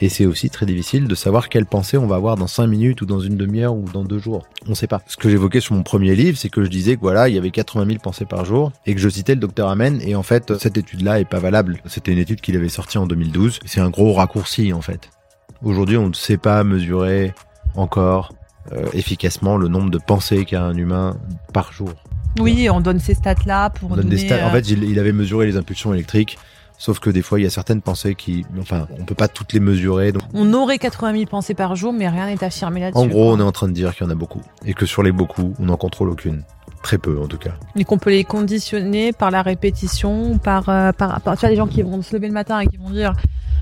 Et 0.00 0.08
c'est 0.08 0.26
aussi 0.26 0.50
très 0.50 0.66
difficile 0.66 1.06
de 1.06 1.14
savoir 1.14 1.48
quelle 1.48 1.66
pensée 1.66 1.96
on 1.96 2.06
va 2.06 2.16
avoir 2.16 2.36
dans 2.36 2.46
5 2.46 2.66
minutes 2.66 3.02
ou 3.02 3.06
dans 3.06 3.20
une 3.20 3.36
demi-heure 3.36 3.74
ou 3.74 3.84
dans 3.92 4.04
deux 4.04 4.18
jours. 4.18 4.44
On 4.66 4.74
sait 4.74 4.88
pas. 4.88 5.00
Ce 5.06 5.16
que 5.16 5.28
j'évoquais 5.28 5.60
sur 5.60 5.74
mon 5.74 5.82
premier 5.82 6.16
livre, 6.16 6.36
c'est 6.36 6.48
que 6.48 6.64
je 6.64 6.70
disais 6.70 6.96
que 6.96 7.02
voilà, 7.02 7.28
il 7.28 7.34
y 7.34 7.38
avait 7.38 7.50
80 7.50 7.86
000 7.86 7.98
pensées 7.98 8.24
par 8.24 8.44
jour 8.44 8.72
et 8.86 8.94
que 8.94 9.00
je 9.00 9.08
citais 9.08 9.34
le 9.34 9.40
docteur 9.40 9.68
Amen. 9.68 10.00
Et 10.02 10.16
en 10.16 10.22
fait, 10.22 10.58
cette 10.58 10.76
étude-là 10.76 11.20
est 11.20 11.24
pas 11.24 11.38
valable. 11.38 11.80
C'était 11.86 12.12
une 12.12 12.18
étude 12.18 12.40
qu'il 12.40 12.56
avait 12.56 12.68
sortie 12.68 12.98
en 12.98 13.06
2012. 13.06 13.60
C'est 13.64 13.80
un 13.80 13.90
gros 13.90 14.12
raccourci, 14.12 14.72
en 14.72 14.80
fait. 14.80 15.10
Aujourd'hui, 15.62 15.96
on 15.96 16.08
ne 16.08 16.14
sait 16.14 16.38
pas 16.38 16.64
mesurer 16.64 17.32
encore 17.76 18.32
euh, 18.72 18.86
efficacement 18.94 19.56
le 19.56 19.68
nombre 19.68 19.90
de 19.90 19.98
pensées 19.98 20.44
qu'a 20.44 20.64
un 20.64 20.76
humain 20.76 21.16
par 21.52 21.72
jour. 21.72 21.90
Oui, 22.40 22.68
on 22.70 22.80
donne 22.80 22.98
ces 22.98 23.14
stats 23.14 23.34
là 23.46 23.70
pour 23.70 23.92
On 23.92 23.94
donne 23.94 24.04
donner, 24.06 24.16
des 24.16 24.26
stats. 24.26 24.44
En 24.44 24.48
euh, 24.48 24.52
fait, 24.52 24.68
il, 24.68 24.82
il 24.84 24.98
avait 24.98 25.12
mesuré 25.12 25.46
les 25.46 25.56
impulsions 25.56 25.92
électriques. 25.92 26.38
Sauf 26.82 26.98
que 26.98 27.10
des 27.10 27.22
fois, 27.22 27.38
il 27.38 27.44
y 27.44 27.46
a 27.46 27.50
certaines 27.50 27.80
pensées 27.80 28.16
qui, 28.16 28.44
enfin, 28.58 28.88
on 28.98 29.04
peut 29.04 29.14
pas 29.14 29.28
toutes 29.28 29.52
les 29.52 29.60
mesurer. 29.60 30.10
Donc, 30.10 30.24
on 30.34 30.52
aurait 30.52 30.78
80 30.78 31.12
000 31.12 31.26
pensées 31.26 31.54
par 31.54 31.76
jour, 31.76 31.92
mais 31.92 32.08
rien 32.08 32.26
n'est 32.26 32.42
affirmé 32.42 32.80
là-dessus. 32.80 32.98
en 32.98 33.06
gros, 33.06 33.32
on 33.32 33.38
est 33.38 33.42
en 33.44 33.52
train 33.52 33.68
de 33.68 33.72
dire 33.72 33.94
qu'il 33.94 34.04
y 34.04 34.08
en 34.08 34.10
a 34.10 34.16
beaucoup. 34.16 34.40
Et 34.64 34.74
que 34.74 34.84
sur 34.84 35.04
les 35.04 35.12
beaucoup, 35.12 35.54
on 35.60 35.66
n'en 35.66 35.76
contrôle 35.76 36.10
aucune. 36.10 36.42
Très 36.82 36.98
peu, 36.98 37.20
en 37.20 37.28
tout 37.28 37.38
cas. 37.38 37.52
Et 37.76 37.84
qu'on 37.84 37.98
peut 37.98 38.10
les 38.10 38.24
conditionner 38.24 39.12
par 39.12 39.30
la 39.30 39.42
répétition, 39.42 40.38
par, 40.38 40.68
euh, 40.68 40.90
par, 40.90 41.20
par, 41.20 41.34
tu 41.36 41.42
vois, 41.42 41.50
les 41.50 41.54
gens 41.54 41.68
qui 41.68 41.82
vont 41.82 42.02
se 42.02 42.16
lever 42.16 42.26
le 42.26 42.34
matin 42.34 42.58
et 42.58 42.66
qui 42.66 42.78
vont 42.78 42.90
dire 42.90 43.12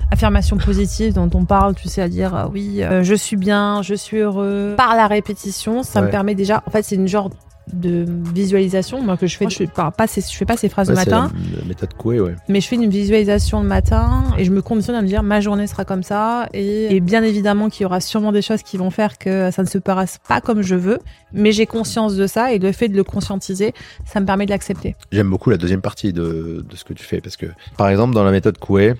affirmation 0.09 0.57
positive 0.57 1.13
dont 1.13 1.29
on 1.35 1.45
parle, 1.45 1.75
tu 1.75 1.89
sais, 1.89 2.01
à 2.01 2.09
dire 2.09 2.35
euh, 2.35 2.47
oui, 2.51 2.81
euh, 2.81 3.03
je 3.03 3.13
suis 3.13 3.37
bien, 3.37 3.83
je 3.83 3.93
suis 3.93 4.17
heureux. 4.17 4.73
Par 4.75 4.95
la 4.95 5.05
répétition, 5.05 5.83
ça 5.83 6.01
me 6.01 6.09
permet 6.09 6.33
déjà, 6.33 6.63
en 6.65 6.71
fait, 6.71 6.81
c'est 6.81 6.95
une 6.95 7.07
genre 7.07 7.29
de 7.73 8.05
visualisation, 8.33 9.01
moi 9.01 9.17
que 9.17 9.27
je 9.27 9.37
fais, 9.37 9.49
je 9.49 9.55
fais 9.55 9.67
pas, 9.67 9.91
pas 9.91 10.07
ces, 10.07 10.21
je 10.21 10.35
fais 10.35 10.45
pas 10.45 10.57
ces 10.57 10.67
phrases 10.67 10.89
Ouais, 10.89 10.95
le 10.95 10.99
matin, 10.99 11.31
la, 11.53 11.59
la 11.59 11.65
méthode 11.65 11.93
Coué, 11.93 12.19
ouais. 12.19 12.35
mais 12.49 12.59
je 12.59 12.67
fais 12.67 12.75
une 12.75 12.89
visualisation 12.89 13.61
le 13.61 13.67
matin 13.67 14.23
et 14.37 14.43
je 14.45 14.51
me 14.51 14.61
conditionne 14.61 14.95
à 14.95 15.01
me 15.01 15.07
dire 15.07 15.23
ma 15.23 15.39
journée 15.41 15.67
sera 15.67 15.85
comme 15.85 16.03
ça 16.03 16.49
et, 16.53 16.95
et 16.95 16.99
bien 16.99 17.23
évidemment 17.23 17.69
qu'il 17.69 17.83
y 17.83 17.85
aura 17.85 18.01
sûrement 18.01 18.31
des 18.31 18.41
choses 18.41 18.63
qui 18.63 18.77
vont 18.77 18.89
faire 18.89 19.17
que 19.17 19.51
ça 19.51 19.61
ne 19.63 19.67
se 19.67 19.77
passe 19.77 20.17
pas 20.27 20.41
comme 20.41 20.61
je 20.61 20.75
veux, 20.75 20.99
mais 21.33 21.51
j'ai 21.51 21.65
conscience 21.65 22.15
de 22.15 22.27
ça 22.27 22.51
et 22.51 22.59
le 22.59 22.71
fait 22.71 22.87
de 22.89 22.95
le 22.97 23.03
conscientiser, 23.03 23.73
ça 24.05 24.19
me 24.19 24.25
permet 24.25 24.45
de 24.45 24.51
l'accepter. 24.51 24.95
J'aime 25.11 25.29
beaucoup 25.29 25.49
la 25.49 25.57
deuxième 25.57 25.81
partie 25.81 26.13
de, 26.13 26.65
de 26.67 26.75
ce 26.75 26.83
que 26.83 26.93
tu 26.93 27.03
fais 27.03 27.21
parce 27.21 27.37
que, 27.37 27.45
par 27.77 27.89
exemple, 27.89 28.13
dans 28.13 28.23
la 28.23 28.31
méthode 28.31 28.57
Coué, 28.57 28.95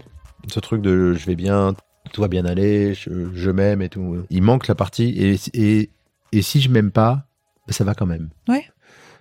ce 0.47 0.59
truc 0.59 0.82
de 0.82 1.14
je 1.14 1.26
vais 1.26 1.36
bien, 1.36 1.74
tout 2.14 2.22
va 2.22 2.28
bien 2.28 2.45
aller, 2.45 2.93
je, 2.93 3.09
je 3.34 3.49
m'aime 3.51 3.82
et 3.82 3.89
tout, 3.89 4.18
il 4.30 4.41
manque 4.43 4.68
la 4.68 4.76
partie 4.76 5.09
et, 5.18 5.39
et, 5.53 5.89
et 6.32 6.41
si 6.41 6.62
je 6.62 6.70
m'aime 6.70 6.91
pas, 6.91 7.26
ça 7.70 7.84
va 7.84 7.93
quand 7.95 8.05
même. 8.05 8.30
Ouais. 8.47 8.66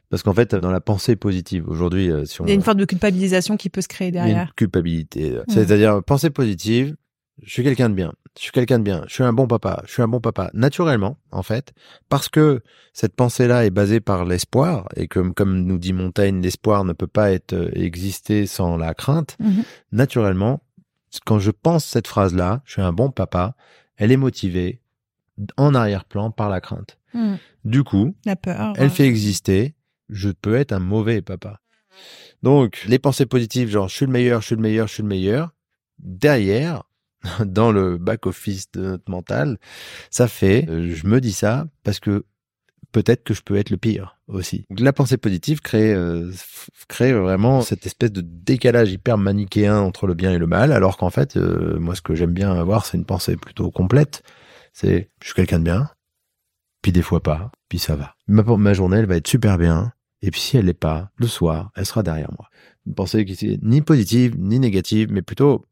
Parce 0.08 0.22
qu'en 0.24 0.34
fait, 0.34 0.54
dans 0.56 0.72
la 0.72 0.80
pensée 0.80 1.14
positive, 1.14 1.68
aujourd'hui, 1.68 2.10
euh, 2.10 2.24
si 2.24 2.40
on. 2.40 2.44
Il 2.46 2.48
y 2.48 2.52
a 2.52 2.54
une 2.54 2.62
forme 2.62 2.78
de 2.78 2.84
culpabilisation 2.84 3.56
qui 3.56 3.70
peut 3.70 3.80
se 3.80 3.88
créer 3.88 4.08
il 4.08 4.14
y 4.14 4.18
a 4.18 4.24
derrière. 4.24 4.46
une 4.48 4.54
culpabilité. 4.54 5.38
C'est-à-dire, 5.48 6.02
pensée 6.02 6.30
positive, 6.30 6.96
je 7.42 7.50
suis 7.50 7.62
quelqu'un 7.62 7.88
de 7.88 7.94
bien, 7.94 8.12
je 8.36 8.42
suis 8.42 8.50
quelqu'un 8.50 8.78
de 8.80 8.84
bien, 8.84 9.04
je 9.06 9.14
suis 9.14 9.22
un 9.22 9.32
bon 9.32 9.46
papa, 9.46 9.82
je 9.86 9.92
suis 9.92 10.02
un 10.02 10.08
bon 10.08 10.20
papa, 10.20 10.50
naturellement, 10.52 11.16
en 11.30 11.42
fait, 11.44 11.72
parce 12.08 12.28
que 12.28 12.60
cette 12.92 13.14
pensée-là 13.14 13.64
est 13.64 13.70
basée 13.70 14.00
par 14.00 14.24
l'espoir, 14.24 14.88
et 14.96 15.06
que, 15.06 15.20
comme 15.20 15.62
nous 15.64 15.78
dit 15.78 15.92
Montaigne, 15.92 16.42
l'espoir 16.42 16.84
ne 16.84 16.92
peut 16.92 17.06
pas 17.06 17.30
être 17.30 17.52
euh, 17.54 17.70
exister 17.74 18.46
sans 18.46 18.76
la 18.76 18.94
crainte, 18.94 19.36
Mhm. 19.38 19.62
naturellement, 19.92 20.60
quand 21.24 21.38
je 21.38 21.50
pense 21.52 21.84
cette 21.84 22.06
phrase-là, 22.08 22.62
je 22.64 22.72
suis 22.72 22.82
un 22.82 22.92
bon 22.92 23.10
papa, 23.10 23.54
elle 23.96 24.10
est 24.12 24.16
motivée 24.16 24.80
en 25.56 25.74
arrière-plan 25.74 26.30
par 26.30 26.50
la 26.50 26.60
crainte. 26.60 26.98
Mhm. 27.14 27.38
Du 27.64 27.84
coup, 27.84 28.14
La 28.24 28.36
peur. 28.36 28.72
elle 28.76 28.90
fait 28.90 29.06
exister, 29.06 29.74
je 30.08 30.30
peux 30.30 30.56
être 30.56 30.72
un 30.72 30.78
mauvais 30.80 31.22
papa. 31.22 31.60
Donc, 32.42 32.82
les 32.86 32.98
pensées 32.98 33.26
positives, 33.26 33.68
genre 33.68 33.88
je 33.88 33.94
suis 33.96 34.06
le 34.06 34.12
meilleur, 34.12 34.40
je 34.40 34.46
suis 34.46 34.54
le 34.56 34.62
meilleur, 34.62 34.86
je 34.88 34.94
suis 34.94 35.02
le 35.02 35.08
meilleur, 35.08 35.50
derrière, 35.98 36.84
dans 37.44 37.70
le 37.70 37.98
back-office 37.98 38.70
de 38.72 38.80
notre 38.82 39.10
mental, 39.10 39.58
ça 40.10 40.26
fait, 40.28 40.66
euh, 40.68 40.94
je 40.94 41.06
me 41.06 41.20
dis 41.20 41.32
ça 41.32 41.66
parce 41.84 42.00
que 42.00 42.24
peut-être 42.92 43.22
que 43.24 43.34
je 43.34 43.42
peux 43.42 43.56
être 43.56 43.70
le 43.70 43.76
pire 43.76 44.18
aussi. 44.26 44.64
Donc, 44.70 44.80
la 44.80 44.92
pensée 44.92 45.16
positive 45.18 45.60
crée, 45.60 45.92
euh, 45.92 46.32
crée 46.88 47.12
vraiment 47.12 47.60
cette 47.60 47.84
espèce 47.86 48.10
de 48.10 48.22
décalage 48.22 48.90
hyper 48.90 49.18
manichéen 49.18 49.78
entre 49.78 50.06
le 50.06 50.14
bien 50.14 50.32
et 50.32 50.38
le 50.38 50.46
mal, 50.46 50.72
alors 50.72 50.96
qu'en 50.96 51.10
fait, 51.10 51.36
euh, 51.36 51.78
moi, 51.78 51.94
ce 51.94 52.00
que 52.02 52.14
j'aime 52.14 52.32
bien 52.32 52.52
avoir, 52.52 52.86
c'est 52.86 52.96
une 52.96 53.04
pensée 53.04 53.36
plutôt 53.36 53.70
complète. 53.70 54.22
C'est, 54.72 55.10
je 55.20 55.26
suis 55.26 55.34
quelqu'un 55.34 55.58
de 55.58 55.64
bien, 55.64 55.90
puis 56.82 56.92
des 56.92 57.02
fois 57.02 57.22
pas, 57.22 57.50
puis 57.68 57.78
ça 57.78 57.96
va. 57.96 58.14
Ma, 58.28 58.42
ma 58.42 58.72
journée, 58.74 58.98
elle 58.98 59.06
va 59.06 59.16
être 59.16 59.28
super 59.28 59.58
bien, 59.58 59.92
et 60.22 60.30
puis 60.30 60.40
si 60.40 60.56
elle 60.56 60.66
l'est 60.66 60.74
pas, 60.74 61.10
le 61.16 61.26
soir, 61.26 61.70
elle 61.76 61.86
sera 61.86 62.02
derrière 62.02 62.30
moi. 62.38 62.48
Une 62.86 62.94
pensée 62.94 63.24
qui 63.24 63.32
est 63.46 63.62
ni 63.62 63.82
positive, 63.82 64.36
ni 64.38 64.58
négative, 64.58 65.08
mais 65.12 65.22
plutôt, 65.22 65.66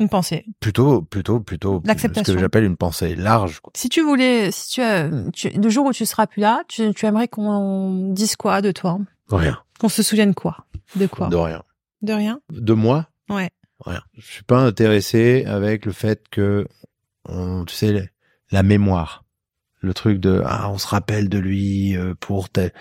Une 0.00 0.08
pensée. 0.08 0.44
plutôt, 0.60 1.02
plutôt, 1.02 1.40
plutôt, 1.40 1.80
ce 1.84 1.88
L'acceptation. 1.88 2.34
que 2.34 2.40
j'appelle 2.40 2.64
une 2.64 2.76
pensée 2.76 3.14
large. 3.14 3.60
quoi. 3.60 3.72
Si 3.76 3.88
tu 3.88 4.00
voulais, 4.02 4.50
si 4.50 4.72
tu, 4.74 4.80
as- 4.80 5.10
tu- 5.32 5.50
le 5.50 5.68
jour 5.68 5.86
où 5.86 5.92
tu 5.92 6.04
seras 6.06 6.26
plus 6.26 6.40
là, 6.40 6.62
tu, 6.68 6.92
tu 6.94 7.06
aimerais 7.06 7.28
qu'on 7.28 8.10
dise 8.12 8.34
quoi 8.36 8.60
de 8.62 8.72
toi? 8.72 8.98
Rien. 9.30 9.58
Qu'on 9.78 9.88
se 9.88 10.02
souvienne 10.02 10.34
quoi? 10.34 10.66
De 10.96 11.06
quoi? 11.06 11.28
De 11.28 11.36
rien. 11.36 11.62
De 12.02 12.12
rien? 12.12 12.40
De 12.50 12.72
moi, 12.74 13.08
Ouais. 13.30 13.50
rien. 13.84 14.02
Je 14.14 14.26
suis 14.26 14.42
pas 14.44 14.58
intéressé 14.60 15.44
avec 15.46 15.86
le 15.86 15.92
fait 15.92 16.28
que, 16.28 16.66
on- 17.28 17.64
tu 17.64 17.74
sais, 17.74 18.10
la 18.50 18.62
mémoire. 18.62 19.23
Le 19.84 19.92
truc 19.92 20.18
de, 20.18 20.42
ah, 20.46 20.70
on 20.70 20.78
se 20.78 20.86
rappelle 20.86 21.28
de 21.28 21.38
lui 21.38 21.96
euh, 21.96 22.14
pour 22.18 22.48
tel, 22.48 22.72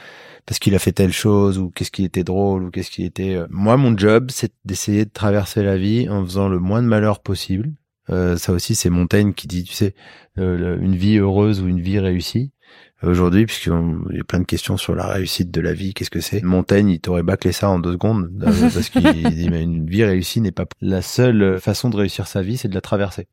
parce 0.46 0.58
qu'il 0.60 0.74
a 0.74 0.80
fait 0.80 0.94
telle 0.94 1.12
chose, 1.12 1.60
ou 1.60 1.70
qu'est-ce 1.70 1.92
qui 1.92 2.06
était 2.06 2.24
drôle, 2.24 2.64
ou 2.64 2.72
qu'est-ce 2.72 2.92
qui 2.92 3.04
était... 3.04 3.36
euh. 3.36 3.48
Moi, 3.50 3.76
mon 3.76 3.98
job, 3.98 4.32
c'est 4.32 4.54
d'essayer 4.64 5.04
de 5.04 5.12
traverser 5.12 5.64
la 5.64 5.78
vie 5.78 6.08
en 6.10 6.24
faisant 6.24 6.48
le 6.48 6.60
moins 6.60 6.82
de 6.82 6.88
malheur 6.88 7.22
possible. 7.22 7.74
Euh, 8.10 8.38
ça 8.38 8.54
aussi, 8.54 8.76
c'est 8.76 8.90
Montaigne 8.90 9.34
qui 9.34 9.48
dit, 9.48 9.64
tu 9.64 9.74
sais, 9.74 9.96
euh, 10.38 10.78
une 10.80 10.96
vie 10.96 11.18
heureuse 11.18 11.62
ou 11.62 11.68
une 11.68 11.82
vie 11.82 12.00
réussie. 12.00 12.52
Aujourd'hui, 13.04 13.46
puisqu'il 13.46 13.72
y 14.16 14.20
a 14.20 14.24
plein 14.24 14.40
de 14.40 14.46
questions 14.46 14.78
sur 14.78 14.96
la 14.96 15.08
réussite 15.08 15.52
de 15.52 15.60
la 15.62 15.74
vie, 15.74 15.94
qu'est-ce 15.94 16.10
que 16.10 16.22
c'est? 16.22 16.42
Montaigne, 16.42 16.90
il 16.90 17.00
t'aurait 17.00 17.24
bâclé 17.24 17.52
ça 17.52 17.70
en 17.70 17.78
deux 17.80 17.94
secondes, 17.94 18.30
euh, 18.42 18.70
parce 18.74 18.90
qu'il 18.90 19.04
dit, 19.30 19.50
mais 19.50 19.62
une 19.64 19.86
vie 19.86 20.04
réussie 20.06 20.40
n'est 20.42 20.52
pas... 20.52 20.66
La 20.82 21.02
seule 21.02 21.60
façon 21.60 21.90
de 21.90 21.98
réussir 21.98 22.28
sa 22.28 22.42
vie, 22.42 22.56
c'est 22.58 22.70
de 22.70 22.74
la 22.76 22.82
traverser. 22.82 23.28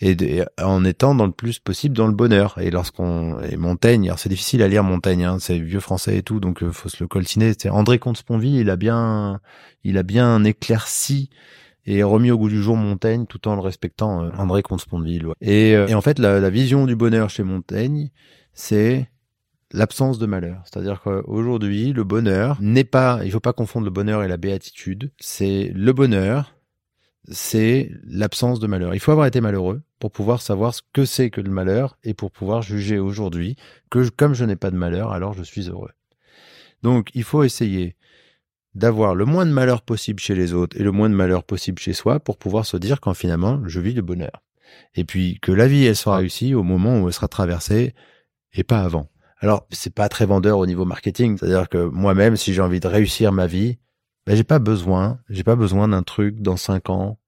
Et, 0.00 0.14
de- 0.14 0.24
et 0.26 0.44
en 0.62 0.84
étant 0.84 1.14
dans 1.14 1.26
le 1.26 1.32
plus 1.32 1.58
possible 1.58 1.96
dans 1.96 2.06
le 2.06 2.12
bonheur. 2.12 2.58
Et 2.60 2.70
lorsqu'on... 2.70 3.40
Et 3.50 3.56
Montaigne, 3.56 4.04
alors 4.08 4.18
c'est 4.18 4.28
difficile 4.28 4.62
à 4.62 4.68
lire 4.68 4.84
Montaigne, 4.84 5.24
hein, 5.24 5.38
c'est 5.40 5.58
vieux 5.58 5.80
français 5.80 6.18
et 6.18 6.22
tout, 6.22 6.38
donc 6.38 6.62
euh, 6.62 6.70
faut 6.70 6.88
se 6.90 6.96
le 7.02 7.08
coltiner. 7.08 7.52
C'est 7.58 7.70
André 7.70 7.98
Comte-Sponville, 7.98 8.56
il 8.56 8.70
a 8.70 8.76
bien... 8.76 9.40
Il 9.84 9.96
a 9.96 10.02
bien 10.02 10.44
éclairci 10.44 11.30
et 11.86 12.02
remis 12.02 12.30
au 12.30 12.36
goût 12.36 12.48
du 12.50 12.60
jour 12.62 12.76
Montaigne 12.76 13.24
tout 13.26 13.48
en 13.48 13.54
le 13.54 13.60
respectant 13.62 14.24
euh, 14.24 14.30
André 14.36 14.62
Comte-Sponville. 14.62 15.24
ouais. 15.26 15.34
Et, 15.40 15.70
et 15.70 15.94
en 15.94 16.02
fait, 16.02 16.18
la, 16.18 16.40
la 16.40 16.50
vision 16.50 16.84
du 16.84 16.94
bonheur 16.96 17.30
chez 17.30 17.42
Montaigne, 17.44 18.10
c'est 18.58 19.08
l'absence 19.70 20.18
de 20.18 20.26
malheur. 20.26 20.62
C'est-à-dire 20.64 21.00
qu'aujourd'hui, 21.00 21.92
le 21.92 22.02
bonheur 22.02 22.58
n'est 22.60 22.82
pas, 22.82 23.20
il 23.24 23.30
faut 23.30 23.38
pas 23.38 23.52
confondre 23.52 23.84
le 23.84 23.92
bonheur 23.92 24.24
et 24.24 24.28
la 24.28 24.36
béatitude. 24.36 25.12
C'est 25.20 25.70
le 25.76 25.92
bonheur, 25.92 26.56
c'est 27.30 27.92
l'absence 28.04 28.58
de 28.58 28.66
malheur. 28.66 28.94
Il 28.94 29.00
faut 29.00 29.12
avoir 29.12 29.28
été 29.28 29.40
malheureux 29.40 29.82
pour 30.00 30.10
pouvoir 30.10 30.42
savoir 30.42 30.74
ce 30.74 30.82
que 30.92 31.04
c'est 31.04 31.30
que 31.30 31.40
le 31.40 31.50
malheur 31.50 31.98
et 32.02 32.14
pour 32.14 32.32
pouvoir 32.32 32.62
juger 32.62 32.98
aujourd'hui 32.98 33.54
que 33.90 34.08
comme 34.08 34.34
je 34.34 34.44
n'ai 34.44 34.56
pas 34.56 34.72
de 34.72 34.76
malheur, 34.76 35.12
alors 35.12 35.34
je 35.34 35.44
suis 35.44 35.68
heureux. 35.68 35.92
Donc, 36.82 37.10
il 37.14 37.22
faut 37.22 37.44
essayer 37.44 37.94
d'avoir 38.74 39.14
le 39.14 39.24
moins 39.24 39.46
de 39.46 39.52
malheur 39.52 39.82
possible 39.82 40.18
chez 40.18 40.34
les 40.34 40.52
autres 40.52 40.76
et 40.80 40.82
le 40.82 40.90
moins 40.90 41.08
de 41.08 41.14
malheur 41.14 41.44
possible 41.44 41.78
chez 41.78 41.92
soi 41.92 42.18
pour 42.18 42.38
pouvoir 42.38 42.66
se 42.66 42.76
dire 42.76 43.00
quand 43.00 43.14
finalement 43.14 43.62
je 43.66 43.78
vis 43.78 43.94
le 43.94 44.02
bonheur. 44.02 44.42
Et 44.96 45.04
puis 45.04 45.38
que 45.40 45.52
la 45.52 45.68
vie 45.68 45.86
elle 45.86 45.96
sera 45.96 46.16
réussie 46.16 46.54
au 46.54 46.64
moment 46.64 47.00
où 47.00 47.06
elle 47.06 47.14
sera 47.14 47.28
traversée 47.28 47.94
et 48.54 48.64
pas 48.64 48.80
avant. 48.80 49.08
Alors 49.40 49.66
c'est 49.70 49.94
pas 49.94 50.08
très 50.08 50.26
vendeur 50.26 50.58
au 50.58 50.66
niveau 50.66 50.84
marketing, 50.84 51.36
c'est-à-dire 51.38 51.68
que 51.68 51.84
moi-même 51.84 52.36
si 52.36 52.54
j'ai 52.54 52.62
envie 52.62 52.80
de 52.80 52.88
réussir 52.88 53.32
ma 53.32 53.46
vie, 53.46 53.78
ben 54.26 54.36
j'ai 54.36 54.44
pas 54.44 54.58
besoin, 54.58 55.20
j'ai 55.28 55.44
pas 55.44 55.56
besoin 55.56 55.88
d'un 55.88 56.02
truc 56.02 56.40
dans 56.42 56.56
cinq 56.56 56.90
ans, 56.90 57.18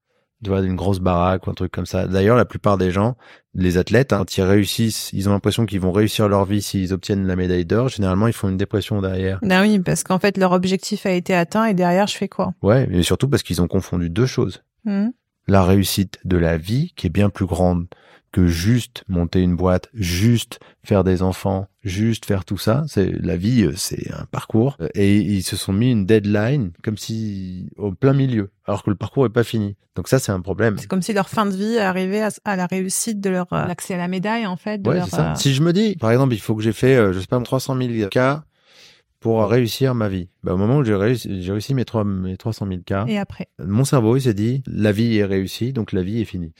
d'une 0.41 0.75
grosse 0.75 0.99
baraque 0.99 1.47
ou 1.47 1.51
un 1.51 1.53
truc 1.53 1.71
comme 1.71 1.85
ça. 1.85 2.07
D'ailleurs 2.07 2.35
la 2.35 2.45
plupart 2.45 2.77
des 2.77 2.91
gens, 2.91 3.15
les 3.53 3.77
athlètes, 3.77 4.11
hein, 4.11 4.19
quand 4.19 4.37
ils 4.37 4.43
réussissent, 4.43 5.11
ils 5.13 5.29
ont 5.29 5.31
l'impression 5.31 5.65
qu'ils 5.65 5.79
vont 5.79 5.91
réussir 5.91 6.27
leur 6.27 6.45
vie 6.45 6.61
s'ils 6.61 6.93
obtiennent 6.93 7.27
la 7.27 7.35
médaille 7.35 7.65
d'or. 7.65 7.89
Généralement 7.89 8.27
ils 8.27 8.33
font 8.33 8.49
une 8.49 8.57
dépression 8.57 9.01
derrière. 9.01 9.39
Ben 9.41 9.61
oui, 9.61 9.79
parce 9.79 10.03
qu'en 10.03 10.19
fait, 10.19 10.37
leur 10.37 10.51
objectif 10.51 11.05
a 11.05 11.11
été 11.11 11.33
atteint 11.33 11.65
et 11.65 11.73
derrière, 11.73 12.07
je 12.07 12.17
fais 12.17 12.27
quoi? 12.27 12.53
Ouais, 12.61 12.87
mais 12.87 13.03
surtout 13.03 13.29
parce 13.29 13.43
qu'ils 13.43 13.61
ont 13.61 13.67
confondu 13.67 14.09
deux 14.09 14.25
choses. 14.25 14.63
Mhm. 14.85 15.13
La 15.47 15.63
réussite 15.63 16.19
de 16.25 16.37
la 16.37 16.57
vie, 16.57 16.93
qui 16.95 17.07
est 17.07 17.11
bien 17.11 17.29
plus 17.29 17.45
grande 17.45 17.87
que 18.31 18.47
juste 18.47 19.03
monter 19.07 19.41
une 19.41 19.55
boîte, 19.55 19.89
juste 19.93 20.59
faire 20.83 21.03
des 21.03 21.21
enfants, 21.21 21.67
juste 21.83 22.25
faire 22.25 22.45
tout 22.45 22.57
ça. 22.57 22.83
C'est 22.87 23.11
la 23.11 23.35
vie, 23.35 23.63
euh, 23.63 23.73
c'est 23.75 24.11
un 24.13 24.25
parcours. 24.25 24.77
Euh, 24.81 24.87
Et 24.95 25.17
ils 25.17 25.43
se 25.43 25.55
sont 25.57 25.73
mis 25.73 25.91
une 25.91 26.05
deadline 26.05 26.71
comme 26.83 26.97
si 26.97 27.69
au 27.77 27.91
plein 27.91 28.13
milieu, 28.13 28.51
alors 28.65 28.83
que 28.83 28.89
le 28.89 28.95
parcours 28.95 29.25
est 29.25 29.29
pas 29.29 29.43
fini. 29.43 29.75
Donc 29.95 30.07
ça, 30.07 30.19
c'est 30.19 30.31
un 30.31 30.39
problème. 30.39 30.77
C'est 30.77 30.87
comme 30.87 31.01
si 31.01 31.11
leur 31.11 31.27
fin 31.27 31.45
de 31.45 31.51
vie 31.55 31.77
arrivait 31.77 32.21
à, 32.21 32.29
à 32.45 32.55
la 32.55 32.65
réussite 32.67 33.19
de 33.19 33.29
leur 33.29 33.51
euh, 33.51 33.65
l'accès 33.67 33.95
à 33.95 33.97
la 33.97 34.07
médaille, 34.07 34.47
en 34.47 34.55
fait. 34.55 34.81
De 34.81 34.89
Ouais, 34.89 34.95
leur, 34.95 35.05
c'est 35.05 35.11
ça. 35.17 35.31
euh, 35.31 35.35
Si 35.35 35.53
je 35.53 35.61
me 35.61 35.73
dis, 35.73 35.95
par 35.97 36.11
exemple, 36.11 36.33
il 36.33 36.39
faut 36.39 36.55
que 36.55 36.63
j'ai 36.63 36.71
fait, 36.73 36.95
euh, 36.95 37.11
je 37.11 37.19
sais 37.19 37.27
pas, 37.27 37.41
300 37.41 37.75
000 37.77 38.07
cas 38.09 38.45
pour 39.19 39.45
réussir 39.47 39.93
ma 39.93 40.07
vie. 40.09 40.29
Bah, 40.43 40.53
au 40.53 40.57
moment 40.57 40.77
où 40.77 40.83
j'ai 40.83 40.95
réussi, 40.95 41.43
j'ai 41.43 41.51
réussi 41.51 41.73
mes, 41.75 41.85
trois- 41.85 42.03
mes 42.05 42.37
300 42.37 42.65
000 42.67 42.81
cas, 42.83 43.05
Et 43.07 43.19
après? 43.19 43.49
mon 43.63 43.83
cerveau, 43.85 44.15
il 44.15 44.21
s'est 44.21 44.33
dit, 44.33 44.63
la 44.65 44.91
vie 44.91 45.17
est 45.17 45.25
réussie, 45.25 45.73
donc 45.73 45.91
la 45.91 46.01
vie 46.01 46.21
est 46.21 46.25
finie. 46.25 46.53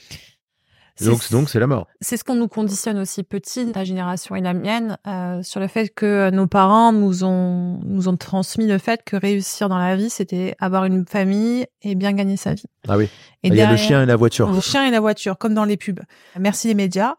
Donc, 0.99 1.23
C'est- 1.23 1.31
donc 1.33 1.49
c'est 1.49 1.59
la 1.59 1.67
mort. 1.67 1.87
C'est 2.01 2.17
ce 2.17 2.23
qu'on 2.23 2.35
nous 2.35 2.47
conditionne 2.47 2.97
aussi 2.99 3.23
petit, 3.23 3.71
ta 3.71 3.83
génération 3.83 4.35
et 4.35 4.41
la 4.41 4.53
mienne, 4.53 4.97
euh, 5.07 5.41
sur 5.43 5.59
le 5.59 5.67
fait 5.67 5.89
que 5.89 6.29
nos 6.31 6.47
parents 6.47 6.91
nous 6.91 7.23
ont 7.23 7.79
nous 7.83 8.07
ont 8.09 8.17
transmis 8.17 8.67
le 8.67 8.77
fait 8.77 9.01
que 9.03 9.15
réussir 9.15 9.69
dans 9.69 9.77
la 9.77 9.95
vie, 9.95 10.09
c'était 10.09 10.55
avoir 10.59 10.85
une 10.85 11.05
famille 11.07 11.65
et 11.81 11.95
bien 11.95 12.11
gagner 12.13 12.37
sa 12.37 12.53
vie. 12.53 12.65
Ah 12.87 12.97
oui. 12.97 13.05
Et 13.43 13.47
il 13.47 13.55
y 13.55 13.61
a 13.61 13.71
le 13.71 13.77
chien 13.77 14.03
et 14.03 14.05
la 14.05 14.15
voiture. 14.15 14.51
Le 14.51 14.59
chien 14.61 14.85
et 14.85 14.91
la 14.91 14.99
voiture, 14.99 15.37
comme 15.37 15.53
dans 15.53 15.65
les 15.65 15.77
pubs. 15.77 16.01
Merci 16.39 16.67
les 16.67 16.75
médias. 16.75 17.15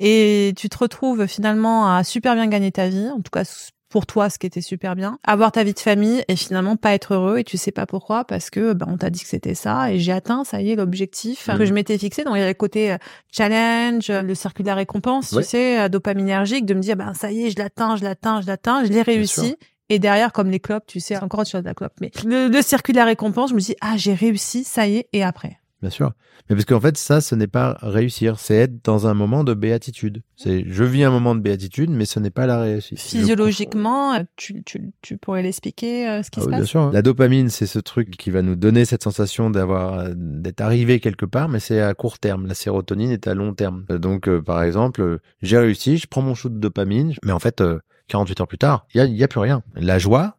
Et 0.00 0.54
tu 0.56 0.68
te 0.68 0.78
retrouves 0.78 1.26
finalement 1.26 1.92
à 1.92 2.04
super 2.04 2.34
bien 2.36 2.46
gagner 2.46 2.70
ta 2.70 2.88
vie, 2.88 3.08
en 3.10 3.16
tout 3.20 3.30
cas 3.32 3.42
pour 3.88 4.04
toi, 4.06 4.28
ce 4.28 4.38
qui 4.38 4.46
était 4.46 4.60
super 4.60 4.94
bien, 4.96 5.18
avoir 5.24 5.50
ta 5.52 5.64
vie 5.64 5.72
de 5.72 5.78
famille 5.80 6.22
et 6.28 6.36
finalement 6.36 6.76
pas 6.76 6.92
être 6.92 7.14
heureux 7.14 7.38
et 7.38 7.44
tu 7.44 7.56
sais 7.56 7.72
pas 7.72 7.86
pourquoi 7.86 8.24
parce 8.24 8.50
que 8.50 8.72
ben, 8.74 8.86
on 8.90 8.96
t'a 8.98 9.08
dit 9.10 9.20
que 9.22 9.28
c'était 9.28 9.54
ça 9.54 9.90
et 9.92 9.98
j'ai 9.98 10.12
atteint, 10.12 10.44
ça 10.44 10.60
y 10.60 10.70
est, 10.72 10.76
l'objectif 10.76 11.48
que 11.56 11.64
je 11.64 11.72
m'étais 11.72 11.96
fixé. 11.98 12.22
Donc 12.24 12.34
il 12.36 12.40
y 12.40 12.42
a 12.42 12.48
le 12.48 12.54
côté 12.54 12.96
challenge, 13.32 14.10
le 14.10 14.34
circuit 14.34 14.62
de 14.64 14.68
la 14.68 14.74
récompense, 14.74 15.32
Ouais. 15.32 15.42
tu 15.42 15.48
sais, 15.50 15.80
euh, 15.80 15.88
dopaminergique, 15.88 16.66
de 16.66 16.74
me 16.74 16.80
dire 16.80 16.96
ben 16.96 17.14
ça 17.14 17.30
y 17.30 17.46
est, 17.46 17.50
je 17.50 17.58
l'atteins, 17.58 17.96
je 17.96 18.04
l'atteins, 18.04 18.40
je 18.42 18.46
l'atteins, 18.46 18.84
je 18.84 18.90
l'ai 18.90 19.02
réussi. 19.02 19.56
Et 19.90 19.98
derrière, 19.98 20.32
comme 20.32 20.50
les 20.50 20.60
clopes, 20.60 20.84
tu 20.86 21.00
sais, 21.00 21.16
encore 21.16 21.40
autre 21.40 21.50
chose 21.50 21.64
la 21.64 21.72
clope. 21.72 21.94
Mais 22.02 22.10
le, 22.26 22.48
le 22.48 22.60
circuit 22.62 22.92
de 22.92 22.98
la 22.98 23.06
récompense, 23.06 23.50
je 23.50 23.54
me 23.54 23.60
dis 23.60 23.74
ah 23.80 23.94
j'ai 23.96 24.12
réussi, 24.12 24.64
ça 24.64 24.86
y 24.86 24.96
est, 24.98 25.08
et 25.14 25.22
après. 25.24 25.57
Bien 25.80 25.90
sûr. 25.90 26.12
Mais 26.48 26.56
parce 26.56 26.64
qu'en 26.64 26.80
fait, 26.80 26.96
ça, 26.96 27.20
ce 27.20 27.36
n'est 27.36 27.46
pas 27.46 27.78
réussir. 27.82 28.40
C'est 28.40 28.56
être 28.56 28.84
dans 28.84 29.06
un 29.06 29.14
moment 29.14 29.44
de 29.44 29.54
béatitude. 29.54 30.22
C'est, 30.34 30.64
je 30.66 30.82
vis 30.82 31.04
un 31.04 31.10
moment 31.10 31.36
de 31.36 31.40
béatitude, 31.40 31.90
mais 31.90 32.04
ce 32.04 32.18
n'est 32.18 32.30
pas 32.30 32.46
la 32.46 32.60
réussite. 32.62 32.98
Physiologiquement, 32.98 34.14
euh, 34.14 34.22
tu, 34.34 34.64
tu, 34.64 34.92
tu 35.02 35.18
pourrais 35.18 35.42
l'expliquer, 35.42 36.08
euh, 36.08 36.22
ce 36.22 36.30
qui 36.30 36.40
Ah 36.40 36.42
se 36.42 36.46
oui, 36.46 36.50
passe 36.52 36.60
bien 36.60 36.66
sûr. 36.66 36.90
La 36.90 37.02
dopamine, 37.02 37.48
c'est 37.48 37.66
ce 37.66 37.78
truc 37.78 38.10
qui 38.16 38.30
va 38.30 38.42
nous 38.42 38.56
donner 38.56 38.84
cette 38.84 39.04
sensation 39.04 39.50
d'avoir, 39.50 40.00
euh, 40.00 40.14
d'être 40.16 40.60
arrivé 40.60 40.98
quelque 40.98 41.26
part, 41.26 41.48
mais 41.48 41.60
c'est 41.60 41.80
à 41.80 41.94
court 41.94 42.18
terme. 42.18 42.46
La 42.46 42.54
sérotonine 42.54 43.10
est 43.12 43.28
à 43.28 43.34
long 43.34 43.54
terme. 43.54 43.84
Donc, 43.88 44.28
euh, 44.28 44.42
par 44.42 44.62
exemple, 44.62 45.00
euh, 45.02 45.18
j'ai 45.42 45.58
réussi, 45.58 45.96
je 45.98 46.08
prends 46.08 46.22
mon 46.22 46.34
shoot 46.34 46.52
de 46.52 46.58
dopamine, 46.58 47.14
mais 47.22 47.32
en 47.32 47.38
fait, 47.38 47.60
euh, 47.60 47.78
48 48.08 48.40
heures 48.40 48.48
plus 48.48 48.58
tard, 48.58 48.86
il 48.94 49.16
y 49.16 49.22
a, 49.22 49.28
plus 49.28 49.40
rien. 49.40 49.62
La 49.76 49.98
joie 49.98 50.38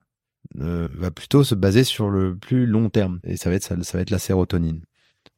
euh, 0.60 0.88
va 0.96 1.12
plutôt 1.12 1.44
se 1.44 1.56
baser 1.56 1.84
sur 1.84 2.10
le 2.10 2.36
plus 2.36 2.66
long 2.66 2.90
terme, 2.90 3.20
et 3.24 3.38
ça 3.38 3.50
va 3.50 3.56
être 3.56 3.64
ça, 3.64 3.76
ça 3.82 3.98
va 3.98 4.02
être 4.02 4.10
la 4.10 4.20
sérotonine. 4.20 4.82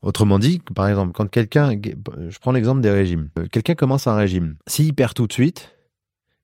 Autrement 0.02 0.40
dit, 0.40 0.60
par 0.74 0.88
exemple, 0.90 1.12
quand 1.14 1.30
quelqu'un, 1.30 1.72
je 1.72 2.40
prends 2.40 2.52
l'exemple 2.52 2.82
des 2.82 2.90
régimes. 2.90 3.30
Euh, 3.38 3.46
Quelqu'un 3.52 3.76
commence 3.76 4.08
un 4.08 4.16
régime. 4.16 4.56
S'il 4.66 4.94
perd 4.96 5.14
tout 5.14 5.28
de 5.28 5.34
suite, 5.34 5.76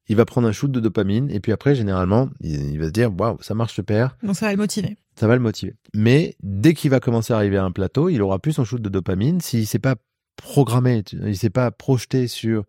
il 0.08 0.16
va 0.16 0.26
prendre 0.26 0.48
un 0.48 0.52
shoot 0.52 0.72
de 0.72 0.80
dopamine 0.80 1.30
et 1.32 1.40
puis 1.40 1.52
après, 1.52 1.74
généralement, 1.74 2.30
il, 2.40 2.78
va 2.80 2.86
se 2.86 2.92
dire, 2.92 3.12
waouh, 3.18 3.38
ça 3.42 3.56
marche 3.56 3.74
super, 3.74 4.16
Donc 4.22 4.36
ça 4.36 4.46
va 4.46 4.52
le 4.52 4.58
motiver. 4.58 4.98
ça 5.16 5.28
va 5.28 5.36
le 5.36 5.42
motiver. 5.42 5.74
Mais 5.94 6.36
dès 6.44 6.74
qu'il 6.76 6.92
va 6.92 7.00
commencer 7.00 7.34
à 7.34 7.38
arriver 7.38 7.58
à 7.58 7.64
un 7.64 7.72
plateau, 7.72 8.10
il 8.10 8.22
aura 8.22 8.38
plus 8.40 8.54
son 8.54 8.64
shoot 8.64 8.82
de 8.82 8.90
dopamine 8.90 9.42
s'il 9.42 9.66
s'est 9.66 9.80
pas 9.80 9.96
programmé, 10.36 11.04
il 11.12 11.36
s'est 11.36 11.50
pas 11.50 11.72
projeté 11.72 12.28
sur 12.28 12.64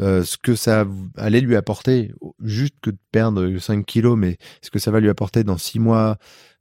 euh, 0.00 0.24
ce 0.24 0.38
que 0.38 0.54
ça 0.54 0.86
allait 1.18 1.42
lui 1.42 1.56
apporter, 1.56 2.14
juste 2.42 2.76
que 2.80 2.90
de 2.90 2.96
perdre 3.12 3.58
5 3.58 3.84
kilos, 3.84 4.16
mais 4.16 4.38
ce 4.62 4.70
que 4.70 4.78
ça 4.78 4.90
va 4.90 5.00
lui 5.00 5.10
apporter 5.10 5.44
dans 5.44 5.58
6 5.58 5.78
mois, 5.78 6.16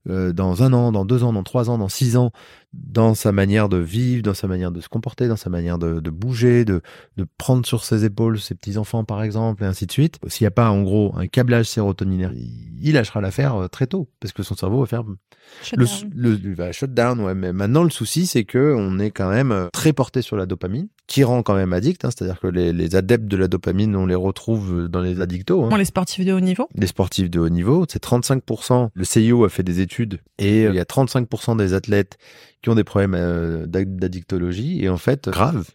euh, 0.09 0.34
dans 0.34 0.63
un 0.63 0.74
an, 0.74 0.91
dans 0.91 1.05
deux 1.05 1.24
ans, 1.24 1.32
dans 1.32 1.43
trois 1.43 1.69
ans, 1.69 1.78
dans 1.78 1.89
six 1.89 2.17
ans, 2.17 2.32
dans 2.74 3.13
sa 3.15 3.32
manière 3.32 3.67
de 3.67 3.78
vivre, 3.78 4.24
dans 4.24 4.34
sa 4.34 4.47
manière 4.47 4.72
de 4.72 4.80
se 4.80 4.88
comporter, 4.89 5.28
dans 5.28 5.36
sa 5.36 5.49
manière 5.49 5.78
de, 5.78 5.99
de 5.99 6.09
bouger, 6.09 6.63
de, 6.63 6.82
de 7.17 7.26
prendre 7.38 7.65
sur 7.65 7.84
ses 7.84 8.05
épaules 8.05 8.39
ses 8.39 8.55
petits-enfants, 8.55 9.03
par 9.03 9.24
exemple, 9.24 9.63
et 9.63 9.65
ainsi 9.67 9.86
de 9.86 9.91
suite. 9.91 10.19
S'il 10.28 10.45
n'y 10.45 10.47
a 10.49 10.51
pas, 10.51 10.69
en 10.69 10.82
gros, 10.84 11.13
un 11.17 11.28
câblage 11.28 11.65
sérotoninaire, 11.65 12.32
il 12.34 12.93
lâchera 12.93 13.19
l'affaire 13.22 13.55
euh, 13.55 13.67
très 13.67 13.88
tôt, 13.88 14.09
parce 14.19 14.32
que 14.32 14.41
son 14.43 14.55
cerveau 14.55 14.80
va 14.82 14.86
faire 14.86 15.03
le, 15.03 15.86
Shutdown. 15.86 16.11
le, 16.15 16.39
il 16.43 16.55
va 16.55 16.72
shut 16.72 16.93
down, 16.93 17.19
ouais. 17.19 17.36
Mais 17.36 17.51
maintenant, 17.51 17.84
le 17.84 17.89
souci, 17.89 18.26
c'est 18.26 18.45
que 18.45 18.74
on 18.78 18.99
est 18.99 19.11
quand 19.11 19.30
même 19.30 19.51
euh, 19.51 19.67
très 19.74 19.91
porté 19.91 20.22
sur 20.22 20.38
la 20.38 20.45
dopamine, 20.45 20.88
qui 21.07 21.26
rend 21.26 21.43
quand 21.43 21.55
même 21.55 21.74
addict. 21.74 22.05
Hein, 22.05 22.09
C'est-à-dire 22.15 22.39
que 22.39 22.47
les, 22.47 22.72
les 22.72 22.95
adeptes 22.95 23.26
de 23.26 23.36
la 23.36 23.49
dopamine, 23.49 23.95
on 23.97 24.05
les 24.05 24.15
retrouve 24.15 24.88
dans 24.88 25.01
les 25.01 25.19
addictos. 25.19 25.65
hein. 25.65 25.78
Les 25.78 25.84
sportifs 25.86 26.26
de 26.26 26.32
haut 26.32 26.39
niveau. 26.39 26.69
Les 26.76 26.88
sportifs 26.88 27.30
de 27.30 27.39
haut 27.39 27.49
niveau, 27.49 27.86
c'est 27.89 28.01
35%. 28.01 28.89
Le 28.93 29.03
CIO 29.03 29.43
a 29.43 29.49
fait 29.49 29.63
des 29.63 29.82
études 29.82 30.19
et 30.38 30.65
euh, 30.67 30.69
il 30.69 30.76
y 30.76 30.80
a 30.80 30.84
35% 30.86 31.57
des 31.57 31.74
athlètes 31.74 32.17
qui 32.62 32.70
ont 32.70 32.76
des 32.76 32.84
problèmes 32.84 33.16
euh, 33.16 33.66
d'add- 33.66 33.95
d'addictologie 33.97 34.84
et 34.84 34.89
en 34.89 34.97
fait 34.97 35.30
grave. 35.30 35.68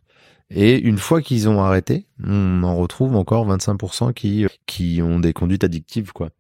Et 0.51 0.79
une 0.79 0.99
fois 0.99 1.23
qu'ils 1.23 1.49
ont 1.49 1.61
arrêté, 1.63 2.07
on 2.25 2.63
en 2.63 2.77
retrouve 2.77 3.17
encore 3.17 3.47
25% 3.49 4.13
qui 4.15 4.45
euh, 4.45 4.49
qui 4.67 5.01
ont 5.03 5.19
des 5.19 5.33
conduites 5.33 5.65
addictives 5.65 6.13
quoi. 6.13 6.31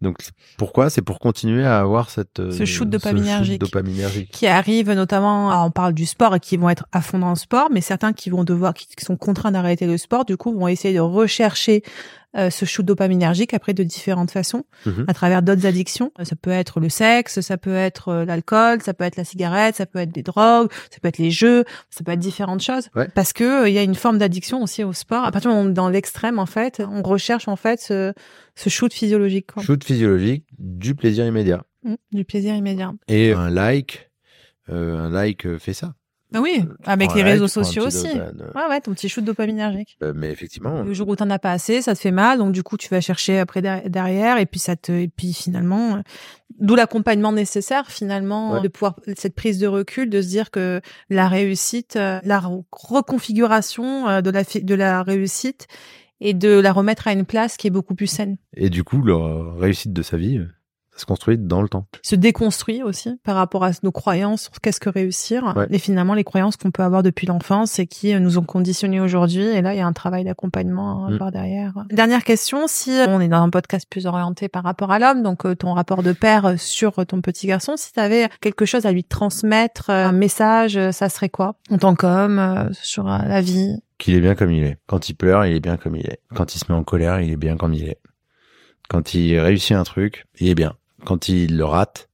Donc 0.00 0.16
pourquoi? 0.56 0.88
C'est 0.88 1.02
pour 1.02 1.18
continuer 1.18 1.66
à 1.66 1.78
avoir 1.80 2.08
cette 2.08 2.40
euh, 2.40 2.50
Ce 2.52 2.64
shoot 2.64 2.88
dopaminergique. 2.88 3.60
dopaminergique. 3.60 4.30
qui 4.30 4.46
arrivent 4.46 4.90
notamment, 4.92 5.50
ah, 5.50 5.62
on 5.66 5.70
parle 5.70 5.92
du 5.92 6.06
sport 6.06 6.34
et 6.34 6.40
qui 6.40 6.56
vont 6.56 6.70
être 6.70 6.86
à 6.90 7.02
fond 7.02 7.18
dans 7.18 7.28
le 7.28 7.36
sport, 7.36 7.68
mais 7.70 7.82
certains 7.82 8.14
qui 8.14 8.30
vont 8.30 8.42
devoir, 8.44 8.72
qui 8.72 8.86
sont 9.04 9.18
contraints 9.18 9.52
d'arrêter 9.52 9.86
le 9.86 9.98
sport, 9.98 10.24
du 10.24 10.38
coup, 10.38 10.58
vont 10.58 10.68
essayer 10.68 10.94
de 10.94 11.00
rechercher 11.00 11.82
euh, 12.36 12.50
ce 12.50 12.64
shoot 12.64 12.84
dopaminergique 12.86 13.54
après 13.54 13.74
de 13.74 13.82
différentes 13.82 14.30
façons, 14.30 14.64
Mhm. 14.86 15.04
à 15.08 15.14
travers 15.14 15.42
d'autres 15.42 15.66
addictions. 15.66 16.12
Ça 16.22 16.36
peut 16.36 16.50
être 16.50 16.78
le 16.80 16.88
sexe, 16.88 17.40
ça 17.40 17.56
peut 17.56 17.74
être 17.74 18.08
euh, 18.08 18.24
l'alcool, 18.24 18.82
ça 18.82 18.94
peut 18.94 19.04
être 19.04 19.16
la 19.16 19.24
cigarette, 19.24 19.76
ça 19.76 19.86
peut 19.86 19.98
être 19.98 20.12
des 20.12 20.22
drogues, 20.22 20.70
ça 20.90 20.98
peut 21.02 21.08
être 21.08 21.18
les 21.18 21.30
jeux, 21.30 21.64
ça 21.90 22.04
peut 22.04 22.12
être 22.12 22.20
différentes 22.20 22.62
choses. 22.62 22.88
Ouais. 22.94 23.08
Parce 23.14 23.32
que 23.32 23.62
euh, 23.64 23.68
il 23.68 23.74
y 23.74 23.78
a 23.78 23.82
une 23.82 23.94
forme 23.94 24.18
d'addiction 24.18 24.62
aussi 24.62 24.84
au 24.84 24.92
sport. 24.92 25.24
À 25.24 25.32
partir 25.32 25.50
du 25.50 25.56
moment 25.56 25.66
où 25.66 25.68
on 25.68 25.70
est 25.72 25.74
dans 25.74 25.88
l'extrême, 25.88 26.38
en 26.38 26.46
fait, 26.46 26.80
on 26.88 27.02
recherche 27.02 27.48
en 27.48 27.56
fait 27.56 27.80
ce, 27.80 28.12
ce 28.54 28.68
shoot 28.70 28.92
physiologique, 28.92 29.52
quoi. 29.52 29.62
Shoot 29.62 29.82
physiologique, 29.82 30.44
du 30.58 30.94
plaisir 30.94 31.26
immédiat. 31.26 31.64
Mm, 31.82 31.94
du 32.12 32.24
plaisir 32.24 32.54
immédiat. 32.54 32.92
Et 33.08 33.32
un 33.32 33.50
like, 33.50 34.10
euh, 34.68 34.98
un 34.98 35.10
like 35.10 35.46
euh, 35.46 35.58
fait 35.58 35.72
ça. 35.72 35.94
Ah 36.32 36.40
oui, 36.40 36.62
avec 36.84 37.08
Prends 37.08 37.16
les 37.16 37.22
réseaux 37.24 37.48
sociaux 37.48 37.86
aussi. 37.86 38.04
dopamine, 38.06 38.42
euh, 38.42 38.52
Ouais, 38.60 38.68
ouais, 38.68 38.80
ton 38.80 38.92
petit 38.94 39.08
shoot 39.08 39.24
dopaminergique. 39.24 39.96
euh, 40.02 40.12
mais 40.14 40.30
effectivement, 40.30 40.82
Le 40.82 40.92
jour 40.94 41.08
où 41.08 41.16
t'en 41.16 41.28
as 41.30 41.38
pas 41.40 41.50
assez, 41.52 41.82
ça 41.82 41.94
te 41.94 42.00
fait 42.00 42.10
mal, 42.12 42.38
donc 42.38 42.52
du 42.52 42.62
coup 42.62 42.76
tu 42.76 42.88
vas 42.88 43.00
chercher 43.00 43.38
après 43.38 43.62
der- 43.62 43.88
derrière, 43.90 44.38
et 44.38 44.46
puis 44.46 44.60
ça 44.60 44.76
te, 44.76 44.92
et 44.92 45.08
puis 45.08 45.32
finalement, 45.32 45.96
euh, 45.96 46.00
d'où 46.60 46.76
l'accompagnement 46.76 47.32
nécessaire 47.32 47.90
finalement 47.90 48.52
Ouais. 48.52 48.60
de 48.60 48.68
pouvoir 48.68 48.94
cette 49.16 49.34
prise 49.34 49.58
de 49.58 49.66
recul, 49.66 50.08
de 50.10 50.22
se 50.22 50.28
dire 50.28 50.50
que 50.50 50.80
la 51.08 51.26
réussite, 51.28 51.96
euh, 51.96 52.20
la 52.22 52.38
re- 52.38 52.64
reconfiguration 52.70 54.08
euh, 54.08 54.20
de 54.20 54.30
la 54.30 54.42
de 54.44 54.74
la 54.74 55.02
réussite 55.02 55.66
et 56.20 56.34
de 56.34 56.50
la 56.60 56.72
remettre 56.72 57.08
à 57.08 57.12
une 57.12 57.24
place 57.24 57.56
qui 57.56 57.66
est 57.66 57.70
beaucoup 57.70 57.94
plus 57.94 58.06
saine, 58.06 58.36
Et 58.56 58.68
du 58.70 58.84
coup, 58.84 59.02
la 59.04 59.54
réussite 59.58 59.92
de 59.92 60.02
sa 60.02 60.16
vie, 60.16 60.38
euh, 60.38 60.46
ça 60.92 60.98
se 60.98 61.06
construit 61.06 61.38
dans 61.38 61.62
le 61.62 61.68
temps. 61.68 61.86
se 62.02 62.14
déconstruit 62.16 62.82
aussi 62.82 63.18
par 63.24 63.36
rapport 63.36 63.64
à 63.64 63.70
nos 63.82 63.92
croyances 63.92 64.42
sur 64.42 64.52
qu'est-ce 64.60 64.80
que 64.80 64.90
réussir, 64.90 65.52
Ouais. 65.56 65.66
et 65.70 65.78
finalement 65.78 66.14
les 66.14 66.24
croyances 66.24 66.56
qu'on 66.56 66.70
peut 66.70 66.82
avoir 66.82 67.02
depuis 67.02 67.26
l'enfance 67.26 67.78
et 67.78 67.86
qui 67.86 68.12
euh, 68.12 68.18
nous 68.18 68.38
ont 68.38 68.42
conditionnés 68.44 69.00
aujourd'hui. 69.00 69.44
Et 69.44 69.62
là, 69.62 69.72
il 69.74 69.78
y 69.78 69.80
a 69.80 69.86
un 69.86 69.92
travail 69.92 70.24
d'accompagnement 70.24 71.06
à 71.06 71.10
Mm. 71.10 71.16
voir 71.18 71.30
derrière. 71.32 71.72
Dernière 71.90 72.24
question, 72.24 72.66
si 72.66 72.90
euh, 72.90 73.06
on 73.08 73.20
est 73.20 73.28
dans 73.28 73.42
un 73.42 73.50
podcast 73.50 73.86
plus 73.88 74.06
orienté 74.06 74.48
par 74.48 74.64
rapport 74.64 74.90
à 74.90 74.98
l'homme, 74.98 75.22
donc 75.22 75.46
euh, 75.46 75.54
ton 75.54 75.72
rapport 75.74 76.02
de 76.02 76.12
père 76.12 76.54
sur 76.58 77.06
ton 77.06 77.20
petit 77.20 77.46
garçon, 77.46 77.74
si 77.76 77.92
tu 77.92 78.00
avais 78.00 78.28
quelque 78.40 78.64
chose 78.66 78.84
à 78.86 78.92
lui 78.92 79.04
transmettre, 79.04 79.90
un 79.90 80.12
message, 80.12 80.78
ça 80.90 81.08
serait 81.08 81.28
quoi? 81.28 81.54
En 81.70 81.78
tant 81.78 81.94
qu'homme 81.94 82.68
sur 82.72 83.04
la 83.04 83.40
vie 83.40 83.76
Qu'il 83.98 84.14
est 84.14 84.20
bien 84.20 84.34
comme 84.34 84.50
il 84.50 84.64
est. 84.64 84.78
Quand 84.86 85.08
il 85.08 85.14
pleure, 85.14 85.46
il 85.46 85.54
est 85.54 85.60
bien 85.60 85.76
comme 85.76 85.94
il 85.96 86.06
est. 86.06 86.20
Quand 86.34 86.54
il 86.54 86.58
se 86.58 86.64
met 86.70 86.76
en 86.76 86.82
colère, 86.84 87.20
il 87.20 87.30
est 87.32 87.36
bien 87.36 87.56
comme 87.56 87.74
il 87.74 87.84
est. 87.84 87.98
Quand 88.88 89.14
il 89.14 89.38
réussit 89.38 89.76
un 89.76 89.84
truc, 89.84 90.26
il 90.40 90.48
est 90.48 90.54
bien. 90.54 90.74
Quand 91.04 91.28
il 91.28 91.56
le 91.56 91.64
rate, 91.64 92.08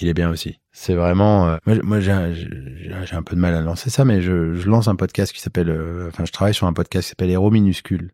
il 0.00 0.08
est 0.08 0.14
bien 0.14 0.30
aussi. 0.30 0.60
C'est 0.72 0.94
vraiment. 0.94 1.48
euh, 1.48 1.56
moi, 1.82 2.00
j'ai 2.00 2.12
un 2.12 3.22
peu 3.22 3.36
de 3.36 3.40
mal 3.40 3.54
à 3.54 3.60
lancer 3.60 3.90
ça, 3.90 4.04
mais 4.04 4.22
je, 4.22 4.54
je 4.54 4.68
lance 4.68 4.88
un 4.88 4.96
podcast 4.96 5.32
qui 5.32 5.40
s'appelle. 5.40 5.70
euh, 5.70 6.08
enfin, 6.08 6.24
je 6.24 6.32
travaille 6.32 6.54
sur 6.54 6.66
un 6.66 6.72
podcast 6.72 7.04
qui 7.04 7.08
s'appelle 7.10 7.30
Héros 7.30 7.50
minuscules. 7.50 8.12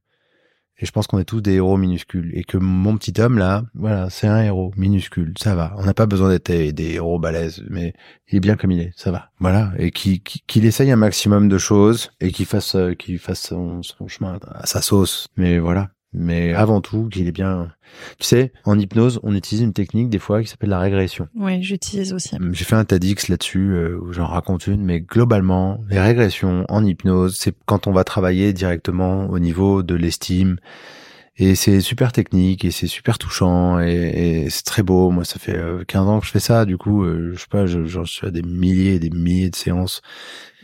Et 0.81 0.87
je 0.87 0.93
pense 0.93 1.09
qu'on 1.09 1.18
est 1.18 1.24
tous 1.24 1.41
des 1.41 1.55
héros 1.55 1.76
minuscules. 1.76 2.31
Et 2.35 2.45
que 2.45 2.57
mon 2.57 2.97
petit 2.97 3.20
homme, 3.20 3.37
là, 3.37 3.64
voilà, 3.74 4.11
c'est 4.11 4.29
un 4.29 4.41
héros 4.41 4.72
minuscule. 4.76 5.35
Ça 5.37 5.57
va. 5.57 5.74
On 5.76 5.85
n'a 5.85 5.95
pas 5.95 6.07
besoin 6.07 6.29
d'être 6.29 6.53
des, 6.53 6.93
héros 6.95 7.18
balèzes, 7.18 7.64
mais 7.68 7.95
il 8.29 8.37
est 8.37 8.41
bien 8.41 8.57
comme 8.57 8.70
il 8.70 8.81
est. 8.81 8.93
Ça 8.97 9.11
va. 9.11 9.31
Voilà. 9.41 9.72
Et 9.79 9.91
qu'il 9.91 10.22
qu'il 10.22 10.64
essaye 10.64 10.93
un 10.93 10.97
maximum 10.97 11.49
de 11.49 11.59
choses 11.59 12.11
et 12.20 12.31
qu'il 12.31 12.47
fasse, 12.47 12.76
euh, 12.76 12.95
qu'il 12.95 13.18
fasse 13.18 13.49
son 13.49 13.83
chemin 14.07 14.39
à 14.53 14.66
sa 14.66 14.81
sauce. 14.81 15.26
Mais 15.37 15.59
voilà. 15.59 15.91
Mais 16.14 16.54
avant 16.54 16.80
tout, 16.80 17.09
qu'il 17.09 17.28
est 17.28 17.32
bien. 17.32 17.70
Tu 18.18 18.26
sais, 18.26 18.52
en 18.64 18.78
hypnose, 18.78 19.20
on 19.22 19.34
utilise 19.34 19.62
une 19.62 19.74
technique 19.74 20.09
des 20.09 20.18
fois 20.18 20.42
qui 20.42 20.48
s'appelle 20.48 20.70
la 20.70 20.78
régression. 20.78 21.28
Oui, 21.34 21.62
j'utilise 21.62 22.12
aussi. 22.12 22.36
J'ai 22.52 22.64
fait 22.64 22.76
un 22.76 22.84
TEDx 22.84 23.28
là-dessus 23.28 23.72
euh, 23.72 23.98
où 24.00 24.12
j'en 24.12 24.26
raconte 24.26 24.66
une, 24.66 24.82
mais 24.82 25.00
globalement, 25.00 25.84
les 25.90 26.00
régressions 26.00 26.64
en 26.68 26.84
hypnose, 26.84 27.36
c'est 27.36 27.54
quand 27.66 27.86
on 27.86 27.92
va 27.92 28.04
travailler 28.04 28.52
directement 28.52 29.28
au 29.28 29.38
niveau 29.38 29.82
de 29.82 29.94
l'estime. 29.94 30.59
Et 31.41 31.55
c'est 31.55 31.80
super 31.80 32.11
technique 32.11 32.64
et 32.64 32.72
c'est 32.72 32.89
super 32.89 33.16
touchant 33.16 33.78
et, 33.80 33.93
et 34.45 34.51
c'est 34.51 34.64
très 34.64 34.82
beau. 34.82 35.11
Moi, 35.11 35.24
ça 35.24 35.39
fait 35.39 35.57
euh, 35.57 35.84
15 35.86 36.09
ans 36.09 36.18
que 36.18 36.26
je 36.26 36.32
fais 36.32 36.41
ça. 36.41 36.64
Du 36.64 36.76
coup, 36.76 37.05
euh, 37.05 37.30
je 37.34 37.39
sais 37.41 37.47
pas, 37.49 37.66
je- 37.66 37.84
suis 38.05 38.26
à 38.26 38.30
des 38.32 38.43
milliers 38.43 38.95
et 38.95 38.99
des 38.99 39.11
milliers 39.11 39.49
de 39.51 39.55
séances 39.57 40.03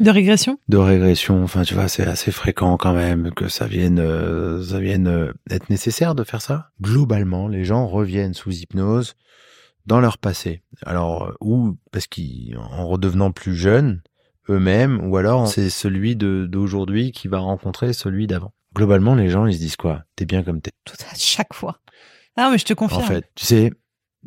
De 0.00 0.10
régression? 0.10 0.58
De 0.68 0.76
régression. 0.76 1.44
Enfin, 1.44 1.62
tu 1.62 1.74
vois, 1.74 1.86
c'est 1.86 2.04
assez 2.06 2.32
fréquent 2.32 2.76
quand 2.76 2.92
même 2.92 3.30
que 3.32 3.46
ça 3.46 3.66
vienne, 3.68 4.00
euh, 4.00 4.64
ça 4.64 4.80
vienne 4.80 5.06
euh, 5.06 5.32
être 5.48 5.70
nécessaire 5.70 6.16
de 6.16 6.24
faire 6.24 6.42
ça. 6.42 6.70
Globalement, 6.82 7.46
les 7.46 7.64
gens 7.64 7.86
reviennent 7.86 8.34
sous 8.34 8.50
hypnose 8.52 9.14
dans 9.86 10.00
leur 10.00 10.18
passé. 10.18 10.62
Alors, 10.84 11.28
euh, 11.28 11.34
ou 11.40 11.76
parce 11.92 12.08
qu'en 12.08 12.86
redevenant 12.86 13.30
plus 13.30 13.54
jeunes 13.54 14.02
eux-mêmes, 14.50 15.00
ou 15.08 15.16
alors 15.16 15.46
c'est 15.48 15.70
celui 15.70 16.16
d'aujourd'hui 16.16 17.12
qui 17.12 17.28
va 17.28 17.38
rencontrer 17.38 17.92
celui 17.92 18.26
d'avant. 18.26 18.52
Globalement, 18.74 19.14
les 19.14 19.28
gens, 19.28 19.46
ils 19.46 19.54
se 19.54 19.58
disent 19.58 19.76
quoi? 19.76 20.04
T'es 20.16 20.24
bien 20.24 20.42
comme 20.42 20.60
t'es. 20.60 20.72
Tout 20.84 20.96
à 21.10 21.14
chaque 21.14 21.54
fois. 21.54 21.80
Ah, 22.36 22.50
mais 22.50 22.58
je 22.58 22.64
te 22.64 22.74
confirme. 22.74 23.02
En 23.02 23.06
fait, 23.06 23.30
tu 23.34 23.46
sais, 23.46 23.72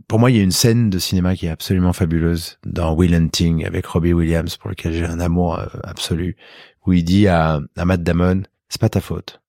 pour 0.07 0.19
moi, 0.19 0.31
il 0.31 0.37
y 0.37 0.39
a 0.39 0.43
une 0.43 0.51
scène 0.51 0.89
de 0.89 0.99
cinéma 0.99 1.35
qui 1.35 1.47
est 1.47 1.49
absolument 1.49 1.93
fabuleuse 1.93 2.57
dans 2.65 2.93
Will 2.93 3.13
Hunting 3.13 3.65
avec 3.65 3.85
Robbie 3.85 4.13
Williams, 4.13 4.57
pour 4.57 4.69
lequel 4.69 4.93
j'ai 4.93 5.05
un 5.05 5.19
amour 5.19 5.59
euh, 5.59 5.67
absolu, 5.83 6.37
où 6.85 6.93
il 6.93 7.03
dit 7.03 7.27
à, 7.27 7.59
à 7.75 7.85
Matt 7.85 8.03
Damon, 8.03 8.43
c'est 8.69 8.79
pas 8.79 8.89
ta 8.89 9.01
faute. 9.01 9.41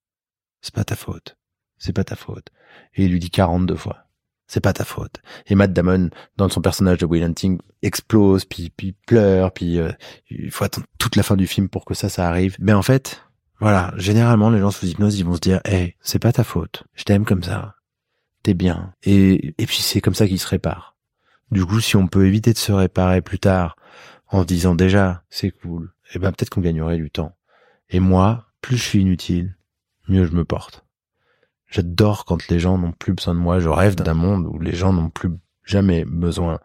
C'est 0.61 0.75
pas 0.75 0.85
ta 0.85 0.97
faute. 0.97 1.37
C'est 1.79 1.93
pas 1.93 2.05
ta 2.05 2.17
faute. 2.17 2.49
Et 2.95 3.05
il 3.05 3.13
lui 3.13 3.21
dit 3.21 3.31
42 3.31 3.77
fois. 3.77 4.05
C'est 4.47 4.61
pas 4.61 4.73
ta 4.73 4.85
faute. 4.85 5.21
Et 5.47 5.55
Matt 5.55 5.73
Damon, 5.73 6.09
dans 6.37 6.49
son 6.49 6.63
personnage 6.63 6.99
de 6.99 7.07
Will 7.07 7.23
Hunting, 7.23 7.59
explose, 7.83 8.47
puis, 8.47 8.71
puis 8.71 8.95
pleure, 9.07 9.53
puis 9.53 9.79
euh, 9.79 9.93
il 10.31 10.51
faut 10.51 10.65
attendre 10.65 10.87
toute 10.99 11.17
la 11.17 11.23
fin 11.23 11.37
du 11.37 11.47
film 11.47 11.69
pour 11.69 11.85
que 11.85 11.95
ça, 11.95 12.09
ça 12.09 12.27
arrive. 12.27 12.57
Mais 12.59 12.73
en 12.73 12.83
fait, 12.83 13.23
voilà, 13.61 13.93
généralement, 13.97 14.51
les 14.51 14.61
gens 14.61 14.71
sous 14.71 14.87
hypnose, 14.87 15.19
ils 15.19 15.25
vont 15.25 15.35
se 15.35 15.41
dire, 15.41 15.61
hey, 15.65 15.97
c'est 16.01 16.19
pas 16.19 16.33
ta 16.33 16.45
faute. 16.45 16.85
Je 16.95 17.05
t'aime 17.05 17.25
comme 17.25 17.43
ça 17.43 17.75
t'es 18.43 18.55
bien. 18.55 18.95
Et, 19.03 19.55
et 19.59 19.67
puis 19.67 19.79
c'est 19.79 20.01
comme 20.01 20.15
ça 20.15 20.27
qu'il 20.27 20.39
se 20.39 20.49
répare. 20.49 20.97
Du 21.51 21.65
coup, 21.65 21.81
si 21.81 21.97
on 21.97 22.07
peut 22.07 22.27
éviter 22.27 22.53
de 22.53 22.59
se 22.59 22.73
réparer 22.73 23.23
plus 23.23 23.39
tard 23.39 23.77
en 24.29 24.45
disant 24.45 24.75
déjà 24.75 25.23
c'est 25.31 25.51
cool, 25.51 25.93
et 26.15 26.19
ben 26.19 26.33
peut-être 26.33 26.51
qu'on 26.51 26.61
gagnerait 26.61 26.99
du 26.99 27.11
temps. 27.11 27.37
Et 27.91 28.01
moi, 28.01 28.47
plus 28.61 28.77
je 28.77 28.83
suis 28.83 29.01
inutile, 29.01 29.57
mieux 30.09 30.27
je 30.27 30.33
me 30.33 30.45
porte. 30.45 30.85
J'adore 31.69 32.25
quand 32.25 32.49
les 32.49 32.59
gens 32.59 32.79
n'ont 32.79 32.93
plus 32.93 33.13
besoin 33.13 33.35
de 33.35 33.41
moi. 33.41 33.61
Je 33.61 33.69
rêve 33.69 33.95
d'un 33.95 34.15
monde 34.15 34.47
où 34.47 34.59
les 34.59 34.75
gens 34.75 34.93
n'ont 34.93 35.11
plus 35.11 35.31
jamais 35.65 36.05
besoin 36.07 36.61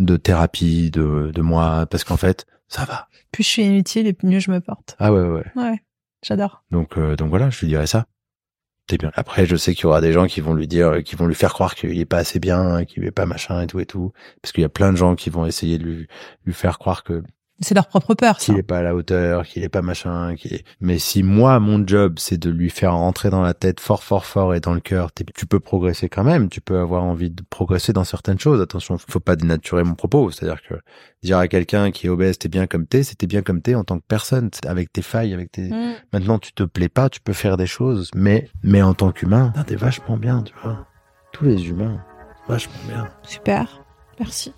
de 0.00 0.16
thérapie, 0.16 0.90
de, 0.90 1.30
de 1.32 1.42
moi, 1.42 1.86
parce 1.86 2.02
qu'en 2.02 2.16
fait, 2.16 2.46
ça 2.66 2.84
va. 2.84 3.08
Plus 3.30 3.44
je 3.44 3.48
suis 3.48 3.62
inutile 3.62 4.08
et 4.08 4.16
mieux 4.24 4.40
je 4.40 4.50
me 4.50 4.60
porte. 4.60 4.96
Ah 4.98 5.12
ouais, 5.12 5.22
ouais. 5.22 5.44
Ouais, 5.54 5.80
j'adore. 6.22 6.64
Donc, 6.70 6.96
euh, 6.98 7.16
donc 7.16 7.30
voilà, 7.30 7.50
je 7.50 7.60
lui 7.60 7.68
dirais 7.68 7.86
ça. 7.86 8.06
C'est 8.90 8.98
bien. 8.98 9.12
Après, 9.14 9.46
je 9.46 9.56
sais 9.56 9.74
qu'il 9.74 9.84
y 9.84 9.86
aura 9.86 10.00
des 10.00 10.12
gens 10.12 10.26
qui 10.26 10.40
vont 10.40 10.54
lui 10.54 10.66
dire, 10.66 11.02
qui 11.04 11.14
vont 11.14 11.26
lui 11.26 11.34
faire 11.34 11.52
croire 11.52 11.74
qu'il 11.74 11.98
est 11.98 12.04
pas 12.04 12.18
assez 12.18 12.40
bien, 12.40 12.84
qu'il 12.84 13.04
est 13.04 13.12
pas 13.12 13.26
machin 13.26 13.62
et 13.62 13.66
tout 13.66 13.78
et 13.80 13.86
tout. 13.86 14.12
Parce 14.42 14.52
qu'il 14.52 14.62
y 14.62 14.64
a 14.64 14.68
plein 14.68 14.92
de 14.92 14.96
gens 14.96 15.14
qui 15.14 15.30
vont 15.30 15.46
essayer 15.46 15.78
de 15.78 16.06
lui 16.44 16.52
faire 16.52 16.78
croire 16.78 17.04
que 17.04 17.22
C'est 17.62 17.74
leur 17.74 17.86
propre 17.86 18.14
peur, 18.14 18.40
ça. 18.40 18.46
qu'il 18.46 18.58
est 18.58 18.62
pas 18.62 18.78
à 18.78 18.82
la 18.82 18.94
hauteur, 18.94 19.44
qu'il 19.46 19.62
est 19.62 19.68
pas 19.68 19.82
machin, 19.82 20.34
qu'il 20.34 20.52
est... 20.54 20.64
Mais 20.80 20.98
si 20.98 21.22
moi, 21.22 21.60
mon 21.60 21.86
job, 21.86 22.14
c'est 22.18 22.36
de 22.36 22.50
lui 22.50 22.70
faire 22.70 22.94
rentrer 22.94 23.30
dans 23.30 23.40
la 23.40 23.54
tête 23.54 23.78
fort, 23.78 24.02
fort, 24.02 24.26
fort 24.26 24.54
et 24.54 24.60
dans 24.60 24.74
le 24.74 24.80
cœur, 24.80 25.10
tu 25.12 25.46
peux 25.46 25.60
progresser 25.60 26.08
quand 26.08 26.24
même. 26.24 26.48
Tu 26.48 26.60
peux 26.60 26.78
avoir 26.78 27.04
envie 27.04 27.30
de 27.30 27.42
progresser 27.48 27.92
dans 27.92 28.04
certaines 28.04 28.38
choses. 28.38 28.60
Attention, 28.60 28.98
faut 28.98 29.20
pas 29.20 29.36
dénaturer 29.36 29.84
mon 29.84 29.94
propos. 29.94 30.30
C'est-à-dire 30.30 30.60
que 30.68 30.74
dire 31.22 31.38
à 31.38 31.46
quelqu'un 31.46 31.92
qui 31.92 32.06
est 32.06 32.10
obèse, 32.10 32.36
t'es 32.38 32.48
bien 32.48 32.66
comme 32.66 32.86
t'es, 32.86 33.04
c'était 33.04 33.28
bien 33.28 33.42
comme 33.42 33.62
t'es 33.62 33.76
en 33.76 33.84
tant 33.84 33.98
que 33.98 34.04
personne, 34.06 34.50
avec 34.66 34.92
tes 34.92 35.02
failles, 35.02 35.32
avec 35.32 35.52
tes... 35.52 35.70
Mm. 35.70 35.94
Maintenant, 36.12 36.38
tu 36.38 36.52
te 36.52 36.64
plais 36.64 36.88
pas, 36.88 37.08
tu 37.08 37.20
peux 37.20 37.32
faire 37.32 37.56
des 37.56 37.66
choses, 37.66 38.10
mais, 38.14 38.48
mais 38.64 38.82
en 38.82 38.94
tant 38.94 39.12
qu'humain, 39.12 39.52
t'es 39.66 39.76
vachement 39.76 40.16
bien, 40.16 40.42
tu 40.42 40.54
vois. 40.62 40.86
Tous 41.32 41.44
les 41.44 41.68
humains, 41.68 42.04
vachement 42.48 42.74
bien. 42.88 43.08
Super. 43.22 43.82
Merci. 44.18 44.52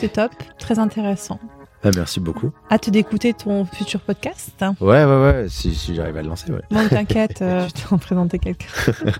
C'est 0.00 0.12
top. 0.12 0.32
Très 0.58 0.78
intéressant. 0.78 1.40
Ah, 1.84 1.90
merci 1.94 2.18
beaucoup. 2.18 2.50
Hâte 2.70 2.88
d'écouter 2.88 3.34
ton 3.34 3.66
futur 3.66 4.00
podcast. 4.00 4.50
hein. 4.62 4.74
Ouais, 4.80 5.04
ouais, 5.04 5.20
ouais, 5.22 5.46
si, 5.48 5.74
si 5.74 5.94
j'arrive 5.94 6.16
à 6.16 6.22
le 6.22 6.28
lancer, 6.28 6.50
ouais. 6.50 6.62
Bon, 6.70 6.88
t'inquiète, 6.90 7.42
euh, 7.42 7.68
je 7.76 7.82
vais 7.82 7.92
en 7.92 7.98
présenter 7.98 8.38
quelqu'un. 8.38 8.66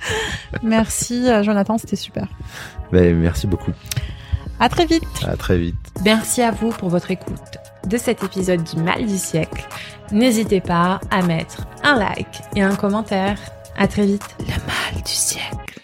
Merci, 0.62 1.28
euh, 1.28 1.42
Jonathan, 1.42 1.76
c'était 1.76 1.96
super. 1.96 2.26
Ben, 2.90 3.14
merci 3.16 3.46
beaucoup. 3.46 3.72
À 4.60 4.68
très 4.68 4.86
vite. 4.86 5.04
À 5.26 5.36
très 5.36 5.58
vite. 5.58 5.76
Merci 6.04 6.40
à 6.42 6.52
vous 6.52 6.70
pour 6.70 6.88
votre 6.88 7.10
écoute 7.10 7.58
de 7.86 7.98
cet 7.98 8.22
épisode 8.24 8.62
du 8.62 8.76
mal 8.80 9.04
du 9.04 9.18
siècle. 9.18 9.66
N'hésitez 10.12 10.60
pas 10.60 11.00
à 11.10 11.22
mettre 11.22 11.66
un 11.82 11.98
like 11.98 12.40
et 12.56 12.62
un 12.62 12.76
commentaire. 12.76 13.36
À 13.76 13.88
très 13.88 14.06
vite. 14.06 14.24
Le 14.40 14.46
mal 14.46 15.02
du 15.04 15.10
siècle. 15.12 15.80